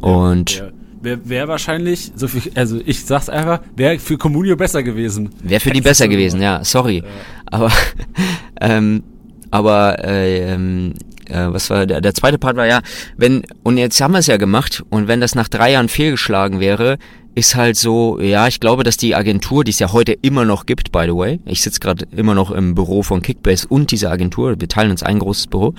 Und 0.00 0.58
ja, 0.58 0.68
wäre 1.06 1.20
wär 1.24 1.48
wahrscheinlich, 1.48 2.12
so 2.16 2.28
viel, 2.28 2.50
also 2.54 2.80
ich 2.84 3.04
sag's 3.04 3.28
einfach, 3.28 3.60
wäre 3.76 3.98
für 3.98 4.18
Communio 4.18 4.56
besser 4.56 4.82
gewesen. 4.82 5.30
Wäre 5.42 5.60
für 5.60 5.70
die 5.70 5.80
besser 5.80 6.08
gewesen, 6.08 6.42
ja, 6.42 6.64
sorry. 6.64 6.98
Ja. 6.98 7.04
Aber, 7.46 7.72
ähm, 8.60 9.02
aber, 9.50 10.04
äh, 10.04 10.52
ähm, 10.52 10.94
äh, 11.26 11.46
was 11.48 11.70
war 11.70 11.86
der, 11.86 12.00
der 12.00 12.12
zweite 12.12 12.38
Part 12.38 12.56
war 12.56 12.66
ja, 12.66 12.80
wenn, 13.16 13.44
und 13.62 13.78
jetzt 13.78 14.00
haben 14.00 14.12
wir 14.12 14.18
es 14.18 14.26
ja 14.26 14.36
gemacht, 14.36 14.82
und 14.90 15.06
wenn 15.06 15.20
das 15.20 15.34
nach 15.34 15.48
drei 15.48 15.72
Jahren 15.72 15.88
fehlgeschlagen 15.88 16.58
wäre, 16.58 16.98
ist 17.36 17.54
halt 17.54 17.76
so, 17.76 18.18
ja, 18.18 18.48
ich 18.48 18.60
glaube, 18.60 18.82
dass 18.82 18.96
die 18.96 19.14
Agentur, 19.14 19.62
die 19.62 19.70
es 19.70 19.78
ja 19.78 19.92
heute 19.92 20.12
immer 20.12 20.44
noch 20.44 20.66
gibt, 20.66 20.90
by 20.90 21.04
the 21.04 21.14
way, 21.14 21.40
ich 21.44 21.62
sitze 21.62 21.80
gerade 21.80 22.06
immer 22.16 22.34
noch 22.34 22.50
im 22.50 22.74
Büro 22.74 23.02
von 23.02 23.22
Kickbase 23.22 23.68
und 23.68 23.92
dieser 23.92 24.10
Agentur, 24.10 24.58
wir 24.58 24.68
teilen 24.68 24.90
uns 24.90 25.02
ein 25.02 25.18
großes 25.18 25.46
Büro, 25.46 25.74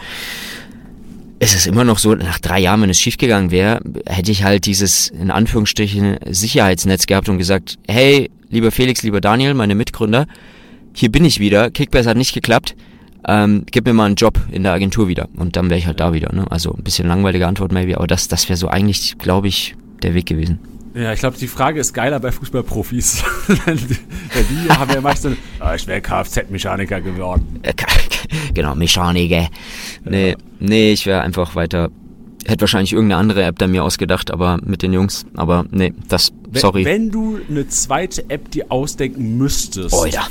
es 1.40 1.54
ist 1.54 1.68
immer 1.68 1.84
noch 1.84 2.00
so, 2.00 2.16
nach 2.16 2.40
drei 2.40 2.60
Jahren, 2.60 2.82
wenn 2.82 2.90
es 2.90 3.00
schiefgegangen 3.00 3.52
wäre, 3.52 3.80
hätte 4.06 4.32
ich 4.32 4.44
halt 4.44 4.66
dieses, 4.66 5.10
in 5.10 5.30
Anführungsstrichen, 5.30 6.18
Sicherheitsnetz 6.30 7.06
gehabt 7.06 7.30
und 7.30 7.38
gesagt, 7.38 7.78
hey, 7.88 8.32
lieber 8.50 8.72
Felix, 8.72 9.04
lieber 9.04 9.22
Daniel, 9.22 9.54
meine 9.54 9.76
Mitgründer, 9.76 10.26
hier 10.94 11.12
bin 11.12 11.26
ich 11.26 11.40
wieder, 11.40 11.70
Kickbase 11.70 12.10
hat 12.10 12.18
nicht 12.18 12.34
geklappt, 12.34 12.76
ähm, 13.28 13.66
gib 13.70 13.86
mir 13.86 13.94
mal 13.94 14.06
einen 14.06 14.16
Job 14.16 14.40
in 14.52 14.64
der 14.64 14.74
Agentur 14.74 15.08
wieder. 15.08 15.28
Und 15.36 15.56
dann 15.56 15.70
wäre 15.70 15.78
ich 15.78 15.86
halt 15.86 16.00
da 16.00 16.14
wieder. 16.14 16.34
Ne? 16.34 16.50
Also 16.50 16.74
ein 16.74 16.84
bisschen 16.84 17.08
langweilige 17.08 17.46
Antwort 17.46 17.72
maybe, 17.72 17.98
aber 17.98 18.08
das, 18.08 18.28
das 18.28 18.50
wäre 18.50 18.58
so 18.58 18.68
eigentlich, 18.68 19.18
glaube 19.18 19.48
ich, 19.48 19.76
der 20.02 20.14
Weg 20.14 20.26
gewesen. 20.26 20.60
Ja, 20.98 21.14
ich 21.14 21.20
glaube, 21.20 21.38
die 21.38 21.48
Frage 21.48 21.80
ist 21.80 21.94
geiler 21.94 22.20
bei 22.20 22.32
Fußballprofis. 22.32 23.24
die 23.50 24.70
haben 24.70 24.92
ja 24.92 25.00
meistens, 25.00 25.38
oh, 25.62 25.74
ich 25.76 25.86
wäre 25.86 26.02
Kfz-Mechaniker 26.02 27.02
geworden. 27.02 27.60
Äh, 27.62 27.74
genau, 28.56 28.74
Mechaniker. 28.74 29.48
Nee, 30.06 30.32
ja. 30.32 30.36
nee 30.60 30.92
ich 30.94 31.06
wäre 31.06 31.22
einfach 31.22 31.54
weiter. 31.54 31.92
Hätte 32.48 32.62
wahrscheinlich 32.62 32.94
irgendeine 32.94 33.20
andere 33.20 33.44
App 33.44 33.60
dann 33.60 33.72
mir 33.72 33.84
ausgedacht, 33.84 34.32
aber 34.32 34.58
mit 34.64 34.82
den 34.82 34.92
Jungs. 34.92 35.28
Aber 35.36 35.66
nee, 35.70 35.94
das, 36.08 36.34
sorry. 36.54 36.84
Wenn, 36.84 37.04
wenn 37.04 37.12
du 37.12 37.40
eine 37.48 37.68
zweite 37.68 38.28
App 38.30 38.50
dir 38.50 38.72
ausdenken 38.72 39.38
müsstest. 39.38 39.94
Oh 39.94 40.06
ja. 40.06 40.28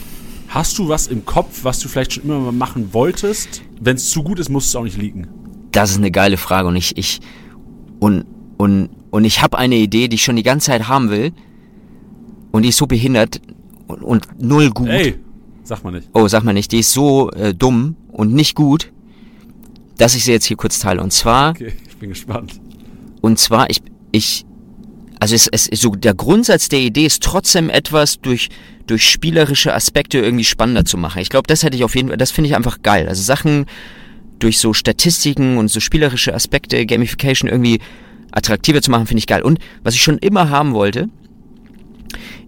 Hast 0.48 0.78
du 0.78 0.88
was 0.88 1.06
im 1.06 1.24
Kopf, 1.24 1.62
was 1.62 1.78
du 1.78 1.88
vielleicht 1.88 2.14
schon 2.14 2.24
immer 2.24 2.40
mal 2.40 2.52
machen 2.52 2.92
wolltest? 2.92 3.62
Wenn 3.80 3.96
es 3.96 4.10
zu 4.10 4.24
gut 4.24 4.40
ist, 4.40 4.48
muss 4.48 4.66
es 4.66 4.74
auch 4.74 4.84
nicht 4.84 4.96
liegen. 4.96 5.28
Das 5.70 5.90
ist 5.90 5.98
eine 5.98 6.10
geile 6.10 6.38
Frage 6.38 6.66
und 6.66 6.76
ich, 6.76 6.96
ich, 6.96 7.20
und, 8.00 8.24
und 8.56 8.88
und 9.16 9.24
ich 9.24 9.40
habe 9.40 9.56
eine 9.56 9.76
Idee, 9.76 10.08
die 10.08 10.16
ich 10.16 10.22
schon 10.22 10.36
die 10.36 10.42
ganze 10.42 10.66
Zeit 10.66 10.88
haben 10.88 11.08
will 11.08 11.32
und 12.52 12.64
die 12.64 12.68
ist 12.68 12.76
so 12.76 12.86
behindert 12.86 13.40
und, 13.86 14.02
und 14.02 14.26
null 14.38 14.68
gut. 14.68 14.88
Ey, 14.88 15.18
sag 15.64 15.82
mal 15.84 15.90
nicht. 15.90 16.10
Oh, 16.12 16.28
sag 16.28 16.44
mal 16.44 16.52
nicht. 16.52 16.70
Die 16.70 16.80
ist 16.80 16.92
so 16.92 17.30
äh, 17.30 17.54
dumm 17.54 17.96
und 18.12 18.34
nicht 18.34 18.54
gut, 18.54 18.92
dass 19.96 20.14
ich 20.14 20.24
sie 20.24 20.32
jetzt 20.32 20.44
hier 20.44 20.58
kurz 20.58 20.80
teile. 20.80 21.02
Und 21.02 21.14
zwar. 21.14 21.52
Okay, 21.52 21.72
ich 21.88 21.96
bin 21.96 22.10
gespannt. 22.10 22.60
Und 23.22 23.38
zwar, 23.38 23.70
ich, 23.70 23.80
ich, 24.12 24.44
also 25.18 25.34
es, 25.34 25.48
es, 25.48 25.70
so 25.80 25.92
der 25.92 26.12
Grundsatz 26.12 26.68
der 26.68 26.80
Idee 26.80 27.06
ist 27.06 27.22
trotzdem 27.22 27.70
etwas 27.70 28.20
durch 28.20 28.50
durch 28.86 29.08
spielerische 29.08 29.74
Aspekte 29.74 30.18
irgendwie 30.18 30.44
spannender 30.44 30.84
zu 30.84 30.98
machen. 30.98 31.22
Ich 31.22 31.30
glaube, 31.30 31.46
das 31.46 31.62
hätte 31.62 31.74
ich 31.74 31.84
auf 31.84 31.96
jeden 31.96 32.08
Fall, 32.08 32.18
das 32.18 32.32
finde 32.32 32.50
ich 32.50 32.54
einfach 32.54 32.82
geil. 32.82 33.08
Also 33.08 33.22
Sachen 33.22 33.64
durch 34.40 34.58
so 34.58 34.74
Statistiken 34.74 35.56
und 35.56 35.68
so 35.68 35.80
spielerische 35.80 36.34
Aspekte, 36.34 36.84
Gamification 36.84 37.50
irgendwie 37.50 37.80
attraktiver 38.36 38.82
zu 38.82 38.90
machen, 38.90 39.06
finde 39.06 39.18
ich 39.20 39.26
geil. 39.26 39.42
Und 39.42 39.58
was 39.82 39.94
ich 39.94 40.02
schon 40.02 40.18
immer 40.18 40.50
haben 40.50 40.74
wollte, 40.74 41.08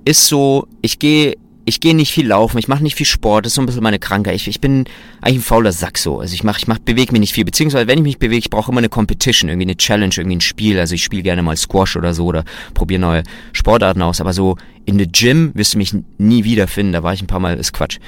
ist 0.04 0.26
so, 0.26 0.68
ich 0.82 0.98
gehe 0.98 1.34
ich 1.68 1.80
gehe 1.80 1.94
nicht 1.94 2.12
viel 2.12 2.26
laufen, 2.26 2.56
ich 2.56 2.66
mache 2.66 2.82
nicht 2.82 2.94
viel 2.94 3.04
Sport, 3.04 3.44
das 3.44 3.50
ist 3.50 3.56
so 3.56 3.60
ein 3.60 3.66
bisschen 3.66 3.82
meine 3.82 3.98
Krankheit. 3.98 4.34
Ich, 4.36 4.48
ich 4.48 4.58
bin 4.58 4.86
eigentlich 5.20 5.40
ein 5.40 5.42
fauler 5.42 5.72
Sack 5.72 5.98
so. 5.98 6.18
Also 6.18 6.32
ich 6.32 6.42
mach, 6.42 6.58
ich 6.58 6.66
mach, 6.66 6.78
bewege 6.78 7.12
mich 7.12 7.20
nicht 7.20 7.34
viel. 7.34 7.44
Beziehungsweise 7.44 7.86
wenn 7.86 7.98
ich 7.98 8.04
mich 8.04 8.18
bewege, 8.18 8.38
ich 8.38 8.48
brauche 8.48 8.72
immer 8.72 8.78
eine 8.78 8.88
Competition, 8.88 9.50
irgendwie 9.50 9.66
eine 9.66 9.76
Challenge, 9.76 10.14
irgendwie 10.16 10.36
ein 10.36 10.40
Spiel. 10.40 10.78
Also 10.78 10.94
ich 10.94 11.04
spiele 11.04 11.22
gerne 11.22 11.42
mal 11.42 11.58
Squash 11.58 11.96
oder 11.96 12.14
so 12.14 12.24
oder 12.24 12.44
probiere 12.72 13.02
neue 13.02 13.22
Sportarten 13.52 14.00
aus. 14.00 14.22
Aber 14.22 14.32
so 14.32 14.56
in 14.86 14.98
the 14.98 15.06
Gym 15.06 15.50
wirst 15.54 15.74
du 15.74 15.78
mich 15.78 15.94
nie 16.16 16.44
wiederfinden. 16.44 16.94
Da 16.94 17.02
war 17.02 17.12
ich 17.12 17.20
ein 17.20 17.26
paar 17.26 17.38
Mal, 17.38 17.58
ist 17.58 17.74
Quatsch. 17.74 17.98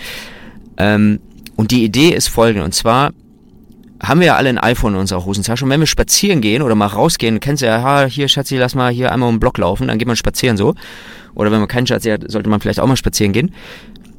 Ähm, 0.79 1.21
und 1.57 1.71
die 1.71 1.85
Idee 1.85 2.15
ist 2.15 2.29
folgende. 2.29 2.65
Und 2.65 2.75
zwar 2.75 3.13
haben 4.03 4.21
wir 4.21 4.29
ja 4.29 4.37
alle 4.37 4.49
ein 4.49 4.59
iPhone 4.59 4.95
in 4.95 5.01
unserer 5.01 5.25
Hosentasche. 5.25 5.65
Und 5.65 5.71
wenn 5.71 5.81
wir 5.81 5.87
spazieren 5.87 6.41
gehen 6.41 6.63
oder 6.63 6.75
mal 6.75 6.87
rausgehen, 6.87 7.41
kennst 7.41 7.63
du 7.63 7.67
ja, 7.67 7.83
ha, 7.83 8.05
hier 8.05 8.29
Schatzi, 8.29 8.57
lass 8.57 8.75
mal 8.75 8.91
hier 8.93 9.13
einmal 9.13 9.29
um 9.29 9.37
den 9.37 9.41
Block 9.41 9.59
laufen, 9.59 9.89
dann 9.89 9.99
geht 9.99 10.09
man 10.09 10.17
spazieren 10.17 10.57
so. 10.57 10.75
Oder 11.35 11.53
wenn 11.53 11.61
man 11.61 11.69
keinen 11.69 11.87
Schatzi 11.87 12.11
hat, 12.11 12.31
sollte 12.31 12.49
man 12.49 12.61
vielleicht 12.61 12.81
auch 12.81 12.87
mal 12.87 12.97
spazieren 12.97 13.33
gehen. 13.33 13.55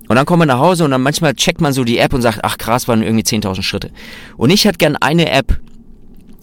Und 0.07 0.15
dann 0.15 0.25
kommt 0.25 0.39
man 0.39 0.47
nach 0.47 0.59
Hause 0.59 0.83
und 0.83 0.91
dann 0.91 1.01
manchmal 1.01 1.33
checkt 1.35 1.61
man 1.61 1.73
so 1.73 1.83
die 1.83 1.97
App 1.97 2.13
und 2.13 2.21
sagt, 2.21 2.39
ach 2.43 2.57
krass, 2.57 2.87
waren 2.87 3.01
irgendwie 3.01 3.23
10.000 3.23 3.63
Schritte. 3.63 3.91
Und 4.37 4.49
ich 4.49 4.65
hätte 4.65 4.77
gern 4.77 4.97
eine 4.97 5.31
App, 5.31 5.57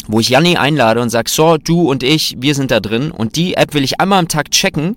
wo 0.06 0.20
ich 0.20 0.30
Janni 0.30 0.56
einlade 0.56 1.00
und 1.00 1.10
sag, 1.10 1.28
so, 1.28 1.58
du 1.58 1.82
und 1.82 2.02
ich, 2.02 2.36
wir 2.38 2.54
sind 2.54 2.70
da 2.70 2.80
drin. 2.80 3.10
Und 3.10 3.36
die 3.36 3.54
App 3.54 3.74
will 3.74 3.84
ich 3.84 4.00
einmal 4.00 4.18
am 4.18 4.28
Tag 4.28 4.50
checken 4.50 4.96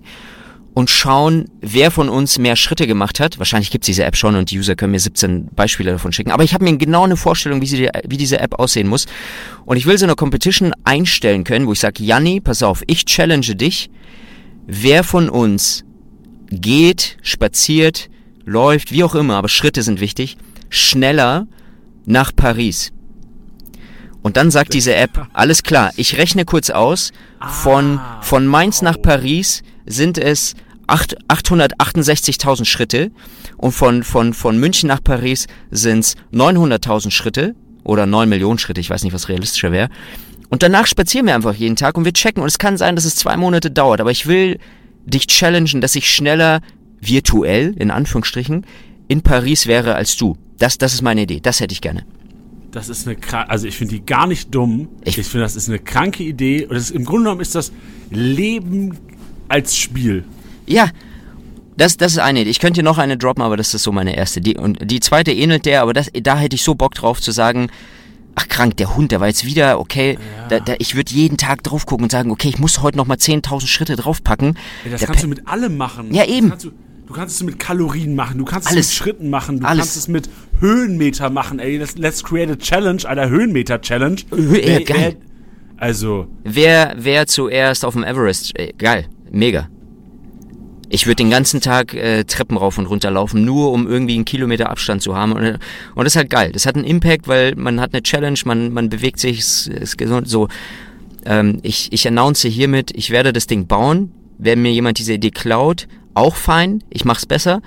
und 0.74 0.88
schauen, 0.88 1.50
wer 1.60 1.90
von 1.90 2.08
uns 2.08 2.38
mehr 2.38 2.56
Schritte 2.56 2.86
gemacht 2.86 3.20
hat. 3.20 3.38
Wahrscheinlich 3.38 3.70
gibt's 3.70 3.86
diese 3.86 4.04
App 4.04 4.16
schon 4.16 4.36
und 4.36 4.50
die 4.50 4.58
User 4.58 4.74
können 4.74 4.92
mir 4.92 5.00
17 5.00 5.48
Beispiele 5.54 5.92
davon 5.92 6.12
schicken. 6.12 6.30
Aber 6.30 6.44
ich 6.44 6.54
habe 6.54 6.64
mir 6.64 6.76
genau 6.76 7.04
eine 7.04 7.16
Vorstellung, 7.16 7.60
wie, 7.60 7.66
sie, 7.66 7.90
wie 8.06 8.16
diese 8.16 8.40
App 8.40 8.58
aussehen 8.58 8.88
muss. 8.88 9.06
Und 9.66 9.76
ich 9.76 9.86
will 9.86 9.98
so 9.98 10.06
eine 10.06 10.14
Competition 10.14 10.72
einstellen 10.84 11.44
können, 11.44 11.66
wo 11.66 11.72
ich 11.72 11.80
sage, 11.80 12.02
Janni, 12.02 12.40
pass 12.40 12.62
auf, 12.62 12.82
ich 12.86 13.04
challenge 13.04 13.54
dich. 13.54 13.90
Wer 14.66 15.04
von 15.04 15.28
uns 15.28 15.84
geht, 16.50 17.18
spaziert, 17.22 18.08
läuft, 18.44 18.92
wie 18.92 19.04
auch 19.04 19.14
immer, 19.14 19.36
aber 19.36 19.48
Schritte 19.48 19.82
sind 19.82 20.00
wichtig, 20.00 20.36
schneller 20.70 21.46
nach 22.06 22.34
Paris. 22.34 22.92
Und 24.22 24.36
dann 24.36 24.50
sagt 24.50 24.72
diese 24.72 24.94
App, 24.94 25.26
alles 25.32 25.62
klar, 25.62 25.90
ich 25.96 26.16
rechne 26.16 26.44
kurz 26.44 26.70
aus, 26.70 27.12
von, 27.40 28.00
von 28.20 28.46
Mainz 28.46 28.82
nach 28.82 29.00
Paris 29.02 29.62
sind 29.86 30.18
es 30.18 30.54
8 30.86 31.16
868.000 31.28 32.64
Schritte 32.64 33.10
und 33.56 33.72
von, 33.72 34.02
von, 34.02 34.34
von 34.34 34.58
München 34.58 34.88
nach 34.88 35.02
Paris 35.02 35.46
sind 35.70 36.00
es 36.00 36.16
900.000 36.32 37.10
Schritte 37.10 37.54
oder 37.84 38.06
9 38.06 38.28
Millionen 38.28 38.58
Schritte, 38.58 38.80
ich 38.80 38.90
weiß 38.90 39.02
nicht, 39.04 39.12
was 39.12 39.28
realistischer 39.28 39.72
wäre. 39.72 39.88
Und 40.50 40.62
danach 40.62 40.86
spazieren 40.86 41.26
wir 41.26 41.34
einfach 41.34 41.54
jeden 41.54 41.76
Tag 41.76 41.96
und 41.96 42.04
wir 42.04 42.12
checken. 42.12 42.42
Und 42.42 42.48
es 42.48 42.58
kann 42.58 42.76
sein, 42.76 42.94
dass 42.94 43.04
es 43.06 43.16
zwei 43.16 43.36
Monate 43.36 43.70
dauert, 43.70 44.00
aber 44.00 44.10
ich 44.10 44.26
will 44.26 44.58
dich 45.06 45.26
challengen, 45.26 45.80
dass 45.80 45.96
ich 45.96 46.12
schneller 46.12 46.60
virtuell, 47.00 47.74
in 47.78 47.90
Anführungsstrichen, 47.90 48.66
in 49.08 49.22
Paris 49.22 49.66
wäre 49.66 49.94
als 49.94 50.16
du. 50.16 50.36
Das, 50.58 50.78
das 50.78 50.92
ist 50.94 51.02
meine 51.02 51.22
Idee. 51.22 51.40
Das 51.40 51.60
hätte 51.60 51.72
ich 51.72 51.80
gerne. 51.80 52.04
Das 52.70 52.88
ist 52.88 53.08
eine, 53.08 53.16
also 53.50 53.66
ich 53.66 53.76
finde 53.76 53.94
die 53.94 54.04
gar 54.06 54.26
nicht 54.26 54.54
dumm. 54.54 54.88
Ich- 55.04 55.18
Ich, 55.18 55.26
finde, 55.26 55.44
das 55.44 55.56
ist 55.56 55.68
eine 55.68 55.78
kranke 55.78 56.22
Idee. 56.22 56.66
Und 56.66 56.76
ist, 56.76 56.90
im 56.90 57.04
Grunde 57.04 57.24
genommen 57.24 57.40
ist 57.40 57.54
das 57.54 57.72
Leben 58.10 58.96
als 59.52 59.76
Spiel. 59.76 60.24
Ja, 60.66 60.88
das, 61.76 61.96
das 61.96 62.12
ist 62.12 62.18
eine 62.18 62.40
Idee. 62.40 62.50
Ich 62.50 62.58
könnte 62.60 62.78
hier 62.78 62.84
noch 62.84 62.98
eine 62.98 63.16
droppen, 63.16 63.42
aber 63.42 63.56
das 63.56 63.74
ist 63.74 63.82
so 63.82 63.92
meine 63.92 64.16
erste. 64.16 64.40
Die, 64.40 64.56
und 64.56 64.78
die 64.90 65.00
zweite 65.00 65.32
ähnelt 65.32 65.66
der, 65.66 65.82
aber 65.82 65.92
das, 65.92 66.10
da 66.22 66.36
hätte 66.38 66.56
ich 66.56 66.62
so 66.62 66.74
Bock 66.74 66.94
drauf 66.94 67.20
zu 67.20 67.32
sagen, 67.32 67.68
ach 68.34 68.48
krank, 68.48 68.76
der 68.78 68.96
Hund, 68.96 69.12
der 69.12 69.20
war 69.20 69.28
jetzt 69.28 69.44
wieder, 69.44 69.78
okay, 69.78 70.18
da, 70.48 70.60
da, 70.60 70.74
ich 70.78 70.94
würde 70.96 71.12
jeden 71.12 71.36
Tag 71.36 71.62
drauf 71.62 71.84
gucken 71.86 72.04
und 72.04 72.12
sagen, 72.12 72.30
okay, 72.30 72.48
ich 72.48 72.58
muss 72.58 72.80
heute 72.82 72.96
nochmal 72.96 73.18
10.000 73.18 73.66
Schritte 73.66 73.96
draufpacken. 73.96 74.56
Ja, 74.84 74.90
das 74.92 75.00
Der 75.00 75.06
kannst 75.08 75.22
Pe- 75.22 75.28
du 75.28 75.34
mit 75.34 75.46
allem 75.48 75.76
machen. 75.76 76.14
Ja, 76.14 76.24
eben. 76.24 76.48
Kannst 76.50 76.64
du, 76.64 76.72
du 77.06 77.12
kannst 77.12 77.36
es 77.36 77.42
mit 77.42 77.58
Kalorien 77.58 78.14
machen, 78.14 78.38
du 78.38 78.44
kannst 78.44 78.68
Alles. 78.68 78.86
es 78.86 78.92
mit 78.92 78.96
Schritten 78.98 79.30
machen, 79.30 79.60
du 79.60 79.66
Alles. 79.66 79.78
kannst 79.80 79.96
es 79.96 80.08
mit 80.08 80.30
Höhenmeter 80.60 81.30
machen. 81.30 81.58
Ey, 81.58 81.76
let's, 81.78 81.96
let's 81.98 82.22
create 82.24 82.50
a 82.50 82.56
challenge, 82.56 83.06
einer 83.08 83.28
Höhenmeter-Challenge. 83.28 84.16
Hö- 84.30 84.56
ja, 84.58 84.78
Wer- 84.78 84.84
geil. 84.84 85.16
wer- 85.18 85.82
Also, 85.82 86.28
Wer, 86.44 86.94
wer 86.98 87.26
zuerst 87.26 87.84
auf 87.84 87.94
dem 87.94 88.04
Everest, 88.04 88.56
äh, 88.58 88.72
geil, 88.78 89.06
mega. 89.32 89.68
Ich 90.88 91.06
würde 91.06 91.16
den 91.16 91.30
ganzen 91.30 91.62
Tag 91.62 91.94
äh, 91.94 92.24
Treppen 92.24 92.58
rauf 92.58 92.76
und 92.76 92.84
runter 92.84 93.10
laufen, 93.10 93.44
nur 93.44 93.72
um 93.72 93.88
irgendwie 93.88 94.14
einen 94.14 94.26
Kilometer 94.26 94.68
Abstand 94.68 95.00
zu 95.00 95.16
haben. 95.16 95.32
Und, 95.32 95.42
äh, 95.42 95.58
und 95.94 96.04
das 96.04 96.12
ist 96.12 96.16
halt 96.16 96.28
geil. 96.28 96.52
Das 96.52 96.66
hat 96.66 96.74
einen 96.76 96.84
Impact, 96.84 97.28
weil 97.28 97.54
man 97.56 97.80
hat 97.80 97.94
eine 97.94 98.02
Challenge, 98.02 98.38
man, 98.44 98.72
man 98.72 98.90
bewegt 98.90 99.18
sich, 99.18 99.38
es 99.38 99.66
ist 99.66 99.96
gesund. 99.96 100.28
So, 100.28 100.48
ähm, 101.24 101.60
ich, 101.62 101.90
ich 101.92 102.06
announce 102.06 102.46
hiermit, 102.46 102.90
ich 102.94 103.10
werde 103.10 103.32
das 103.32 103.46
Ding 103.46 103.66
bauen. 103.66 104.12
Wenn 104.36 104.60
mir 104.60 104.72
jemand 104.72 104.98
diese 104.98 105.14
Idee 105.14 105.30
klaut, 105.30 105.88
auch 106.14 106.36
fein, 106.36 106.84
ich 106.90 107.06
mach's 107.06 107.24
besser. 107.24 107.62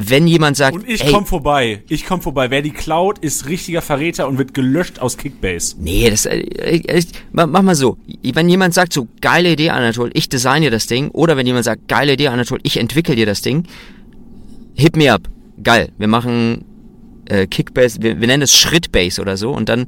Wenn 0.00 0.28
jemand 0.28 0.56
sagt, 0.56 0.76
und 0.76 0.88
ich 0.88 1.04
ey, 1.04 1.10
komm 1.10 1.26
vorbei. 1.26 1.82
Ich 1.88 2.06
komm 2.06 2.22
vorbei. 2.22 2.52
Wer 2.52 2.62
die 2.62 2.70
klaut, 2.70 3.18
ist 3.18 3.48
richtiger 3.48 3.82
Verräter 3.82 4.28
und 4.28 4.38
wird 4.38 4.54
gelöscht 4.54 5.00
aus 5.00 5.16
Kickbase. 5.16 5.74
Nee, 5.80 6.08
das, 6.08 6.24
äh, 6.24 7.02
mach 7.32 7.62
mal 7.62 7.74
so. 7.74 7.98
Wenn 8.22 8.48
jemand 8.48 8.74
sagt 8.74 8.92
so, 8.92 9.08
geile 9.20 9.50
Idee, 9.50 9.70
Anatol, 9.70 10.12
ich 10.14 10.28
designe 10.28 10.60
dir 10.60 10.70
das 10.70 10.86
Ding. 10.86 11.10
Oder 11.10 11.36
wenn 11.36 11.48
jemand 11.48 11.64
sagt, 11.64 11.88
geile 11.88 12.12
Idee, 12.12 12.28
Anatol, 12.28 12.60
ich 12.62 12.76
entwickle 12.76 13.16
dir 13.16 13.26
das 13.26 13.42
Ding. 13.42 13.64
Hit 14.74 14.96
me 14.96 15.12
up. 15.12 15.22
Geil. 15.64 15.90
Wir 15.98 16.06
machen 16.06 16.64
äh, 17.28 17.48
Kickbase, 17.48 18.00
wir, 18.00 18.20
wir 18.20 18.28
nennen 18.28 18.44
es 18.44 18.54
Schrittbase 18.54 19.20
oder 19.20 19.36
so. 19.36 19.50
Und 19.50 19.68
dann 19.68 19.86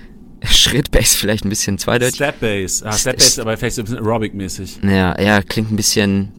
Schrittbase 0.42 1.16
vielleicht 1.16 1.44
ein 1.44 1.50
bisschen 1.50 1.78
zweideutig. 1.78 2.16
Stepbase. 2.16 2.84
Ah, 2.84 2.90
Stepbase 2.90 3.26
ist 3.28 3.38
aber 3.38 3.56
vielleicht 3.56 3.76
so 3.76 3.82
ein 3.82 3.84
bisschen 3.84 4.00
Aerobic-mäßig. 4.00 4.84
Ja, 4.84 5.20
ja, 5.22 5.40
klingt 5.40 5.70
ein 5.70 5.76
bisschen... 5.76 6.32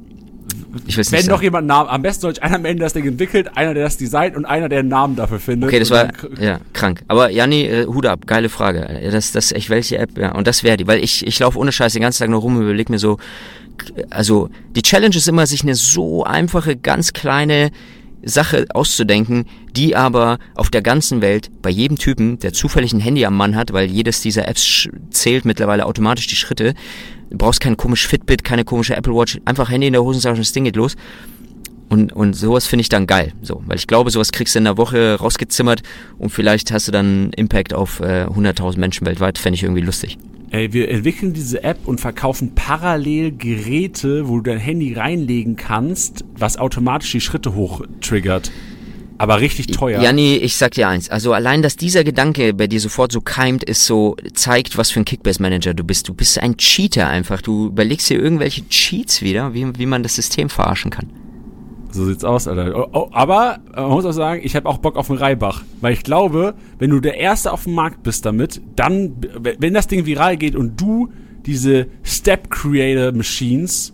Ich 0.86 0.98
weiß 0.98 1.12
Wenn 1.12 1.20
nicht 1.20 1.28
noch 1.30 1.36
sagen. 1.38 1.44
jemand 1.44 1.68
Namen, 1.68 1.90
am 1.90 2.02
besten 2.02 2.22
soll 2.22 2.34
einer 2.42 2.56
am 2.56 2.66
Ende 2.66 2.84
das 2.84 2.94
Ding 2.94 3.06
entwickelt, 3.06 3.56
einer, 3.56 3.74
der 3.74 3.84
das 3.84 3.98
designt 3.98 4.36
und 4.36 4.46
einer, 4.46 4.70
der 4.70 4.80
einen 4.80 4.90
Namen 4.90 5.16
dafür 5.16 5.40
findet. 5.40 5.70
Okay, 5.70 5.80
das 5.80 5.92
war 5.92 6.10
ja 6.40 6.60
krank. 6.74 7.02
Aber 7.08 7.30
Janni, 7.30 7.64
äh, 7.64 7.86
Hut 7.86 8.06
ab, 8.06 8.26
geile 8.26 8.50
Frage. 8.50 9.10
Das, 9.12 9.32
das 9.32 9.52
echt 9.52 9.70
welche 9.70 9.98
App? 9.98 10.18
Ja, 10.18 10.34
und 10.34 10.48
das 10.48 10.64
wäre 10.64 10.78
die, 10.78 10.88
weil 10.88 11.04
ich 11.04 11.26
ich 11.26 11.40
laufe 11.40 11.58
ohne 11.60 11.72
Scheiß 11.72 11.94
den 11.94 12.02
ganzen 12.02 12.20
Tag 12.20 12.30
nur 12.30 12.42
rum 12.42 12.58
und 12.58 12.64
überleg 12.64 12.90
mir 12.90 13.00
so, 13.00 13.18
also 14.10 14.50
die 14.76 14.82
Challenge 14.82 15.16
ist 15.16 15.28
immer, 15.28 15.46
sich 15.48 15.64
eine 15.64 15.76
so 15.76 16.24
einfache, 16.24 16.76
ganz 16.76 17.14
kleine 17.14 17.72
Sache 18.24 18.66
auszudenken, 18.74 19.46
die 19.76 19.96
aber 19.96 20.40
auf 20.56 20.70
der 20.70 20.82
ganzen 20.82 21.22
Welt 21.22 21.50
bei 21.62 21.70
jedem 21.70 21.98
Typen, 21.98 22.40
der 22.40 22.54
zufällig 22.54 22.94
ein 22.94 23.00
Handy 23.00 23.26
am 23.26 23.36
Mann 23.36 23.56
hat, 23.56 23.74
weil 23.74 23.90
jedes 23.90 24.22
dieser 24.22 24.48
Apps 24.48 24.88
zählt 25.12 25.46
mittlerweile 25.46 25.86
automatisch 25.86 26.28
die 26.28 26.36
Schritte. 26.36 26.74
Du 27.34 27.40
brauchst 27.40 27.62
kein 27.62 27.76
komisch 27.76 28.08
Fitbit, 28.08 28.44
keine 28.44 28.64
komische 28.64 28.96
Apple 28.96 29.16
Watch, 29.16 29.40
einfach 29.46 29.72
Handy 29.72 29.88
in 29.88 29.94
der 29.94 30.04
Hosentasche 30.04 30.36
und 30.36 30.46
das 30.46 30.52
Ding 30.52 30.66
geht 30.66 30.76
los. 30.76 30.96
Und, 31.90 32.14
und 32.14 32.36
sowas 32.36 32.68
finde 32.68 32.82
ich 32.82 32.90
dann 32.90 33.08
geil. 33.08 33.34
So, 33.42 33.64
weil 33.66 33.78
ich 33.78 33.88
glaube, 33.88 34.12
sowas 34.12 34.32
kriegst 34.32 34.54
du 34.54 34.60
in 34.60 34.66
der 34.66 34.78
Woche 34.78 35.16
rausgezimmert 35.16 35.82
und 36.20 36.30
vielleicht 36.30 36.72
hast 36.72 36.88
du 36.88 36.92
dann 36.92 37.06
einen 37.06 37.34
Impact 37.34 37.74
auf 37.74 38.02
äh, 38.02 38.26
100.000 38.26 38.78
Menschen 38.78 39.08
weltweit. 39.08 39.40
Fände 39.40 39.56
ich 39.56 39.64
irgendwie 39.64 39.82
lustig. 39.82 40.20
Ey, 40.52 40.74
wir 40.74 40.90
entwickeln 40.90 41.34
diese 41.34 41.64
App 41.64 41.80
und 41.88 42.00
verkaufen 42.00 42.54
parallel 42.54 43.32
Geräte, 43.32 44.30
wo 44.30 44.38
du 44.38 44.52
dein 44.52 44.60
Handy 44.60 44.94
reinlegen 44.94 45.56
kannst, 45.56 46.26
was 46.38 46.58
automatisch 46.58 47.12
die 47.14 47.22
Schritte 47.22 47.56
hochtriggert. 47.56 48.52
Aber 49.24 49.40
richtig 49.40 49.68
teuer. 49.68 50.02
Janni, 50.02 50.36
ich 50.36 50.58
sag 50.58 50.72
dir 50.72 50.90
eins. 50.90 51.10
Also 51.10 51.32
allein, 51.32 51.62
dass 51.62 51.78
dieser 51.78 52.04
Gedanke 52.04 52.54
bei 52.54 52.68
dir 52.68 52.82
sofort 52.82 53.14
so 53.14 53.22
keimt, 53.22 53.64
ist 53.64 53.86
so, 53.86 54.18
zeigt, 54.34 54.78
was 54.78 54.92
für 54.92 55.00
ein 55.00 55.06
Kickbase-Manager 55.06 55.74
du 55.74 55.86
bist. 55.86 56.10
Du 56.10 56.14
bist 56.14 56.38
ein 56.40 56.58
Cheater 56.58 57.08
einfach. 57.08 57.42
Du 57.42 57.68
überlegst 57.68 58.10
dir 58.10 58.20
irgendwelche 58.20 58.68
Cheats 58.68 59.22
wieder, 59.22 59.54
wie, 59.54 59.80
wie 59.80 59.86
man 59.86 60.04
das 60.04 60.16
System 60.16 60.50
verarschen 60.50 60.92
kann. 60.92 61.10
So 61.90 62.04
sieht's 62.06 62.26
aus, 62.26 62.50
Alter. 62.50 62.78
Oh, 62.78 62.90
oh, 62.92 63.10
aber 63.14 63.60
äh, 63.74 63.80
man 63.80 63.92
muss 63.92 64.04
auch 64.04 64.12
sagen, 64.12 64.42
ich 64.44 64.58
habe 64.58 64.68
auch 64.68 64.80
Bock 64.80 64.98
auf 64.98 65.10
einen 65.10 65.20
Reibach. 65.20 65.62
Weil 65.80 65.94
ich 65.94 66.04
glaube, 66.04 66.56
wenn 66.78 66.90
du 66.90 67.00
der 67.00 67.16
Erste 67.16 67.54
auf 67.54 67.64
dem 67.64 67.76
Markt 67.76 68.04
bist 68.04 68.26
damit, 68.26 68.60
dann, 68.76 69.16
wenn 69.40 69.74
das 69.74 69.88
Ding 69.88 70.06
viral 70.06 70.36
geht 70.36 70.58
und 70.58 70.82
du 70.82 71.14
diese 71.46 71.88
Step 72.04 72.50
Creator 72.50 73.14
Machines 73.14 73.94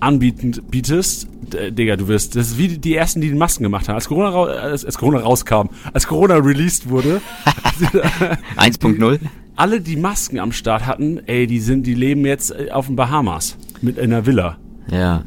anbieten 0.00 0.52
bietest, 0.70 1.28
Digga, 1.70 1.96
du 1.96 2.08
wirst, 2.08 2.34
das 2.36 2.48
ist 2.48 2.58
wie 2.58 2.68
die- 2.78 2.94
ersten, 2.94 3.20
die 3.20 3.28
die 3.28 3.34
Masken 3.34 3.62
gemacht 3.62 3.88
haben. 3.88 3.94
Als 3.94 4.08
Corona, 4.08 4.30
als, 4.32 4.84
als 4.84 4.98
Corona 4.98 5.18
rauskam, 5.20 5.68
als 5.92 6.06
Corona 6.06 6.34
released 6.36 6.88
wurde, 6.88 7.20
1.0? 8.56 9.18
alle 9.56 9.80
die 9.80 9.96
Masken 9.96 10.38
am 10.38 10.52
Start 10.52 10.86
hatten, 10.86 11.20
ey, 11.26 11.46
die 11.46 11.60
sind, 11.60 11.86
die 11.86 11.94
leben 11.94 12.26
jetzt 12.26 12.50
äh, 12.50 12.70
auf 12.70 12.86
den 12.86 12.96
Bahamas 12.96 13.56
mit 13.80 13.98
einer 13.98 14.26
Villa. 14.26 14.58
Ja. 14.90 15.22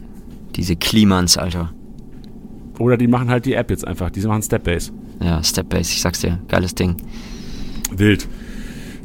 Diese 0.55 0.75
Klimans, 0.75 1.37
Alter. 1.37 1.73
Oder 2.79 2.97
die 2.97 3.07
machen 3.07 3.29
halt 3.29 3.45
die 3.45 3.53
App 3.53 3.69
jetzt 3.69 3.85
einfach, 3.87 4.09
die 4.09 4.21
machen 4.21 4.41
Stepbase. 4.43 4.91
Ja, 5.21 5.43
Stepbase, 5.43 5.91
ich 5.93 6.01
sag's 6.01 6.19
dir. 6.21 6.39
Geiles 6.47 6.75
Ding. 6.75 6.95
Wild. 7.91 8.27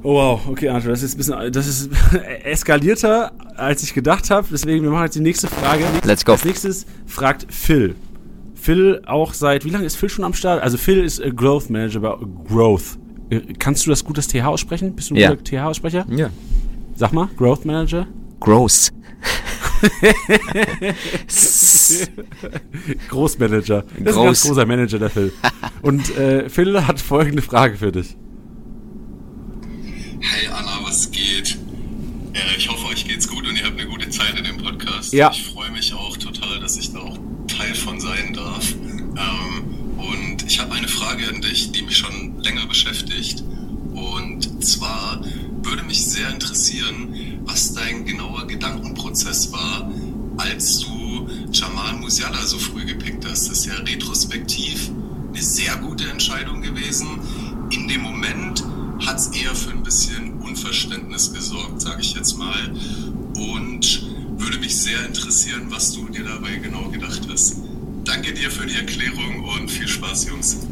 Oh 0.06 0.14
wow, 0.16 0.40
okay, 0.48 0.68
Arthur, 0.68 0.90
das 0.90 1.02
ist 1.02 1.14
ein 1.14 1.16
bisschen, 1.16 1.52
das 1.52 1.66
ist 1.66 1.90
eskalierter, 2.44 3.32
als 3.56 3.82
ich 3.82 3.94
gedacht 3.94 4.30
habe. 4.30 4.46
Deswegen, 4.52 4.84
wir 4.84 4.90
machen 4.90 5.04
jetzt 5.04 5.16
die 5.16 5.20
nächste 5.20 5.48
Frage. 5.48 5.84
Let's 6.04 6.24
go. 6.26 6.32
Als 6.32 6.44
nächstes 6.44 6.84
fragt 7.06 7.46
Phil. 7.50 7.94
Phil 8.54 9.00
auch 9.06 9.32
seit, 9.32 9.64
wie 9.64 9.70
lange 9.70 9.86
ist 9.86 9.96
Phil 9.96 10.10
schon 10.10 10.24
am 10.24 10.34
Start? 10.34 10.62
Also 10.62 10.76
Phil 10.76 11.02
ist 11.02 11.20
äh, 11.20 11.30
Growth 11.30 11.70
Manager 11.70 12.00
bei 12.00 12.14
Growth. 12.46 12.98
Äh, 13.30 13.40
Kannst 13.58 13.86
du 13.86 13.90
das 13.90 14.04
gut, 14.04 14.18
das 14.18 14.28
TH 14.28 14.44
aussprechen? 14.44 14.94
Bist 14.94 15.08
du 15.10 15.14
ein 15.14 15.18
Ja. 15.20 15.30
guter 15.30 15.42
TH-Aussprecher? 15.44 16.06
Ja. 16.10 16.28
Sag 16.96 17.12
mal, 17.14 17.28
Growth 17.38 17.64
Manager? 17.64 18.06
Gross. 18.40 18.92
Großmanager. 23.08 23.82
Das 23.82 23.90
ist 23.92 23.98
ein 23.98 24.04
ganz 24.04 24.16
Groß. 24.16 24.42
großer 24.48 24.66
Manager, 24.66 24.98
der 24.98 25.10
Phil. 25.10 25.32
Und 25.82 26.16
äh, 26.18 26.48
Phil 26.48 26.86
hat 26.86 27.00
folgende 27.00 27.42
Frage 27.42 27.76
für 27.76 27.92
dich. 27.92 28.16
Hey 30.26 30.48
Anna, 30.48 30.80
was 30.82 31.10
geht? 31.10 31.58
Äh, 32.32 32.56
ich 32.56 32.70
hoffe, 32.70 32.86
euch 32.86 33.06
geht's 33.06 33.28
gut 33.28 33.46
und 33.46 33.56
ihr 33.56 33.66
habt 33.66 33.78
eine 33.78 33.88
gute 33.88 34.08
Zeit 34.08 34.38
in 34.38 34.44
dem 34.44 34.56
Podcast. 34.56 35.12
Ja. 35.12 35.30
Ich 35.30 35.44
freue 35.44 35.70
mich 35.70 35.92
auch 35.92 36.16
total, 36.16 36.60
dass 36.60 36.78
ich 36.78 36.92
da 36.92 37.00
auch 37.00 37.18
Teil 37.46 37.74
von 37.74 38.00
sein 38.00 38.32
darf. 38.32 38.72
Ähm, 38.72 39.98
und 39.98 40.42
ich 40.46 40.58
habe 40.60 40.72
eine 40.72 40.88
Frage 40.88 41.28
an 41.28 41.42
dich, 41.42 41.72
die 41.72 41.82
mich 41.82 41.98
schon 41.98 42.42
länger 42.42 42.66
beschäftigt. 42.66 43.44
Und 43.92 44.64
zwar 44.64 45.22
würde 45.62 45.82
mich 45.82 46.06
sehr 46.06 46.30
interessieren, 46.30 47.42
was 47.44 47.74
dein 47.74 48.06
genauer 48.06 48.46
Gedankenprozess 48.46 49.52
war, 49.52 49.92
als 50.38 50.80
du 50.80 51.28
Jamal 51.52 51.96
Musiala 51.96 52.46
so 52.46 52.58
früh 52.58 52.86
gepickt 52.86 53.26
hast. 53.26 53.50
Das 53.50 53.58
ist 53.58 53.66
ja 53.66 53.74
retrospektiv 53.74 54.90
eine 55.28 55.42
sehr 55.42 55.76
gute 55.76 56.08
Entscheidung 56.08 56.62
gewesen. 56.62 57.08
In 57.70 57.88
dem 57.88 58.00
Moment 58.00 58.64
hat 59.00 59.18
es 59.18 59.28
eher 59.28 59.54
für 59.54 59.70
ein 59.70 59.82
bisschen 59.82 60.34
Unverständnis 60.40 61.32
gesorgt, 61.32 61.80
sage 61.80 62.00
ich 62.00 62.14
jetzt 62.14 62.38
mal. 62.38 62.72
Und 63.36 64.06
würde 64.38 64.58
mich 64.58 64.76
sehr 64.76 65.04
interessieren, 65.06 65.66
was 65.70 65.92
du 65.92 66.08
dir 66.08 66.24
dabei 66.24 66.56
genau 66.56 66.88
gedacht 66.88 67.22
hast. 67.30 67.62
Danke 68.04 68.34
dir 68.34 68.50
für 68.50 68.66
die 68.66 68.74
Erklärung 68.74 69.44
und 69.44 69.70
viel 69.70 69.88
Spaß, 69.88 70.28
Jungs. 70.28 70.66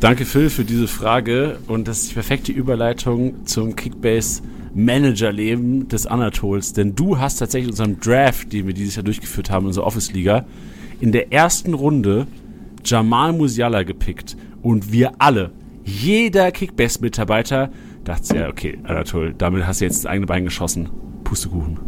Danke, 0.00 0.24
Phil, 0.24 0.48
für 0.48 0.64
diese 0.64 0.86
Frage. 0.86 1.58
Und 1.66 1.88
das 1.88 2.02
ist 2.02 2.10
die 2.10 2.14
perfekte 2.14 2.52
Überleitung 2.52 3.46
zum 3.46 3.74
Kickbase 3.74 4.42
Manager-Leben 4.74 5.88
des 5.88 6.06
Anatols. 6.06 6.72
Denn 6.72 6.94
du 6.94 7.18
hast 7.18 7.36
tatsächlich 7.36 7.70
unseren 7.70 7.98
Draft, 7.98 8.52
den 8.52 8.66
wir 8.66 8.74
dieses 8.74 8.94
Jahr 8.94 9.04
durchgeführt 9.04 9.50
haben, 9.50 9.66
unsere 9.66 9.86
Office-Liga, 9.86 10.46
in 11.00 11.10
der 11.10 11.32
ersten 11.32 11.74
Runde 11.74 12.26
Jamal 12.84 13.32
Musiala 13.32 13.82
gepickt. 13.82 14.36
Und 14.62 14.92
wir 14.92 15.12
alle, 15.18 15.50
jeder 15.88 16.50
Kickbase-Mitarbeiter, 16.52 17.70
dachte 18.04 18.36
ja, 18.36 18.48
okay, 18.48 18.78
Anatol, 18.84 19.34
damit 19.36 19.66
hast 19.66 19.80
du 19.80 19.84
jetzt 19.86 20.04
das 20.04 20.06
eigene 20.10 20.26
Bein 20.26 20.44
geschossen. 20.44 20.88
Pustekuchen. 21.24 21.78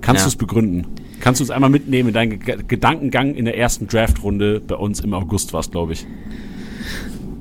Kannst 0.00 0.20
Ja. 0.20 0.24
du 0.26 0.28
es 0.28 0.36
begründen? 0.36 0.86
Kannst 1.20 1.40
du 1.40 1.44
uns 1.44 1.50
einmal 1.50 1.70
mitnehmen 1.70 2.08
in 2.08 2.14
deinen 2.14 2.40
Ge 2.40 2.58
Gedankengang 2.66 3.34
in 3.34 3.44
der 3.44 3.56
ersten 3.58 3.86
Draft-Runde? 3.86 4.60
Bei 4.66 4.76
uns 4.76 5.00
im 5.00 5.12
August 5.12 5.52
war 5.52 5.60
es, 5.60 5.70
glaube 5.70 5.92
ich. 5.92 6.06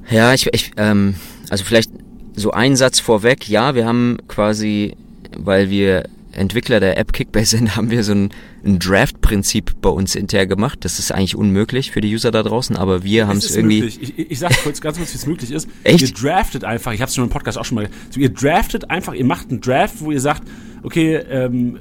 Ja, 0.10 0.34
ich, 0.34 0.48
ich 0.54 0.72
ähm, 0.78 1.16
also 1.50 1.64
vielleicht 1.64 1.92
so 2.36 2.52
ein 2.52 2.76
Satz 2.76 3.00
vorweg. 3.00 3.48
Ja, 3.48 3.76
wir 3.76 3.86
haben 3.86 4.18
quasi, 4.28 4.96
weil 5.38 5.70
wir 5.70 6.04
Entwickler 6.40 6.80
der 6.80 6.98
App 6.98 7.14
Kickbase 7.14 7.58
sind, 7.58 7.76
haben 7.76 7.92
wir 7.92 8.04
so 8.04 8.14
ein, 8.14 8.30
ein 8.66 8.80
Draft-Prinzip 8.80 9.82
bei 9.82 9.90
uns 9.90 10.16
intern 10.16 10.48
gemacht. 10.50 10.80
Das 10.84 11.00
ist 11.00 11.12
eigentlich 11.12 11.36
unmöglich 11.36 11.92
für 11.92 12.02
die 12.02 12.14
User 12.14 12.32
da 12.32 12.44
draußen, 12.44 12.76
aber 12.76 13.04
wir 13.04 13.28
haben 13.28 13.38
Es 13.38 13.56
irgendwie. 13.56 13.82
möglich. 13.82 14.14
Ich, 14.18 14.32
ich 14.32 14.40
sag 14.40 14.52
kurz, 14.64 14.82
ganz 14.82 14.98
kurz, 14.98 15.14
wie 15.14 15.18
es 15.18 15.26
möglich 15.28 15.52
ist. 15.52 15.68
Echt? 15.84 16.02
Ihr 16.02 16.14
draftet 16.14 16.64
einfach, 16.64 16.94
ich 16.94 17.02
habe 17.02 17.10
es 17.10 17.16
schon 17.16 17.24
im 17.24 17.30
Podcast 17.30 17.58
auch 17.58 17.66
schon 17.66 17.76
mal 17.76 17.86
gesagt, 17.88 18.18
ihr 18.18 18.30
draftet 18.30 18.90
einfach, 18.90 19.14
ihr 19.14 19.26
macht 19.26 19.50
einen 19.50 19.62
Draft, 19.62 19.96
wo 20.00 20.12
ihr 20.12 20.22
sagt, 20.22 20.44
okay, 20.84 21.16
ähm, 21.30 21.80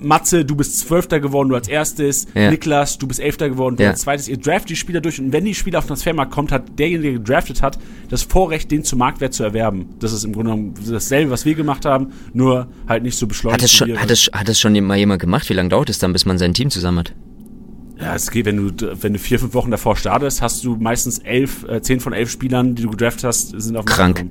Matze, 0.00 0.44
du 0.44 0.54
bist 0.54 0.78
Zwölfter 0.78 1.20
geworden, 1.20 1.48
du 1.48 1.54
als 1.54 1.68
erstes. 1.68 2.26
Ja. 2.34 2.50
Niklas, 2.50 2.98
du 2.98 3.06
bist 3.06 3.20
Elfter 3.20 3.48
geworden, 3.48 3.76
du 3.76 3.82
Ja. 3.82 3.90
als 3.90 4.02
zweites. 4.02 4.28
Ihr 4.28 4.36
draftet 4.36 4.70
die 4.70 4.76
Spieler 4.76 5.00
durch 5.00 5.20
und 5.20 5.32
wenn 5.32 5.44
die 5.44 5.54
Spieler 5.54 5.78
auf 5.78 5.84
den 5.84 5.88
Transfermarkt 5.88 6.32
kommt, 6.32 6.52
hat 6.52 6.78
derjenige, 6.78 7.10
der 7.10 7.18
gedraftet 7.18 7.62
hat, 7.62 7.78
das 8.08 8.22
Vorrecht, 8.22 8.70
den 8.70 8.84
zum 8.84 8.98
Marktwert 9.00 9.34
zu 9.34 9.42
erwerben. 9.44 9.86
Das 9.98 10.12
ist 10.12 10.24
im 10.24 10.32
Grunde 10.32 10.50
genommen 10.50 10.74
dasselbe, 10.90 11.30
was 11.30 11.44
wir 11.44 11.54
gemacht 11.54 11.84
haben, 11.84 12.08
nur 12.32 12.68
halt 12.86 13.02
nicht 13.02 13.18
so 13.18 13.26
beschleunigt. 13.26 13.62
Hat 13.62 13.66
es, 13.66 13.72
wie 13.72 13.76
schon, 13.76 13.98
hat, 13.98 14.10
es, 14.10 14.30
hat 14.32 14.48
es 14.48 14.60
schon 14.60 14.72
mal 14.84 14.96
jemand 14.96 15.20
gemacht? 15.20 15.48
Wie 15.48 15.54
lange 15.54 15.68
dauert 15.70 15.90
es 15.90 15.98
dann, 15.98 16.12
bis 16.12 16.26
man 16.26 16.38
sein 16.38 16.54
Team 16.54 16.70
zusammen 16.70 16.98
hat? 17.00 17.14
Ja, 18.00 18.14
es 18.14 18.30
geht, 18.30 18.46
wenn 18.46 18.56
du, 18.76 19.02
wenn 19.02 19.12
du 19.14 19.18
vier, 19.18 19.40
fünf 19.40 19.54
Wochen 19.54 19.72
davor 19.72 19.96
startest, 19.96 20.40
hast 20.40 20.64
du 20.64 20.76
meistens 20.76 21.18
elf, 21.18 21.64
äh, 21.64 21.82
zehn 21.82 21.98
von 21.98 22.12
elf 22.12 22.30
Spielern, 22.30 22.76
die 22.76 22.82
du 22.82 22.90
gedraftet 22.90 23.24
hast, 23.24 23.60
sind 23.60 23.76
auf 23.76 23.84
Markt 23.84 23.96
Krank. 23.96 24.26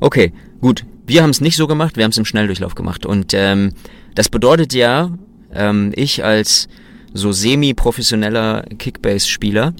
Okay, 0.00 0.32
gut. 0.60 0.84
Wir 1.06 1.22
haben 1.22 1.30
es 1.30 1.40
nicht 1.40 1.56
so 1.56 1.66
gemacht, 1.66 1.96
wir 1.96 2.04
haben 2.04 2.10
es 2.12 2.18
im 2.18 2.24
Schnelldurchlauf 2.24 2.74
gemacht. 2.76 3.06
Und 3.06 3.32
ähm, 3.34 3.72
das 4.18 4.28
bedeutet 4.28 4.74
ja, 4.74 5.12
ähm, 5.54 5.92
ich 5.94 6.24
als 6.24 6.66
so 7.14 7.30
semi-professioneller 7.30 8.64
Kickbase-Spieler 8.76 9.74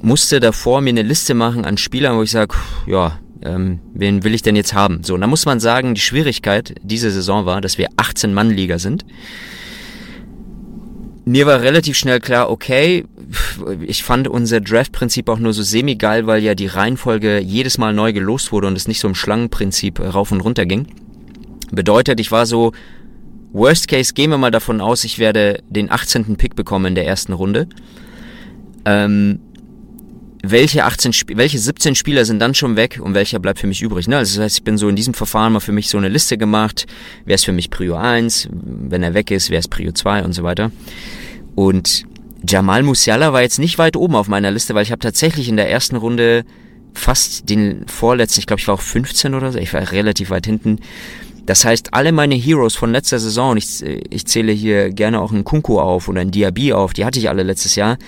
musste 0.00 0.38
davor 0.38 0.80
mir 0.80 0.90
eine 0.90 1.02
Liste 1.02 1.34
machen 1.34 1.64
an 1.64 1.76
Spielern, 1.76 2.16
wo 2.16 2.22
ich 2.22 2.30
sage, 2.30 2.54
ja, 2.86 3.18
ähm, 3.44 3.80
wen 3.94 4.22
will 4.22 4.32
ich 4.32 4.42
denn 4.42 4.54
jetzt 4.54 4.74
haben? 4.74 5.02
So, 5.02 5.14
und 5.14 5.22
da 5.22 5.26
muss 5.26 5.44
man 5.44 5.58
sagen, 5.58 5.96
die 5.96 6.00
Schwierigkeit 6.00 6.76
diese 6.84 7.10
Saison 7.10 7.44
war, 7.44 7.60
dass 7.60 7.78
wir 7.78 7.88
18-Mann-Liga 7.96 8.78
sind. 8.78 9.04
Mir 11.24 11.44
war 11.44 11.62
relativ 11.62 11.98
schnell 11.98 12.20
klar, 12.20 12.48
okay, 12.48 13.06
ich 13.80 14.04
fand 14.04 14.28
unser 14.28 14.60
Draft-Prinzip 14.60 15.28
auch 15.28 15.40
nur 15.40 15.52
so 15.52 15.64
semi-geil, 15.64 16.28
weil 16.28 16.44
ja 16.44 16.54
die 16.54 16.68
Reihenfolge 16.68 17.40
jedes 17.40 17.76
Mal 17.76 17.92
neu 17.92 18.12
gelost 18.12 18.52
wurde 18.52 18.68
und 18.68 18.76
es 18.76 18.86
nicht 18.86 19.00
so 19.00 19.08
im 19.08 19.16
Schlangenprinzip 19.16 19.98
rauf 19.98 20.30
und 20.30 20.42
runter 20.42 20.64
ging. 20.64 20.86
Bedeutet, 21.72 22.20
ich 22.20 22.30
war 22.30 22.46
so, 22.46 22.72
worst 23.52 23.88
case, 23.88 24.12
gehen 24.14 24.30
wir 24.30 24.38
mal 24.38 24.50
davon 24.50 24.80
aus, 24.80 25.04
ich 25.04 25.18
werde 25.18 25.62
den 25.68 25.90
18. 25.90 26.36
Pick 26.36 26.56
bekommen 26.56 26.86
in 26.86 26.94
der 26.94 27.06
ersten 27.06 27.32
Runde. 27.32 27.68
Ähm, 28.84 29.40
welche 30.44 30.84
18, 30.84 31.12
Sp- 31.14 31.36
welche 31.36 31.58
17 31.58 31.94
Spieler 31.94 32.24
sind 32.24 32.40
dann 32.40 32.54
schon 32.54 32.74
weg 32.74 32.98
und 33.00 33.14
welcher 33.14 33.38
bleibt 33.38 33.60
für 33.60 33.68
mich 33.68 33.80
übrig? 33.80 34.08
Ne? 34.08 34.16
Also 34.16 34.36
das 34.36 34.44
heißt, 34.44 34.58
ich 34.58 34.64
bin 34.64 34.76
so 34.76 34.88
in 34.88 34.96
diesem 34.96 35.14
Verfahren 35.14 35.52
mal 35.52 35.60
für 35.60 35.70
mich 35.70 35.88
so 35.88 35.98
eine 35.98 36.08
Liste 36.08 36.36
gemacht. 36.36 36.86
Wer 37.24 37.36
ist 37.36 37.44
für 37.44 37.52
mich 37.52 37.70
Prio 37.70 37.94
1? 37.94 38.48
Wenn 38.50 39.04
er 39.04 39.14
weg 39.14 39.30
ist, 39.30 39.50
wer 39.50 39.60
ist 39.60 39.68
Prio 39.68 39.92
2 39.92 40.24
und 40.24 40.32
so 40.32 40.42
weiter. 40.42 40.72
Und 41.54 42.04
Jamal 42.48 42.82
Musiala 42.82 43.32
war 43.32 43.42
jetzt 43.42 43.60
nicht 43.60 43.78
weit 43.78 43.96
oben 43.96 44.16
auf 44.16 44.26
meiner 44.26 44.50
Liste, 44.50 44.74
weil 44.74 44.82
ich 44.82 44.90
habe 44.90 44.98
tatsächlich 44.98 45.48
in 45.48 45.56
der 45.56 45.70
ersten 45.70 45.94
Runde 45.94 46.44
fast 46.92 47.48
den 47.48 47.86
vorletzten, 47.86 48.40
ich 48.40 48.46
glaube, 48.46 48.58
ich 48.60 48.66
war 48.66 48.74
auch 48.74 48.80
15 48.80 49.34
oder 49.34 49.52
so, 49.52 49.58
ich 49.58 49.72
war 49.72 49.92
relativ 49.92 50.30
weit 50.30 50.46
hinten. 50.46 50.80
Das 51.46 51.64
heißt, 51.64 51.92
alle 51.92 52.12
meine 52.12 52.34
Heroes 52.34 52.76
von 52.76 52.92
letzter 52.92 53.18
Saison, 53.18 53.56
ich, 53.56 53.82
ich 53.82 54.26
zähle 54.26 54.52
hier 54.52 54.90
gerne 54.90 55.20
auch 55.20 55.32
einen 55.32 55.44
Kunku 55.44 55.80
auf 55.80 56.08
oder 56.08 56.20
einen 56.20 56.30
Diaby 56.30 56.72
auf, 56.72 56.92
die 56.92 57.04
hatte 57.04 57.18
ich 57.18 57.28
alle 57.28 57.42
letztes 57.42 57.74
Jahr, 57.74 57.98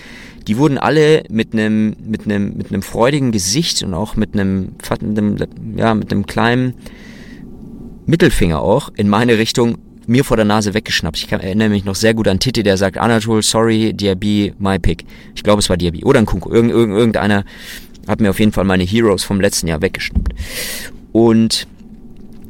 die 0.46 0.56
wurden 0.56 0.78
alle 0.78 1.24
mit 1.30 1.52
einem 1.52 1.96
mit 2.04 2.26
einem 2.26 2.56
mit 2.56 2.68
einem 2.68 2.82
freudigen 2.82 3.32
Gesicht 3.32 3.82
und 3.82 3.94
auch 3.94 4.14
mit 4.14 4.34
einem 4.34 4.72
mit 5.00 5.18
einem 5.18 5.76
ja 5.76 5.94
mit 5.94 6.12
einem 6.12 6.26
kleinen 6.26 6.74
Mittelfinger 8.06 8.60
auch 8.60 8.90
in 8.96 9.08
meine 9.08 9.38
Richtung 9.38 9.78
mir 10.06 10.22
vor 10.22 10.36
der 10.36 10.44
Nase 10.44 10.74
weggeschnappt. 10.74 11.16
Ich 11.16 11.28
kann, 11.28 11.40
erinnere 11.40 11.70
mich 11.70 11.86
noch 11.86 11.94
sehr 11.94 12.12
gut 12.12 12.28
an 12.28 12.38
Titi, 12.38 12.62
der 12.62 12.76
sagt, 12.76 12.98
Anatol, 12.98 13.42
sorry, 13.42 13.94
Diaby, 13.94 14.52
my 14.58 14.78
pick. 14.78 15.06
Ich 15.34 15.42
glaube, 15.42 15.60
es 15.60 15.70
war 15.70 15.78
Diaby 15.78 16.04
oder 16.04 16.18
ein 16.18 16.26
Kunku. 16.26 16.50
Irgend, 16.50 16.72
irgend, 16.72 16.94
irgendeiner 16.94 17.44
hat 18.06 18.20
mir 18.20 18.28
auf 18.28 18.38
jeden 18.38 18.52
Fall 18.52 18.64
meine 18.64 18.84
Heroes 18.84 19.24
vom 19.24 19.40
letzten 19.40 19.66
Jahr 19.68 19.80
weggeschnappt. 19.80 20.34
Und 21.12 21.66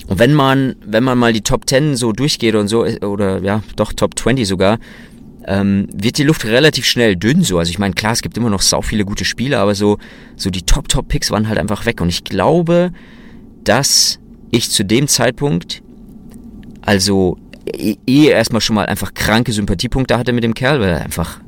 wenn 0.08 0.34
man, 0.34 0.76
wenn 0.84 1.04
man 1.04 1.18
mal 1.18 1.32
die 1.32 1.40
Top 1.40 1.68
10 1.68 1.96
so 1.96 2.12
durchgeht 2.12 2.54
und 2.54 2.68
so, 2.68 2.84
oder 2.84 3.42
ja, 3.42 3.62
doch 3.76 3.92
Top 3.92 4.18
20 4.18 4.46
sogar, 4.46 4.78
ähm, 5.46 5.88
wird 5.92 6.18
die 6.18 6.22
Luft 6.22 6.44
relativ 6.44 6.86
schnell 6.86 7.16
dünn 7.16 7.42
so. 7.42 7.58
Also 7.58 7.70
ich 7.70 7.78
meine, 7.78 7.94
klar, 7.94 8.12
es 8.12 8.22
gibt 8.22 8.36
immer 8.36 8.50
noch 8.50 8.62
sau 8.62 8.82
viele 8.82 9.04
gute 9.04 9.24
Spieler, 9.24 9.60
aber 9.60 9.74
so, 9.74 9.98
so 10.36 10.50
die 10.50 10.62
Top-Top-Picks 10.62 11.30
waren 11.30 11.48
halt 11.48 11.58
einfach 11.58 11.86
weg. 11.86 12.00
Und 12.00 12.08
ich 12.08 12.24
glaube, 12.24 12.92
dass 13.64 14.18
ich 14.50 14.70
zu 14.70 14.84
dem 14.84 15.08
Zeitpunkt 15.08 15.82
also 16.82 17.38
eh 17.66 17.96
eh 18.06 18.26
erstmal 18.26 18.60
schon 18.60 18.76
mal 18.76 18.86
einfach 18.86 19.14
kranke 19.14 19.52
Sympathiepunkte 19.52 20.18
hatte 20.18 20.32
mit 20.32 20.44
dem 20.44 20.54
Kerl, 20.54 20.80
weil 20.80 20.90
er 20.90 21.02
einfach 21.02 21.40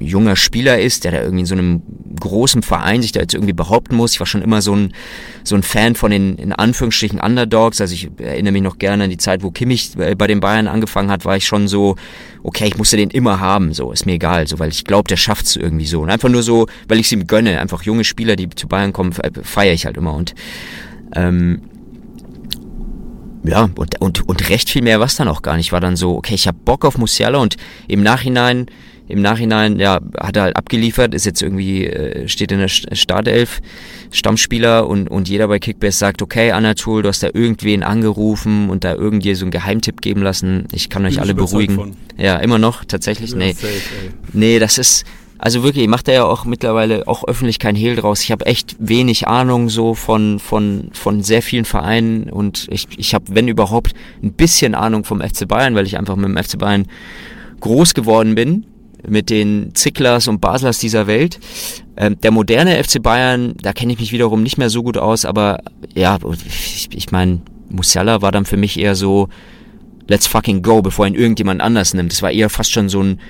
junger 0.00 0.34
Spieler 0.34 0.80
ist, 0.80 1.04
der 1.04 1.12
da 1.12 1.20
irgendwie 1.20 1.40
in 1.40 1.46
so 1.46 1.54
einem 1.54 1.82
großen 2.18 2.62
Verein 2.62 3.02
sich 3.02 3.12
da 3.12 3.20
jetzt 3.20 3.34
irgendwie 3.34 3.52
behaupten 3.52 3.96
muss. 3.96 4.14
Ich 4.14 4.20
war 4.20 4.26
schon 4.26 4.42
immer 4.42 4.62
so 4.62 4.74
ein, 4.74 4.92
so 5.44 5.54
ein 5.54 5.62
Fan 5.62 5.94
von 5.94 6.10
den, 6.10 6.36
in 6.36 6.52
Anführungsstrichen, 6.52 7.20
Underdogs. 7.20 7.80
Also 7.80 7.94
ich 7.94 8.10
erinnere 8.18 8.52
mich 8.52 8.62
noch 8.62 8.78
gerne 8.78 9.04
an 9.04 9.10
die 9.10 9.18
Zeit, 9.18 9.42
wo 9.42 9.50
Kimmich 9.50 9.92
bei 9.96 10.26
den 10.26 10.40
Bayern 10.40 10.68
angefangen 10.68 11.10
hat, 11.10 11.24
war 11.24 11.36
ich 11.36 11.46
schon 11.46 11.68
so, 11.68 11.96
okay, 12.42 12.66
ich 12.66 12.78
musste 12.78 12.96
den 12.96 13.10
immer 13.10 13.40
haben, 13.40 13.72
so, 13.72 13.92
ist 13.92 14.06
mir 14.06 14.14
egal, 14.14 14.46
so, 14.48 14.58
weil 14.58 14.70
ich 14.70 14.84
glaube, 14.84 15.08
der 15.08 15.16
schafft's 15.16 15.56
irgendwie 15.56 15.86
so. 15.86 16.00
Und 16.00 16.10
einfach 16.10 16.28
nur 16.28 16.42
so, 16.42 16.66
weil 16.88 16.98
ich 16.98 17.06
es 17.06 17.12
ihm 17.12 17.26
gönne, 17.26 17.60
einfach 17.60 17.82
junge 17.82 18.04
Spieler, 18.04 18.36
die 18.36 18.48
zu 18.50 18.68
Bayern 18.68 18.92
kommen, 18.92 19.12
feiere 19.12 19.74
ich 19.74 19.86
halt 19.86 19.96
immer 19.96 20.14
und, 20.14 20.34
ähm, 21.14 21.62
ja, 23.42 23.70
und, 23.74 24.00
und, 24.00 24.28
und 24.28 24.48
recht 24.50 24.68
viel 24.68 24.82
mehr 24.82 24.98
war 25.00 25.06
es 25.06 25.16
dann 25.16 25.28
auch 25.28 25.40
gar 25.40 25.56
nicht. 25.56 25.72
War 25.72 25.80
dann 25.80 25.96
so, 25.96 26.16
okay, 26.16 26.34
ich 26.34 26.46
habe 26.46 26.58
Bock 26.62 26.84
auf 26.84 26.98
Musiala 26.98 27.38
und 27.38 27.56
im 27.88 28.02
Nachhinein, 28.02 28.66
im 29.10 29.22
Nachhinein, 29.22 29.78
ja, 29.78 30.00
hat 30.18 30.36
er 30.36 30.42
halt 30.44 30.56
abgeliefert, 30.56 31.14
ist 31.14 31.26
jetzt 31.26 31.42
irgendwie, 31.42 31.86
äh, 31.86 32.28
steht 32.28 32.52
in 32.52 32.58
der 32.58 32.68
Startelf, 32.68 33.60
Stammspieler 34.10 34.88
und, 34.88 35.08
und 35.08 35.28
jeder 35.28 35.48
bei 35.48 35.58
Kickbase 35.58 35.98
sagt, 35.98 36.22
okay, 36.22 36.52
Anatol, 36.52 37.02
du 37.02 37.08
hast 37.08 37.22
da 37.22 37.28
irgendwen 37.32 37.82
angerufen 37.82 38.70
und 38.70 38.84
da 38.84 38.94
irgendwie 38.94 39.34
so 39.34 39.44
einen 39.44 39.50
Geheimtipp 39.50 40.00
geben 40.00 40.22
lassen. 40.22 40.66
Ich 40.72 40.88
kann 40.88 41.04
euch 41.06 41.20
alle 41.20 41.32
ich 41.32 41.38
überzeugt 41.38 41.68
beruhigen. 41.68 41.74
von. 41.74 41.96
Ja, 42.16 42.36
immer 42.38 42.58
noch, 42.58 42.84
tatsächlich, 42.84 43.34
nee. 43.34 43.52
safe. 43.52 43.76
Nee, 44.32 44.58
das 44.58 44.78
ist, 44.78 45.04
Also 45.42 45.62
wirklich, 45.62 45.88
macht 45.88 46.06
er 46.08 46.14
ja 46.14 46.24
auch 46.24 46.44
mittlerweile 46.44 47.08
auch 47.08 47.24
öffentlich 47.26 47.58
kein 47.58 47.74
Hehl 47.74 47.96
draus. 47.96 48.22
Ich 48.22 48.30
habe 48.30 48.44
echt 48.44 48.76
wenig 48.78 49.26
Ahnung 49.26 49.70
so 49.70 49.94
von, 49.94 50.38
von, 50.38 50.90
von 50.92 51.22
sehr 51.22 51.40
vielen 51.40 51.64
Vereinen 51.64 52.24
und 52.24 52.66
ich, 52.70 52.86
ich 52.98 53.14
habe, 53.14 53.24
wenn 53.30 53.48
überhaupt, 53.48 53.94
ein 54.22 54.34
bisschen 54.34 54.74
Ahnung 54.74 55.04
vom 55.04 55.22
FC 55.22 55.48
Bayern, 55.48 55.74
weil 55.74 55.86
ich 55.86 55.96
einfach 55.96 56.16
mit 56.16 56.26
dem 56.26 56.36
FC 56.36 56.58
Bayern 56.58 56.86
groß 57.60 57.94
geworden 57.94 58.34
bin 58.34 58.66
mit 59.08 59.30
den 59.30 59.74
Zicklers 59.74 60.28
und 60.28 60.40
Baslers 60.40 60.78
dieser 60.78 61.06
Welt. 61.06 61.38
Ähm, 61.96 62.20
der 62.20 62.30
moderne 62.30 62.82
FC 62.82 63.02
Bayern, 63.02 63.54
da 63.60 63.72
kenne 63.72 63.92
ich 63.92 64.00
mich 64.00 64.12
wiederum 64.12 64.42
nicht 64.42 64.58
mehr 64.58 64.70
so 64.70 64.82
gut 64.82 64.96
aus, 64.96 65.24
aber 65.24 65.60
ja, 65.94 66.18
ich, 66.46 66.88
ich 66.92 67.10
meine, 67.10 67.40
Musiala 67.68 68.22
war 68.22 68.32
dann 68.32 68.44
für 68.44 68.56
mich 68.56 68.78
eher 68.78 68.94
so, 68.94 69.28
let's 70.08 70.26
fucking 70.26 70.62
go, 70.62 70.82
bevor 70.82 71.06
ihn 71.06 71.14
irgendjemand 71.14 71.60
anders 71.60 71.94
nimmt. 71.94 72.12
Das 72.12 72.22
war 72.22 72.30
eher 72.30 72.50
fast 72.50 72.72
schon 72.72 72.88
so 72.88 73.02
ein, 73.02 73.20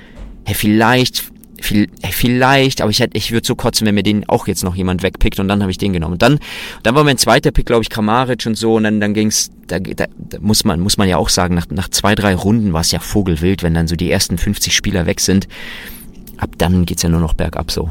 hey, 0.44 0.54
vielleicht, 0.54 1.24
viel, 1.60 1.88
hey, 2.02 2.12
vielleicht, 2.12 2.80
aber 2.80 2.90
ich 2.90 3.00
hätte, 3.00 3.16
ich 3.16 3.32
würde 3.32 3.46
so 3.46 3.54
kotzen, 3.54 3.86
wenn 3.86 3.94
mir 3.94 4.02
den 4.02 4.28
auch 4.28 4.46
jetzt 4.46 4.64
noch 4.64 4.74
jemand 4.74 5.02
wegpickt 5.02 5.38
und 5.38 5.48
dann 5.48 5.60
habe 5.60 5.70
ich 5.70 5.78
den 5.78 5.92
genommen. 5.92 6.14
Und 6.14 6.22
dann, 6.22 6.38
dann 6.82 6.94
war 6.94 7.04
mein 7.04 7.18
zweiter 7.18 7.50
Pick, 7.50 7.66
glaube 7.66 7.82
ich, 7.82 7.90
Kramaric 7.90 8.46
und 8.46 8.56
so 8.56 8.74
und 8.74 8.84
dann, 8.84 9.00
dann 9.00 9.14
ging's, 9.14 9.50
da, 9.70 9.78
da, 9.78 10.06
da 10.18 10.38
muss 10.40 10.64
man, 10.64 10.80
muss 10.80 10.96
man 10.98 11.08
ja 11.08 11.16
auch 11.16 11.28
sagen, 11.28 11.54
nach, 11.54 11.68
nach 11.70 11.88
zwei, 11.88 12.14
drei 12.14 12.34
Runden 12.34 12.72
war 12.72 12.80
es 12.80 12.90
ja 12.90 12.98
vogelwild, 12.98 13.62
wenn 13.62 13.74
dann 13.74 13.86
so 13.88 13.96
die 13.96 14.10
ersten 14.10 14.36
50 14.38 14.74
Spieler 14.74 15.06
weg 15.06 15.20
sind. 15.20 15.48
Ab 16.36 16.50
dann 16.58 16.84
geht's 16.86 17.02
ja 17.02 17.08
nur 17.08 17.20
noch 17.20 17.34
bergab 17.34 17.70
so. 17.70 17.84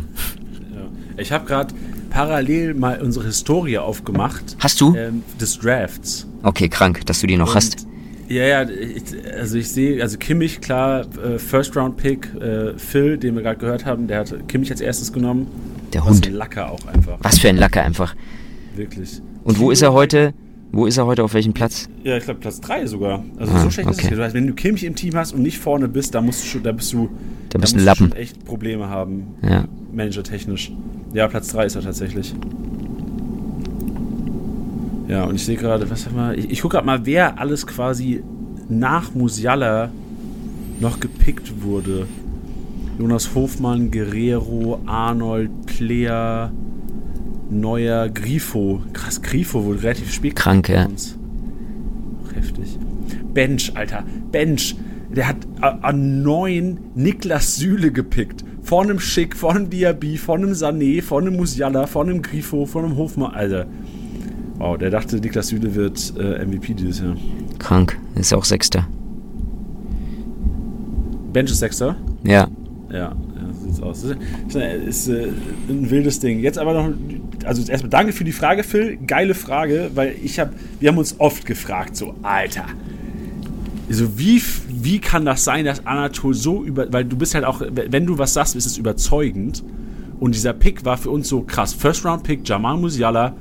Ja. 0.74 0.82
Ich 1.18 1.32
habe 1.32 1.46
gerade 1.46 1.74
parallel 2.10 2.74
mal 2.74 3.02
unsere 3.02 3.26
Historie 3.26 3.78
aufgemacht. 3.78 4.58
Hast 4.60 4.82
du? 4.82 4.96
Ähm, 4.96 5.24
des 5.40 5.60
Drafts. 5.60 6.28
Okay, 6.44 6.68
krank, 6.70 7.06
dass 7.06 7.22
du 7.22 7.28
die 7.28 7.38
noch 7.38 7.50
Und- 7.50 7.56
hast. 7.56 7.86
Ja, 8.28 8.44
ja, 8.44 8.70
ich, 8.70 9.02
also 9.40 9.58
ich 9.58 9.70
sehe, 9.70 10.04
also 10.04 10.20
Kimmich, 10.20 10.62
klar, 10.62 11.04
äh, 11.24 11.40
First 11.40 11.76
Round 11.76 11.98
Pick, 11.98 12.30
äh, 12.40 12.78
Phil, 12.78 13.18
den 13.18 13.34
wir 13.36 13.42
gerade 13.42 13.58
gehört 13.60 13.86
haben, 13.88 14.06
der 14.08 14.20
hat 14.20 14.48
Kimmich 14.48 14.70
als 14.70 14.82
erstes 14.82 15.12
genommen. 15.12 15.48
Der 15.94 16.02
Was 16.02 16.10
Hund. 16.12 16.28
ein 16.28 16.34
Lacker 16.34 16.70
auch 16.72 16.86
einfach, 16.86 17.18
Was 17.24 17.40
für 17.40 17.50
ein 17.50 17.58
Lacker 17.58 17.82
einfach. 17.84 18.16
wirklich. 18.76 19.20
Und 19.44 19.58
wo 19.58 19.72
ist 19.72 19.82
er 19.82 19.94
heute? 19.94 20.36
Wo 20.72 20.86
ist 20.86 20.98
er 20.98 21.06
heute? 21.08 21.24
Auf 21.24 21.34
welchem 21.34 21.54
Platz? 21.54 21.90
Ja, 22.04 22.16
ich 22.18 22.24
glaube 22.26 22.40
Platz 22.40 22.62
3 22.62 22.86
sogar. 22.86 23.24
Also 23.38 23.54
Ah, 23.54 23.60
so 23.62 23.70
schlecht 23.72 23.90
ist 23.90 23.96
okay. 23.98 24.06
es 24.06 24.10
nicht. 24.12 24.20
Du 24.20 24.24
heißt, 24.24 24.36
wenn 24.36 24.48
du 24.48 24.54
Kimmich 24.54 24.84
im 24.84 24.96
Team 24.96 25.16
hast 25.16 25.34
und 25.34 25.42
nicht 25.42 25.58
vorne 25.58 25.88
bist, 25.88 26.14
da 26.14 26.22
musst 26.22 26.44
du 26.44 26.48
schon, 26.48 26.64
da 26.64 26.72
bist 26.72 26.94
du, 26.94 27.10
Da 27.50 27.58
bist 27.58 27.74
musst 27.74 27.76
ein 27.76 27.80
du 27.80 27.86
Lappen. 27.86 28.10
schon 28.10 28.12
echt 28.14 28.46
Probleme 28.46 28.88
haben, 28.88 29.24
Ja. 29.42 29.66
managertechnisch. 29.92 30.72
Ja, 31.14 31.28
Platz 31.28 31.48
3 31.50 31.66
ist 31.66 31.76
er 31.76 31.82
tatsächlich. 31.82 32.36
Ja, 35.08 35.24
und 35.24 35.36
ich 35.36 35.44
sehe 35.46 35.56
gerade, 35.58 35.90
was 35.90 36.06
haben 36.06 36.16
wir, 36.16 36.38
ich, 36.38 36.52
ich 36.52 36.62
gucke 36.62 36.74
gerade 36.74 36.86
mal, 36.86 37.04
wer 37.06 37.40
alles 37.40 37.66
quasi 37.66 38.22
nach 38.70 39.16
Musiala 39.16 39.90
noch 40.80 41.00
gepickt 41.00 41.64
wurde. 41.64 42.06
Jonas 43.00 43.34
Hofmann, 43.34 43.90
Guerrero, 43.90 44.80
Arnold, 44.86 45.50
Player, 45.66 46.52
Neuer, 47.50 48.10
Grifo. 48.10 48.82
Krass, 48.94 49.22
Grifo 49.22 49.64
wurde 49.64 49.84
relativ 49.84 50.14
spät 50.14 50.36
Krank, 50.36 50.70
ja. 50.70 50.88
heftig. 52.36 52.78
Bench, 53.34 53.72
Alter. 53.76 54.04
Bench. 54.32 54.76
Der 55.10 55.28
hat 55.28 55.38
an 55.62 56.22
neun 56.22 56.80
Niklas 56.94 57.56
Süle 57.56 57.92
gepickt. 57.92 58.44
Vor 58.62 58.84
einem 58.84 59.00
Schick, 59.00 59.36
vor 59.36 59.56
einem 59.56 59.70
Diaby, 59.70 60.18
vor 60.18 60.36
einem 60.36 60.52
Sané, 60.52 61.02
vor 61.02 61.20
einem 61.20 61.36
Musiala, 61.36 61.88
vor 61.88 62.04
einem 62.04 62.22
Grifo, 62.22 62.66
vor 62.68 62.84
einem 62.84 62.96
Hofmann. 62.96 63.34
Alter. 63.34 63.66
Wow, 64.60 64.78
der 64.78 64.92
dachte, 64.92 65.18
Niklas 65.18 65.48
Süle 65.48 65.74
wird 65.74 66.14
äh, 66.20 66.46
MVP 66.46 66.76
dieses 66.76 67.00
Jahr. 67.00 67.16
Krank. 67.58 67.98
Ist 68.16 68.34
auch 68.34 68.46
Sechster. 68.46 68.88
Bench 71.34 71.50
ist 71.50 71.60
Sechster. 71.60 71.96
Ja. 72.24 72.48
Ja, 72.92 72.98
ja 73.00 73.16
so 73.54 73.66
sieht's 73.66 73.82
aus. 73.82 74.06
Das 74.52 74.56
ist, 74.56 75.08
ist 75.08 75.08
äh, 75.08 75.30
ein 75.70 75.90
wildes 75.90 76.20
Ding. 76.20 76.40
Jetzt 76.40 76.60
aber 76.60 76.74
noch, 76.74 76.94
also 77.46 77.70
erstmal 77.70 77.90
danke 77.90 78.14
für 78.14 78.24
die 78.24 78.32
Frage, 78.32 78.64
Phil. 78.64 78.98
Geile 79.06 79.34
Frage, 79.34 79.92
weil 79.96 80.16
ich 80.24 80.40
habe, 80.40 80.54
wir 80.80 80.90
haben 80.90 80.98
uns 80.98 81.16
oft 81.20 81.46
gefragt, 81.46 81.96
so, 81.96 82.16
Alter, 82.22 82.66
so 83.90 84.18
wie, 84.18 84.42
wie 84.70 85.00
kann 85.00 85.26
das 85.26 85.44
sein, 85.44 85.66
dass 85.66 85.86
Anatol 85.86 86.34
so 86.34 86.64
über, 86.64 86.92
weil 86.94 87.06
du 87.06 87.18
bist 87.18 87.34
halt 87.36 87.46
auch, 87.46 87.62
wenn 87.62 88.06
du 88.06 88.18
was 88.18 88.34
sagst, 88.34 88.56
ist 88.56 88.66
es 88.66 88.78
überzeugend. 88.78 89.64
Und 90.20 90.36
dieser 90.36 90.54
Pick 90.54 90.84
war 90.84 90.98
für 90.98 91.10
uns 91.10 91.30
so 91.30 91.42
krass. 91.42 91.74
First 91.74 92.06
Round 92.06 92.24
Pick, 92.24 92.48
Jamal 92.48 92.78
Musiala, 92.78 93.34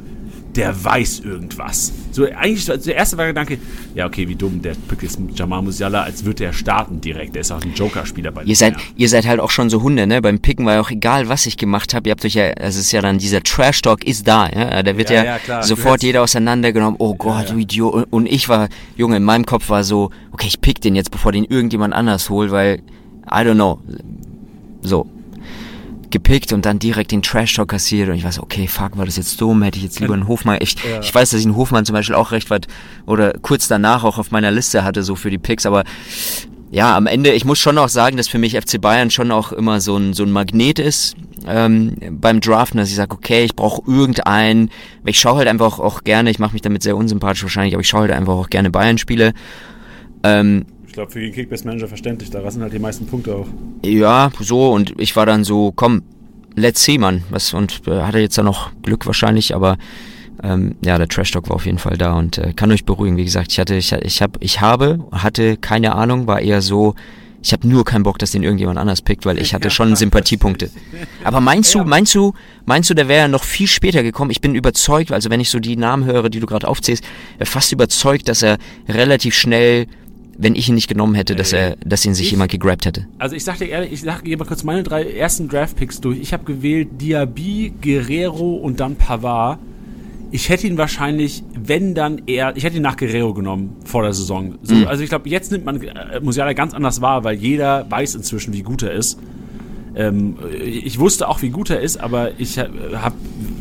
der 0.58 0.84
weiß 0.84 1.20
irgendwas. 1.20 1.92
So, 2.10 2.24
eigentlich, 2.26 2.64
so- 2.64 2.76
der 2.76 2.96
erste 2.96 3.16
war 3.16 3.24
der 3.24 3.32
Gedanke, 3.32 3.58
ja, 3.94 4.06
okay, 4.06 4.28
wie 4.28 4.34
dumm, 4.34 4.60
der 4.60 4.74
Pick 4.88 5.02
ist 5.04 5.18
Jamal 5.34 5.62
Musiala, 5.62 6.02
als 6.02 6.24
würde 6.24 6.44
er 6.44 6.52
starten 6.52 7.00
direkt. 7.00 7.34
Der 7.34 7.40
ist 7.42 7.50
auch 7.52 7.62
ein 7.62 7.72
Joker-Spieler 7.74 8.32
bei 8.32 8.42
Ihr 8.42 8.56
seid, 8.56 8.74
ihr 8.96 9.08
seid 9.08 9.26
halt 9.26 9.40
auch 9.40 9.50
schon 9.50 9.70
so 9.70 9.80
Hunde, 9.82 10.06
ne? 10.06 10.20
Beim 10.20 10.40
Picken 10.40 10.66
war 10.66 10.74
ja 10.74 10.80
auch 10.80 10.90
egal, 10.90 11.28
was 11.28 11.46
ich 11.46 11.56
gemacht 11.56 11.94
habe. 11.94 12.08
Ihr 12.08 12.10
habt 12.12 12.24
euch 12.24 12.34
ja, 12.34 12.50
es 12.50 12.76
ist 12.76 12.92
ja 12.92 13.00
dann 13.00 13.18
dieser 13.18 13.42
Trash-Talk 13.42 14.04
ist 14.04 14.26
da, 14.28 14.48
ja? 14.48 14.82
Da 14.82 14.96
wird 14.98 15.08
Ja, 15.10 15.24
ja, 15.24 15.38
ja, 15.46 15.62
sofort 15.62 16.02
jeder 16.02 16.22
auseinandergenommen. 16.22 16.96
Oh 16.98 17.14
Gott, 17.14 17.50
du 17.50 17.56
Idiot. 17.56 17.94
Und- 17.94 18.18
Und 18.18 18.26
ich 18.26 18.48
war, 18.48 18.68
Junge, 18.96 19.16
in 19.18 19.22
meinem 19.24 19.46
Kopf 19.46 19.68
war 19.70 19.84
so, 19.84 20.10
okay, 20.32 20.48
ich 20.48 20.60
pick 20.60 20.80
den 20.80 20.96
jetzt, 20.96 21.10
bevor 21.12 21.30
den 21.32 21.44
irgendjemand 21.44 21.94
anders 21.94 22.28
holt, 22.30 22.50
weil, 22.50 22.80
I 23.26 23.42
don't 23.44 23.54
know. 23.54 23.78
So. 24.82 25.06
Gepickt 26.10 26.52
und 26.52 26.64
dann 26.64 26.78
direkt 26.78 27.12
den 27.12 27.22
Trash-Talk 27.22 27.68
kassiert. 27.68 28.08
Und 28.08 28.14
ich 28.16 28.24
so, 28.30 28.42
okay, 28.42 28.66
fuck, 28.66 28.96
war 28.96 29.04
das 29.04 29.16
jetzt 29.16 29.40
dumm, 29.40 29.62
hätte 29.62 29.78
ich 29.78 29.84
jetzt 29.84 30.00
lieber 30.00 30.14
einen 30.14 30.28
Hofmann, 30.28 30.58
ich, 30.60 30.74
Ja. 30.82 31.00
ich 31.00 31.14
weiß, 31.14 31.30
dass 31.30 31.40
ich 31.40 31.46
einen 31.46 31.56
Hofmann 31.56 31.84
zum 31.84 31.94
Beispiel 31.94 32.14
auch 32.16 32.32
recht 32.32 32.50
weit, 32.50 32.66
oder 33.06 33.32
kurz 33.42 33.68
danach 33.68 34.04
auch 34.04 34.18
auf 34.18 34.30
meiner 34.30 34.50
Liste 34.50 34.84
hatte, 34.84 35.02
so 35.02 35.14
für 35.14 35.30
die 35.30 35.38
Picks, 35.38 35.66
aber 35.66 35.84
ja, 36.70 36.96
am 36.96 37.06
Ende, 37.06 37.32
ich 37.32 37.44
muss 37.46 37.58
schon 37.58 37.78
auch 37.78 37.88
sagen, 37.88 38.16
dass 38.18 38.28
für 38.28 38.38
mich 38.38 38.54
FC 38.54 38.80
Bayern 38.80 39.10
schon 39.10 39.30
auch 39.30 39.52
immer 39.52 39.80
so 39.80 39.96
ein, 39.96 40.12
so 40.12 40.22
ein 40.22 40.30
Magnet 40.30 40.78
ist 40.78 41.16
ähm, 41.46 41.96
beim 42.10 42.40
Draften, 42.40 42.78
dass 42.78 42.90
ich 42.90 42.94
sage, 42.96 43.14
okay, 43.16 43.44
ich 43.44 43.56
brauche 43.56 43.90
irgendeinen, 43.90 44.70
ich 45.06 45.18
schaue 45.18 45.38
halt 45.38 45.48
einfach 45.48 45.78
auch 45.78 46.04
gerne, 46.04 46.30
ich 46.30 46.38
mache 46.38 46.52
mich 46.52 46.62
damit 46.62 46.82
sehr 46.82 46.96
unsympathisch 46.96 47.42
wahrscheinlich, 47.42 47.74
aber 47.74 47.80
ich 47.80 47.88
schaue 47.88 48.02
halt 48.02 48.12
einfach 48.12 48.34
auch 48.34 48.50
gerne 48.50 48.70
Bayern-Spiele. 48.70 49.32
Ähm, 50.24 50.66
glaube, 50.98 51.12
für 51.12 51.20
den 51.20 51.32
Kickbase-Manager 51.32 51.86
verständlich, 51.86 52.30
da 52.30 52.50
sind 52.50 52.62
halt 52.62 52.72
die 52.72 52.78
meisten 52.80 53.06
Punkte 53.06 53.36
auch. 53.36 53.46
ja, 53.84 54.30
so, 54.40 54.72
und 54.72 54.94
ich 54.98 55.14
war 55.14 55.26
dann 55.26 55.44
so, 55.44 55.72
komm, 55.74 56.02
let's 56.56 56.82
see, 56.82 56.98
Mann. 56.98 57.22
Was, 57.30 57.54
und 57.54 57.82
äh, 57.86 58.02
hatte 58.02 58.18
jetzt 58.18 58.36
dann 58.36 58.46
noch 58.46 58.72
Glück 58.82 59.06
wahrscheinlich, 59.06 59.54
aber 59.54 59.78
ähm, 60.42 60.74
ja, 60.84 60.98
der 60.98 61.06
Trash 61.06 61.30
Talk 61.30 61.48
war 61.48 61.56
auf 61.56 61.66
jeden 61.66 61.78
Fall 61.78 61.96
da 61.96 62.14
und 62.14 62.38
äh, 62.38 62.52
kann 62.52 62.72
euch 62.72 62.84
beruhigen. 62.84 63.16
Wie 63.16 63.24
gesagt, 63.24 63.52
ich 63.52 63.60
hatte, 63.60 63.76
ich, 63.76 63.92
ich 63.92 64.22
hab, 64.22 64.42
ich 64.42 64.60
habe, 64.60 65.04
hatte 65.12 65.56
keine 65.56 65.94
Ahnung, 65.94 66.26
war 66.26 66.40
eher 66.40 66.62
so, 66.62 66.96
ich 67.42 67.52
habe 67.52 67.68
nur 67.68 67.84
keinen 67.84 68.02
Bock, 68.02 68.18
dass 68.18 68.32
den 68.32 68.42
irgendjemand 68.42 68.78
anders 68.78 69.00
pickt, 69.00 69.24
weil 69.24 69.38
ich 69.38 69.54
hatte 69.54 69.70
schon 69.70 69.94
Sympathiepunkte. 69.96 70.68
Aber 71.22 71.40
meinst 71.40 71.74
du, 71.74 71.84
meinst 71.84 72.12
du, 72.14 72.34
meinst 72.66 72.90
du, 72.90 72.94
der 72.94 73.06
wäre 73.06 73.28
noch 73.28 73.44
viel 73.44 73.68
später 73.68 74.02
gekommen? 74.02 74.32
Ich 74.32 74.40
bin 74.40 74.56
überzeugt, 74.56 75.12
also 75.12 75.30
wenn 75.30 75.40
ich 75.40 75.50
so 75.50 75.60
die 75.60 75.76
Namen 75.76 76.04
höre, 76.04 76.28
die 76.28 76.40
du 76.40 76.46
gerade 76.46 76.66
aufzählst, 76.66 77.04
äh, 77.38 77.44
fast 77.44 77.70
überzeugt, 77.70 78.28
dass 78.28 78.42
er 78.42 78.58
relativ 78.88 79.36
schnell, 79.36 79.86
wenn 80.38 80.54
ich 80.54 80.68
ihn 80.68 80.76
nicht 80.76 80.88
genommen 80.88 81.14
hätte, 81.14 81.34
dass 81.36 81.52
er, 81.52 81.76
dass 81.84 82.04
ihn 82.06 82.14
sich 82.14 82.26
Ich- 82.26 82.30
jemand 82.32 82.50
gegrabt 82.50 82.86
hätte. 82.86 83.06
Also 83.18 83.34
ich 83.36 83.44
sag 83.44 83.58
dir 83.58 83.66
ehrlich, 83.68 83.92
ich 83.92 84.00
sag, 84.02 84.22
gehe 84.24 84.36
mal 84.36 84.44
kurz 84.44 84.62
meine 84.64 84.82
drei 84.84 85.02
ersten 85.04 85.48
Draft-Picks 85.48 86.00
durch. 86.00 86.18
Ich 86.20 86.32
habe 86.32 86.44
gewählt 86.44 86.88
Diaby, 87.00 87.72
Guerrero 87.82 88.54
und 88.54 88.78
dann 88.80 88.94
Pavard. 88.96 89.58
Ich 90.30 90.48
hätte 90.50 90.66
ihn 90.66 90.76
wahrscheinlich, 90.78 91.42
wenn 91.54 91.94
dann 91.94 92.22
eher, 92.26 92.54
ich 92.56 92.62
hätte 92.64 92.76
ihn 92.76 92.82
nach 92.82 92.96
Guerrero 92.96 93.32
genommen 93.34 93.76
vor 93.84 94.02
der 94.02 94.12
Saison. 94.12 94.54
So, 94.62 94.74
Mhm. 94.74 94.86
Also 94.86 95.02
ich 95.02 95.08
glaube, 95.08 95.28
jetzt 95.28 95.50
nimmt 95.50 95.64
man 95.64 95.80
äh, 95.82 96.20
Musiala 96.20 96.52
ganz 96.52 96.72
anders 96.74 97.00
wahr, 97.00 97.24
weil 97.24 97.36
jeder 97.36 97.86
weiß 97.90 98.14
inzwischen, 98.14 98.52
wie 98.52 98.62
gut 98.62 98.82
er 98.82 98.92
ist. 98.92 99.18
Ähm, 99.96 100.36
ich 100.62 100.98
wusste 100.98 101.26
auch, 101.28 101.40
wie 101.42 101.48
gut 101.48 101.70
er 101.70 101.80
ist, 101.80 101.96
aber 101.98 102.38
ich 102.38 102.58
hab, 102.58 102.68
hab, 103.02 103.14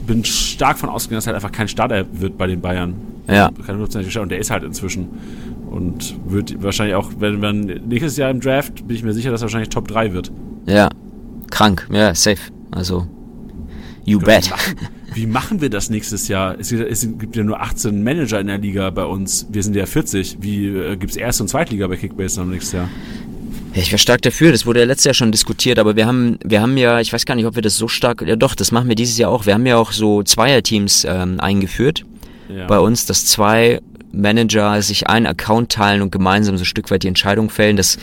bin 0.05 0.23
stark 0.25 0.77
von 0.77 0.89
ausgegangen, 0.89 1.17
dass 1.17 1.25
er 1.25 1.33
halt 1.33 1.43
einfach 1.43 1.51
kein 1.55 1.67
Starter 1.69 2.05
wird 2.11 2.37
bei 2.37 2.47
den 2.47 2.61
Bayern. 2.61 2.93
Ja. 3.27 3.49
Keine 3.51 3.79
hundertprozentige. 3.79 4.21
Und 4.21 4.29
der 4.29 4.39
ist 4.39 4.49
halt 4.51 4.63
inzwischen. 4.63 5.07
Und 5.69 6.15
wird 6.25 6.61
wahrscheinlich 6.63 6.95
auch, 6.95 7.11
wenn 7.19 7.39
man 7.39 7.59
nächstes 7.87 8.17
Jahr 8.17 8.29
im 8.31 8.39
Draft, 8.39 8.87
bin 8.87 8.95
ich 8.95 9.03
mir 9.03 9.13
sicher, 9.13 9.31
dass 9.31 9.41
er 9.41 9.45
wahrscheinlich 9.45 9.69
Top 9.69 9.87
3 9.87 10.13
wird. 10.13 10.31
Ja, 10.65 10.89
krank, 11.51 11.87
ja, 11.91 12.15
safe. 12.15 12.39
Also, 12.71 13.05
you 14.05 14.19
Wie 14.21 14.25
bet. 14.25 14.49
wie 15.13 15.25
machen 15.27 15.59
wir 15.61 15.69
das 15.69 15.89
nächstes 15.89 16.27
Jahr? 16.29 16.55
Es, 16.59 16.69
gibt- 16.69 16.89
es 16.89 17.01
gibt 17.01 17.35
ja 17.35 17.43
nur 17.43 17.59
18 17.61 18.03
Manager 18.03 18.39
in 18.39 18.47
der 18.47 18.57
Liga 18.59 18.89
bei 18.91 19.03
uns. 19.05 19.47
Wir 19.51 19.61
sind 19.63 19.75
ja 19.75 19.85
40. 19.85 20.37
Wie 20.41 20.67
äh, 20.67 20.95
gibt 20.95 21.11
es 21.11 21.17
Erste- 21.17 21.43
und 21.43 21.49
Zweitliga 21.49 21.87
bei 21.87 21.97
Kickbase 21.97 22.37
dann 22.37 22.49
nächstes 22.49 22.73
Jahr? 22.73 22.89
Ja, 23.73 23.81
ich 23.81 23.91
wäre 23.91 23.99
stark 23.99 24.21
dafür, 24.23 24.51
das 24.51 24.65
wurde 24.65 24.79
ja 24.79 24.85
letztes 24.85 25.05
Jahr 25.05 25.13
schon 25.13 25.31
diskutiert, 25.31 25.77
aber 25.77 25.95
wir 25.95 26.07
haben, 26.07 26.39
wir 26.43 26.61
haben 26.61 26.77
ja, 26.77 26.99
ich 26.99 27.13
weiß 27.13 27.25
gar 27.25 27.35
nicht, 27.35 27.45
ob 27.45 27.55
wir 27.55 27.61
das 27.61 27.77
so 27.77 27.87
stark, 27.87 28.23
ja 28.25 28.35
doch, 28.35 28.55
das 28.55 28.71
machen 28.71 28.87
wir 28.87 28.95
dieses 28.95 29.17
Jahr 29.19 29.29
auch. 29.29 29.45
Wir 29.45 29.53
haben 29.53 29.65
ja 29.67 29.77
auch 29.77 29.91
so 29.91 30.23
Zweierteams 30.23 31.05
ähm, 31.07 31.39
eingeführt 31.39 32.03
Ja. 32.49 32.67
bei 32.67 32.79
uns, 32.79 33.05
dass 33.05 33.25
zwei 33.25 33.81
Manager 34.11 34.81
sich 34.81 35.07
einen 35.07 35.25
Account 35.25 35.71
teilen 35.71 36.01
und 36.01 36.11
gemeinsam 36.11 36.57
so 36.57 36.63
ein 36.63 36.65
Stück 36.65 36.89
weit 36.91 37.03
die 37.03 37.07
Entscheidung 37.07 37.49
fällen. 37.49 37.77
Das, 37.77 37.97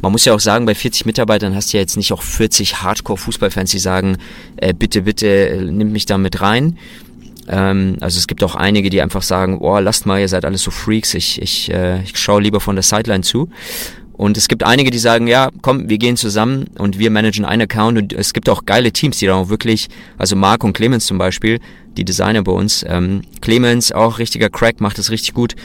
man 0.00 0.12
muss 0.12 0.24
ja 0.24 0.34
auch 0.34 0.40
sagen, 0.40 0.66
bei 0.66 0.74
40 0.74 1.06
Mitarbeitern 1.06 1.54
hast 1.54 1.72
du 1.72 1.76
ja 1.76 1.80
jetzt 1.80 1.96
nicht 1.96 2.12
auch 2.12 2.22
40 2.22 2.82
Hardcore-Fußballfans, 2.82 3.70
die 3.70 3.78
sagen, 3.78 4.18
äh, 4.56 4.72
bitte, 4.72 5.02
bitte, 5.02 5.26
äh, 5.26 5.64
nimm 5.64 5.92
mich 5.92 6.06
da 6.06 6.18
mit 6.18 6.40
rein. 6.40 6.78
Ähm, 7.48 7.96
also 8.00 8.18
es 8.18 8.26
gibt 8.26 8.44
auch 8.44 8.54
einige, 8.54 8.90
die 8.90 9.02
einfach 9.02 9.22
sagen, 9.22 9.58
oh, 9.60 9.78
lasst 9.78 10.06
mal, 10.06 10.20
ihr 10.20 10.28
seid 10.28 10.44
alles 10.44 10.62
so 10.62 10.70
Freaks, 10.70 11.14
ich, 11.14 11.42
ich, 11.42 11.70
äh, 11.70 12.02
ich 12.02 12.16
schaue 12.16 12.42
lieber 12.42 12.60
von 12.60 12.76
der 12.76 12.82
Sideline 12.82 13.22
zu. 13.22 13.48
Und 14.20 14.36
es 14.36 14.48
gibt 14.48 14.64
einige, 14.64 14.90
die 14.90 14.98
sagen, 14.98 15.26
ja, 15.28 15.48
komm, 15.62 15.88
wir 15.88 15.96
gehen 15.96 16.14
zusammen 16.18 16.66
und 16.76 16.98
wir 16.98 17.10
managen 17.10 17.46
einen 17.46 17.62
Account. 17.62 17.96
Und 17.96 18.12
es 18.12 18.34
gibt 18.34 18.50
auch 18.50 18.66
geile 18.66 18.92
Teams, 18.92 19.16
die 19.16 19.24
dann 19.24 19.36
auch 19.36 19.48
wirklich, 19.48 19.88
also 20.18 20.36
Mark 20.36 20.62
und 20.62 20.74
Clemens 20.74 21.06
zum 21.06 21.16
Beispiel, 21.16 21.58
die 21.96 22.04
Designer 22.04 22.42
bei 22.42 22.52
uns. 22.52 22.84
Ähm, 22.86 23.22
Clemens, 23.40 23.92
auch 23.92 24.18
richtiger 24.18 24.50
Crack, 24.50 24.82
macht 24.82 24.98
das 24.98 25.10
richtig 25.10 25.32
gut. 25.32 25.56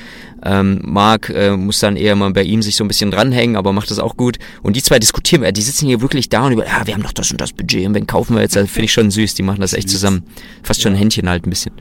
Ähm, 0.42 0.80
Mark 0.86 1.30
äh, 1.36 1.58
muss 1.58 1.82
dann 1.82 1.98
eher 1.98 2.16
mal 2.16 2.32
bei 2.32 2.44
ihm 2.44 2.62
sich 2.62 2.78
so 2.78 2.86
ein 2.86 2.88
bisschen 2.88 3.12
dranhängen, 3.12 3.58
aber 3.58 3.74
macht 3.74 3.92
das 3.92 4.00
auch 4.00 4.16
gut. 4.16 4.38
Und 4.64 4.78
die 4.78 4.82
zwei 4.82 5.00
diskutieren, 5.00 5.44
äh, 5.44 5.52
die 5.52 5.62
sitzen 5.62 5.88
hier 5.88 6.00
wirklich 6.00 6.30
da 6.30 6.46
und 6.46 6.54
über, 6.54 6.66
ja, 6.66 6.88
wir 6.88 6.94
haben 6.94 7.04
doch 7.04 7.12
das 7.12 7.32
und 7.32 7.42
das 7.42 7.52
Budget 7.52 7.86
und 7.86 7.94
wen 7.94 8.08
kaufen 8.08 8.36
wir 8.36 8.42
jetzt? 8.42 8.56
Also 8.56 8.70
finde 8.70 8.86
ich 8.86 8.94
schon 8.94 9.12
süß, 9.12 9.34
die 9.34 9.44
machen 9.44 9.60
das 9.60 9.74
echt 9.74 9.90
zusammen. 9.90 10.24
Fast 10.64 10.82
schon 10.82 10.94
ein 10.94 10.98
Händchen 10.98 11.28
halt 11.28 11.46
ein 11.46 11.50
bisschen. 11.50 11.74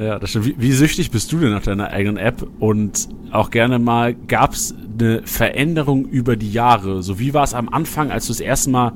Ja, 0.00 0.18
das 0.18 0.30
stimmt. 0.30 0.46
Wie, 0.46 0.54
wie 0.58 0.72
süchtig 0.72 1.10
bist 1.10 1.30
du 1.30 1.38
denn 1.38 1.50
nach 1.50 1.62
deiner 1.62 1.90
eigenen 1.90 2.16
App? 2.16 2.46
Und 2.58 3.06
auch 3.32 3.50
gerne 3.50 3.78
mal, 3.78 4.14
gab 4.14 4.54
es 4.54 4.74
eine 4.98 5.20
Veränderung 5.24 6.06
über 6.06 6.36
die 6.36 6.50
Jahre? 6.50 7.02
So 7.02 7.18
wie 7.18 7.34
war 7.34 7.44
es 7.44 7.52
am 7.52 7.68
Anfang, 7.68 8.10
als 8.10 8.26
du 8.26 8.32
das 8.32 8.40
erste 8.40 8.70
Mal 8.70 8.92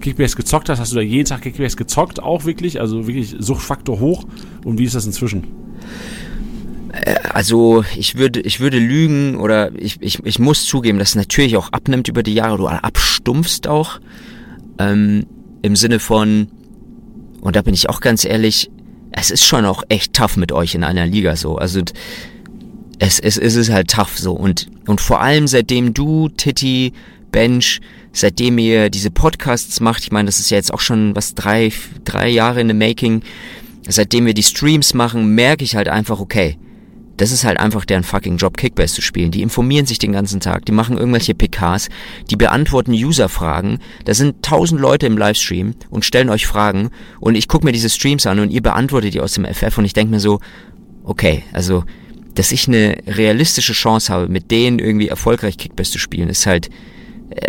Kickbase 0.00 0.34
gezockt 0.34 0.68
hast? 0.68 0.80
Hast 0.80 0.90
du 0.90 0.96
da 0.96 1.02
jeden 1.02 1.26
Tag 1.26 1.42
Kickbase 1.42 1.76
gezockt 1.76 2.20
auch 2.20 2.44
wirklich? 2.44 2.80
Also 2.80 3.06
wirklich 3.06 3.36
Suchtfaktor 3.38 4.00
hoch? 4.00 4.24
Und 4.64 4.78
wie 4.78 4.84
ist 4.84 4.96
das 4.96 5.06
inzwischen? 5.06 5.44
Also 7.32 7.84
ich 7.96 8.16
würde, 8.16 8.40
ich 8.40 8.58
würde 8.58 8.80
lügen 8.80 9.36
oder 9.36 9.70
ich, 9.80 9.98
ich, 10.00 10.24
ich 10.24 10.40
muss 10.40 10.64
zugeben, 10.64 10.98
dass 10.98 11.10
es 11.10 11.14
natürlich 11.14 11.56
auch 11.56 11.70
abnimmt 11.72 12.08
über 12.08 12.24
die 12.24 12.34
Jahre, 12.34 12.56
du 12.56 12.66
abstumpfst 12.66 13.68
auch. 13.68 14.00
Ähm, 14.80 15.24
Im 15.62 15.76
Sinne 15.76 16.00
von, 16.00 16.48
und 17.42 17.54
da 17.54 17.62
bin 17.62 17.74
ich 17.74 17.88
auch 17.88 18.00
ganz 18.00 18.24
ehrlich, 18.24 18.70
es 19.12 19.30
ist 19.30 19.44
schon 19.44 19.64
auch 19.64 19.82
echt 19.88 20.12
tough 20.12 20.36
mit 20.36 20.52
euch 20.52 20.74
in 20.74 20.84
einer 20.84 21.06
Liga 21.06 21.36
so. 21.36 21.56
Also 21.56 21.80
es, 22.98 23.18
es, 23.18 23.36
es 23.38 23.54
ist 23.56 23.70
halt 23.70 23.90
tough 23.90 24.18
so. 24.18 24.32
Und, 24.32 24.68
und 24.86 25.00
vor 25.00 25.20
allem 25.20 25.46
seitdem 25.46 25.94
du, 25.94 26.28
Titi, 26.28 26.92
Bench, 27.30 27.80
seitdem 28.12 28.58
ihr 28.58 28.90
diese 28.90 29.10
Podcasts 29.10 29.80
macht, 29.80 30.02
ich 30.02 30.12
meine, 30.12 30.26
das 30.26 30.40
ist 30.40 30.50
ja 30.50 30.56
jetzt 30.56 30.72
auch 30.72 30.80
schon 30.80 31.14
was 31.14 31.34
drei, 31.34 31.72
drei 32.04 32.28
Jahre 32.28 32.60
in 32.60 32.68
the 32.68 32.74
making, 32.74 33.22
seitdem 33.86 34.26
wir 34.26 34.34
die 34.34 34.42
Streams 34.42 34.94
machen, 34.94 35.34
merke 35.34 35.64
ich 35.64 35.76
halt 35.76 35.88
einfach, 35.88 36.20
okay, 36.20 36.58
das 37.18 37.32
ist 37.32 37.44
halt 37.44 37.60
einfach 37.60 37.84
deren 37.84 38.04
fucking 38.04 38.36
Job, 38.38 38.56
Kickbase 38.56 38.94
zu 38.94 39.02
spielen. 39.02 39.30
Die 39.30 39.42
informieren 39.42 39.86
sich 39.86 39.98
den 39.98 40.12
ganzen 40.12 40.40
Tag, 40.40 40.64
die 40.64 40.72
machen 40.72 40.96
irgendwelche 40.96 41.34
PKs, 41.34 41.88
die 42.30 42.36
beantworten 42.36 42.92
User-Fragen. 42.92 43.80
Da 44.04 44.14
sind 44.14 44.42
tausend 44.42 44.80
Leute 44.80 45.06
im 45.06 45.18
Livestream 45.18 45.74
und 45.90 46.04
stellen 46.04 46.30
euch 46.30 46.46
Fragen 46.46 46.90
und 47.20 47.34
ich 47.34 47.48
gucke 47.48 47.66
mir 47.66 47.72
diese 47.72 47.90
Streams 47.90 48.26
an 48.26 48.38
und 48.38 48.50
ihr 48.50 48.62
beantwortet 48.62 49.14
die 49.14 49.20
aus 49.20 49.34
dem 49.34 49.44
FF 49.44 49.76
und 49.78 49.84
ich 49.84 49.92
denke 49.92 50.12
mir 50.12 50.20
so, 50.20 50.40
okay, 51.04 51.42
also, 51.52 51.84
dass 52.34 52.52
ich 52.52 52.68
eine 52.68 52.98
realistische 53.06 53.72
Chance 53.72 54.12
habe, 54.12 54.28
mit 54.28 54.50
denen 54.52 54.78
irgendwie 54.78 55.08
erfolgreich 55.08 55.58
Kickbase 55.58 55.92
zu 55.92 55.98
spielen, 55.98 56.28
ist 56.28 56.46
halt, 56.46 56.70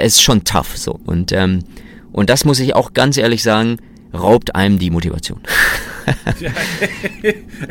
ist 0.01 0.21
schon 0.21 0.43
tough 0.43 0.77
so. 0.77 0.99
Und, 1.05 1.31
ähm, 1.31 1.63
und 2.11 2.31
das 2.31 2.43
muss 2.43 2.59
ich 2.59 2.75
auch 2.75 2.93
ganz 2.93 3.17
ehrlich 3.17 3.43
sagen, 3.43 3.77
raubt 4.13 4.55
einem 4.55 4.79
die 4.79 4.89
Motivation. 4.89 5.39
ja, 6.39 6.51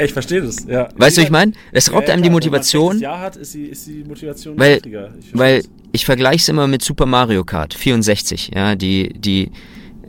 ich 0.04 0.12
verstehe 0.12 0.42
das. 0.42 0.64
Ja. 0.66 0.88
Weißt 0.96 1.16
du, 1.16 1.20
wie 1.20 1.24
ich 1.24 1.30
meine? 1.30 1.52
Es 1.72 1.92
raubt 1.92 2.08
ja, 2.08 2.14
einem 2.14 2.22
die 2.22 2.30
Motivation. 2.30 2.90
Wenn 2.90 2.96
man 2.96 3.02
Jahr 3.02 3.20
hat, 3.20 3.36
ist 3.36 3.54
die, 3.54 3.64
ist 3.64 3.86
die 3.86 4.04
Motivation 4.04 4.58
weil, 4.58 4.80
Ich 4.84 4.92
weil 5.32 5.62
das. 5.62 5.70
ich 5.92 6.04
vergleiche 6.04 6.42
es 6.42 6.48
immer 6.48 6.66
mit 6.66 6.82
Super 6.82 7.06
Mario 7.06 7.44
Kart 7.44 7.74
64. 7.74 8.52
Ja, 8.54 8.76
die, 8.76 9.12
die, 9.14 9.50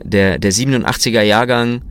der, 0.02 0.38
der 0.38 0.52
87er 0.52 1.22
Jahrgang, 1.22 1.82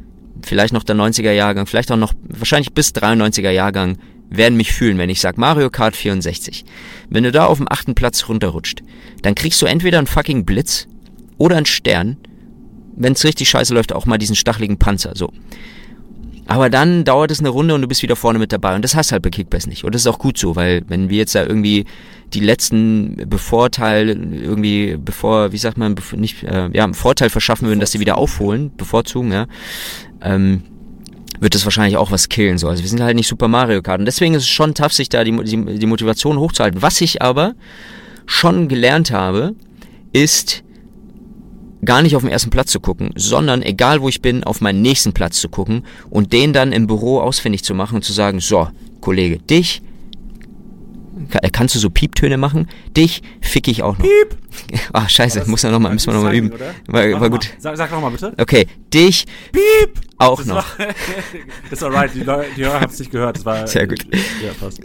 vielleicht 0.41 0.73
noch 0.73 0.83
der 0.83 0.95
90er 0.95 1.31
Jahrgang, 1.31 1.65
vielleicht 1.65 1.91
auch 1.91 1.97
noch, 1.97 2.13
wahrscheinlich 2.23 2.73
bis 2.73 2.93
93er 2.93 3.51
Jahrgang, 3.51 3.97
werden 4.29 4.57
mich 4.57 4.71
fühlen, 4.71 4.97
wenn 4.97 5.09
ich 5.09 5.21
sag 5.21 5.37
Mario 5.37 5.69
Kart 5.69 5.95
64. 5.95 6.63
Wenn 7.09 7.23
du 7.23 7.31
da 7.31 7.45
auf 7.45 7.57
dem 7.57 7.67
achten 7.69 7.95
Platz 7.95 8.29
runterrutscht, 8.29 8.83
dann 9.23 9.35
kriegst 9.35 9.61
du 9.61 9.65
entweder 9.65 9.97
einen 9.97 10.07
fucking 10.07 10.45
Blitz 10.45 10.87
oder 11.37 11.57
einen 11.57 11.65
Stern, 11.65 12.17
wenn 12.99 13.13
es 13.13 13.23
richtig 13.23 13.49
scheiße 13.49 13.73
läuft, 13.73 13.93
auch 13.93 14.05
mal 14.05 14.19
diesen 14.19 14.35
stacheligen 14.35 14.77
Panzer. 14.77 15.13
So. 15.15 15.31
Aber 16.45 16.69
dann 16.69 17.03
dauert 17.05 17.31
es 17.31 17.39
eine 17.39 17.49
Runde 17.49 17.75
und 17.75 17.81
du 17.81 17.87
bist 17.87 18.01
wieder 18.01 18.15
vorne 18.15 18.39
mit 18.39 18.51
dabei. 18.51 18.75
Und 18.75 18.83
das 18.83 18.95
hast 18.95 19.11
halt 19.11 19.21
bei 19.21 19.29
Kickbass 19.29 19.67
nicht. 19.67 19.83
Und 19.83 19.95
das 19.95 20.01
ist 20.01 20.07
auch 20.07 20.19
gut 20.19 20.37
so, 20.37 20.55
weil 20.55 20.83
wenn 20.87 21.09
wir 21.09 21.17
jetzt 21.17 21.35
da 21.35 21.43
irgendwie 21.43 21.85
die 22.33 22.39
letzten 22.39 23.17
Bevorteil 23.29 24.09
irgendwie, 24.09 24.97
bevor, 24.97 25.51
wie 25.51 25.57
sagt 25.57 25.77
man, 25.77 25.95
nicht, 26.15 26.43
äh, 26.43 26.69
ja, 26.73 26.83
einen 26.83 26.93
Vorteil 26.93 27.29
verschaffen 27.29 27.67
würden, 27.67 27.79
dass 27.79 27.91
sie 27.91 27.99
wieder 27.99 28.17
aufholen, 28.17 28.71
bevorzugen, 28.75 29.31
ja, 29.31 29.47
ähm, 30.21 30.63
wird 31.39 31.55
das 31.55 31.65
wahrscheinlich 31.65 31.97
auch 31.97 32.11
was 32.11 32.29
killen. 32.29 32.57
So. 32.57 32.67
Also 32.67 32.81
wir 32.83 32.89
sind 32.89 33.01
halt 33.01 33.15
nicht 33.15 33.27
Super 33.27 33.47
Mario 33.47 33.81
Kart. 33.81 33.99
Und 33.99 34.05
deswegen 34.05 34.33
ist 34.33 34.43
es 34.43 34.49
schon 34.49 34.73
tough, 34.73 34.93
sich 34.93 35.07
da 35.09 35.23
die, 35.23 35.43
die, 35.43 35.77
die 35.77 35.85
Motivation 35.85 36.39
hochzuhalten. 36.39 36.81
Was 36.81 36.99
ich 36.99 37.21
aber 37.21 37.53
schon 38.25 38.67
gelernt 38.67 39.11
habe, 39.11 39.53
ist, 40.13 40.63
gar 41.85 42.01
nicht 42.01 42.15
auf 42.15 42.23
den 42.23 42.31
ersten 42.31 42.49
Platz 42.49 42.71
zu 42.71 42.79
gucken, 42.79 43.11
sondern 43.15 43.61
egal 43.61 44.01
wo 44.01 44.09
ich 44.09 44.21
bin, 44.21 44.43
auf 44.43 44.61
meinen 44.61 44.81
nächsten 44.81 45.13
Platz 45.13 45.39
zu 45.39 45.49
gucken 45.49 45.85
und 46.09 46.33
den 46.33 46.53
dann 46.53 46.71
im 46.71 46.87
Büro 46.87 47.19
ausfindig 47.19 47.63
zu 47.63 47.73
machen 47.73 47.95
und 47.95 48.03
zu 48.03 48.13
sagen, 48.13 48.39
so, 48.39 48.67
Kollege, 49.01 49.39
dich 49.39 49.81
kannst 51.51 51.75
du 51.75 51.79
so 51.79 51.89
Pieptöne 51.89 52.37
machen? 52.37 52.67
Dich 52.95 53.21
fick 53.41 53.67
ich 53.67 53.83
auch 53.83 53.97
noch. 53.97 54.05
Piep! 54.05 54.37
Ah, 54.91 55.07
scheiße, 55.07 55.45
muss 55.47 55.63
man 55.63 55.71
noch 55.71 55.79
mal, 55.79 55.93
müssen 55.93 56.07
wir 56.07 56.15
noch 56.15 56.23
mal 56.23 56.35
üben. 56.35 56.51
War, 56.87 57.21
war 57.21 57.29
gut. 57.29 57.49
Sag, 57.59 57.77
sag 57.77 57.91
noch 57.91 58.01
mal 58.01 58.09
bitte. 58.09 58.33
Okay, 58.37 58.65
dich 58.93 59.25
Piep! 59.51 60.01
auch 60.17 60.39
das 60.39 60.47
noch. 60.47 60.79
War, 60.79 60.87
ist 61.71 61.83
alright, 61.83 62.13
die, 62.13 62.23
Leute, 62.23 62.49
die 62.57 62.65
Hörer 62.65 62.81
haben 62.81 62.91
es 62.91 62.99
nicht 62.99 63.11
gehört. 63.11 63.37
Das 63.37 63.45
war, 63.45 63.67
Sehr 63.67 63.87
gut. 63.87 64.05
Ja, 64.43 64.51
passt. 64.59 64.81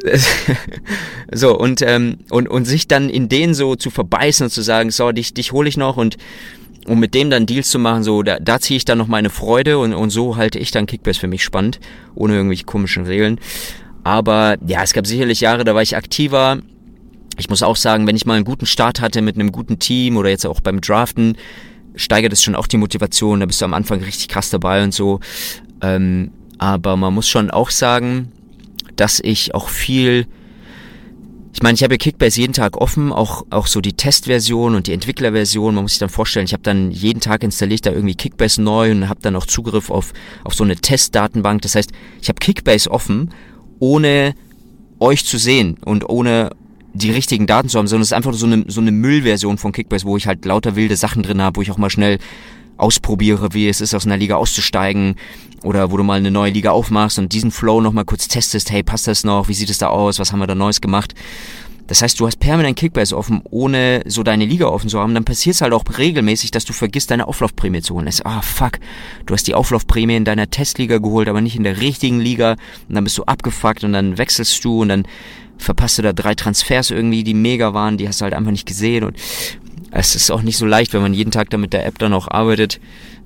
so, 1.33 1.59
und, 1.59 1.83
ähm, 1.83 2.19
und, 2.31 2.49
und 2.49 2.67
sich 2.67 2.87
dann 2.87 3.09
in 3.09 3.29
den 3.29 3.55
so 3.55 3.75
zu 3.75 3.91
verbeißen 3.91 4.45
und 4.45 4.51
zu 4.51 4.63
sagen, 4.63 4.91
so, 4.91 5.11
dich, 5.13 5.35
dich 5.35 5.53
hole 5.53 5.69
ich 5.69 5.77
noch 5.77 5.97
und 5.97 6.19
um 6.87 7.01
mit 7.01 7.15
dem 7.15 7.31
dann 7.31 7.47
Deals 7.47 7.71
zu 7.71 7.79
machen, 7.79 8.03
so 8.03 8.23
da, 8.23 8.39
da 8.39 8.61
ziehe 8.61 8.77
ich 8.77 8.85
dann 8.85 8.99
noch 8.99 9.07
meine 9.07 9.31
Freude 9.31 9.79
und, 9.79 9.95
und 9.95 10.11
so 10.11 10.37
halte 10.37 10.59
ich 10.59 10.71
dann 10.71 10.87
Kickbase 10.87 11.21
für 11.21 11.29
mich 11.29 11.43
spannend, 11.43 11.81
ohne 12.15 12.35
irgendwelche 12.35 12.65
komischen 12.65 13.05
Regeln. 13.07 13.41
Aber 14.03 14.57
ja, 14.67 14.83
es 14.83 14.93
gab 14.93 15.07
sicherlich 15.07 15.41
Jahre, 15.41 15.65
da 15.65 15.75
war 15.75 15.83
ich 15.83 15.97
aktiver. 15.97 16.59
Ich 17.39 17.49
muss 17.49 17.63
auch 17.63 17.77
sagen, 17.77 18.07
wenn 18.07 18.17
ich 18.17 18.27
mal 18.27 18.35
einen 18.35 18.45
guten 18.45 18.67
Start 18.67 19.01
hatte 19.01 19.23
mit 19.23 19.37
einem 19.37 19.51
guten 19.51 19.79
Team 19.79 20.17
oder 20.17 20.29
jetzt 20.29 20.47
auch 20.47 20.61
beim 20.61 20.81
Draften, 20.81 21.37
steigert 21.97 22.33
es 22.33 22.43
schon 22.43 22.55
auch 22.55 22.67
die 22.67 22.77
Motivation. 22.77 23.41
Da 23.41 23.47
bist 23.47 23.61
du 23.61 23.65
am 23.65 23.75
Anfang 23.75 24.03
richtig 24.03 24.29
krass 24.29 24.51
dabei 24.51 24.85
und 24.85 24.93
so. 24.93 25.21
Ähm, 25.81 26.31
aber 26.59 26.97
man 26.97 27.15
muss 27.15 27.29
schon 27.29 27.51
auch 27.51 27.71
sagen, 27.71 28.31
dass 28.97 29.21
ich 29.21 29.55
auch 29.55 29.69
viel 29.69 30.27
ich 31.55 31.63
meine, 31.63 31.77
ich 31.77 31.85
habe 31.85 31.97
Kickbase 31.99 32.41
jeden 32.41 32.53
Tag 32.53 32.79
offen, 32.79 33.13
auch, 33.13 33.47
auch 33.51 33.69
so 33.69 33.81
die 33.81 33.93
Testversion 33.93 34.75
und 34.75 34.89
die 34.89 34.93
Entwicklerversion. 34.93 35.77
Man 35.77 35.85
muss 35.85 35.93
sich 35.93 36.01
dann 36.01 36.09
vorstellen, 36.09 36.47
ich 36.47 36.53
habe 36.53 36.65
dann 36.65 36.91
jeden 36.91 37.21
Tag 37.21 37.45
installiere 37.45 37.77
ich 37.77 37.83
da 37.83 37.93
irgendwie 37.93 38.17
Kickbase 38.17 38.61
neu 38.61 38.91
und 38.91 39.09
habe 39.09 39.21
dann 39.23 39.37
auch 39.37 39.47
Zugriff 39.47 39.89
auf, 39.89 40.13
auf 40.43 40.53
so 40.53 40.65
eine 40.65 40.75
Testdatenbank. 40.75 41.63
Das 41.63 41.77
heißt, 41.77 41.93
ich 42.21 42.29
habe 42.29 42.41
Kickbase 42.41 42.91
offen, 42.91 43.31
ohne 43.79 44.35
euch 44.99 45.25
zu 45.25 45.39
sehen 45.39 45.77
und 45.85 46.09
ohne 46.09 46.51
die 46.93 47.13
richtigen 47.13 47.47
Daten 47.47 47.69
zu 47.69 47.79
haben, 47.79 47.87
sondern 47.87 48.03
es 48.03 48.09
ist 48.09 48.15
einfach 48.15 48.35
so 48.35 48.47
eine, 48.47 48.65
so 48.67 48.81
eine 48.81 48.91
Müllversion 48.91 49.57
von 49.57 49.71
Kickbase, 49.71 50.07
wo 50.07 50.17
ich 50.17 50.27
halt 50.27 50.45
lauter 50.45 50.75
wilde 50.75 50.97
Sachen 50.97 51.23
drin 51.23 51.41
habe, 51.41 51.59
wo 51.59 51.63
ich 51.63 51.71
auch 51.71 51.79
mal 51.79 51.91
schnell 51.91 52.19
ausprobiere, 52.77 53.53
wie 53.53 53.69
es 53.69 53.81
ist, 53.81 53.95
aus 53.95 54.07
einer 54.07 54.17
Liga 54.17 54.37
auszusteigen 54.37 55.17
oder 55.63 55.91
wo 55.91 55.97
du 55.97 56.05
mal 56.05 56.19
eine 56.19 56.31
neue 56.31 56.53
Liga 56.53 56.71
aufmachst 56.71 57.19
und 57.19 57.33
diesen 57.33 57.51
Flow 57.51 57.81
nochmal 57.81 58.05
kurz 58.05 58.29
testest, 58.29 58.71
hey, 58.71 58.83
passt 58.83 59.07
das 59.07 59.25
noch, 59.25 59.49
wie 59.49 59.55
sieht 59.55 59.71
es 59.71 59.79
da 59.79 59.89
aus, 59.89 60.19
was 60.19 60.33
haben 60.33 60.41
wir 60.41 60.47
da 60.47 60.55
Neues 60.55 60.81
gemacht. 60.81 61.15
Das 61.87 62.01
heißt, 62.01 62.19
du 62.19 62.27
hast 62.27 62.41
permanent 62.41 62.79
Kickbase 62.79 63.17
offen, 63.17 63.43
ohne 63.51 64.03
so 64.07 64.23
deine 64.23 64.47
Liga 64.47 64.67
offen 64.67 64.89
zu 64.89 64.99
haben. 65.01 65.13
Dann 65.13 65.25
passiert 65.25 65.57
es 65.57 65.61
halt 65.61 65.75
auch 65.75 65.85
regelmäßig, 65.99 66.51
dass 66.51 66.65
du 66.65 66.73
vergisst, 66.73 67.11
deine 67.11 67.29
Auflaufprämie 67.29 67.83
zu 67.83 67.95
holen. 67.95 68.09
Ah, 68.25 68.39
oh, 68.39 68.43
fuck, 68.43 68.79
du 69.27 69.35
hast 69.35 69.47
die 69.47 69.55
Auflaufprämie 69.55 70.17
in 70.17 70.25
deiner 70.25 70.49
Testliga 70.49 70.99
geholt, 70.99 71.29
aber 71.29 71.43
nicht 71.43 71.57
in 71.57 71.65
der 71.65 71.81
richtigen 71.81 72.21
Liga. 72.21 72.53
Und 72.89 72.95
dann 72.95 73.05
bist 73.05 73.19
du 73.19 73.25
abgefuckt 73.25 73.85
und 73.85 73.93
dann 73.93 74.17
wechselst 74.17 74.65
du 74.65 74.81
und 74.81 74.89
dann 74.89 75.07
verpasst 75.59 75.99
du 75.99 76.03
da 76.03 76.13
drei 76.13 76.35
Transfers 76.35 76.91
irgendwie, 76.91 77.23
die 77.23 77.35
mega 77.35 77.75
waren, 77.75 77.99
die 77.99 78.09
hast 78.09 78.21
du 78.21 78.25
halt 78.25 78.35
einfach 78.35 78.51
nicht 78.51 78.67
gesehen. 78.67 79.05
Und 79.05 79.17
es 79.95 80.15
ist 80.15 80.31
auch 80.31 80.43
nicht 80.43 80.57
so 80.57 80.67
leicht, 80.67 80.93
wenn 80.93 81.03
man 81.03 81.15
jeden 81.15 81.31
Tag 81.31 81.51
da 81.51 81.57
mit 81.57 81.73
der 81.73 81.87
App 81.87 81.99
dann 81.99 82.13
auch 82.13 82.29
arbeitet, 82.29 82.81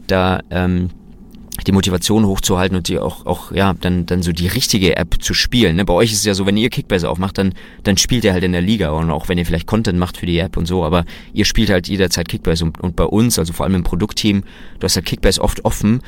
da 0.07 0.40
ähm, 0.51 0.90
die 1.66 1.73
Motivation 1.73 2.27
hochzuhalten 2.27 2.77
und 2.77 2.89
die 2.89 2.99
auch, 2.99 3.27
auch 3.27 3.53
ja, 3.53 3.74
dann, 3.81 4.07
dann 4.07 4.23
so 4.23 4.32
die 4.32 4.47
richtige 4.47 4.97
App 4.97 5.20
zu 5.20 5.35
spielen. 5.35 5.77
Ne? 5.77 5.85
Bei 5.85 5.95
euch 5.95 6.12
ist 6.12 6.19
es 6.19 6.24
ja 6.24 6.35
so, 6.35 6.47
wenn 6.47 6.57
ihr 6.57 6.70
Kickbase 6.70 7.09
aufmacht, 7.09 7.39
dann, 7.39 7.55
dann 7.82 7.97
spielt 7.97 8.24
ihr 8.24 8.32
halt 8.32 8.45
in 8.45 8.53
der 8.53 8.61
Liga 8.61 8.90
und 8.90 9.11
auch 9.11 9.28
wenn 9.28 9.39
ihr 9.39 9.47
vielleicht 9.47 9.66
Content 9.66 9.99
macht 9.99 10.19
für 10.19 10.27
die 10.27 10.39
App 10.39 10.57
und 10.57 10.66
so, 10.66 10.85
aber 10.85 11.05
ihr 11.32 11.45
spielt 11.45 11.70
halt 11.70 11.89
jederzeit 11.89 12.28
Kickbase 12.28 12.65
und, 12.65 12.78
und 12.81 12.97
bei 12.97 13.05
uns, 13.05 13.39
also 13.39 13.53
vor 13.53 13.65
allem 13.65 13.74
im 13.74 13.82
Produktteam, 13.82 14.45
du 14.78 14.85
hast 14.85 14.97
halt 14.97 15.07
Kickbase 15.07 15.40
oft 15.40 15.65
offen 15.65 16.01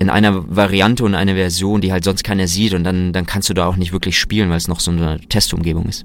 in 0.00 0.10
einer 0.10 0.44
Variante 0.54 1.04
und 1.04 1.14
einer 1.14 1.34
Version, 1.34 1.80
die 1.80 1.92
halt 1.92 2.04
sonst 2.04 2.24
keiner 2.24 2.48
sieht 2.48 2.74
und 2.74 2.84
dann, 2.84 3.12
dann 3.12 3.26
kannst 3.26 3.48
du 3.48 3.54
da 3.54 3.66
auch 3.66 3.76
nicht 3.76 3.92
wirklich 3.92 4.18
spielen, 4.18 4.50
weil 4.50 4.56
es 4.56 4.66
noch 4.66 4.80
so 4.80 4.90
eine 4.90 5.20
Testumgebung 5.20 5.86
ist. 5.86 6.04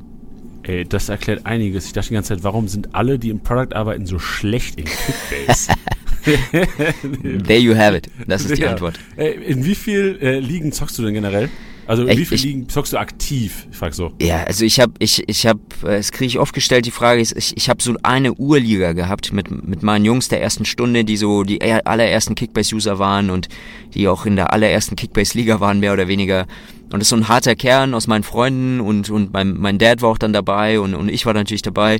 Ey, 0.70 0.86
das 0.86 1.10
erklärt 1.10 1.48
einiges. 1.48 1.88
Ich 1.88 1.94
dachte 1.94 2.10
die 2.10 2.14
ganze 2.14 2.36
Zeit, 2.36 2.44
warum 2.44 2.68
sind 2.68 2.94
alle, 2.94 3.18
die 3.18 3.32
im 3.32 3.40
Product 3.40 3.74
arbeiten, 3.74 4.06
so 4.06 4.20
schlecht 4.20 4.80
in 4.80 4.86
Kickbase? 4.86 5.74
There 7.44 7.58
you 7.58 7.76
have 7.76 7.96
it. 7.96 8.08
Das 8.28 8.46
ist 8.46 8.56
die 8.56 8.62
ja. 8.62 8.72
Antwort. 8.72 9.00
Ey, 9.16 9.32
in 9.32 9.66
wie 9.66 9.74
viel 9.74 10.20
äh, 10.22 10.40
Ligen 10.40 10.72
zockst 10.72 11.00
du 11.00 11.04
denn 11.04 11.16
generell? 11.16 11.50
Also 11.90 12.06
Echt? 12.06 12.20
wie 12.20 12.26
viele 12.26 12.36
Ich- 12.36 12.44
Ligen 12.44 12.70
zockst 12.70 12.94
du 12.94 12.98
aktiv? 13.00 13.66
Ich 13.72 13.76
frag 13.78 13.96
so. 13.96 14.12
Ja, 14.22 14.44
also 14.44 14.64
ich 14.64 14.80
habe, 14.80 14.94
ich, 15.00 15.28
ich 15.28 15.48
habe, 15.48 15.60
es 15.88 16.12
kriege 16.12 16.28
ich 16.28 16.38
oft 16.38 16.54
gestellt, 16.54 16.86
die 16.86 16.92
Frage 16.92 17.20
ist, 17.20 17.36
ich, 17.36 17.58
ich 17.58 17.68
habe 17.68 17.82
so 17.82 17.96
eine 18.04 18.34
Urliga 18.36 18.94
gehabt 18.94 19.34
mit, 19.34 19.50
mit 19.68 19.82
meinen 19.82 20.06
Jungs 20.06 20.28
der 20.28 20.40
ersten 20.40 20.66
Stunde, 20.66 21.04
die 21.04 21.18
so 21.18 21.42
die 21.44 21.58
er- 21.60 21.88
allerersten 21.88 22.36
Kickbase-User 22.36 23.00
waren 23.00 23.32
und 23.32 23.50
die 23.96 24.08
auch 24.08 24.28
in 24.28 24.36
der 24.36 24.54
allerersten 24.54 24.96
Kickbase-Liga 24.98 25.60
waren, 25.62 25.80
mehr 25.80 25.94
oder 25.94 26.08
weniger. 26.08 26.46
Und 26.92 27.00
das 27.00 27.04
ist 27.04 27.10
so 27.10 27.16
ein 27.16 27.28
harter 27.28 27.56
Kern 27.56 27.96
aus 27.96 28.06
meinen 28.06 28.24
Freunden 28.24 28.82
und, 28.82 29.10
und 29.10 29.34
mein, 29.34 29.58
mein 29.58 29.80
Dad 29.80 30.04
war 30.04 30.10
auch 30.12 30.18
dann 30.20 30.32
dabei 30.32 30.80
und, 30.80 30.94
und 30.94 31.10
ich 31.10 31.26
war 31.26 31.34
natürlich 31.34 31.64
dabei. 31.64 31.98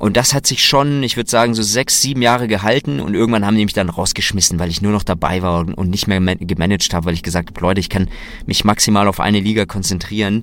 Und 0.00 0.16
das 0.16 0.34
hat 0.34 0.46
sich 0.46 0.64
schon, 0.64 1.02
ich 1.02 1.16
würde 1.16 1.30
sagen, 1.30 1.54
so 1.54 1.62
sechs, 1.62 2.00
sieben 2.00 2.22
Jahre 2.22 2.48
gehalten 2.48 3.00
und 3.00 3.14
irgendwann 3.14 3.44
haben 3.44 3.56
die 3.56 3.64
mich 3.64 3.74
dann 3.74 3.90
rausgeschmissen, 3.90 4.58
weil 4.58 4.70
ich 4.70 4.80
nur 4.80 4.92
noch 4.92 5.02
dabei 5.04 5.42
war 5.42 5.60
und, 5.76 5.90
nicht 5.90 6.08
mehr 6.08 6.20
man- 6.20 6.38
gemanagt 6.38 6.92
habe, 6.94 7.04
weil 7.06 7.14
ich 7.14 7.22
gesagt 7.22 7.50
habe, 7.50 7.60
Leute, 7.60 7.80
ich 7.80 7.90
kann 7.90 8.08
mich 8.46 8.64
maximal 8.64 9.06
auf 9.06 9.20
eine 9.20 9.38
Liga 9.40 9.66
konzentrieren 9.66 10.42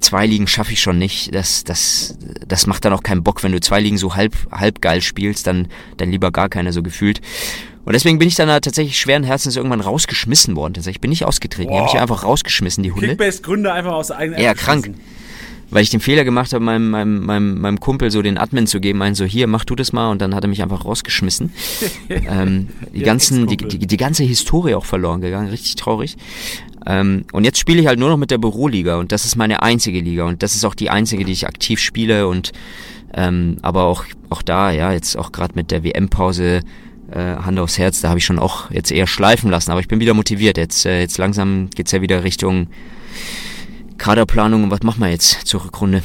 zwei 0.00 0.26
Ligen 0.26 0.46
schaffe 0.46 0.72
ich 0.72 0.80
schon 0.80 0.96
nicht. 0.96 1.34
Das, 1.34 1.64
das, 1.64 2.16
das 2.46 2.68
macht 2.68 2.84
dann 2.84 2.92
auch 2.92 3.02
keinen 3.02 3.24
Bock, 3.24 3.42
wenn 3.42 3.50
du 3.50 3.58
zwei 3.60 3.80
Ligen 3.80 3.98
so 3.98 4.14
halb, 4.14 4.32
halb 4.52 4.80
geil 4.80 5.00
spielst, 5.02 5.48
dann, 5.48 5.66
dann 5.96 6.10
lieber 6.12 6.30
gar 6.30 6.48
keine 6.48 6.72
so 6.72 6.84
gefühlt. 6.84 7.20
Und 7.84 7.94
deswegen 7.94 8.18
bin 8.20 8.28
ich 8.28 8.36
dann 8.36 8.46
da 8.46 8.60
tatsächlich 8.60 8.96
schweren 8.96 9.24
Herzens 9.24 9.56
irgendwann 9.56 9.80
rausgeschmissen 9.80 10.54
worden. 10.54 10.74
Tatsächlich. 10.74 10.98
Ich 10.98 11.00
bin 11.00 11.10
nicht 11.10 11.24
ausgetreten. 11.24 11.72
Die 11.72 11.76
habe 11.76 11.86
ich 11.88 11.94
Boah. 11.94 12.02
einfach 12.02 12.22
rausgeschmissen, 12.22 12.84
die 12.84 12.92
Hunde. 12.92 13.08
Kickbase-Gründer 13.08 13.74
einfach 13.74 13.92
aus 13.92 14.08
der 14.08 14.18
eigenen 14.18 14.40
Ja, 14.40 14.54
krank. 14.54 14.90
Weil 15.70 15.82
ich 15.82 15.90
den 15.90 16.00
Fehler 16.00 16.24
gemacht 16.24 16.52
habe, 16.52 16.64
meinem, 16.64 16.90
meinem, 16.90 17.26
meinem, 17.26 17.60
meinem 17.60 17.80
Kumpel 17.80 18.10
so 18.10 18.22
den 18.22 18.38
Admin 18.38 18.66
zu 18.66 18.80
geben, 18.80 18.98
meinen 18.98 19.14
so, 19.14 19.24
hier, 19.24 19.46
mach 19.46 19.64
du 19.64 19.74
das 19.74 19.92
mal. 19.92 20.10
Und 20.10 20.22
dann 20.22 20.34
hat 20.34 20.44
er 20.44 20.48
mich 20.48 20.62
einfach 20.62 20.84
rausgeschmissen. 20.84 21.52
ähm, 22.08 22.68
die, 22.94 23.00
Ja, 23.00 23.04
ganzen, 23.04 23.46
die, 23.46 23.56
die, 23.56 23.86
die 23.86 23.96
ganze 23.96 24.24
Historie 24.24 24.74
auch 24.74 24.86
verloren 24.86 25.20
gegangen. 25.20 25.48
Richtig 25.48 25.76
traurig. 25.76 26.16
Ähm, 26.86 27.24
und 27.32 27.44
jetzt 27.44 27.58
spiele 27.58 27.80
ich 27.80 27.86
halt 27.86 27.98
nur 27.98 28.08
noch 28.08 28.16
mit 28.16 28.30
der 28.30 28.38
Büroliga. 28.38 28.96
Und 28.96 29.12
das 29.12 29.26
ist 29.26 29.36
meine 29.36 29.62
einzige 29.62 30.00
Liga. 30.00 30.24
Und 30.24 30.42
das 30.42 30.54
ist 30.54 30.64
auch 30.64 30.74
die 30.74 30.88
einzige, 30.88 31.24
die 31.24 31.32
ich 31.32 31.46
aktiv 31.46 31.80
spiele. 31.80 32.28
Und 32.28 32.52
ähm, 33.12 33.56
aber 33.60 33.84
auch, 33.84 34.04
auch 34.30 34.42
da, 34.42 34.70
ja, 34.70 34.92
jetzt 34.92 35.16
auch 35.16 35.32
gerade 35.32 35.54
mit 35.54 35.70
der 35.70 35.84
WM-Pause, 35.84 36.62
äh, 37.10 37.18
Hand 37.18 37.58
aufs 37.58 37.78
Herz, 37.78 38.00
da 38.00 38.08
habe 38.08 38.18
ich 38.18 38.24
schon 38.24 38.38
auch 38.38 38.70
jetzt 38.70 38.90
eher 38.90 39.06
schleifen 39.06 39.50
lassen. 39.50 39.70
Aber 39.70 39.80
ich 39.80 39.88
bin 39.88 40.00
wieder 40.00 40.14
motiviert. 40.14 40.56
Jetzt, 40.56 40.86
äh, 40.86 41.00
jetzt 41.00 41.18
langsam 41.18 41.68
geht's 41.74 41.92
ja 41.92 42.00
wieder 42.00 42.24
Richtung 42.24 42.68
Kaderplanung. 43.98 44.64
Und 44.64 44.70
was 44.70 44.82
machen 44.82 45.00
wir 45.00 45.10
jetzt 45.10 45.46
zur 45.46 45.64
Rückrunde? 45.64 46.02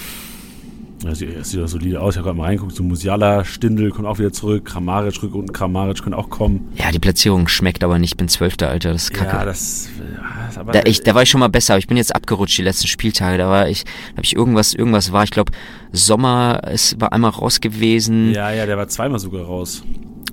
Ja, 1.03 1.13
sieht, 1.13 1.37
das 1.37 1.49
sieht 1.49 1.59
doch 1.59 1.67
solide 1.67 1.99
aus. 1.99 2.13
Ich 2.13 2.17
habe 2.17 2.27
gerade 2.27 2.37
mal 2.37 2.45
reingeguckt. 2.45 2.75
So 2.75 2.83
Musiala, 2.83 3.43
Stindl 3.43 3.89
kommt 3.91 4.07
auch 4.07 4.19
wieder 4.19 4.31
zurück. 4.31 4.65
Kramaric 4.65 5.21
rück 5.21 5.35
und 5.35 5.53
Kramaric 5.53 6.01
können 6.01 6.13
auch 6.13 6.29
kommen. 6.29 6.71
Ja, 6.75 6.91
die 6.91 6.99
Platzierung 6.99 7.47
schmeckt 7.47 7.83
aber 7.83 7.99
nicht. 7.99 8.11
Ich 8.11 8.17
bin 8.17 8.29
Zwölfter, 8.29 8.69
Alter. 8.69 8.93
Das 8.93 9.03
ist 9.03 9.13
kacke. 9.13 9.35
Ja, 9.35 9.45
das. 9.45 9.89
Ja, 9.99 10.47
ist 10.47 10.73
da, 10.73 10.81
ich, 10.85 11.03
da 11.03 11.13
war 11.13 11.23
ich 11.23 11.29
schon 11.29 11.39
mal 11.39 11.49
besser, 11.49 11.73
aber 11.73 11.79
ich 11.79 11.87
bin 11.87 11.97
jetzt 11.97 12.15
abgerutscht 12.15 12.57
die 12.57 12.63
letzten 12.63 12.87
Spieltage. 12.87 13.37
Da 13.37 13.49
war 13.49 13.67
ich, 13.67 13.83
da 13.83 13.89
habe 14.17 14.23
ich 14.23 14.35
irgendwas, 14.35 14.73
irgendwas 14.73 15.11
war. 15.11 15.23
Ich 15.23 15.31
glaube, 15.31 15.51
Sommer 15.91 16.61
es 16.63 16.95
war 16.99 17.11
einmal 17.11 17.31
raus 17.31 17.59
gewesen. 17.59 18.31
ja, 18.33 18.51
ja, 18.51 18.65
der 18.65 18.77
war 18.77 18.87
zweimal 18.87 19.19
sogar 19.19 19.43
raus. 19.43 19.83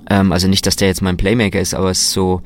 Ähm, 0.09 0.31
also 0.31 0.47
nicht, 0.47 0.65
dass 0.65 0.77
der 0.77 0.87
jetzt 0.87 1.01
mein 1.01 1.17
Playmaker 1.17 1.59
ist, 1.59 1.73
aber 1.73 1.91
es 1.91 2.01
ist 2.01 2.11
so, 2.11 2.41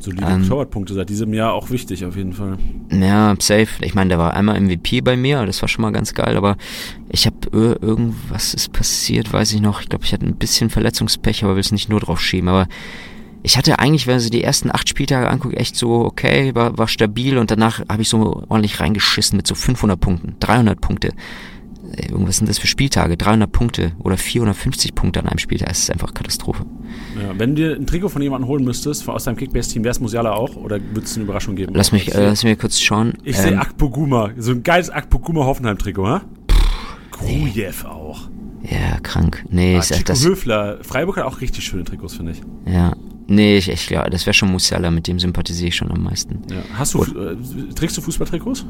Solide 0.00 0.26
Ähm. 0.26 0.48
Torwartpunkte 0.48 0.94
seit 0.94 1.08
diesem 1.08 1.32
Jahr 1.34 1.52
auch 1.52 1.70
wichtig 1.70 2.04
auf 2.04 2.16
jeden 2.16 2.32
Fall. 2.32 2.58
ja, 2.90 3.34
safe. 3.38 3.68
Ich 3.82 3.94
meine, 3.94 4.08
der 4.08 4.18
war 4.18 4.34
einmal 4.34 4.60
MVP 4.60 5.00
bei 5.02 5.16
mir, 5.16 5.44
das 5.46 5.62
war 5.62 5.68
schon 5.68 5.82
mal 5.82 5.92
ganz 5.92 6.14
geil, 6.14 6.36
aber 6.36 6.56
ich 7.10 7.26
habe 7.26 7.36
irgendwas 7.52 8.54
ist 8.54 8.72
passiert, 8.72 9.32
weiß 9.32 9.52
ich 9.52 9.60
noch. 9.60 9.80
Ich 9.82 9.88
glaube, 9.88 10.04
ich 10.04 10.12
hatte 10.12 10.26
ein 10.26 10.36
bisschen 10.36 10.70
Verletzungspech, 10.70 11.44
aber 11.44 11.54
will 11.54 11.60
es 11.60 11.72
nicht 11.72 11.88
nur 11.88 12.00
drauf 12.00 12.20
schieben. 12.20 12.48
Aber 12.48 12.66
ich 13.42 13.56
hatte 13.56 13.78
eigentlich, 13.78 14.06
wenn 14.06 14.14
man 14.14 14.20
sich 14.20 14.30
die 14.30 14.44
ersten 14.44 14.70
acht 14.70 14.88
Spieltage 14.88 15.28
anguckt, 15.28 15.56
echt 15.56 15.76
so, 15.76 16.04
okay, 16.04 16.54
war, 16.54 16.76
war 16.76 16.88
stabil 16.88 17.38
und 17.38 17.50
danach 17.50 17.80
habe 17.88 18.02
ich 18.02 18.08
so 18.08 18.44
ordentlich 18.48 18.80
reingeschissen 18.80 19.36
mit 19.36 19.46
so 19.46 19.54
500 19.54 19.98
Punkten, 19.98 20.36
300 20.40 20.80
Punkte. 20.80 21.12
Ey, 21.92 22.10
Irgendwas 22.10 22.36
sind 22.38 22.48
das 22.48 22.58
für 22.58 22.66
Spieltage? 22.66 23.16
300 23.16 23.50
Punkte 23.50 23.92
oder 23.98 24.16
450 24.16 24.94
Punkte 24.94 25.20
an 25.20 25.26
einem 25.26 25.38
Spieltag. 25.38 25.68
Das 25.68 25.80
ist 25.80 25.90
einfach 25.90 26.14
Katastrophe. 26.14 26.64
Ja, 27.20 27.36
wenn 27.38 27.54
du 27.56 27.62
dir 27.62 27.76
ein 27.76 27.86
Trikot 27.86 28.08
von 28.10 28.22
jemandem 28.22 28.48
holen 28.48 28.64
müsstest, 28.64 29.08
aus 29.08 29.24
deinem 29.24 29.36
Kickbase-Team, 29.36 29.82
wäre 29.84 29.90
es 29.92 30.00
Musiala 30.00 30.32
auch? 30.32 30.56
Oder 30.56 30.78
würdest 30.80 31.12
es 31.12 31.16
eine 31.16 31.24
Überraschung 31.24 31.56
geben? 31.56 31.72
Lass 31.74 31.92
mich, 31.92 32.08
Ich 32.08 32.14
äh, 32.14 32.26
lass 32.26 32.44
mich 32.44 32.58
kurz 32.58 32.80
schauen. 32.80 33.14
Ich 33.24 33.36
Ähm, 33.38 33.42
sehe 33.42 33.58
Akpoguma. 33.58 34.30
So 34.38 34.52
ein 34.52 34.62
geiles 34.62 34.90
Akpoguma 34.90 35.44
Hoffenheim-Trikot, 35.44 36.06
ha? 36.06 36.22
Grujew 37.10 37.86
auch. 37.86 38.28
Ja, 38.62 38.98
krank. 39.02 39.44
Nee, 39.50 39.76
Ah, 39.76 39.80
ist, 39.80 39.88
Chico 39.92 40.04
das, 40.06 40.24
Höfler. 40.24 40.78
Freiburg 40.82 41.16
hat 41.16 41.24
auch 41.24 41.40
richtig 41.40 41.64
schöne 41.64 41.84
Trikots, 41.84 42.14
finde 42.14 42.32
ich. 42.32 42.40
ja. 42.72 42.94
Nee, 43.32 43.58
ich, 43.58 43.68
ich 43.68 43.86
glaube, 43.86 44.10
das 44.10 44.26
wäre 44.26 44.34
schon 44.34 44.50
Musiala, 44.50 44.90
mit 44.90 45.06
dem 45.06 45.20
sympathisiere 45.20 45.68
ich 45.68 45.76
schon 45.76 45.88
am 45.92 46.02
meisten. 46.02 46.42
Ja. 46.50 46.62
Hast 46.76 46.94
du, 46.94 47.04
äh, 47.04 47.36
trägst 47.76 47.96
du 47.96 48.00
Fußballtrikots? 48.00 48.66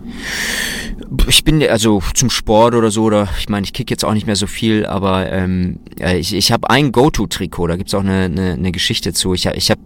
Ich 1.29 1.45
bin 1.45 1.63
also 1.67 2.03
zum 2.13 2.29
Sport 2.29 2.75
oder 2.75 2.91
so, 2.91 3.05
oder 3.05 3.27
ich 3.39 3.49
meine, 3.49 3.65
ich 3.65 3.73
kick 3.73 3.91
jetzt 3.91 4.05
auch 4.05 4.13
nicht 4.13 4.27
mehr 4.27 4.37
so 4.37 4.47
viel, 4.47 4.85
aber 4.85 5.33
ähm, 5.33 5.79
äh, 5.99 6.19
ich, 6.19 6.35
ich 6.35 6.53
habe 6.53 6.69
ein 6.69 6.93
Go-To-Trikot, 6.93 7.69
da 7.69 7.77
gibt's 7.77 7.95
auch 7.95 8.01
eine, 8.01 8.25
eine, 8.25 8.53
eine 8.53 8.71
Geschichte 8.71 9.15
zu. 9.15 9.33
Ich, 9.33 9.47
hab- 9.47 9.57
ich 9.57 9.71
habe 9.71 9.81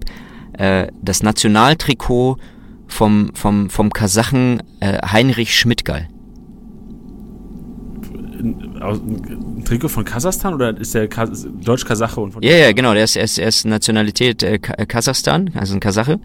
äh, 0.58 0.88
das 1.00 1.22
Nationaltrikot 1.22 2.38
vom, 2.88 3.30
vom, 3.34 3.70
vom 3.70 3.90
Kasachen 3.90 4.60
äh, 4.80 4.98
Heinrich 5.06 5.54
Schmidtgall. 5.54 6.08
Ein, 8.44 9.62
Trikot 9.64 9.88
von 9.88 10.04
Kasachstan 10.04 10.54
oder 10.54 10.76
ist 10.76 10.94
der 10.94 11.08
Kas 11.08 11.46
Deutsch-Kasache 11.64 12.20
und 12.20 12.32
von 12.32 12.42
Ja, 12.42 12.54
ja, 12.56 12.72
genau, 12.72 12.92
der 12.94 13.04
ist, 13.04 13.16
er 13.16 13.24
ist, 13.24 13.38
er 13.38 13.48
ist 13.48 13.64
Nationalität 13.64 14.42
äh, 14.42 14.54
äh, 14.54 14.58
Kasachstan, 14.86 15.50
also 15.54 15.74
ein 15.74 15.80
Kasache. 15.80 16.20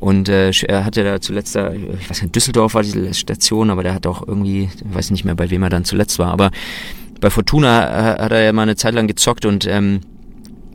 Und 0.00 0.28
äh, 0.28 0.52
er 0.68 0.84
hatte 0.84 1.02
da 1.04 1.20
zuletzt, 1.20 1.54
da, 1.56 1.72
ich 1.72 2.08
weiß 2.08 2.22
nicht, 2.22 2.34
Düsseldorf 2.34 2.74
war 2.74 2.82
die 2.82 3.12
Station, 3.14 3.70
aber 3.70 3.82
der 3.82 3.94
hat 3.94 4.06
auch 4.06 4.26
irgendwie, 4.26 4.68
ich 4.74 4.94
weiß 4.94 5.10
nicht 5.10 5.24
mehr, 5.24 5.34
bei 5.34 5.50
wem 5.50 5.62
er 5.62 5.70
dann 5.70 5.84
zuletzt 5.84 6.18
war, 6.18 6.30
aber 6.32 6.50
bei 7.20 7.30
Fortuna 7.30 8.16
äh, 8.16 8.22
hat 8.22 8.32
er 8.32 8.42
ja 8.42 8.52
mal 8.52 8.62
eine 8.62 8.76
Zeit 8.76 8.94
lang 8.94 9.06
gezockt 9.06 9.44
und 9.44 9.66
ähm, 9.66 10.00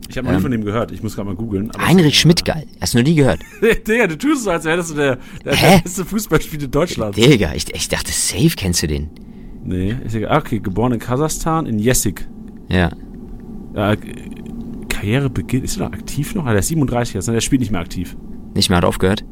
Ich 0.08 0.16
habe 0.16 0.26
noch 0.26 0.32
nie 0.32 0.36
Ähm, 0.36 0.42
von 0.42 0.50
dem 0.50 0.64
gehört. 0.64 0.92
Ich 0.92 1.02
muss 1.02 1.14
gerade 1.14 1.28
mal 1.28 1.36
googeln. 1.36 1.70
Heinrich 1.78 2.18
Schmidtgall, 2.18 2.64
hast 2.80 2.94
du 2.94 2.98
noch 2.98 3.04
nie 3.04 3.14
gehört? 3.14 3.40
Digga, 3.86 4.06
du 4.06 4.16
tust 4.16 4.44
so, 4.44 4.50
als 4.50 4.64
wärst 4.64 4.90
du 4.90 4.94
der, 4.94 5.18
der 5.44 5.80
beste 5.82 6.04
Fußballspieler 6.04 6.68
Deutschlands. 6.68 7.16
Digga, 7.16 7.52
ich, 7.54 7.74
ich 7.74 7.88
dachte, 7.88 8.10
safe 8.12 8.52
kennst 8.56 8.82
du 8.82 8.86
den. 8.86 9.10
Nee, 9.68 9.96
ich 10.06 10.12
sag, 10.12 10.24
ah, 10.30 10.38
okay, 10.38 10.60
geboren 10.60 10.92
in 10.92 10.98
Kasachstan, 10.98 11.66
in 11.66 11.78
Jessik. 11.78 12.26
Ja. 12.68 12.90
K- 13.96 13.96
Karriere 14.88 15.28
beginnt, 15.28 15.64
ist 15.64 15.76
er 15.78 15.84
noch 15.88 15.92
aktiv 15.92 16.34
noch? 16.34 16.46
Der 16.46 16.56
ist 16.56 16.68
37 16.68 17.14
jetzt, 17.14 17.26
ne? 17.26 17.34
der 17.34 17.40
spielt 17.42 17.60
nicht 17.60 17.70
mehr 17.70 17.80
aktiv. 17.82 18.16
Nicht 18.54 18.70
mehr 18.70 18.78
hat 18.78 18.84
aufgehört? 18.86 19.24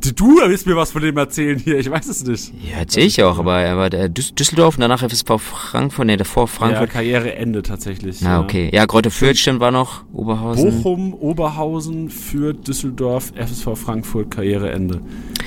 Du 0.00 0.36
willst 0.36 0.66
mir 0.66 0.76
was 0.76 0.92
von 0.92 1.02
dem 1.02 1.16
erzählen 1.16 1.58
hier, 1.58 1.78
ich 1.78 1.90
weiß 1.90 2.06
es 2.08 2.24
nicht. 2.24 2.52
Ja, 2.62 2.78
erzähl 2.78 3.04
ich 3.06 3.22
auch, 3.22 3.38
aber 3.38 3.60
er 3.60 3.76
war 3.76 3.90
Düsseldorf 3.90 4.76
und 4.76 4.82
danach 4.82 5.02
FSV 5.02 5.40
Frankfurt, 5.40 6.06
nee, 6.06 6.16
davor 6.16 6.44
Ja, 6.44 6.46
Frankfurt. 6.46 6.90
Karriereende 6.90 7.62
tatsächlich. 7.62 8.20
Na, 8.20 8.30
ja. 8.30 8.40
okay. 8.40 8.70
Ja, 8.72 8.86
Greuther 8.86 9.10
Fürth 9.10 9.36
stimmt 9.36 9.60
war 9.60 9.70
noch, 9.70 10.04
Oberhausen. 10.12 10.82
Bochum, 10.82 11.14
Oberhausen, 11.14 12.10
Fürth, 12.10 12.66
Düsseldorf, 12.66 13.32
FSV 13.34 13.76
Frankfurt, 13.76 14.30
Karriereende. 14.30 15.00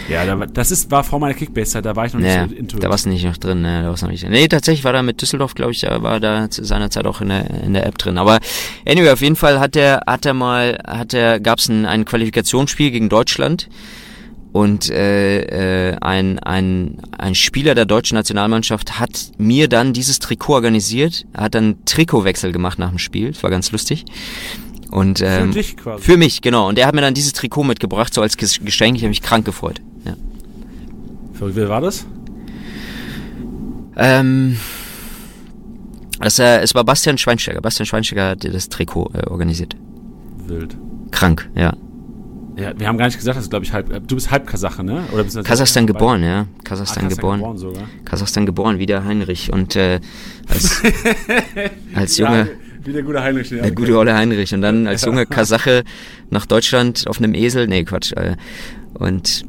Ja, 0.09 0.25
da, 0.25 0.45
das 0.45 0.71
ist, 0.71 0.91
war 0.91 1.03
vor 1.03 1.19
meiner 1.19 1.33
Kickbase-Zeit, 1.33 1.85
da 1.85 1.95
war 1.95 2.05
ich 2.05 2.13
noch 2.13 2.19
nicht 2.19 2.33
Ja, 2.33 2.47
so 2.47 2.55
into 2.55 2.77
da 2.77 2.89
warst 2.89 3.05
du 3.05 3.09
nicht 3.09 3.23
noch 3.23 3.37
drin, 3.37 3.61
ne, 3.61 3.83
da 3.83 3.89
warst 3.89 4.01
du 4.01 4.07
noch 4.07 4.11
nicht. 4.11 4.27
Nee, 4.27 4.47
tatsächlich 4.47 4.83
war 4.83 4.93
da 4.93 5.01
mit 5.01 5.21
Düsseldorf, 5.21 5.55
glaube 5.55 5.71
ich, 5.71 5.81
da 5.81 6.01
war 6.01 6.19
da 6.19 6.49
zu 6.49 6.65
seiner 6.65 6.89
Zeit 6.89 7.05
auch 7.05 7.21
in 7.21 7.29
der, 7.29 7.49
in 7.63 7.73
der 7.73 7.85
App 7.85 7.97
drin. 7.97 8.17
Aber 8.17 8.39
anyway, 8.87 9.11
auf 9.11 9.21
jeden 9.21 9.35
Fall 9.35 9.59
hat 9.59 9.75
er, 9.75 10.01
hat 10.07 10.25
er 10.25 10.33
mal, 10.33 10.77
hat 10.85 11.13
er, 11.13 11.39
gab's 11.39 11.69
ein, 11.69 11.85
ein 11.85 12.05
Qualifikationsspiel 12.05 12.91
gegen 12.91 13.07
Deutschland 13.07 13.69
und 14.51 14.89
äh, 14.89 15.91
äh, 15.91 15.97
ein, 16.01 16.39
ein, 16.39 16.97
ein 17.17 17.35
Spieler 17.35 17.75
der 17.75 17.85
deutschen 17.85 18.15
Nationalmannschaft 18.15 18.99
hat 18.99 19.31
mir 19.37 19.67
dann 19.67 19.93
dieses 19.93 20.19
Trikot 20.19 20.53
organisiert, 20.53 21.25
hat 21.35 21.55
dann 21.55 21.83
Trikotwechsel 21.85 22.51
gemacht 22.51 22.79
nach 22.79 22.89
dem 22.89 22.99
Spiel, 22.99 23.31
das 23.31 23.43
war 23.43 23.49
ganz 23.49 23.71
lustig. 23.71 24.05
Und, 24.91 25.21
ähm, 25.21 25.51
dich 25.53 25.77
quasi. 25.77 26.03
Für 26.03 26.17
mich, 26.17 26.41
genau. 26.41 26.67
Und 26.67 26.77
er 26.77 26.85
hat 26.85 26.93
mir 26.93 26.99
dann 26.99 27.13
dieses 27.13 27.31
Trikot 27.31 27.63
mitgebracht, 27.63 28.13
so 28.13 28.21
als 28.21 28.37
Ges- 28.37 28.61
Geschenk. 28.61 28.97
Ich 28.97 29.03
habe 29.03 29.09
mich 29.09 29.21
krank 29.21 29.45
gefreut. 29.45 29.79
Ja. 30.03 30.15
Für, 31.31 31.55
wer 31.55 31.69
war 31.69 31.79
das? 31.79 32.05
Ähm, 33.95 34.57
das, 36.19 36.39
äh, 36.39 36.59
es 36.59 36.75
war 36.75 36.83
Bastian 36.83 37.17
Schweinsteiger. 37.17 37.61
Bastian 37.61 37.85
Schweinsteiger 37.85 38.31
hat 38.31 38.43
das 38.43 38.67
Trikot 38.67 39.11
äh, 39.13 39.27
organisiert. 39.27 39.77
Wild. 40.45 40.75
Krank, 41.11 41.49
ja. 41.55 41.73
Ja, 42.61 42.73
wir 42.77 42.87
haben 42.87 42.97
gar 42.97 43.05
nicht 43.05 43.17
gesagt, 43.17 43.37
dass 43.37 43.45
du, 43.45 43.49
glaube 43.49 43.65
ich, 43.65 43.73
halb, 43.73 43.91
äh, 43.91 43.99
du 43.99 44.15
bist 44.15 44.31
halb 44.31 44.47
Kasache, 44.47 44.83
ne? 44.83 45.03
Oder 45.11 45.23
bist 45.23 45.35
du 45.35 45.43
Kasachstan 45.43 45.87
geboren, 45.87 46.23
ja. 46.23 46.41
Ah, 46.41 46.61
Kasachstan 46.63 47.09
geboren. 47.09 47.39
geboren 47.39 47.57
sogar. 47.57 47.83
Kasachstan 48.05 48.45
geboren, 48.45 48.79
wie 48.79 48.85
der 48.85 49.03
Heinrich. 49.05 49.51
Und 49.51 49.75
äh, 49.75 49.99
als, 50.47 50.81
als 51.95 52.17
Junge, 52.17 52.39
Ja, 52.39 52.47
wie 52.85 52.93
der 52.93 53.03
gute 53.03 53.21
Heinrich. 53.21 53.51
Ja, 53.51 53.61
der 53.61 53.71
gute 53.71 53.97
Olle 53.97 54.13
Heinrich. 54.15 54.53
Und 54.53 54.61
dann 54.61 54.87
als 54.87 55.05
junger 55.05 55.25
Kasache 55.25 55.83
nach 56.29 56.45
Deutschland 56.45 57.05
auf 57.07 57.17
einem 57.19 57.33
Esel. 57.33 57.67
Nee, 57.67 57.83
Quatsch. 57.83 58.11
Äh, 58.13 58.35
und 58.93 59.43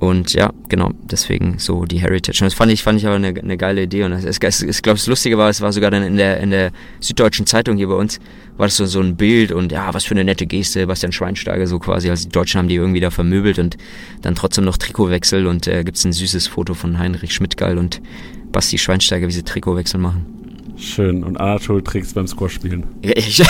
Und 0.00 0.32
ja, 0.32 0.50
genau, 0.70 0.92
deswegen 1.02 1.58
so 1.58 1.84
die 1.84 1.98
Heritage. 1.98 2.38
Und 2.40 2.46
das 2.46 2.54
fand 2.54 2.72
ich, 2.72 2.82
fand 2.82 2.98
ich 2.98 3.06
aber 3.06 3.16
eine, 3.16 3.28
eine 3.28 3.58
geile 3.58 3.82
Idee. 3.82 4.04
Und 4.04 4.24
ich 4.24 4.40
glaube, 4.40 4.98
das 4.98 5.06
Lustige 5.06 5.36
war, 5.36 5.50
es 5.50 5.60
war 5.60 5.74
sogar 5.74 5.90
dann 5.90 6.02
in 6.02 6.16
der, 6.16 6.40
in 6.40 6.50
der 6.50 6.72
Süddeutschen 7.00 7.44
Zeitung 7.44 7.76
hier 7.76 7.88
bei 7.88 7.94
uns, 7.94 8.18
war 8.56 8.66
das 8.66 8.78
so, 8.78 8.86
so 8.86 9.00
ein 9.00 9.16
Bild 9.16 9.52
und 9.52 9.72
ja, 9.72 9.92
was 9.92 10.06
für 10.06 10.14
eine 10.14 10.24
nette 10.24 10.46
Geste, 10.46 10.86
Bastian 10.86 11.12
Schweinsteiger 11.12 11.66
so 11.66 11.78
quasi. 11.78 12.08
Also 12.08 12.24
die 12.24 12.32
Deutschen 12.32 12.58
haben 12.58 12.68
die 12.68 12.76
irgendwie 12.76 13.00
da 13.00 13.10
vermöbelt 13.10 13.58
und 13.58 13.76
dann 14.22 14.34
trotzdem 14.34 14.64
noch 14.64 14.78
Trikotwechsel 14.78 15.46
und 15.46 15.66
äh, 15.66 15.84
gibt 15.84 15.98
es 15.98 16.04
ein 16.06 16.14
süßes 16.14 16.46
Foto 16.46 16.72
von 16.72 16.98
Heinrich 16.98 17.34
Schmidtgeil 17.34 17.76
und 17.76 18.00
Basti 18.52 18.78
Schweinsteiger, 18.78 19.28
wie 19.28 19.32
sie 19.32 19.42
Trikotwechsel 19.42 20.00
machen. 20.00 20.24
Schön. 20.78 21.22
Und 21.24 21.38
Anatol 21.38 21.82
trägt 21.82 22.14
beim 22.14 22.26
Squash 22.26 22.54
spielen. 22.54 22.84
Ja, 23.02 23.12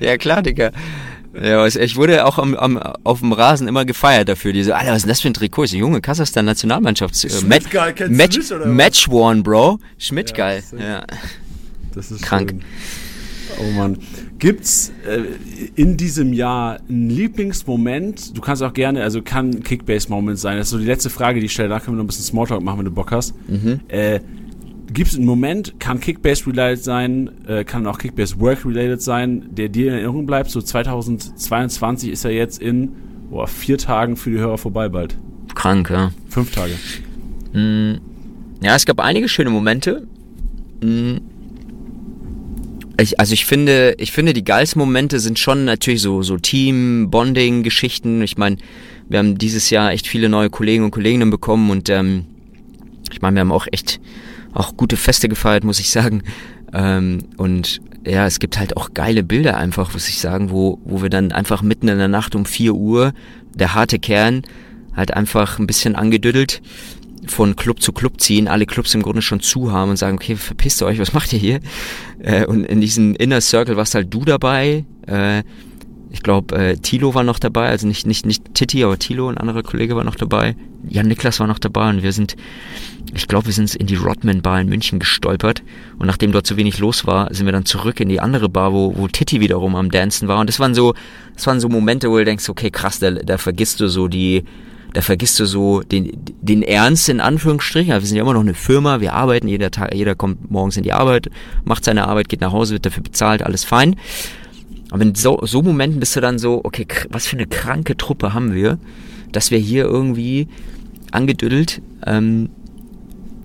ja 0.00 0.16
klar, 0.16 0.42
Digga. 0.42 0.70
Ja, 1.40 1.66
ich 1.66 1.96
wurde 1.96 2.24
auch 2.26 2.38
am, 2.38 2.54
am, 2.54 2.78
auf 2.78 3.20
dem 3.20 3.32
Rasen 3.32 3.66
immer 3.66 3.84
gefeiert 3.84 4.28
dafür. 4.28 4.52
Diese, 4.52 4.76
Alter, 4.76 4.90
was 4.90 4.98
ist 4.98 5.02
denn 5.04 5.08
das 5.10 5.20
für 5.20 5.28
ein 5.28 5.34
Trikot? 5.34 5.64
Eine 5.64 5.78
junge 5.78 6.00
Kasachstan-Nationalmannschaft. 6.00 7.24
Äh, 7.24 7.44
Match, 7.44 7.66
Match, 8.08 8.36
nicht, 8.36 8.66
Match 8.66 9.08
One, 9.08 9.42
Bro. 9.42 9.78
Schmidtgeil. 9.98 10.62
Ja, 10.78 10.84
ja. 10.84 11.04
Das 11.94 12.10
ist 12.10 12.22
krank. 12.22 12.50
Schön. 12.50 12.62
Oh 13.58 13.70
Mann. 13.72 13.98
Gibt's 14.38 14.92
äh, 15.06 15.22
in 15.74 15.96
diesem 15.96 16.32
Jahr 16.32 16.80
einen 16.88 17.10
Lieblingsmoment? 17.10 18.36
Du 18.36 18.40
kannst 18.40 18.62
auch 18.62 18.72
gerne, 18.72 19.02
also 19.02 19.22
kann 19.22 19.62
Kickbase-Moment 19.62 20.38
sein. 20.38 20.58
Das 20.58 20.66
ist 20.66 20.70
so 20.70 20.78
die 20.78 20.84
letzte 20.84 21.10
Frage, 21.10 21.40
die 21.40 21.46
ich 21.46 21.52
stelle. 21.52 21.68
Da 21.68 21.80
können 21.80 21.96
wir 21.96 21.98
noch 21.98 22.04
ein 22.04 22.08
bisschen 22.08 22.24
Smalltalk 22.24 22.62
machen, 22.62 22.78
wenn 22.78 22.84
du 22.84 22.90
Bock 22.90 23.12
hast. 23.12 23.34
Mhm. 23.48 23.80
Äh, 23.88 24.20
Gibt 24.94 25.10
es 25.10 25.16
einen 25.16 25.26
Moment, 25.26 25.80
kann 25.80 25.98
Kickbase-related 25.98 26.82
sein, 26.82 27.30
äh, 27.48 27.64
kann 27.64 27.84
auch 27.88 27.98
Kickbase-Work-related 27.98 29.02
sein, 29.02 29.46
der 29.50 29.68
dir 29.68 29.88
in 29.88 29.94
Erinnerung 29.94 30.24
bleibt? 30.24 30.50
So 30.50 30.62
2022 30.62 32.10
ist 32.10 32.24
er 32.24 32.30
jetzt 32.30 32.62
in 32.62 32.92
boah, 33.28 33.48
vier 33.48 33.76
Tagen 33.76 34.16
für 34.16 34.30
die 34.30 34.38
Hörer 34.38 34.56
vorbei 34.56 34.88
bald. 34.88 35.18
Krank, 35.56 35.90
ja. 35.90 36.12
Fünf 36.28 36.52
Tage. 36.52 36.74
Mm, 37.54 37.94
ja, 38.62 38.76
es 38.76 38.86
gab 38.86 39.00
einige 39.00 39.28
schöne 39.28 39.50
Momente. 39.50 40.06
Mm, 40.80 41.16
ich, 43.00 43.18
also 43.18 43.32
ich 43.32 43.46
finde, 43.46 43.96
ich 43.98 44.12
finde, 44.12 44.32
die 44.32 44.44
geilsten 44.44 44.78
Momente 44.78 45.18
sind 45.18 45.40
schon 45.40 45.64
natürlich 45.64 46.02
so, 46.02 46.22
so 46.22 46.36
Team-Bonding-Geschichten. 46.36 48.22
Ich 48.22 48.38
meine, 48.38 48.58
wir 49.08 49.18
haben 49.18 49.38
dieses 49.38 49.70
Jahr 49.70 49.90
echt 49.90 50.06
viele 50.06 50.28
neue 50.28 50.50
Kollegen 50.50 50.84
und 50.84 50.92
Kolleginnen 50.92 51.30
bekommen 51.30 51.72
und 51.72 51.88
ähm, 51.88 52.26
ich 53.10 53.22
meine, 53.22 53.34
wir 53.34 53.40
haben 53.40 53.52
auch 53.52 53.66
echt 53.72 54.00
auch 54.54 54.76
gute 54.76 54.96
Feste 54.96 55.28
gefeiert, 55.28 55.64
muss 55.64 55.80
ich 55.80 55.90
sagen. 55.90 56.22
Ähm, 56.72 57.18
und 57.36 57.80
ja, 58.06 58.26
es 58.26 58.38
gibt 58.38 58.58
halt 58.58 58.76
auch 58.76 58.94
geile 58.94 59.22
Bilder 59.22 59.56
einfach, 59.56 59.92
muss 59.92 60.08
ich 60.08 60.20
sagen, 60.20 60.50
wo, 60.50 60.78
wo 60.84 61.02
wir 61.02 61.10
dann 61.10 61.32
einfach 61.32 61.62
mitten 61.62 61.88
in 61.88 61.98
der 61.98 62.08
Nacht 62.08 62.34
um 62.34 62.44
4 62.44 62.74
Uhr, 62.74 63.12
der 63.54 63.74
harte 63.74 63.98
Kern, 63.98 64.42
halt 64.94 65.14
einfach 65.14 65.58
ein 65.58 65.66
bisschen 65.66 65.96
angedüdelt 65.96 66.62
von 67.26 67.56
Club 67.56 67.80
zu 67.80 67.92
Club 67.92 68.20
ziehen, 68.20 68.48
alle 68.48 68.66
Clubs 68.66 68.94
im 68.94 69.02
Grunde 69.02 69.22
schon 69.22 69.40
zu 69.40 69.72
haben 69.72 69.90
und 69.90 69.96
sagen, 69.96 70.16
okay, 70.16 70.36
verpisst 70.36 70.82
ihr 70.82 70.86
euch, 70.86 70.98
was 70.98 71.14
macht 71.14 71.32
ihr 71.32 71.38
hier? 71.38 71.60
Äh, 72.18 72.46
und 72.46 72.64
in 72.64 72.80
diesem 72.80 73.14
Inner 73.14 73.40
Circle 73.40 73.76
warst 73.76 73.94
halt 73.94 74.12
du 74.12 74.24
dabei, 74.24 74.84
äh, 75.06 75.42
ich 76.14 76.22
glaube, 76.22 76.54
äh, 76.54 76.76
Tilo 76.76 77.12
war 77.12 77.24
noch 77.24 77.40
dabei, 77.40 77.68
also 77.68 77.88
nicht, 77.88 78.06
nicht, 78.06 78.24
nicht 78.24 78.54
Titi, 78.54 78.84
aber 78.84 79.00
Tilo, 79.00 79.28
ein 79.28 79.36
anderer 79.36 79.64
Kollege 79.64 79.96
war 79.96 80.04
noch 80.04 80.14
dabei. 80.14 80.54
Jan 80.88 81.08
Niklas 81.08 81.40
war 81.40 81.48
noch 81.48 81.58
dabei 81.58 81.90
und 81.90 82.04
wir 82.04 82.12
sind, 82.12 82.36
ich 83.12 83.26
glaube, 83.26 83.46
wir 83.46 83.52
sind 83.52 83.74
in 83.74 83.88
die 83.88 83.96
Rodman 83.96 84.40
Bar 84.40 84.60
in 84.60 84.68
München 84.68 85.00
gestolpert. 85.00 85.64
Und 85.98 86.06
nachdem 86.06 86.30
dort 86.30 86.46
so 86.46 86.56
wenig 86.56 86.78
los 86.78 87.04
war, 87.04 87.34
sind 87.34 87.46
wir 87.46 87.52
dann 87.52 87.64
zurück 87.64 87.98
in 87.98 88.08
die 88.08 88.20
andere 88.20 88.48
Bar, 88.48 88.72
wo, 88.72 88.94
wo 88.96 89.08
Titi 89.08 89.40
wiederum 89.40 89.74
am 89.74 89.90
Dancen 89.90 90.28
war. 90.28 90.38
Und 90.38 90.48
das 90.48 90.60
waren 90.60 90.76
so, 90.76 90.94
das 91.34 91.48
waren 91.48 91.58
so 91.58 91.68
Momente, 91.68 92.08
wo 92.08 92.16
du 92.16 92.24
denkst, 92.24 92.48
okay, 92.48 92.70
krass, 92.70 93.00
da, 93.00 93.10
da 93.10 93.36
vergisst 93.36 93.80
du 93.80 93.88
so 93.88 94.06
die, 94.06 94.44
da 94.92 95.00
vergisst 95.00 95.40
du 95.40 95.46
so 95.46 95.80
den, 95.80 96.12
den 96.40 96.62
Ernst 96.62 97.08
in 97.08 97.20
Anführungsstrichen. 97.20 97.92
Wir 97.92 98.00
sind 98.02 98.16
ja 98.16 98.22
immer 98.22 98.34
noch 98.34 98.40
eine 98.40 98.54
Firma, 98.54 99.00
wir 99.00 99.14
arbeiten, 99.14 99.48
jeder 99.48 99.72
Tag, 99.72 99.92
jeder 99.92 100.14
kommt 100.14 100.48
morgens 100.48 100.76
in 100.76 100.84
die 100.84 100.92
Arbeit, 100.92 101.28
macht 101.64 101.84
seine 101.84 102.06
Arbeit, 102.06 102.28
geht 102.28 102.40
nach 102.40 102.52
Hause, 102.52 102.74
wird 102.74 102.86
dafür 102.86 103.02
bezahlt, 103.02 103.42
alles 103.42 103.64
fein. 103.64 103.96
Aber 104.94 105.02
in 105.02 105.16
so, 105.16 105.40
so 105.42 105.60
Momenten 105.60 105.98
bist 105.98 106.14
du 106.14 106.20
dann 106.20 106.38
so, 106.38 106.60
okay, 106.62 106.86
was 107.08 107.26
für 107.26 107.34
eine 107.34 107.48
kranke 107.48 107.96
Truppe 107.96 108.32
haben 108.32 108.54
wir, 108.54 108.78
dass 109.32 109.50
wir 109.50 109.58
hier 109.58 109.86
irgendwie 109.86 110.46
angedüdelt. 111.10 111.82
Ähm, 112.06 112.50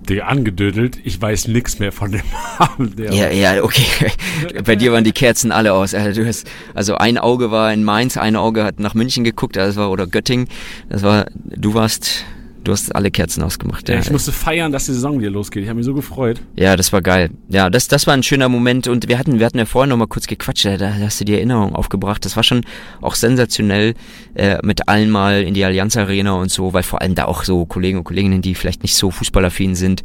Digga, 0.08 0.26
angedödelt. 0.26 1.00
Ich 1.02 1.20
weiß 1.20 1.48
nichts 1.48 1.80
mehr 1.80 1.90
von 1.90 2.12
dem 2.12 2.22
Abend. 2.58 3.00
Ja, 3.00 3.30
ja, 3.32 3.64
okay. 3.64 4.12
Bei 4.64 4.76
dir 4.76 4.92
waren 4.92 5.02
die 5.02 5.10
Kerzen 5.10 5.50
alle 5.50 5.72
aus. 5.72 5.92
Also, 5.92 6.22
du 6.22 6.28
hast, 6.28 6.46
also 6.72 6.94
ein 6.94 7.18
Auge 7.18 7.50
war 7.50 7.72
in 7.72 7.82
Mainz, 7.82 8.16
ein 8.16 8.36
Auge 8.36 8.62
hat 8.62 8.78
nach 8.78 8.94
München 8.94 9.24
geguckt, 9.24 9.56
das 9.56 9.74
war, 9.74 9.90
oder 9.90 10.06
Göttingen. 10.06 10.46
Das 10.88 11.02
war, 11.02 11.26
du 11.34 11.74
warst 11.74 12.24
Du 12.62 12.72
hast 12.72 12.94
alle 12.94 13.10
Kerzen 13.10 13.42
ausgemacht. 13.42 13.88
Ja, 13.88 13.94
ja 13.94 14.00
ich 14.02 14.10
musste 14.10 14.32
feiern, 14.32 14.70
dass 14.70 14.84
die 14.84 14.92
Saison 14.92 15.18
wieder 15.18 15.30
losgeht. 15.30 15.62
Ich 15.62 15.68
habe 15.68 15.78
mich 15.78 15.86
so 15.86 15.94
gefreut. 15.94 16.40
Ja, 16.56 16.76
das 16.76 16.92
war 16.92 17.00
geil. 17.00 17.30
Ja, 17.48 17.70
das, 17.70 17.88
das 17.88 18.06
war 18.06 18.14
ein 18.14 18.22
schöner 18.22 18.50
Moment. 18.50 18.86
Und 18.86 19.08
wir 19.08 19.18
hatten, 19.18 19.38
wir 19.38 19.46
hatten 19.46 19.58
ja 19.58 19.64
vorhin 19.64 19.88
noch 19.88 19.96
mal 19.96 20.06
kurz 20.06 20.26
gequatscht. 20.26 20.66
Da, 20.66 20.76
da 20.76 20.92
hast 20.92 21.20
du 21.20 21.24
die 21.24 21.34
Erinnerung 21.34 21.74
aufgebracht. 21.74 22.24
Das 22.24 22.36
war 22.36 22.42
schon 22.42 22.62
auch 23.00 23.14
sensationell 23.14 23.94
äh, 24.34 24.58
mit 24.62 24.88
allen 24.88 25.10
mal 25.10 25.42
in 25.42 25.54
die 25.54 25.64
Allianz 25.64 25.96
Arena 25.96 26.32
und 26.32 26.50
so, 26.50 26.74
weil 26.74 26.82
vor 26.82 27.00
allem 27.00 27.14
da 27.14 27.24
auch 27.24 27.44
so 27.44 27.64
Kollegen 27.64 27.98
und 27.98 28.04
Kolleginnen, 28.04 28.42
die 28.42 28.54
vielleicht 28.54 28.82
nicht 28.82 28.94
so 28.94 29.10
fußballaffin 29.10 29.74
sind 29.74 30.02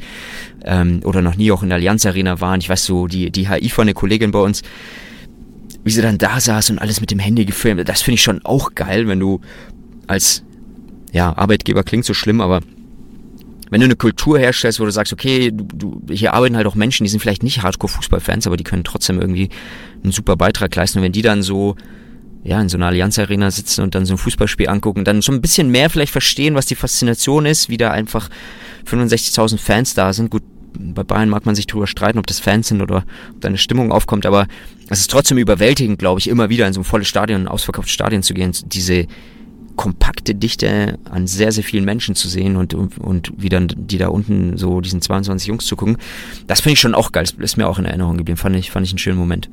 ähm, 0.63 1.01
oder 1.03 1.21
noch 1.21 1.35
nie 1.35 1.51
auch 1.51 1.61
in 1.61 1.69
der 1.69 1.77
Allianz 1.77 2.05
Arena 2.05 2.39
waren. 2.39 2.61
Ich 2.61 2.69
weiß 2.69 2.85
so, 2.85 3.07
die, 3.07 3.31
die 3.31 3.49
HI 3.49 3.69
von 3.69 3.83
eine 3.83 3.93
Kollegin 3.93 4.31
bei 4.31 4.39
uns, 4.39 4.61
wie 5.83 5.91
sie 5.91 6.01
dann 6.01 6.17
da 6.17 6.39
saß 6.39 6.69
und 6.69 6.79
alles 6.79 7.01
mit 7.01 7.11
dem 7.11 7.19
Handy 7.19 7.43
gefilmt. 7.43 7.87
Das 7.89 8.01
finde 8.01 8.15
ich 8.15 8.23
schon 8.23 8.45
auch 8.45 8.75
geil, 8.75 9.09
wenn 9.09 9.19
du 9.19 9.41
als 10.07 10.44
ja, 11.15 11.35
Arbeitgeber 11.37 11.83
klingt 11.83 12.03
so 12.03 12.13
schlimm, 12.13 12.41
aber 12.41 12.59
wenn 13.69 13.79
du 13.79 13.85
eine 13.85 13.95
Kultur 13.95 14.37
herstellst, 14.37 14.81
wo 14.81 14.83
du 14.83 14.91
sagst, 14.91 15.13
okay, 15.13 15.49
du, 15.49 15.63
du, 15.63 16.13
hier 16.13 16.33
arbeiten 16.33 16.57
halt 16.57 16.67
auch 16.67 16.75
Menschen, 16.75 17.05
die 17.05 17.09
sind 17.09 17.21
vielleicht 17.21 17.41
nicht 17.41 17.63
Hardcore-Fußballfans, 17.63 18.47
aber 18.47 18.57
die 18.57 18.65
können 18.65 18.83
trotzdem 18.83 19.21
irgendwie 19.21 19.47
einen 20.03 20.11
super 20.11 20.35
Beitrag 20.35 20.75
leisten. 20.75 20.99
Und 20.99 21.05
wenn 21.05 21.13
die 21.13 21.21
dann 21.21 21.41
so, 21.41 21.77
ja, 22.43 22.61
in 22.61 22.67
so 22.67 22.75
einer 22.75 22.87
Allianz-Arena 22.87 23.49
sitzen 23.49 23.81
und 23.81 23.95
dann 23.95 24.05
so 24.05 24.15
ein 24.15 24.17
Fußballspiel 24.17 24.67
angucken, 24.67 25.05
dann 25.05 25.21
schon 25.21 25.35
ein 25.35 25.41
bisschen 25.41 25.69
mehr 25.69 25.89
vielleicht 25.89 26.11
verstehen, 26.11 26.53
was 26.53 26.65
die 26.65 26.75
Faszination 26.75 27.45
ist, 27.45 27.69
wie 27.69 27.77
da 27.77 27.91
einfach 27.91 28.29
65.000 28.85 29.57
Fans 29.57 29.93
da 29.93 30.11
sind. 30.11 30.29
Gut, 30.29 30.43
bei 30.77 31.03
Bayern 31.03 31.29
mag 31.29 31.45
man 31.45 31.55
sich 31.55 31.65
drüber 31.65 31.87
streiten, 31.87 32.19
ob 32.19 32.27
das 32.27 32.41
Fans 32.41 32.67
sind 32.67 32.81
oder 32.81 32.97
ob 32.97 33.39
da 33.39 33.47
eine 33.47 33.57
Stimmung 33.57 33.93
aufkommt, 33.93 34.25
aber 34.25 34.47
es 34.89 34.99
ist 34.99 35.11
trotzdem 35.11 35.37
überwältigend, 35.37 35.97
glaube 35.97 36.19
ich, 36.19 36.27
immer 36.27 36.49
wieder 36.49 36.67
in 36.67 36.73
so 36.73 36.81
ein 36.81 36.83
volles 36.83 37.07
Stadion, 37.07 37.43
ein 37.43 37.47
ausverkauftes 37.47 37.93
Stadion 37.93 38.21
zu 38.21 38.33
gehen, 38.33 38.51
diese 38.65 39.07
kompakte 39.75 40.35
Dichte 40.35 40.97
an 41.05 41.27
sehr, 41.27 41.51
sehr 41.51 41.63
vielen 41.63 41.85
Menschen 41.85 42.15
zu 42.15 42.27
sehen 42.27 42.55
und, 42.55 42.73
und, 42.73 42.97
und 42.97 43.33
wie 43.37 43.49
dann 43.49 43.67
die 43.75 43.97
da 43.97 44.07
unten 44.07 44.57
so 44.57 44.81
diesen 44.81 45.01
22 45.01 45.47
Jungs 45.47 45.65
zu 45.65 45.75
gucken, 45.75 45.97
das 46.47 46.61
finde 46.61 46.73
ich 46.73 46.79
schon 46.79 46.95
auch 46.95 47.11
geil. 47.11 47.23
Das 47.23 47.33
ist 47.33 47.57
mir 47.57 47.67
auch 47.67 47.79
in 47.79 47.85
Erinnerung 47.85 48.17
geblieben. 48.17 48.37
Fand 48.37 48.55
ich, 48.55 48.71
fand 48.71 48.85
ich 48.85 48.91
einen 48.91 48.99
schönen 48.99 49.17
Moment. 49.17 49.49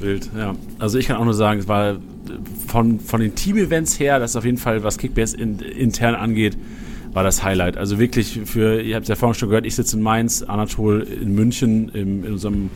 Wild, 0.00 0.30
ja. 0.36 0.54
Also 0.78 0.98
ich 0.98 1.06
kann 1.06 1.16
auch 1.16 1.24
nur 1.24 1.34
sagen, 1.34 1.60
es 1.60 1.68
war 1.68 1.96
von, 2.66 3.00
von 3.00 3.20
den 3.20 3.34
Team-Events 3.34 3.98
her, 3.98 4.18
das 4.18 4.32
ist 4.32 4.36
auf 4.36 4.44
jeden 4.44 4.58
Fall, 4.58 4.82
was 4.82 4.98
Kickbase 4.98 5.36
in, 5.36 5.58
intern 5.58 6.14
angeht, 6.14 6.56
war 7.12 7.22
das 7.22 7.44
Highlight. 7.44 7.76
Also 7.76 7.98
wirklich 7.98 8.40
für, 8.44 8.80
ihr 8.80 8.96
habt 8.96 9.04
es 9.04 9.08
ja 9.08 9.14
vorhin 9.14 9.34
schon 9.34 9.48
gehört, 9.48 9.66
ich 9.66 9.74
sitze 9.74 9.96
in 9.96 10.02
Mainz, 10.02 10.42
Anatol 10.42 11.02
in 11.02 11.34
München, 11.34 11.88
im, 11.90 12.24
in 12.24 12.32
unserem 12.32 12.70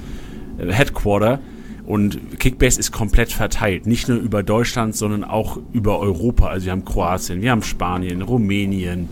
äh, 0.58 0.72
Headquarter 0.72 1.40
und 1.88 2.38
Kickbase 2.38 2.78
ist 2.78 2.92
komplett 2.92 3.32
verteilt, 3.32 3.86
nicht 3.86 4.08
nur 4.08 4.18
über 4.18 4.42
Deutschland, 4.42 4.94
sondern 4.94 5.24
auch 5.24 5.58
über 5.72 5.98
Europa. 6.00 6.48
Also 6.48 6.66
wir 6.66 6.72
haben 6.72 6.84
Kroatien, 6.84 7.40
wir 7.40 7.50
haben 7.50 7.62
Spanien, 7.62 8.20
Rumänien. 8.20 9.08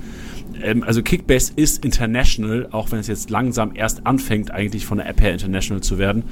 Ähm, 0.62 0.82
also 0.82 1.03
Kickbase 1.03 1.55
ist 1.57 1.86
international, 1.86 2.69
auch 2.73 2.93
wenn 2.93 2.98
es 2.98 3.07
jetzt 3.07 3.31
langsam 3.31 3.70
erst 3.74 4.07
anfängt, 4.07 4.51
eigentlich 4.51 4.85
von 4.85 4.98
der 4.98 5.09
App 5.09 5.23
her 5.23 5.32
international 5.32 5.82
zu 5.82 5.97
werden. 5.97 6.24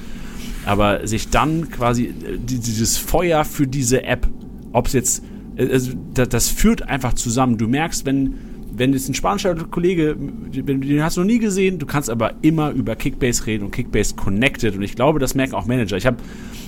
Aber 0.66 1.07
sich 1.07 1.31
dann 1.31 1.71
quasi 1.71 2.09
äh, 2.09 2.12
dieses 2.39 2.99
Feuer 2.99 3.47
für 3.47 3.66
diese 3.66 4.03
App, 4.03 4.29
ob 4.75 4.89
es 4.89 4.93
jetzt, 4.93 5.25
äh, 5.57 5.66
also 5.66 5.93
das 6.12 6.51
führt 6.51 6.83
einfach 6.83 7.15
zusammen. 7.15 7.57
Du 7.57 7.69
merkst, 7.69 8.05
wenn 8.05 8.35
wenn 8.77 8.93
jetzt 8.93 9.09
ein 9.09 9.15
spanischer 9.15 9.55
Kollege, 9.55 10.17
den 10.17 11.03
hast 11.03 11.17
du 11.17 11.21
noch 11.21 11.27
nie 11.27 11.39
gesehen, 11.39 11.79
du 11.79 11.87
kannst 11.87 12.11
aber 12.11 12.35
immer 12.43 12.71
über 12.71 12.97
Kickbase 12.97 13.47
reden 13.47 13.65
und 13.65 13.71
Kickbase 13.71 14.15
connected 14.15 14.77
und 14.77 14.83
ich 14.83 14.97
glaube, 14.97 15.19
das 15.19 15.35
merken 15.35 15.55
auch 15.55 15.67
Manager. 15.67 15.97
Ich 15.97 16.07
habe 16.07 16.17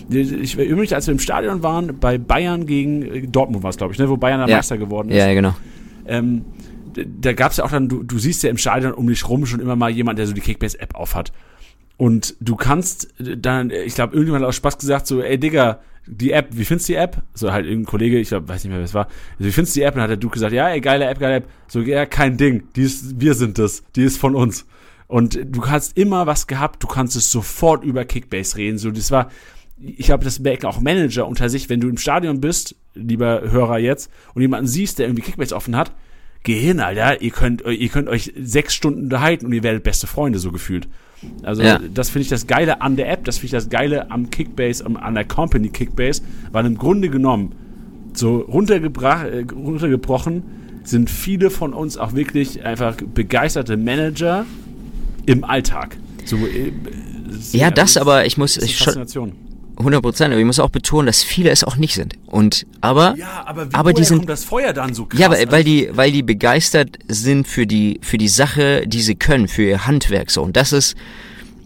ich 0.08 0.56
übrigens, 0.56 0.92
als 0.92 1.06
wir 1.08 1.12
im 1.12 1.18
Stadion 1.18 1.62
waren, 1.62 1.98
bei 1.98 2.16
Bayern 2.16 2.66
gegen 2.66 3.02
äh, 3.02 3.26
Dortmund 3.26 3.64
war 3.64 3.70
es, 3.70 3.76
glaube 3.76 3.92
ich, 3.92 3.98
ne, 3.98 4.08
wo 4.08 4.16
Bayern 4.16 4.38
der 4.38 4.48
ja. 4.48 4.56
Meister 4.56 4.78
geworden 4.78 5.08
ist. 5.08 5.16
Ja, 5.16 5.32
genau. 5.34 5.56
Ähm, 6.06 6.44
da 6.94 7.32
gab 7.32 7.50
es 7.50 7.58
ja 7.58 7.64
auch 7.64 7.70
dann, 7.70 7.88
du, 7.88 8.02
du 8.02 8.18
siehst 8.18 8.42
ja 8.42 8.50
im 8.50 8.56
Stadion 8.56 8.92
um 8.92 9.08
dich 9.08 9.28
rum 9.28 9.46
schon 9.46 9.60
immer 9.60 9.76
mal 9.76 9.90
jemand, 9.90 10.18
der 10.18 10.26
so 10.26 10.32
die 10.32 10.40
Kickbase-App 10.40 10.94
aufhat. 10.94 11.32
Und 11.96 12.36
du 12.40 12.56
kannst 12.56 13.14
dann, 13.18 13.70
ich 13.70 13.94
glaube, 13.94 14.14
irgendjemand 14.14 14.42
hat 14.42 14.48
aus 14.48 14.56
Spaß 14.56 14.78
gesagt, 14.78 15.06
so, 15.06 15.22
ey 15.22 15.38
Digga, 15.38 15.80
die 16.06 16.32
App, 16.32 16.48
wie 16.52 16.64
findest 16.64 16.88
du 16.88 16.92
die 16.92 16.98
App? 16.98 17.22
So 17.34 17.52
halt 17.52 17.66
irgendein 17.66 17.90
Kollege, 17.90 18.18
ich 18.18 18.28
glaube, 18.28 18.48
weiß 18.48 18.64
nicht 18.64 18.70
mehr, 18.70 18.78
wer 18.78 18.84
es 18.84 18.94
war. 18.94 19.06
Also, 19.06 19.48
wie 19.48 19.52
findest 19.52 19.76
du 19.76 19.80
die 19.80 19.84
App? 19.84 19.94
Und 19.94 19.98
dann 19.98 20.04
hat 20.04 20.10
der 20.10 20.16
Duke 20.16 20.34
gesagt, 20.34 20.52
ja, 20.52 20.68
ey, 20.68 20.80
geile 20.80 21.06
App, 21.06 21.18
geile 21.18 21.36
App. 21.36 21.48
So, 21.68 21.80
ja, 21.80 22.06
kein 22.06 22.36
Ding. 22.36 22.64
Die 22.76 22.82
ist, 22.82 23.20
wir 23.20 23.34
sind 23.34 23.58
das. 23.58 23.82
Die 23.94 24.02
ist 24.02 24.18
von 24.18 24.34
uns. 24.34 24.66
Und 25.08 25.38
du 25.44 25.66
hast 25.66 25.96
immer 25.96 26.26
was 26.26 26.46
gehabt, 26.46 26.82
du 26.82 26.86
kannst 26.86 27.16
es 27.16 27.30
sofort 27.30 27.84
über 27.84 28.04
Kickbase 28.04 28.56
reden. 28.56 28.78
So, 28.78 28.90
das 28.90 29.10
war, 29.10 29.30
ich 29.78 30.06
glaube, 30.06 30.24
das 30.24 30.40
merken 30.40 30.66
auch 30.66 30.80
Manager 30.80 31.26
unter 31.26 31.48
sich, 31.48 31.68
wenn 31.68 31.80
du 31.80 31.88
im 31.88 31.98
Stadion 31.98 32.40
bist, 32.40 32.76
lieber 32.94 33.42
Hörer 33.42 33.78
jetzt, 33.78 34.10
und 34.34 34.42
jemanden 34.42 34.66
siehst, 34.66 34.98
der 34.98 35.06
irgendwie 35.06 35.22
Kickbacks 35.22 35.52
offen 35.52 35.76
hat, 35.76 35.92
geh 36.42 36.58
hin, 36.58 36.80
Alter, 36.80 37.20
ihr 37.22 37.30
könnt, 37.30 37.62
ihr 37.66 37.88
könnt 37.88 38.08
euch 38.08 38.32
sechs 38.40 38.74
Stunden 38.74 39.04
unterhalten 39.04 39.46
und 39.46 39.52
ihr 39.52 39.62
werdet 39.62 39.84
beste 39.84 40.06
Freunde, 40.06 40.38
so 40.38 40.50
gefühlt. 40.50 40.88
Also 41.42 41.62
Ja. 41.62 41.80
das 41.92 42.10
finde 42.10 42.22
ich 42.24 42.28
das 42.28 42.46
Geile 42.46 42.80
an 42.80 42.96
der 42.96 43.10
App, 43.10 43.24
das 43.24 43.38
finde 43.38 43.46
ich 43.46 43.52
das 43.52 43.68
Geile 43.68 44.10
am 44.10 44.30
Kickbase, 44.30 44.84
am, 44.84 44.96
an 44.96 45.14
der 45.14 45.24
Company 45.24 45.68
Kickbase, 45.68 46.22
weil 46.52 46.66
im 46.66 46.76
Grunde 46.76 47.08
genommen, 47.08 47.52
so 48.12 48.40
äh, 48.40 48.50
runtergebrochen, 48.50 50.42
sind 50.84 51.10
viele 51.10 51.50
von 51.50 51.72
uns 51.72 51.96
auch 51.96 52.14
wirklich 52.14 52.64
einfach 52.64 52.96
begeisterte 52.96 53.76
Manager 53.76 54.46
im 55.26 55.44
Alltag. 55.44 55.96
So, 56.24 56.36
äh, 56.36 56.72
Ja, 57.52 57.70
das 57.70 57.96
aber, 57.96 58.26
ich 58.26 58.38
muss 58.38 58.56
ich 58.56 58.76
schon. 58.76 59.36
100 59.78 60.02
Prozent, 60.02 60.32
aber 60.32 60.40
ich 60.40 60.46
muss 60.46 60.58
auch 60.58 60.70
betonen, 60.70 61.06
dass 61.06 61.22
viele 61.22 61.50
es 61.50 61.62
auch 61.64 61.76
nicht 61.76 61.94
sind. 61.94 62.14
Und, 62.26 62.66
aber, 62.80 63.14
Ja, 63.16 63.44
aber 63.46 63.70
wie 63.70 63.74
aber 63.74 63.92
die 63.92 64.04
sind, 64.04 64.18
kommt 64.18 64.30
das 64.30 64.44
Feuer 64.44 64.72
dann 64.72 64.94
so 64.94 65.04
krass? 65.06 65.20
Ja, 65.20 65.30
weil, 65.30 65.50
weil 65.52 65.64
die, 65.64 65.88
weil 65.92 66.12
die 66.12 66.22
begeistert 66.22 66.96
sind 67.08 67.46
für 67.46 67.66
die, 67.66 68.00
für 68.02 68.18
die 68.18 68.28
Sache, 68.28 68.84
die 68.86 69.02
sie 69.02 69.14
können, 69.16 69.48
für 69.48 69.62
ihr 69.64 69.86
Handwerk 69.86 70.30
so. 70.30 70.42
Und 70.42 70.56
das 70.56 70.72
ist, 70.72 70.96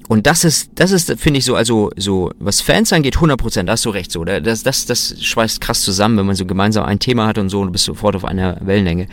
und 0.09 0.27
das 0.27 0.43
ist, 0.45 0.71
das 0.75 0.91
ist, 0.91 1.13
finde 1.21 1.39
ich 1.39 1.45
so, 1.45 1.55
also, 1.55 1.91
so, 1.97 2.33
was 2.41 2.61
Fans 2.61 2.93
angeht, 2.93 3.15
100 3.17 3.39
Prozent, 3.39 3.69
da 3.69 3.75
hast 3.75 3.85
du 3.85 3.91
recht 3.91 4.11
so. 4.11 4.25
Da- 4.25 4.41
Das, 4.41 4.65
das, 4.65 4.87
das 4.87 5.15
schweißt 5.23 5.61
krass 5.61 5.83
zusammen, 5.83 6.17
wenn 6.19 6.27
man 6.27 6.35
so 6.35 6.47
gemeinsam 6.47 6.85
ein 6.85 6.99
Thema 6.99 7.29
hat 7.29 7.39
und 7.39 7.49
so 7.49 7.61
und 7.61 7.67
du 7.67 7.73
bist 7.73 7.85
sofort 7.85 8.17
auf 8.17 8.25
einer 8.25 8.57
Wellenlänge. 8.61 9.07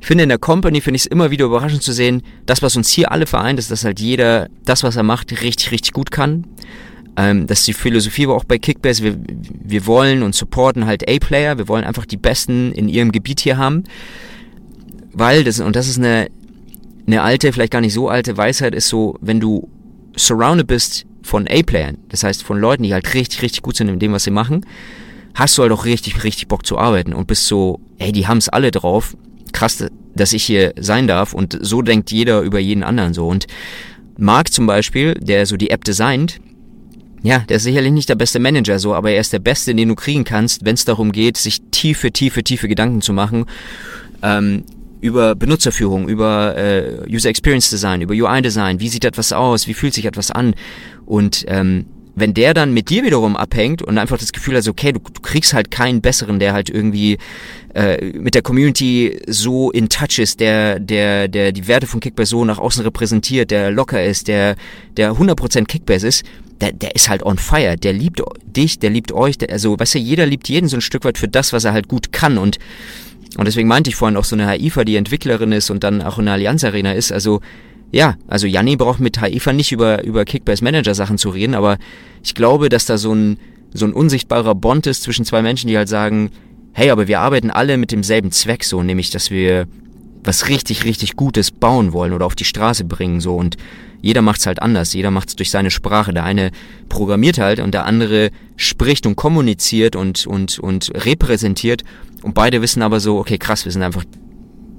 Ich 0.00 0.06
finde 0.06 0.24
in 0.24 0.28
der 0.28 0.38
Company 0.38 0.80
finde 0.80 0.96
ich 0.96 1.02
es 1.02 1.06
immer 1.06 1.30
wieder 1.30 1.44
überraschend 1.46 1.82
zu 1.82 1.92
sehen, 1.92 2.22
das, 2.44 2.60
was 2.60 2.76
uns 2.76 2.90
hier 2.90 3.12
alle 3.12 3.26
vereint, 3.26 3.58
ist, 3.60 3.70
dass 3.70 3.84
halt 3.84 3.98
jeder 4.00 4.48
das, 4.64 4.82
was 4.82 4.96
er 4.96 5.02
macht, 5.04 5.30
richtig, 5.42 5.70
richtig 5.70 5.92
gut 5.92 6.10
kann. 6.10 6.44
Ähm, 7.16 7.46
das 7.46 7.60
ist 7.60 7.68
die 7.68 7.72
Philosophie 7.72 8.24
aber 8.24 8.34
auch 8.34 8.44
bei 8.44 8.58
Kickbase. 8.58 9.02
Wir, 9.02 9.16
wir 9.18 9.86
wollen 9.86 10.22
und 10.22 10.34
supporten 10.34 10.86
halt 10.86 11.08
A-Player. 11.08 11.58
Wir 11.58 11.68
wollen 11.68 11.84
einfach 11.84 12.06
die 12.06 12.16
Besten 12.16 12.72
in 12.72 12.88
ihrem 12.88 13.12
Gebiet 13.12 13.40
hier 13.40 13.56
haben. 13.56 13.84
Weil, 15.12 15.44
das, 15.44 15.60
und 15.60 15.76
das 15.76 15.88
ist 15.88 15.98
eine, 15.98 16.28
eine 17.06 17.22
alte, 17.22 17.52
vielleicht 17.52 17.72
gar 17.72 17.80
nicht 17.80 17.94
so 17.94 18.08
alte 18.08 18.36
Weisheit, 18.36 18.74
ist 18.74 18.88
so, 18.88 19.16
wenn 19.20 19.40
du 19.40 19.68
surrounded 20.16 20.66
bist 20.66 21.06
von 21.22 21.46
A-Playern, 21.48 21.98
das 22.08 22.22
heißt 22.22 22.42
von 22.42 22.58
Leuten, 22.58 22.82
die 22.82 22.92
halt 22.92 23.12
richtig, 23.14 23.42
richtig 23.42 23.62
gut 23.62 23.76
sind 23.76 23.88
in 23.88 23.98
dem, 23.98 24.12
was 24.12 24.24
sie 24.24 24.30
machen, 24.30 24.64
hast 25.34 25.56
du 25.56 25.62
halt 25.62 25.72
auch 25.72 25.84
richtig, 25.84 26.22
richtig 26.24 26.48
Bock 26.48 26.66
zu 26.66 26.78
arbeiten 26.78 27.12
und 27.12 27.26
bist 27.26 27.46
so, 27.46 27.80
ey, 27.98 28.12
die 28.12 28.26
haben's 28.26 28.48
alle 28.48 28.70
drauf. 28.70 29.16
Krass, 29.52 29.84
dass 30.14 30.32
ich 30.32 30.44
hier 30.44 30.72
sein 30.78 31.06
darf 31.06 31.32
und 31.32 31.58
so 31.60 31.82
denkt 31.82 32.10
jeder 32.10 32.40
über 32.40 32.58
jeden 32.58 32.82
anderen 32.82 33.14
so. 33.14 33.28
Und 33.28 33.46
Marc 34.18 34.52
zum 34.52 34.66
Beispiel, 34.66 35.14
der 35.14 35.46
so 35.46 35.56
die 35.56 35.70
App 35.70 35.84
designt, 35.84 36.40
ja, 37.22 37.40
der 37.40 37.56
ist 37.56 37.64
sicherlich 37.64 37.92
nicht 37.92 38.08
der 38.08 38.14
beste 38.14 38.38
Manager 38.38 38.78
so, 38.78 38.94
aber 38.94 39.10
er 39.10 39.20
ist 39.20 39.32
der 39.32 39.38
Beste, 39.38 39.74
den 39.74 39.88
du 39.88 39.94
kriegen 39.94 40.24
kannst, 40.24 40.64
wenn 40.64 40.74
es 40.74 40.84
darum 40.84 41.12
geht, 41.12 41.36
sich 41.36 41.60
tiefe, 41.70 42.12
tiefe, 42.12 42.44
tiefe 42.44 42.68
Gedanken 42.68 43.02
zu 43.02 43.12
machen 43.12 43.46
ähm, 44.22 44.64
über 45.00 45.34
Benutzerführung, 45.34 46.08
über 46.08 46.56
äh, 46.56 47.08
User 47.10 47.28
Experience 47.28 47.70
Design, 47.70 48.00
über 48.00 48.14
UI 48.14 48.42
Design. 48.42 48.80
Wie 48.80 48.88
sieht 48.88 49.04
etwas 49.04 49.32
aus? 49.32 49.66
Wie 49.66 49.74
fühlt 49.74 49.94
sich 49.94 50.04
etwas 50.04 50.30
an? 50.30 50.54
Und 51.04 51.44
ähm, 51.48 51.86
wenn 52.16 52.32
der 52.32 52.54
dann 52.54 52.72
mit 52.72 52.88
dir 52.88 53.04
wiederum 53.04 53.36
abhängt 53.36 53.82
und 53.82 53.98
einfach 53.98 54.16
das 54.16 54.32
Gefühl 54.32 54.56
hat, 54.56 54.66
okay, 54.66 54.92
du, 54.92 55.00
du 55.00 55.20
kriegst 55.20 55.52
halt 55.52 55.70
keinen 55.70 56.00
besseren, 56.00 56.40
der 56.40 56.54
halt 56.54 56.70
irgendwie 56.70 57.18
äh, 57.74 58.12
mit 58.12 58.34
der 58.34 58.40
Community 58.40 59.20
so 59.28 59.70
in 59.70 59.90
touch 59.90 60.18
ist, 60.18 60.40
der, 60.40 60.80
der, 60.80 61.28
der 61.28 61.52
die 61.52 61.68
Werte 61.68 61.86
von 61.86 62.00
Kickbase 62.00 62.30
so 62.30 62.44
nach 62.46 62.58
außen 62.58 62.82
repräsentiert, 62.82 63.50
der 63.50 63.70
locker 63.70 64.02
ist, 64.02 64.28
der, 64.28 64.56
der 64.96 65.12
100% 65.12 65.66
Kickbase 65.66 66.08
ist, 66.08 66.24
der, 66.60 66.72
der 66.72 66.94
ist 66.94 67.08
halt 67.08 67.22
on 67.22 67.38
fire, 67.38 67.76
der 67.76 67.92
liebt 67.92 68.22
dich, 68.44 68.78
der 68.78 68.90
liebt 68.90 69.12
euch, 69.12 69.38
der, 69.38 69.50
also 69.50 69.78
weißt 69.78 69.94
du, 69.94 69.98
jeder 69.98 70.26
liebt 70.26 70.48
jeden 70.48 70.68
so 70.68 70.76
ein 70.76 70.80
Stück 70.80 71.04
weit 71.04 71.18
für 71.18 71.28
das, 71.28 71.52
was 71.52 71.64
er 71.64 71.72
halt 71.72 71.88
gut 71.88 72.12
kann. 72.12 72.38
Und 72.38 72.58
und 73.36 73.44
deswegen 73.44 73.68
meinte 73.68 73.90
ich 73.90 73.96
vorhin 73.96 74.16
auch 74.16 74.24
so 74.24 74.34
eine 74.34 74.46
Haifa, 74.46 74.84
die 74.84 74.96
Entwicklerin 74.96 75.52
ist 75.52 75.70
und 75.70 75.84
dann 75.84 76.00
auch 76.00 76.18
in 76.18 76.24
der 76.24 76.34
Allianz 76.34 76.64
Arena 76.64 76.92
ist. 76.92 77.12
Also 77.12 77.40
ja, 77.92 78.16
also 78.26 78.46
Janni 78.46 78.76
braucht 78.76 79.00
mit 79.00 79.20
Haifa 79.20 79.52
nicht 79.52 79.72
über, 79.72 80.02
über 80.04 80.24
Kickbase 80.24 80.64
Manager 80.64 80.94
Sachen 80.94 81.18
zu 81.18 81.30
reden, 81.30 81.54
aber 81.54 81.78
ich 82.24 82.34
glaube, 82.34 82.68
dass 82.68 82.86
da 82.86 82.98
so 82.98 83.14
ein, 83.14 83.38
so 83.74 83.84
ein 83.84 83.92
unsichtbarer 83.92 84.54
Bond 84.54 84.86
ist 84.86 85.02
zwischen 85.02 85.24
zwei 85.24 85.42
Menschen, 85.42 85.68
die 85.68 85.76
halt 85.76 85.88
sagen, 85.88 86.30
hey, 86.72 86.90
aber 86.90 87.08
wir 87.08 87.20
arbeiten 87.20 87.50
alle 87.50 87.76
mit 87.76 87.92
demselben 87.92 88.32
Zweck 88.32 88.64
so, 88.64 88.82
nämlich, 88.82 89.10
dass 89.10 89.30
wir 89.30 89.66
was 90.24 90.48
richtig, 90.48 90.84
richtig 90.84 91.16
Gutes 91.16 91.50
bauen 91.50 91.92
wollen 91.92 92.12
oder 92.12 92.26
auf 92.26 92.34
die 92.34 92.44
Straße 92.44 92.84
bringen 92.84 93.20
so. 93.20 93.36
Und 93.36 93.56
jeder 94.02 94.22
macht's 94.22 94.46
halt 94.46 94.62
anders, 94.62 94.92
jeder 94.92 95.10
macht's 95.10 95.36
durch 95.36 95.50
seine 95.50 95.70
Sprache. 95.70 96.12
Der 96.12 96.24
eine 96.24 96.50
programmiert 96.88 97.38
halt 97.38 97.60
und 97.60 97.72
der 97.72 97.86
andere 97.86 98.30
spricht 98.56 99.06
und 99.06 99.16
kommuniziert 99.16 99.96
und, 99.96 100.26
und, 100.26 100.58
und 100.58 100.92
repräsentiert. 100.94 101.84
Und 102.22 102.34
beide 102.34 102.62
wissen 102.62 102.82
aber 102.82 103.00
so, 103.00 103.18
okay, 103.18 103.38
krass, 103.38 103.64
wir 103.64 103.72
sind 103.72 103.82
einfach, 103.82 104.04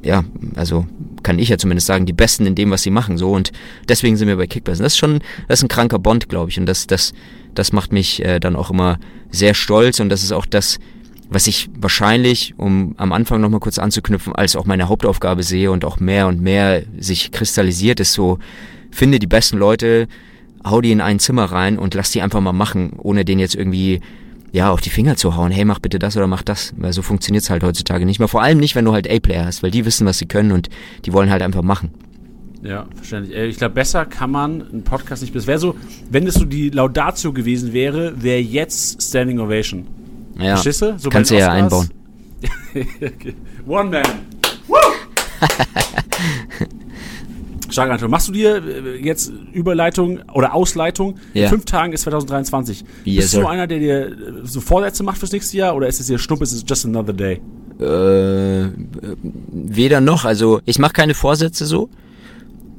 ja, 0.03 0.23
also 0.55 0.85
kann 1.23 1.39
ich 1.39 1.49
ja 1.49 1.57
zumindest 1.57 1.87
sagen, 1.87 2.05
die 2.05 2.13
Besten 2.13 2.45
in 2.45 2.55
dem, 2.55 2.71
was 2.71 2.83
sie 2.83 2.91
machen, 2.91 3.17
so. 3.17 3.31
Und 3.31 3.51
deswegen 3.89 4.17
sind 4.17 4.27
wir 4.27 4.37
bei 4.37 4.47
Kickbase. 4.47 4.81
Und 4.81 4.85
das 4.85 4.93
ist 4.93 4.99
schon, 4.99 5.19
das 5.47 5.59
ist 5.59 5.65
ein 5.65 5.69
kranker 5.69 5.99
Bond, 5.99 6.29
glaube 6.29 6.49
ich. 6.49 6.59
Und 6.59 6.65
das, 6.65 6.87
das, 6.87 7.13
das 7.53 7.73
macht 7.73 7.91
mich 7.91 8.23
äh, 8.23 8.39
dann 8.39 8.55
auch 8.55 8.69
immer 8.69 8.99
sehr 9.31 9.53
stolz. 9.53 9.99
Und 9.99 10.09
das 10.09 10.23
ist 10.23 10.31
auch 10.31 10.45
das, 10.45 10.79
was 11.29 11.47
ich 11.47 11.69
wahrscheinlich, 11.77 12.53
um 12.57 12.95
am 12.97 13.11
Anfang 13.11 13.41
nochmal 13.41 13.59
kurz 13.59 13.79
anzuknüpfen, 13.79 14.33
als 14.33 14.55
auch 14.55 14.65
meine 14.65 14.87
Hauptaufgabe 14.87 15.43
sehe 15.43 15.71
und 15.71 15.83
auch 15.83 15.99
mehr 15.99 16.27
und 16.27 16.41
mehr 16.41 16.83
sich 16.97 17.31
kristallisiert, 17.31 17.99
ist 17.99 18.13
so, 18.13 18.39
finde 18.91 19.19
die 19.19 19.27
besten 19.27 19.57
Leute, 19.57 20.07
hau 20.65 20.81
die 20.81 20.91
in 20.91 21.01
ein 21.01 21.19
Zimmer 21.19 21.45
rein 21.45 21.77
und 21.77 21.93
lass 21.93 22.11
die 22.11 22.21
einfach 22.21 22.41
mal 22.41 22.53
machen, 22.53 22.93
ohne 22.97 23.25
denen 23.25 23.39
jetzt 23.39 23.55
irgendwie 23.55 24.01
ja 24.51 24.71
auf 24.71 24.81
die 24.81 24.89
Finger 24.89 25.15
zu 25.15 25.35
hauen, 25.35 25.51
hey, 25.51 25.65
mach 25.65 25.79
bitte 25.79 25.99
das 25.99 26.17
oder 26.17 26.27
mach 26.27 26.41
das. 26.41 26.73
Weil 26.77 26.93
so 26.93 27.01
funktioniert's 27.01 27.49
halt 27.49 27.63
heutzutage 27.63 28.05
nicht 28.05 28.19
mehr. 28.19 28.27
Vor 28.27 28.41
allem 28.41 28.59
nicht, 28.59 28.75
wenn 28.75 28.85
du 28.85 28.93
halt 28.93 29.09
A-Player 29.09 29.45
hast, 29.45 29.63
weil 29.63 29.71
die 29.71 29.85
wissen, 29.85 30.05
was 30.07 30.17
sie 30.17 30.25
können 30.25 30.51
und 30.51 30.69
die 31.05 31.13
wollen 31.13 31.29
halt 31.29 31.41
einfach 31.41 31.61
machen. 31.61 31.91
Ja, 32.63 32.87
verständlich. 32.95 33.37
Ich 33.37 33.57
glaube, 33.57 33.75
besser 33.75 34.05
kann 34.05 34.31
man 34.31 34.61
einen 34.61 34.83
Podcast 34.83 35.21
nicht. 35.21 35.35
Es 35.35 35.47
wäre 35.47 35.59
so, 35.59 35.75
wenn 36.09 36.25
es 36.25 36.33
so 36.33 36.45
die 36.45 36.69
Laudatio 36.69 37.31
gewesen 37.31 37.71
wäre, 37.71 38.21
wäre 38.21 38.39
jetzt 38.39 39.01
Standing 39.01 39.39
Ovation. 39.39 39.87
Ja, 40.39 40.55
Verstehst 40.55 40.81
du? 40.81 40.97
So 40.97 41.09
kannst 41.09 41.31
du 41.31 41.35
den 41.35 41.41
ja 41.41 41.51
einbauen. 41.51 41.89
One 43.67 43.89
Man. 43.89 44.03
Woo! 44.67 44.75
Stark, 47.69 47.91
Anton. 47.91 48.09
Machst 48.09 48.27
du 48.27 48.31
dir 48.31 48.57
äh, 48.63 48.97
jetzt 49.03 49.31
Überleitung 49.53 50.19
oder 50.33 50.53
Ausleitung? 50.53 51.17
In 51.33 51.43
Ja. 51.43 51.49
fünf 51.49 51.65
Tagen 51.65 51.93
ist 51.93 52.01
2023. 52.01 52.83
Yes, 53.03 53.23
Bist 53.25 53.33
du 53.33 53.37
sir. 53.39 53.49
einer, 53.49 53.67
der 53.67 53.79
dir 53.79 54.07
äh, 54.07 54.13
so 54.43 54.61
Vorsätze 54.61 55.03
macht 55.03 55.17
fürs 55.17 55.31
nächste 55.31 55.57
Jahr 55.57 55.75
oder 55.75 55.87
ist 55.87 55.99
es 55.99 56.07
dir 56.07 56.17
Schnupp, 56.17 56.41
ist 56.41 56.51
es 56.53 56.63
just 56.67 56.85
another 56.85 57.13
day? 57.13 57.41
Äh, 57.79 58.69
weder 59.51 60.01
noch. 60.01 60.25
Also 60.25 60.61
ich 60.65 60.79
mache 60.79 60.93
keine 60.93 61.13
Vorsätze 61.13 61.65
so. 61.65 61.89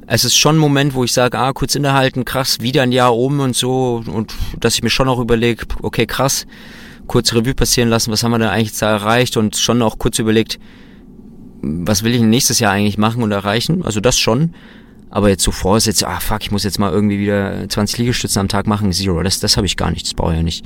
Es 0.07 0.23
ist 0.25 0.35
schon 0.35 0.55
ein 0.55 0.59
Moment, 0.59 0.95
wo 0.95 1.03
ich 1.03 1.13
sage, 1.13 1.37
ah, 1.37 1.53
kurz 1.53 1.75
innehalten, 1.75 2.25
krass, 2.25 2.61
wieder 2.61 2.81
ein 2.81 2.91
Jahr 2.91 3.15
oben 3.15 3.39
und 3.41 3.55
so. 3.55 4.03
Und 4.11 4.33
dass 4.59 4.73
ich 4.73 4.81
mir 4.83 4.89
schon 4.89 5.07
auch 5.07 5.19
überlege, 5.19 5.65
okay, 5.83 6.07
krass, 6.07 6.47
kurz 7.05 7.33
Revue 7.33 7.53
passieren 7.53 7.89
lassen, 7.89 8.11
was 8.11 8.23
haben 8.23 8.31
wir 8.31 8.39
da 8.39 8.49
eigentlich 8.49 8.77
da 8.77 8.89
erreicht 8.91 9.37
und 9.37 9.55
schon 9.55 9.81
auch 9.83 9.99
kurz 9.99 10.17
überlegt, 10.17 10.59
was 11.61 12.03
will 12.03 12.15
ich 12.15 12.21
nächstes 12.21 12.59
Jahr 12.59 12.71
eigentlich 12.71 12.97
machen 12.97 13.21
und 13.21 13.31
erreichen. 13.31 13.83
Also 13.85 13.99
das 13.99 14.17
schon. 14.17 14.55
Aber 15.09 15.29
jetzt 15.29 15.43
so 15.43 15.51
Vorsätze, 15.51 16.07
ah 16.07 16.19
fuck, 16.19 16.41
ich 16.41 16.51
muss 16.51 16.63
jetzt 16.63 16.79
mal 16.79 16.91
irgendwie 16.91 17.19
wieder 17.19 17.67
20 17.67 17.97
Liegestützen 17.97 18.39
am 18.39 18.47
Tag 18.47 18.67
machen, 18.67 18.91
Zero, 18.91 19.23
das, 19.23 19.39
das 19.39 19.57
habe 19.57 19.65
ich 19.65 19.75
gar 19.75 19.91
nicht, 19.91 20.05
das 20.05 20.13
brauche 20.13 20.31
ich 20.31 20.37
ja 20.37 20.43
nicht. 20.43 20.65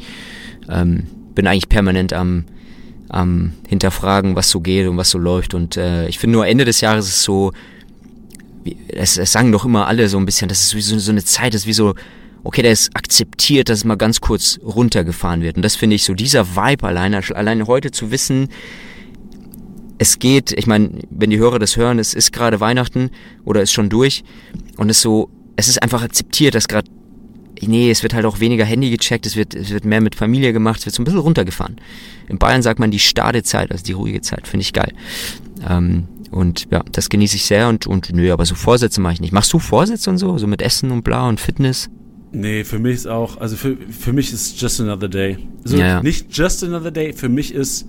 Ähm, 0.69 1.07
bin 1.33 1.47
eigentlich 1.47 1.69
permanent 1.69 2.13
am, 2.13 2.45
am 3.09 3.53
hinterfragen, 3.67 4.35
was 4.35 4.49
so 4.49 4.59
geht 4.59 4.87
und 4.87 4.97
was 4.97 5.09
so 5.09 5.17
läuft. 5.17 5.53
Und 5.53 5.77
äh, 5.77 6.07
ich 6.07 6.19
finde 6.19 6.33
nur 6.33 6.47
Ende 6.47 6.65
des 6.65 6.81
Jahres 6.81 7.07
ist 7.07 7.23
so, 7.23 7.53
wie, 8.63 8.77
es, 8.89 9.17
es 9.17 9.31
sagen 9.31 9.51
doch 9.51 9.65
immer 9.65 9.87
alle 9.87 10.09
so 10.09 10.17
ein 10.17 10.25
bisschen, 10.25 10.49
das 10.49 10.61
ist 10.61 10.75
wie 10.75 10.81
so, 10.81 10.99
so 10.99 11.11
eine 11.11 11.23
Zeit, 11.23 11.53
das 11.53 11.61
ist 11.61 11.67
wie 11.67 11.73
so, 11.73 11.95
okay, 12.43 12.61
der 12.61 12.71
ist 12.71 12.95
akzeptiert, 12.95 13.69
dass 13.69 13.79
es 13.79 13.85
mal 13.85 13.95
ganz 13.95 14.19
kurz 14.21 14.59
runtergefahren 14.63 15.41
wird. 15.41 15.55
Und 15.55 15.61
das 15.63 15.75
finde 15.75 15.95
ich 15.95 16.03
so, 16.03 16.13
dieser 16.13 16.55
Vibe 16.55 16.87
alleine, 16.87 17.21
alleine 17.33 17.67
heute 17.67 17.91
zu 17.91 18.11
wissen, 18.11 18.49
es 19.97 20.19
geht, 20.19 20.51
ich 20.51 20.67
meine, 20.67 20.89
wenn 21.09 21.29
die 21.29 21.37
Hörer 21.37 21.59
das 21.59 21.77
hören, 21.77 21.99
es 21.99 22.13
ist 22.13 22.33
gerade 22.33 22.59
Weihnachten 22.59 23.09
oder 23.45 23.61
ist 23.61 23.71
schon 23.71 23.89
durch 23.89 24.23
und 24.77 24.89
es 24.89 25.01
so, 25.01 25.29
es 25.55 25.67
ist 25.67 25.81
einfach 25.81 26.01
akzeptiert, 26.03 26.55
dass 26.55 26.67
gerade, 26.67 26.89
nee, 27.61 27.89
es 27.91 28.03
wird 28.03 28.13
halt 28.13 28.25
auch 28.25 28.39
weniger 28.39 28.65
Handy 28.65 28.89
gecheckt, 28.89 29.25
es 29.25 29.35
wird, 29.35 29.53
es 29.55 29.69
wird 29.69 29.85
mehr 29.85 30.01
mit 30.01 30.15
Familie 30.15 30.51
gemacht, 30.53 30.79
es 30.79 30.85
wird 30.85 30.95
so 30.95 31.01
ein 31.01 31.05
bisschen 31.05 31.19
runtergefahren. 31.19 31.77
In 32.27 32.39
Bayern 32.39 32.61
sagt 32.61 32.79
man 32.79 32.91
die 32.91 32.99
starre 32.99 33.43
Zeit, 33.43 33.71
also 33.71 33.83
die 33.83 33.91
ruhige 33.93 34.21
Zeit, 34.21 34.47
finde 34.47 34.61
ich 34.61 34.73
geil. 34.73 34.93
Ähm, 35.67 36.05
und 36.31 36.67
ja, 36.71 36.83
das 36.91 37.09
genieße 37.09 37.35
ich 37.35 37.45
sehr 37.45 37.69
und, 37.69 37.85
und 37.85 38.11
nö, 38.11 38.31
aber 38.33 38.45
so 38.45 38.55
Vorsätze 38.55 38.99
mache 38.99 39.13
ich 39.13 39.21
nicht. 39.21 39.33
Machst 39.33 39.53
du 39.53 39.59
Vorsätze 39.59 40.09
und 40.09 40.17
so, 40.17 40.37
so 40.39 40.47
mit 40.47 40.61
Essen 40.63 40.89
und 40.91 41.03
bla 41.03 41.29
und 41.29 41.39
Fitness? 41.39 41.89
Nee, 42.31 42.63
für 42.63 42.79
mich 42.79 42.95
ist 42.95 43.07
auch, 43.07 43.37
also 43.37 43.55
für, 43.55 43.77
für 43.91 44.11
mich 44.11 44.33
ist 44.33 44.59
just 44.59 44.81
another 44.81 45.07
day. 45.07 45.37
So, 45.63 45.77
Ja, 45.77 45.87
ja. 45.87 46.01
nicht 46.01 46.35
just 46.35 46.63
another 46.63 46.89
day, 46.89 47.13
für 47.13 47.29
mich 47.29 47.53
ist 47.53 47.85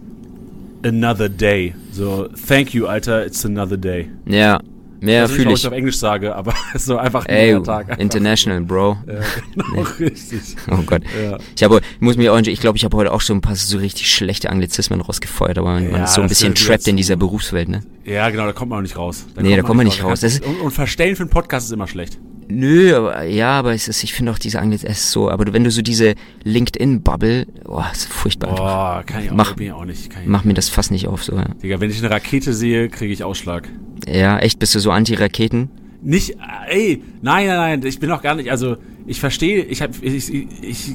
another 0.84 1.28
day. 1.28 1.74
So, 1.92 2.28
thank 2.48 2.74
you, 2.74 2.86
Alter, 2.86 3.24
it's 3.26 3.44
another 3.44 3.76
day. 3.76 4.08
Ja, 4.26 4.60
Ja, 5.00 5.22
dass 5.22 5.30
ich 5.32 5.36
fühl 5.36 5.46
auch 5.46 5.50
ich. 5.50 5.54
nicht 5.56 5.66
auf 5.66 5.72
Englisch 5.72 5.98
sage, 5.98 6.34
aber 6.34 6.54
so 6.76 6.96
einfach 6.96 7.26
ein 7.26 7.34
Ey, 7.36 7.62
Tag. 7.62 7.88
Einfach 7.90 7.98
international, 8.02 8.60
Bro. 8.62 8.98
Ja, 9.06 9.14
genau, 9.54 9.82
richtig. 9.98 10.40
Oh 10.70 10.78
Gott. 10.86 11.02
Ja. 11.22 11.38
Ich 11.56 11.62
habe, 11.62 11.80
ich 11.94 12.00
muss 12.00 12.16
mir 12.16 12.32
auch, 12.32 12.38
ich 12.38 12.60
glaube, 12.60 12.78
ich 12.78 12.84
habe 12.84 12.96
heute 12.96 13.12
auch 13.12 13.20
schon 13.20 13.38
ein 13.38 13.40
paar 13.42 13.56
so 13.56 13.78
richtig 13.78 14.08
schlechte 14.10 14.48
Anglizismen 14.50 15.00
rausgefeuert, 15.00 15.58
aber 15.58 15.72
man, 15.74 15.90
man 15.90 16.00
Ja, 16.00 16.04
ist 16.04 16.14
so 16.14 16.22
ein 16.22 16.28
bisschen 16.28 16.54
trapped 16.54 16.88
in 16.88 16.96
dieser 16.96 17.16
Berufswelt, 17.16 17.68
ne? 17.68 17.80
Ja, 18.04 18.30
genau, 18.30 18.46
da 18.46 18.52
kommt 18.52 18.70
man 18.70 18.78
auch 18.78 18.82
nicht 18.82 18.96
raus. 18.96 19.26
Nee, 19.40 19.56
da 19.56 19.62
kommt 19.62 19.76
man 19.78 19.86
nicht 19.86 20.02
raus. 20.02 20.22
Ist- 20.22 20.44
und, 20.44 20.60
und 20.60 20.70
Verstellen 20.70 21.16
für 21.16 21.22
einen 21.24 21.30
Podcast 21.30 21.66
ist 21.66 21.72
immer 21.72 21.86
schlecht. 21.88 22.18
Nö, 22.48 22.94
aber 22.96 23.24
ja, 23.24 23.52
aber 23.58 23.72
es 23.74 23.88
ist, 23.88 24.02
ich 24.04 24.12
finde 24.12 24.32
auch 24.32 24.38
diese 24.38 24.58
es 24.58 24.84
ist 24.84 25.10
so, 25.10 25.30
aber 25.30 25.52
wenn 25.52 25.64
du 25.64 25.70
so 25.70 25.82
diese 25.82 26.14
LinkedIn-Bubble, 26.44 27.46
boah, 27.64 27.90
ist 27.92 28.06
furchtbar. 28.12 28.50
einfach. 28.50 28.64
Boah, 28.64 29.02
kann 29.06 29.24
ich 29.24 29.30
auch, 29.30 29.34
Mach- 29.36 29.56
ich 29.58 29.72
auch 29.72 29.84
nicht. 29.84 30.10
Ich 30.12 30.26
Mach 30.26 30.44
mir 30.44 30.54
das 30.54 30.68
fast 30.68 30.90
nicht 30.90 31.08
auf, 31.08 31.24
so, 31.24 31.36
ja. 31.36 31.46
Digga, 31.62 31.80
wenn 31.80 31.90
ich 31.90 31.98
eine 31.98 32.10
Rakete 32.10 32.52
sehe, 32.52 32.88
kriege 32.88 33.12
ich 33.12 33.24
Ausschlag. 33.24 33.68
Ja, 34.06 34.38
echt, 34.38 34.58
bist 34.58 34.74
du 34.74 34.80
so 34.80 34.90
Anti-Raketen? 34.90 35.70
Nicht, 36.02 36.36
ey, 36.68 37.02
nein, 37.22 37.46
nein, 37.46 37.56
nein, 37.80 37.82
ich 37.86 37.98
bin 37.98 38.10
auch 38.10 38.20
gar 38.20 38.34
nicht, 38.34 38.50
also 38.50 38.76
ich 39.06 39.20
verstehe, 39.20 39.62
ich, 39.64 39.80
hab, 39.80 39.90
ich, 40.02 40.32
ich, 40.32 40.52
ich 40.62 40.92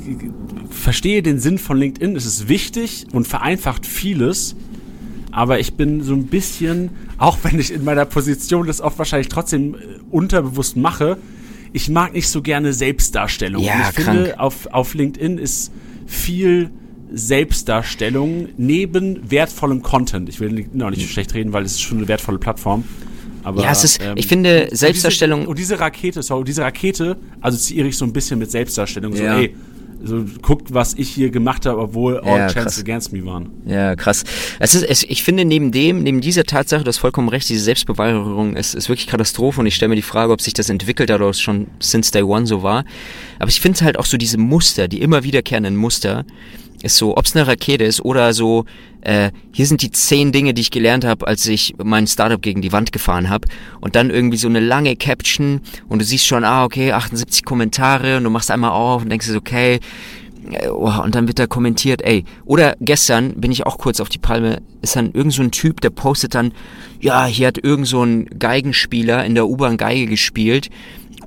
verstehe 0.69 1.23
den 1.23 1.39
Sinn 1.39 1.57
von 1.57 1.77
LinkedIn, 1.77 2.15
es 2.15 2.25
ist 2.25 2.47
wichtig 2.47 3.07
und 3.11 3.27
vereinfacht 3.27 3.85
vieles, 3.87 4.55
aber 5.31 5.59
ich 5.59 5.73
bin 5.75 6.03
so 6.03 6.13
ein 6.13 6.27
bisschen, 6.27 6.91
auch 7.17 7.37
wenn 7.43 7.59
ich 7.59 7.73
in 7.73 7.83
meiner 7.83 8.05
Position 8.05 8.67
das 8.67 8.81
oft 8.81 8.97
wahrscheinlich 8.99 9.29
trotzdem 9.29 9.73
äh, 9.75 9.77
unterbewusst 10.11 10.75
mache, 10.77 11.17
ich 11.73 11.89
mag 11.89 12.13
nicht 12.13 12.27
so 12.27 12.41
gerne 12.41 12.73
Selbstdarstellung. 12.73 13.63
Ja, 13.63 13.73
und 13.75 13.79
ich 13.89 13.95
krank. 14.03 14.17
finde, 14.17 14.39
auf, 14.39 14.67
auf 14.71 14.93
LinkedIn 14.93 15.37
ist 15.37 15.71
viel 16.07 16.69
Selbstdarstellung 17.11 18.49
neben 18.57 19.31
wertvollem 19.31 19.81
Content. 19.81 20.29
Ich 20.29 20.39
will 20.39 20.49
LinkedIn 20.49 20.81
auch 20.83 20.89
nicht 20.89 21.09
schlecht 21.09 21.33
reden, 21.33 21.53
weil 21.53 21.63
es 21.63 21.73
ist 21.73 21.81
schon 21.81 21.97
eine 21.99 22.07
wertvolle 22.07 22.37
Plattform. 22.39 22.83
Aber, 23.43 23.63
Ja, 23.63 23.71
es 23.71 23.83
ist- 23.83 24.01
ähm, 24.03 24.15
ich 24.17 24.27
finde, 24.27 24.67
und 24.69 24.77
Selbstdarstellung- 24.77 25.39
Diese, 25.41 25.49
und 25.49 25.57
diese 25.59 25.79
Rakete, 25.79 26.21
sorry, 26.21 26.43
diese 26.43 26.61
Rakete 26.61 27.15
assoziiere 27.41 27.87
ich 27.87 27.97
so 27.97 28.03
ein 28.05 28.11
bisschen 28.13 28.37
mit 28.39 28.51
Selbstdarstellung. 28.51 29.15
So, 29.15 29.23
Ja. 29.23 29.39
ey, 29.39 29.55
so 30.03 30.23
guckt, 30.41 30.73
was 30.73 30.93
ich 30.95 31.09
hier 31.09 31.29
gemacht 31.29 31.65
habe, 31.65 31.79
obwohl 31.79 32.19
all 32.19 32.27
Ja, 32.39 32.47
chances 32.49 32.63
krass. 32.75 32.79
against 32.79 33.13
me 33.13 33.25
waren. 33.25 33.49
Ja, 33.65 33.95
krass. 33.95 34.23
Es 34.59 34.75
ist, 34.75 34.83
es, 34.83 35.03
ich 35.03 35.23
finde 35.23 35.45
neben 35.45 35.71
dem, 35.71 36.03
neben 36.03 36.21
dieser 36.21 36.43
Tatsache, 36.43 36.83
du 36.83 36.87
hast 36.87 36.97
vollkommen 36.99 37.29
recht, 37.29 37.47
diese 37.49 37.63
Selbstbeweihräucherung 37.63 38.55
ist, 38.55 38.75
ist 38.75 38.89
wirklich 38.89 39.07
Katastrophe 39.07 39.59
und 39.61 39.67
ich 39.67 39.75
stelle 39.75 39.89
mir 39.89 39.95
die 39.95 40.01
Frage, 40.01 40.31
ob 40.31 40.41
sich 40.41 40.53
das 40.53 40.69
entwickelt 40.69 41.09
hat 41.09 41.17
oder 41.17 41.27
ob 41.27 41.33
es 41.33 41.41
schon 41.41 41.67
since 41.79 42.11
day 42.11 42.21
one 42.23 42.45
so 42.47 42.63
war. 42.63 42.85
Aber 43.39 43.49
ich 43.49 43.59
finde 43.61 43.79
halt 43.81 43.97
auch 43.99 44.05
so 44.05 44.17
diese 44.17 44.37
Muster, 44.37 44.87
die 44.87 45.01
immer 45.01 45.23
wiederkehrenden 45.23 45.75
Muster, 45.75 46.25
ist 46.81 46.97
so, 46.97 47.17
ob 47.17 47.25
es 47.25 47.35
eine 47.35 47.47
Rakete 47.47 47.83
ist 47.83 48.03
oder 48.03 48.33
so, 48.33 48.65
äh, 49.01 49.31
hier 49.51 49.65
sind 49.65 49.81
die 49.81 49.91
zehn 49.91 50.31
Dinge, 50.31 50.53
die 50.53 50.61
ich 50.61 50.71
gelernt 50.71 51.05
habe, 51.05 51.27
als 51.27 51.45
ich 51.45 51.75
mein 51.83 52.07
Startup 52.07 52.41
gegen 52.41 52.61
die 52.61 52.71
Wand 52.71 52.91
gefahren 52.91 53.29
habe 53.29 53.47
und 53.81 53.95
dann 53.95 54.09
irgendwie 54.09 54.37
so 54.37 54.47
eine 54.47 54.59
lange 54.59 54.95
Caption 54.95 55.61
und 55.87 55.99
du 55.99 56.05
siehst 56.05 56.25
schon, 56.25 56.43
ah, 56.43 56.63
okay, 56.63 56.91
78 56.91 57.45
Kommentare 57.45 58.17
und 58.17 58.23
du 58.23 58.29
machst 58.29 58.51
einmal 58.51 58.71
auf 58.71 59.03
und 59.03 59.09
denkst 59.09 59.29
okay, 59.35 59.79
äh, 60.51 60.67
oh, 60.69 60.91
und 61.03 61.15
dann 61.15 61.27
wird 61.27 61.39
da 61.39 61.47
kommentiert, 61.47 62.01
ey. 62.01 62.23
Oder 62.45 62.75
gestern 62.79 63.33
bin 63.33 63.51
ich 63.51 63.65
auch 63.65 63.77
kurz 63.77 63.99
auf 63.99 64.09
die 64.09 64.17
Palme, 64.17 64.61
ist 64.81 64.95
dann 64.95 65.11
irgend 65.13 65.33
so 65.33 65.41
ein 65.41 65.51
Typ, 65.51 65.81
der 65.81 65.89
postet 65.89 66.35
dann, 66.35 66.53
ja, 66.99 67.25
hier 67.25 67.47
hat 67.47 67.57
irgend 67.57 67.87
so 67.87 68.03
ein 68.03 68.25
Geigenspieler 68.37 69.25
in 69.25 69.35
der 69.35 69.47
U-Bahn 69.47 69.77
Geige 69.77 70.07
gespielt 70.07 70.69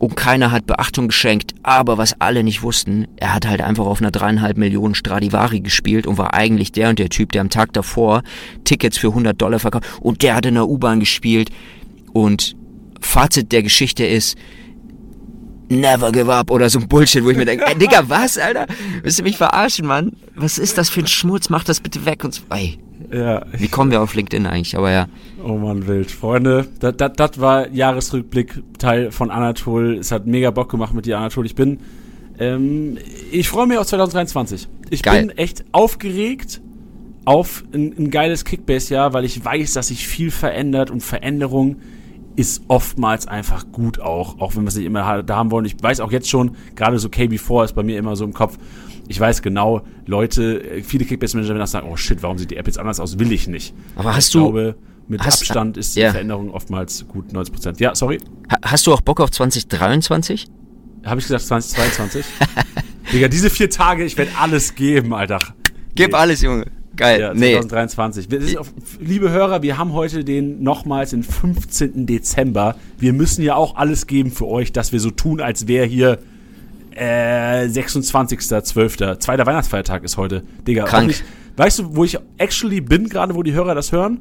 und 0.03 0.17
keiner 0.17 0.51
hat 0.51 0.67
Beachtung 0.67 1.07
geschenkt. 1.07 1.55
Aber 1.63 1.97
was 1.97 2.21
alle 2.21 2.43
nicht 2.43 2.63
wussten, 2.65 3.07
er 3.19 3.33
hat 3.33 3.47
halt 3.47 3.61
einfach 3.61 3.87
auf 3.87 4.01
einer 4.01 4.11
dreieinhalb 4.11 4.57
Millionen 4.57 4.97
Stradivari 4.97 5.61
gespielt 5.61 6.09
und 6.09 6.19
war 6.19 6.35
eigentlich 6.35 6.73
der 6.73 6.89
und 6.89 6.99
der 6.99 7.09
Typ, 7.09 7.31
der 7.31 7.41
am 7.41 7.51
Tag 7.51 7.73
davor 7.73 8.25
Tickets 8.65 8.99
für 8.99 9.09
100 9.09 9.41
Dollar 9.41 9.61
verkauft 9.61 9.87
und 10.01 10.23
der 10.25 10.35
hat 10.35 10.45
in 10.45 10.55
der 10.55 10.69
U-Bahn 10.69 10.99
gespielt 10.99 11.51
und 12.13 12.57
Fazit 13.01 13.53
der 13.53 13.63
Geschichte 13.63 14.05
ist, 14.05 14.37
Never 15.69 16.11
give 16.11 16.31
up 16.35 16.51
oder 16.51 16.69
so 16.69 16.81
ein 16.81 16.89
Bullshit, 16.89 17.25
wo 17.25 17.31
ich 17.31 17.37
mir 17.37 17.47
denke, 17.47 17.65
ey 17.65 17.79
Digga, 17.79 18.03
was, 18.09 18.37
Alter? 18.37 18.67
Willst 19.03 19.21
du 19.21 19.23
mich 19.23 19.37
verarschen, 19.37 19.87
Mann? 19.87 20.17
Was 20.35 20.59
ist 20.59 20.77
das 20.79 20.91
für 20.91 21.01
ein 21.01 21.07
Schmutz? 21.07 21.49
Mach 21.49 21.63
das 21.63 21.81
bitte 21.81 22.05
weg 22.05 22.25
und 22.25 22.35
so. 22.35 22.43
Ey, 22.51 22.79
Ja, 23.13 23.45
wie 23.53 23.69
kommen 23.69 23.91
wir 23.91 24.01
auf 24.01 24.15
LinkedIn 24.15 24.47
eigentlich? 24.47 24.77
Aber 24.77 24.91
ja. 24.91 25.07
Oh 25.45 25.59
man, 25.59 25.87
wild. 25.87 26.11
Freunde, 26.11 26.67
das 26.81 27.41
war 27.41 27.69
Jahresrückblick 27.69 28.63
Teil 28.79 29.13
von 29.13 29.31
Anatol. 29.31 29.99
Es 29.99 30.11
hat 30.13 30.27
mega 30.27 30.51
Bock 30.51 30.71
gemacht 30.71 30.95
mit 30.95 31.05
dir, 31.05 31.19
Anatol. 31.19 31.45
Ich 31.45 31.55
bin, 31.55 31.81
ähm, 32.39 32.97
ich 33.31 33.49
freue 33.49 33.67
mich 33.67 33.77
auf 33.77 33.87
2023. 33.87 34.69
Ich 34.89 35.03
Geil. 35.03 35.27
bin 35.27 35.37
echt 35.37 35.65
aufgeregt 35.73 36.63
auf 37.25 37.65
ein, 37.73 37.95
ein 37.99 38.11
geiles 38.11 38.45
Kickbase-Jahr, 38.45 39.13
weil 39.13 39.25
ich 39.25 39.45
weiß, 39.45 39.75
dass 39.75 39.89
sich 39.89 40.07
viel 40.07 40.31
verändert 40.31 40.91
und 40.91 41.03
Veränderung 41.03 41.77
ist 42.37 42.63
oftmals 42.69 43.27
einfach 43.29 43.67
gut 43.73 44.01
auch, 44.01 44.41
auch 44.41 44.57
wenn 44.57 44.63
wir 44.63 44.69
es 44.69 44.77
nicht 44.77 44.87
immer 44.87 45.23
da 45.23 45.37
haben 45.37 45.51
wollen. 45.51 45.65
Ich 45.67 45.77
weiß 45.81 46.01
auch 46.01 46.11
jetzt 46.13 46.29
schon, 46.31 46.57
gerade 46.77 46.99
so 46.99 47.09
KB4 47.09 47.65
ist 47.65 47.75
bei 47.75 47.83
mir 47.83 47.99
immer 47.99 48.17
so 48.17 48.25
im 48.25 48.33
Kopf. 48.33 48.59
Ich 49.09 49.19
weiß 49.21 49.43
genau, 49.43 49.83
Leute, 50.07 50.63
äh, 50.63 50.83
viele 50.83 51.05
Kickbase-Manager 51.05 51.51
werden 51.55 51.63
auch 51.63 51.67
sagen, 51.67 51.89
oh 51.91 51.97
shit, 51.97 52.23
warum 52.23 52.39
sieht 52.39 52.51
die 52.51 52.57
App 52.57 52.67
jetzt 52.67 52.79
anders 52.79 53.01
aus? 53.01 53.19
Will 53.19 53.33
ich 53.33 53.49
nicht. 53.49 53.75
Aber 53.97 54.15
hast 54.15 54.29
ich 54.29 54.33
du- 54.33 54.39
glaube, 54.41 54.77
mit 55.09 55.21
hast- 55.21 55.41
Abstand 55.43 55.77
ist 55.77 55.97
die 55.97 56.01
ja. 56.01 56.11
Veränderung 56.13 56.51
oftmals 56.51 57.07
gut 57.09 57.33
90 57.33 57.53
Prozent. 57.53 57.81
Ja, 57.81 57.95
sorry, 57.95 58.19
Ha 58.51 58.57
hast 58.63 58.87
du 58.87 58.95
auch 58.95 59.01
Bock 59.01 59.21
auf 59.21 59.31
2023? 59.31 60.47
habe 61.05 61.21
ich 61.21 61.27
gesagt 61.27 61.45
2022? 61.45 62.25
Digga, 63.13 63.29
diese 63.29 63.51
vier 63.51 63.69
Tage, 63.69 64.05
ich 64.05 64.17
werde 64.17 64.31
alles 64.41 64.75
geben, 64.75 65.13
Alter. 65.13 65.41
Gib 65.95 66.15
alles, 66.15 66.41
Junge. 66.41 66.67
Geil. 67.03 67.21
Ja, 67.21 67.35
nee. 67.35 67.53
2023. 67.53 68.31
Wir 68.31 68.41
sind 68.41 68.59
auf, 68.59 68.73
liebe 69.01 69.31
Hörer, 69.31 69.63
wir 69.63 69.77
haben 69.79 69.93
heute 69.93 70.25
den 70.25 70.63
nochmals 70.63 71.11
den 71.11 71.23
15. 71.23 72.07
Dezember. 72.07 72.77
Wir 72.99 73.13
müssen 73.13 73.43
ja 73.43 73.55
auch 73.57 73.77
alles 73.77 74.07
geben 74.07 74.31
für 74.31 74.47
euch, 74.47 74.73
dass 74.73 74.93
wir 74.93 75.01
so 75.01 75.11
tun, 75.11 75.41
als 75.41 75.67
wäre 75.69 75.85
hier 75.87 76.19
äh, 76.95 77.65
26.12. 77.67 79.19
Zweiter 79.19 79.47
Weihnachtsfeiertag 79.47 80.05
ist 80.05 80.17
heute. 80.17 80.43
Digga, 80.67 80.85
Krank. 80.85 81.09
nicht- 81.09 81.25
weißt 81.57 81.81
du, 81.81 81.97
wo 81.97 82.05
ich 82.05 82.19
actually 82.39 82.81
bin, 82.81 83.09
gerade 83.09 83.35
wo 83.35 83.43
die 83.43 83.53
Hörer 83.53 83.75
das 83.75 83.93
hören? 83.93 84.21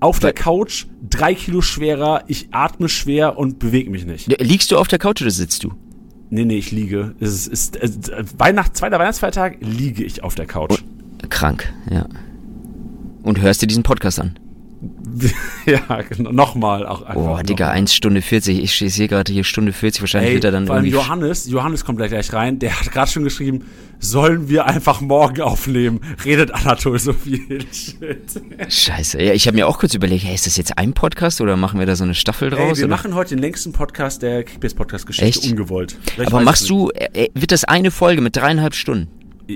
Auf 0.00 0.18
der 0.18 0.32
Couch, 0.34 0.86
drei 1.08 1.34
Kilo 1.34 1.62
schwerer, 1.62 2.24
ich 2.26 2.48
atme 2.50 2.88
schwer 2.88 3.38
und 3.38 3.58
bewege 3.58 3.90
mich 3.90 4.04
nicht. 4.04 4.26
Liegst 4.42 4.70
du 4.70 4.76
auf 4.76 4.88
der 4.88 4.98
Couch 4.98 5.22
oder 5.22 5.30
sitzt 5.30 5.64
du? 5.64 5.72
Nee, 6.30 6.44
nee, 6.44 6.56
ich 6.58 6.72
liege. 6.72 7.14
Es 7.20 7.46
ist, 7.46 7.76
ist, 7.76 7.76
ist 8.08 8.38
Weihnacht, 8.38 8.76
zweiter 8.76 8.98
Weihnachtsfeiertag 8.98 9.58
liege 9.60 10.04
ich 10.04 10.22
auf 10.22 10.34
der 10.34 10.46
Couch. 10.46 10.82
Krank, 11.26 11.72
ja. 11.90 12.06
Und 13.22 13.40
hörst 13.40 13.62
dir 13.62 13.66
diesen 13.66 13.82
Podcast 13.82 14.20
an? 14.20 14.38
ja, 15.66 16.02
genau, 16.02 16.32
nochmal 16.32 16.86
auch 16.86 17.02
einfach. 17.02 17.14
Boah, 17.14 17.42
Digga, 17.42 17.66
nochmal. 17.66 17.78
1 17.78 17.94
Stunde 17.94 18.20
40. 18.20 18.62
Ich 18.62 18.94
sehe 18.94 19.08
gerade 19.08 19.32
hier 19.32 19.44
Stunde 19.44 19.72
40. 19.72 20.02
Wahrscheinlich 20.02 20.30
Ey, 20.30 20.34
wird 20.34 20.44
er 20.44 20.50
dann 20.50 20.66
vor 20.66 20.76
allem. 20.76 20.84
Johannes, 20.84 21.48
Johannes 21.48 21.84
kommt 21.84 21.98
gleich, 21.98 22.10
gleich 22.10 22.32
rein, 22.32 22.58
der 22.58 22.78
hat 22.78 22.90
gerade 22.90 23.10
schon 23.10 23.24
geschrieben, 23.24 23.64
sollen 23.98 24.48
wir 24.48 24.66
einfach 24.66 25.00
morgen 25.00 25.40
aufnehmen? 25.40 26.00
Redet 26.24 26.52
Anatol 26.52 26.98
so 26.98 27.12
viel 27.12 27.64
Shit. 27.72 28.42
Scheiße. 28.68 29.22
Ja, 29.22 29.32
ich 29.32 29.46
habe 29.46 29.56
mir 29.56 29.68
auch 29.68 29.78
kurz 29.78 29.94
überlegt, 29.94 30.24
hey, 30.24 30.34
ist 30.34 30.46
das 30.46 30.56
jetzt 30.56 30.76
ein 30.76 30.92
Podcast 30.92 31.40
oder 31.40 31.56
machen 31.56 31.78
wir 31.78 31.86
da 31.86 31.96
so 31.96 32.04
eine 32.04 32.14
Staffel 32.14 32.52
Ey, 32.52 32.58
draus? 32.58 32.78
wir 32.78 32.84
oder? 32.86 32.94
machen 32.96 33.14
heute 33.14 33.36
den 33.36 33.38
längsten 33.38 33.72
Podcast 33.72 34.22
der 34.22 34.42
Kickbase-Podcast-Geschichte 34.44 35.40
Echt? 35.40 35.50
ungewollt. 35.50 35.96
Vielleicht 36.14 36.32
Aber 36.32 36.42
machst 36.42 36.68
du, 36.68 36.90
äh, 36.90 37.08
äh, 37.26 37.28
wird 37.34 37.52
das 37.52 37.64
eine 37.64 37.90
Folge 37.90 38.20
mit 38.20 38.36
dreieinhalb 38.36 38.74
Stunden? 38.74 39.08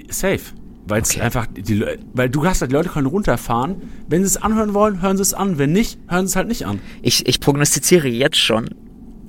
Safe. 0.08 0.40
Weil 0.88 1.02
es 1.02 1.10
Okay. 1.10 1.20
einfach, 1.20 1.46
die, 1.54 1.84
weil 2.14 2.30
du 2.30 2.44
hast 2.46 2.60
halt, 2.60 2.70
die 2.70 2.74
Leute 2.74 2.88
können 2.88 3.06
runterfahren. 3.06 3.76
Wenn 4.08 4.22
sie 4.22 4.26
es 4.28 4.36
anhören 4.36 4.74
wollen, 4.74 5.02
hören 5.02 5.16
sie 5.16 5.22
es 5.22 5.34
an. 5.34 5.58
Wenn 5.58 5.72
nicht, 5.72 5.98
hören 6.08 6.26
sie 6.26 6.30
es 6.32 6.36
halt 6.36 6.48
nicht 6.48 6.66
an. 6.66 6.80
Ich, 7.02 7.26
ich 7.26 7.40
prognostiziere 7.40 8.08
jetzt 8.08 8.38
schon, 8.38 8.68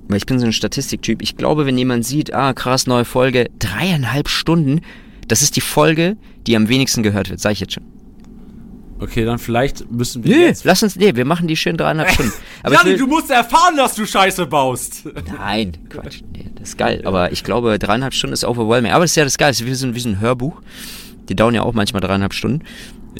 weil 0.07 0.17
ich 0.17 0.25
bin 0.25 0.39
so 0.39 0.45
ein 0.45 0.53
Statistiktyp, 0.53 1.21
ich 1.21 1.35
glaube, 1.37 1.65
wenn 1.65 1.77
jemand 1.77 2.05
sieht, 2.05 2.33
ah, 2.33 2.53
krass, 2.53 2.87
neue 2.87 3.05
Folge, 3.05 3.49
dreieinhalb 3.59 4.29
Stunden, 4.29 4.81
das 5.27 5.41
ist 5.41 5.55
die 5.55 5.61
Folge, 5.61 6.17
die 6.47 6.55
am 6.55 6.69
wenigsten 6.69 7.03
gehört 7.03 7.29
wird, 7.29 7.39
sag 7.39 7.51
ich 7.51 7.59
jetzt 7.59 7.73
schon. 7.73 7.83
Okay, 9.01 9.23
dann 9.23 9.39
vielleicht 9.39 9.89
müssen 9.89 10.25
wir 10.25 10.35
Nö, 10.35 10.41
jetzt... 10.43 10.65
lass 10.65 10.83
uns, 10.83 10.97
nee, 10.97 11.15
wir 11.15 11.23
machen 11.23 11.47
die 11.47 11.55
schön 11.55 11.77
dreieinhalb 11.77 12.09
Stunden. 12.13 12.33
Aber 12.63 12.75
Jani, 12.75 12.89
will, 12.91 12.97
du 12.97 13.07
musst 13.07 13.29
erfahren, 13.31 13.77
dass 13.77 13.95
du 13.95 14.05
Scheiße 14.05 14.45
baust. 14.45 15.03
Nein, 15.37 15.77
Quatsch. 15.89 16.19
Nee, 16.33 16.47
das 16.55 16.69
ist 16.69 16.77
geil. 16.77 17.01
Aber 17.05 17.31
ich 17.31 17.45
glaube, 17.45 17.79
dreieinhalb 17.79 18.13
Stunden 18.13 18.33
ist 18.33 18.43
overwhelming. 18.43 18.91
Aber 18.91 19.05
das 19.05 19.11
ist 19.11 19.15
ja 19.15 19.23
das 19.23 19.37
Geile. 19.37 19.51
Es 19.51 19.61
ist 19.61 19.67
wie 19.67 19.73
so, 19.73 19.87
ein- 19.87 19.95
wie 19.95 19.99
so 20.01 20.09
ein 20.09 20.19
Hörbuch. 20.19 20.61
Die 21.29 21.35
dauern 21.35 21.53
ja 21.55 21.61
auch 21.63 21.73
manchmal 21.73 22.01
dreieinhalb 22.01 22.33
Stunden. 22.33 22.63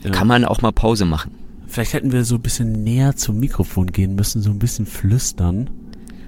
Ja. 0.04 0.12
Kann 0.12 0.28
man 0.28 0.44
auch 0.46 0.62
mal 0.62 0.72
Pause 0.72 1.06
machen. 1.06 1.32
Vielleicht 1.68 1.94
hätten 1.94 2.12
wir 2.12 2.26
so 2.26 2.36
ein 2.36 2.42
bisschen 2.42 2.84
näher 2.84 3.16
zum 3.16 3.40
Mikrofon 3.40 3.88
gehen 3.92 4.16
müssen, 4.16 4.42
so 4.42 4.50
ein 4.50 4.60
bisschen 4.60 4.86
flüstern. 4.88 5.70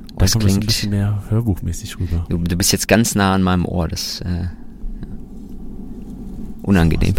Da 0.10 0.16
Das 0.26 0.34
kommt 0.34 0.44
das 0.46 0.52
ein 0.54 0.60
klingt- 0.60 0.66
bisschen 0.68 0.90
mehr 0.92 1.24
hörbuchmäßig 1.30 2.00
rüber. 2.00 2.26
Du, 2.30 2.38
du 2.38 2.56
bist 2.56 2.72
jetzt 2.72 2.88
ganz 2.88 3.16
nah 3.16 3.34
an 3.34 3.42
meinem 3.42 3.66
Ohr. 3.66 3.88
Das 3.88 4.22
äh, 4.22 4.46
unangenehm. 6.64 7.16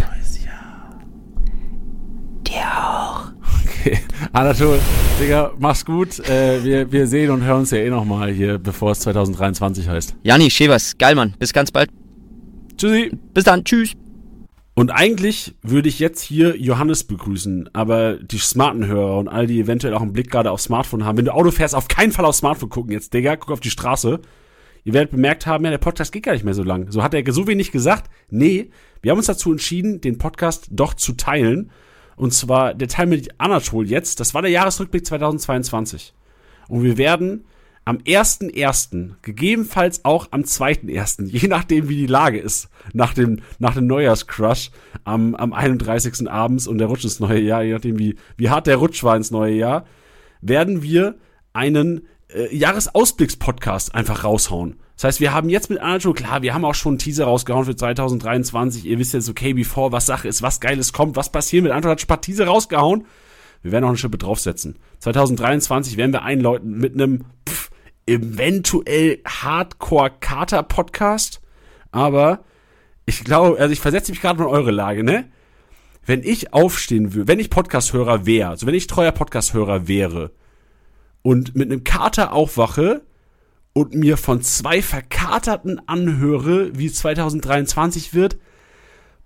Dir 2.47 2.55
auch. 2.77 3.31
Okay. 3.65 3.99
Anatol, 4.31 4.79
Digga, 5.19 5.51
mach's 5.59 5.83
gut. 5.85 6.19
Äh, 6.29 6.63
wir, 6.63 6.91
wir 6.91 7.07
sehen 7.07 7.29
und 7.31 7.41
hören 7.43 7.61
uns 7.61 7.71
ja 7.71 7.79
eh 7.79 7.89
nochmal 7.89 8.31
hier, 8.31 8.57
bevor 8.57 8.91
es 8.91 8.99
2023 9.01 9.87
heißt. 9.89 10.15
Jani, 10.23 10.49
Schevers, 10.49 10.97
geil, 10.97 11.15
Mann. 11.15 11.33
Bis 11.39 11.51
ganz 11.53 11.71
bald. 11.71 11.89
Tschüssi. 12.77 13.11
Bis 13.33 13.43
dann. 13.43 13.63
Tschüss. 13.63 13.93
Und 14.75 14.89
eigentlich 14.89 15.53
würde 15.61 15.87
ich 15.87 15.99
jetzt 15.99 16.21
hier 16.21 16.57
Johannes 16.57 17.03
begrüßen, 17.03 17.69
aber 17.73 18.15
die 18.15 18.39
smarten 18.39 18.87
Hörer 18.87 19.19
und 19.19 19.27
all 19.27 19.45
die 19.45 19.59
eventuell 19.59 19.93
auch 19.93 20.01
einen 20.01 20.13
Blick 20.13 20.31
gerade 20.31 20.49
aufs 20.49 20.63
Smartphone 20.63 21.05
haben, 21.05 21.17
wenn 21.17 21.25
du 21.25 21.33
Auto 21.33 21.51
fährst, 21.51 21.75
auf 21.75 21.87
keinen 21.87 22.11
Fall 22.11 22.25
aufs 22.25 22.39
Smartphone 22.39 22.69
gucken 22.69 22.91
jetzt, 22.91 23.13
Digga, 23.13 23.35
guck 23.35 23.51
auf 23.51 23.59
die 23.59 23.69
Straße. 23.69 24.19
Ihr 24.83 24.93
werdet 24.93 25.11
bemerkt 25.11 25.45
haben, 25.45 25.63
ja, 25.63 25.69
der 25.69 25.77
Podcast 25.77 26.11
geht 26.11 26.23
gar 26.23 26.33
nicht 26.33 26.43
mehr 26.43 26.55
so 26.55 26.63
lang. 26.63 26.91
So 26.91 27.03
hat 27.03 27.13
er 27.13 27.31
so 27.31 27.47
wenig 27.47 27.71
gesagt. 27.71 28.09
Nee, 28.29 28.71
wir 29.01 29.11
haben 29.11 29.19
uns 29.19 29.27
dazu 29.27 29.51
entschieden, 29.51 30.01
den 30.01 30.17
Podcast 30.17 30.67
doch 30.71 30.95
zu 30.95 31.13
teilen. 31.13 31.69
Und 32.15 32.33
zwar 32.33 32.73
der 32.73 32.87
Teil 32.87 33.05
mit 33.05 33.29
Anatol 33.37 33.87
jetzt, 33.87 34.19
das 34.19 34.33
war 34.33 34.41
der 34.41 34.51
Jahresrückblick 34.51 35.05
2022. 35.05 36.13
Und 36.67 36.83
wir 36.83 36.97
werden 36.97 37.45
am 37.85 37.97
1.1., 37.97 39.11
gegebenenfalls 39.21 40.05
auch 40.05 40.27
am 40.31 40.41
2.1., 40.41 41.25
je 41.25 41.47
nachdem 41.47 41.89
wie 41.89 41.97
die 41.97 42.07
Lage 42.07 42.39
ist, 42.39 42.69
nach 42.93 43.13
dem, 43.13 43.41
nach 43.59 43.73
dem 43.73 43.87
Neujahrscrush 43.87 44.71
am, 45.03 45.35
am 45.35 45.53
31. 45.53 46.29
abends 46.29 46.67
und 46.67 46.77
der 46.77 46.87
Rutsch 46.87 47.03
ins 47.03 47.19
neue 47.19 47.41
Jahr, 47.41 47.63
je 47.63 47.73
nachdem 47.73 47.99
wie, 47.99 48.15
wie 48.37 48.49
hart 48.49 48.67
der 48.67 48.77
Rutsch 48.77 49.03
war 49.03 49.17
ins 49.17 49.31
neue 49.31 49.55
Jahr, 49.55 49.85
werden 50.41 50.81
wir 50.81 51.15
einen 51.51 52.07
äh, 52.29 52.55
Jahresausblicks-Podcast 52.55 53.93
einfach 53.93 54.23
raushauen. 54.23 54.77
Das 54.95 55.05
heißt, 55.05 55.19
wir 55.19 55.33
haben 55.33 55.49
jetzt 55.49 55.69
mit 55.69 55.79
Anatol, 55.79 56.13
klar, 56.13 56.41
wir 56.41 56.53
haben 56.53 56.65
auch 56.65 56.75
schon 56.75 56.93
einen 56.93 56.99
Teaser 56.99 57.25
rausgehauen 57.25 57.65
für 57.65 57.75
2023. 57.75 58.85
Ihr 58.85 58.99
wisst 58.99 59.13
jetzt, 59.13 59.29
okay, 59.29 59.53
bevor 59.53 59.91
was 59.91 60.05
Sache 60.05 60.27
ist, 60.27 60.41
was 60.41 60.59
Geiles 60.59 60.93
kommt, 60.93 61.15
was 61.15 61.31
passiert. 61.31 61.63
Mit 61.63 61.71
Anatol 61.71 61.91
hat 61.91 62.03
ein 62.03 62.07
paar 62.07 62.21
Teaser 62.21 62.45
rausgehauen. 62.45 63.05
Wir 63.63 63.71
werden 63.71 63.85
auch 63.85 63.89
eine 63.89 63.97
Schippe 63.97 64.17
draufsetzen. 64.17 64.77
2023 64.99 65.97
werden 65.97 66.11
wir 66.11 66.23
einläuten 66.23 66.77
mit 66.77 66.93
einem 66.93 67.25
pff, 67.47 67.69
eventuell 68.05 69.19
Hardcore-Kater-Podcast. 69.25 71.41
Aber 71.91 72.43
ich 73.05 73.23
glaube, 73.23 73.59
also 73.59 73.71
ich 73.71 73.79
versetze 73.79 74.11
mich 74.11 74.21
gerade 74.21 74.43
in 74.43 74.49
eure 74.49 74.71
Lage, 74.71 75.03
ne? 75.03 75.29
Wenn 76.05 76.23
ich 76.23 76.53
aufstehen 76.53 77.13
würde, 77.13 77.29
wenn 77.29 77.39
ich 77.39 77.49
Podcast-Hörer 77.49 78.25
wäre, 78.25 78.49
also 78.49 78.67
wenn 78.67 78.75
ich 78.75 78.87
treuer 78.87 79.11
Podcast-Hörer 79.11 79.87
wäre 79.87 80.31
und 81.21 81.55
mit 81.55 81.71
einem 81.71 81.85
Kater 81.85 82.33
aufwache 82.33 83.03
und 83.71 83.95
mir 83.95 84.17
von 84.17 84.41
zwei 84.41 84.81
Verkaterten 84.81 85.87
anhöre, 85.87 86.77
wie 86.77 86.87
es 86.87 86.95
2023 86.95 88.13
wird, 88.13 88.37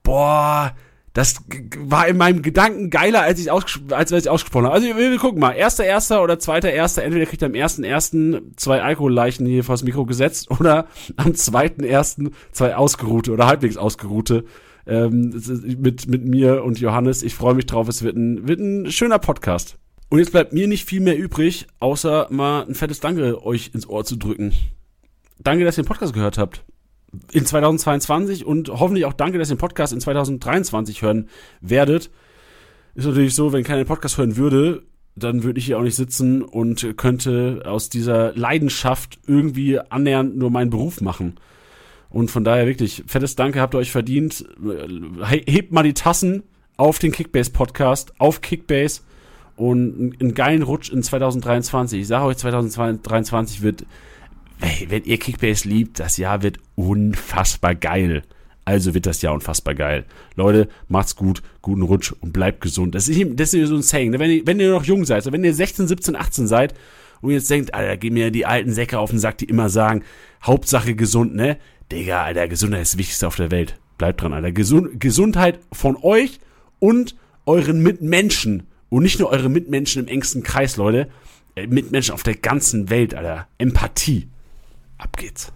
boah, 0.04 0.76
das 1.18 1.34
war 1.80 2.08
in 2.08 2.16
meinem 2.16 2.44
Gedanken 2.44 2.92
geiler, 2.92 3.24
als 3.24 3.40
ich, 3.40 3.52
als, 3.52 3.82
als 3.90 4.12
ich 4.12 4.30
ausgesprochen 4.30 4.66
habe. 4.66 4.76
Also 4.76 4.86
wir, 4.86 4.98
wir 4.98 5.18
gucken 5.18 5.40
mal. 5.40 5.54
Erster, 5.54 5.84
erster 5.84 6.22
oder 6.22 6.38
zweiter, 6.38 6.72
erster. 6.72 7.04
Entweder 7.04 7.26
kriegt 7.26 7.42
er 7.42 7.48
am 7.48 7.56
ersten, 7.56 7.84
ersten 7.84 8.54
zwei 8.56 8.84
Alkoholleichen 8.84 9.48
hier 9.48 9.64
vors 9.64 9.82
Mikro 9.82 10.06
gesetzt 10.06 10.52
oder 10.60 10.86
am 11.16 11.34
zweiten, 11.34 11.84
ersten 11.84 12.34
zwei 12.52 12.76
ausgeruhte 12.76 13.32
oder 13.32 13.48
halbwegs 13.48 13.78
ausgeruhte 13.78 14.46
ähm, 14.86 15.42
mit, 15.80 16.08
mit 16.08 16.24
mir 16.24 16.64
und 16.64 16.80
Johannes. 16.80 17.24
Ich 17.24 17.34
freue 17.34 17.56
mich 17.56 17.66
drauf. 17.66 17.88
Es 17.88 18.04
wird 18.04 18.16
ein, 18.16 18.48
wird 18.48 18.60
ein 18.60 18.92
schöner 18.92 19.18
Podcast. 19.18 19.80
Und 20.10 20.20
jetzt 20.20 20.34
bleibt 20.34 20.54
mir 20.54 20.68
nicht 20.68 20.88
viel 20.88 21.02
mehr 21.02 21.18
übrig, 21.18 21.66
außer 21.80 22.28
mal 22.30 22.64
ein 22.68 22.76
fettes 22.76 23.00
Danke 23.00 23.44
euch 23.44 23.72
ins 23.74 23.90
Ohr 23.90 24.06
zu 24.06 24.18
drücken. 24.18 24.54
Danke, 25.40 25.66
dass 25.66 25.80
ihr 25.80 25.84
den 25.84 25.88
Podcast 25.88 26.14
gehört 26.14 26.38
habt 26.38 26.64
in 27.32 27.46
2022 27.46 28.46
und 28.46 28.70
hoffentlich 28.70 29.06
auch 29.06 29.14
danke, 29.14 29.38
dass 29.38 29.50
ihr 29.50 29.56
den 29.56 29.60
Podcast 29.60 29.94
in 29.94 30.00
2023 30.00 31.02
hören 31.02 31.30
werdet. 31.62 32.10
Ist 32.96 33.06
natürlich 33.06 33.36
so, 33.36 33.54
wenn 33.54 33.64
keiner 33.64 33.84
den 33.84 33.88
Podcast 33.88 34.18
hören 34.18 34.38
würde, 34.38 34.84
dann 35.16 35.44
würde 35.44 35.60
ich 35.60 35.66
hier 35.66 35.78
auch 35.78 35.84
nicht 35.84 35.96
sitzen 35.96 36.42
und 36.42 36.98
könnte 36.98 37.64
aus 37.66 37.90
dieser 37.90 38.34
Leidenschaft 38.34 39.20
irgendwie 39.28 39.80
annähernd 39.80 40.38
nur 40.38 40.52
meinen 40.52 40.70
Beruf 40.70 41.02
machen. 41.02 41.36
Und 42.10 42.32
von 42.32 42.44
daher 42.44 42.68
wirklich, 42.68 43.04
fettes 43.08 43.36
Danke 43.36 43.60
habt 43.60 43.76
ihr 43.76 43.80
euch 43.80 43.92
verdient. 43.92 44.46
Hebt 45.28 45.72
mal 45.72 45.84
die 45.84 45.94
Tassen 45.94 46.44
auf 46.78 47.00
den 47.00 47.12
Kickbase 47.12 47.52
Podcast, 47.52 48.14
auf 48.20 48.42
Kickbase 48.42 49.02
und 49.56 50.16
einen 50.20 50.34
geilen 50.34 50.62
Rutsch 50.62 50.92
in 50.92 51.04
2023. 51.04 52.02
Ich 52.02 52.08
sage 52.08 52.26
euch, 52.26 52.38
2023 52.38 53.62
wird 53.62 53.86
hey, 54.62 54.88
wenn 54.90 55.04
ihr 55.04 55.18
Kickbase 55.18 55.68
liebt, 55.68 56.00
das 56.00 56.18
Jahr 56.18 56.44
wird 56.44 56.60
unfassbar 56.76 57.76
geil. 57.76 58.24
Also 58.66 58.94
wird 58.94 59.06
das 59.06 59.22
Jahr 59.22 59.34
unfassbar 59.34 59.76
geil. 59.76 60.06
Leute, 60.36 60.68
macht's 60.90 61.16
gut, 61.16 61.42
guten 61.62 61.84
Rutsch 61.84 62.12
und 62.20 62.34
bleibt 62.34 62.60
gesund. 62.60 62.96
Das 62.96 63.08
ist, 63.08 63.22
das 63.40 63.54
ist 63.54 63.70
so 63.70 63.76
ein 63.76 63.82
Saying. 63.82 64.12
Ne? 64.12 64.20
Wenn 64.20 64.30
ihr, 64.30 64.46
wenn 64.46 64.60
ihr 64.60 64.72
noch 64.72 64.84
jung 64.84 65.06
seid, 65.06 65.18
also 65.18 65.32
wenn 65.32 65.44
ihr 65.46 65.54
16, 65.54 65.88
17, 65.88 66.18
18 66.18 66.48
seid 66.48 66.74
und 67.22 67.32
jetzt 67.32 67.50
denkt, 67.50 67.74
Alter, 67.74 67.96
gehen 67.96 68.14
mir 68.14 68.30
die 68.30 68.46
alten 68.46 68.74
Säcke 68.74 69.00
auf 69.00 69.10
den 69.10 69.20
Sack, 69.20 69.38
die 69.38 69.46
immer 69.46 69.70
sagen, 69.70 70.04
Hauptsache 70.44 70.96
gesund, 70.96 71.34
ne? 71.34 71.58
Digga, 71.94 72.24
Alter, 72.24 72.50
Gesundheit 72.50 72.82
ist 72.82 72.94
das 72.94 72.98
Wichtigste 72.98 73.28
auf 73.28 73.38
der 73.38 73.52
Welt. 73.52 73.80
Bleibt 73.98 74.22
dran, 74.22 74.34
Alter. 74.34 74.52
Gesund, 74.52 75.00
Gesundheit 75.00 75.60
von 75.72 75.96
euch 76.02 76.40
und 76.80 77.16
euren 77.46 77.82
Mitmenschen. 77.82 78.68
Und 78.90 79.04
nicht 79.04 79.20
nur 79.20 79.30
eure 79.30 79.48
Mitmenschen 79.48 80.04
im 80.04 80.10
engsten 80.10 80.44
Kreis, 80.44 80.76
Leute. 80.76 81.08
Äh, 81.56 81.68
Mitmenschen 81.68 82.14
auf 82.14 82.24
der 82.24 82.36
ganzen 82.36 82.90
Welt, 82.90 83.16
Alter. 83.16 83.48
Empathie. 83.58 84.28
Ab 84.98 85.16
geht's. 85.18 85.52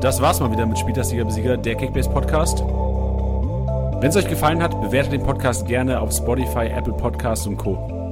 Das 0.00 0.20
war's 0.20 0.40
mal 0.40 0.50
wieder 0.52 0.66
mit 0.66 0.78
Spieltastiger 0.78 1.24
Besieger, 1.24 1.56
der 1.56 1.76
Kickbase 1.76 2.10
Podcast. 2.10 2.60
Wenn 2.60 4.10
es 4.10 4.16
euch 4.16 4.28
gefallen 4.28 4.62
hat, 4.62 4.78
bewertet 4.80 5.12
den 5.12 5.22
Podcast 5.22 5.66
gerne 5.66 6.00
auf 6.00 6.12
Spotify, 6.12 6.66
Apple 6.66 6.92
Podcasts 6.92 7.46
und 7.46 7.56
Co. 7.56 8.03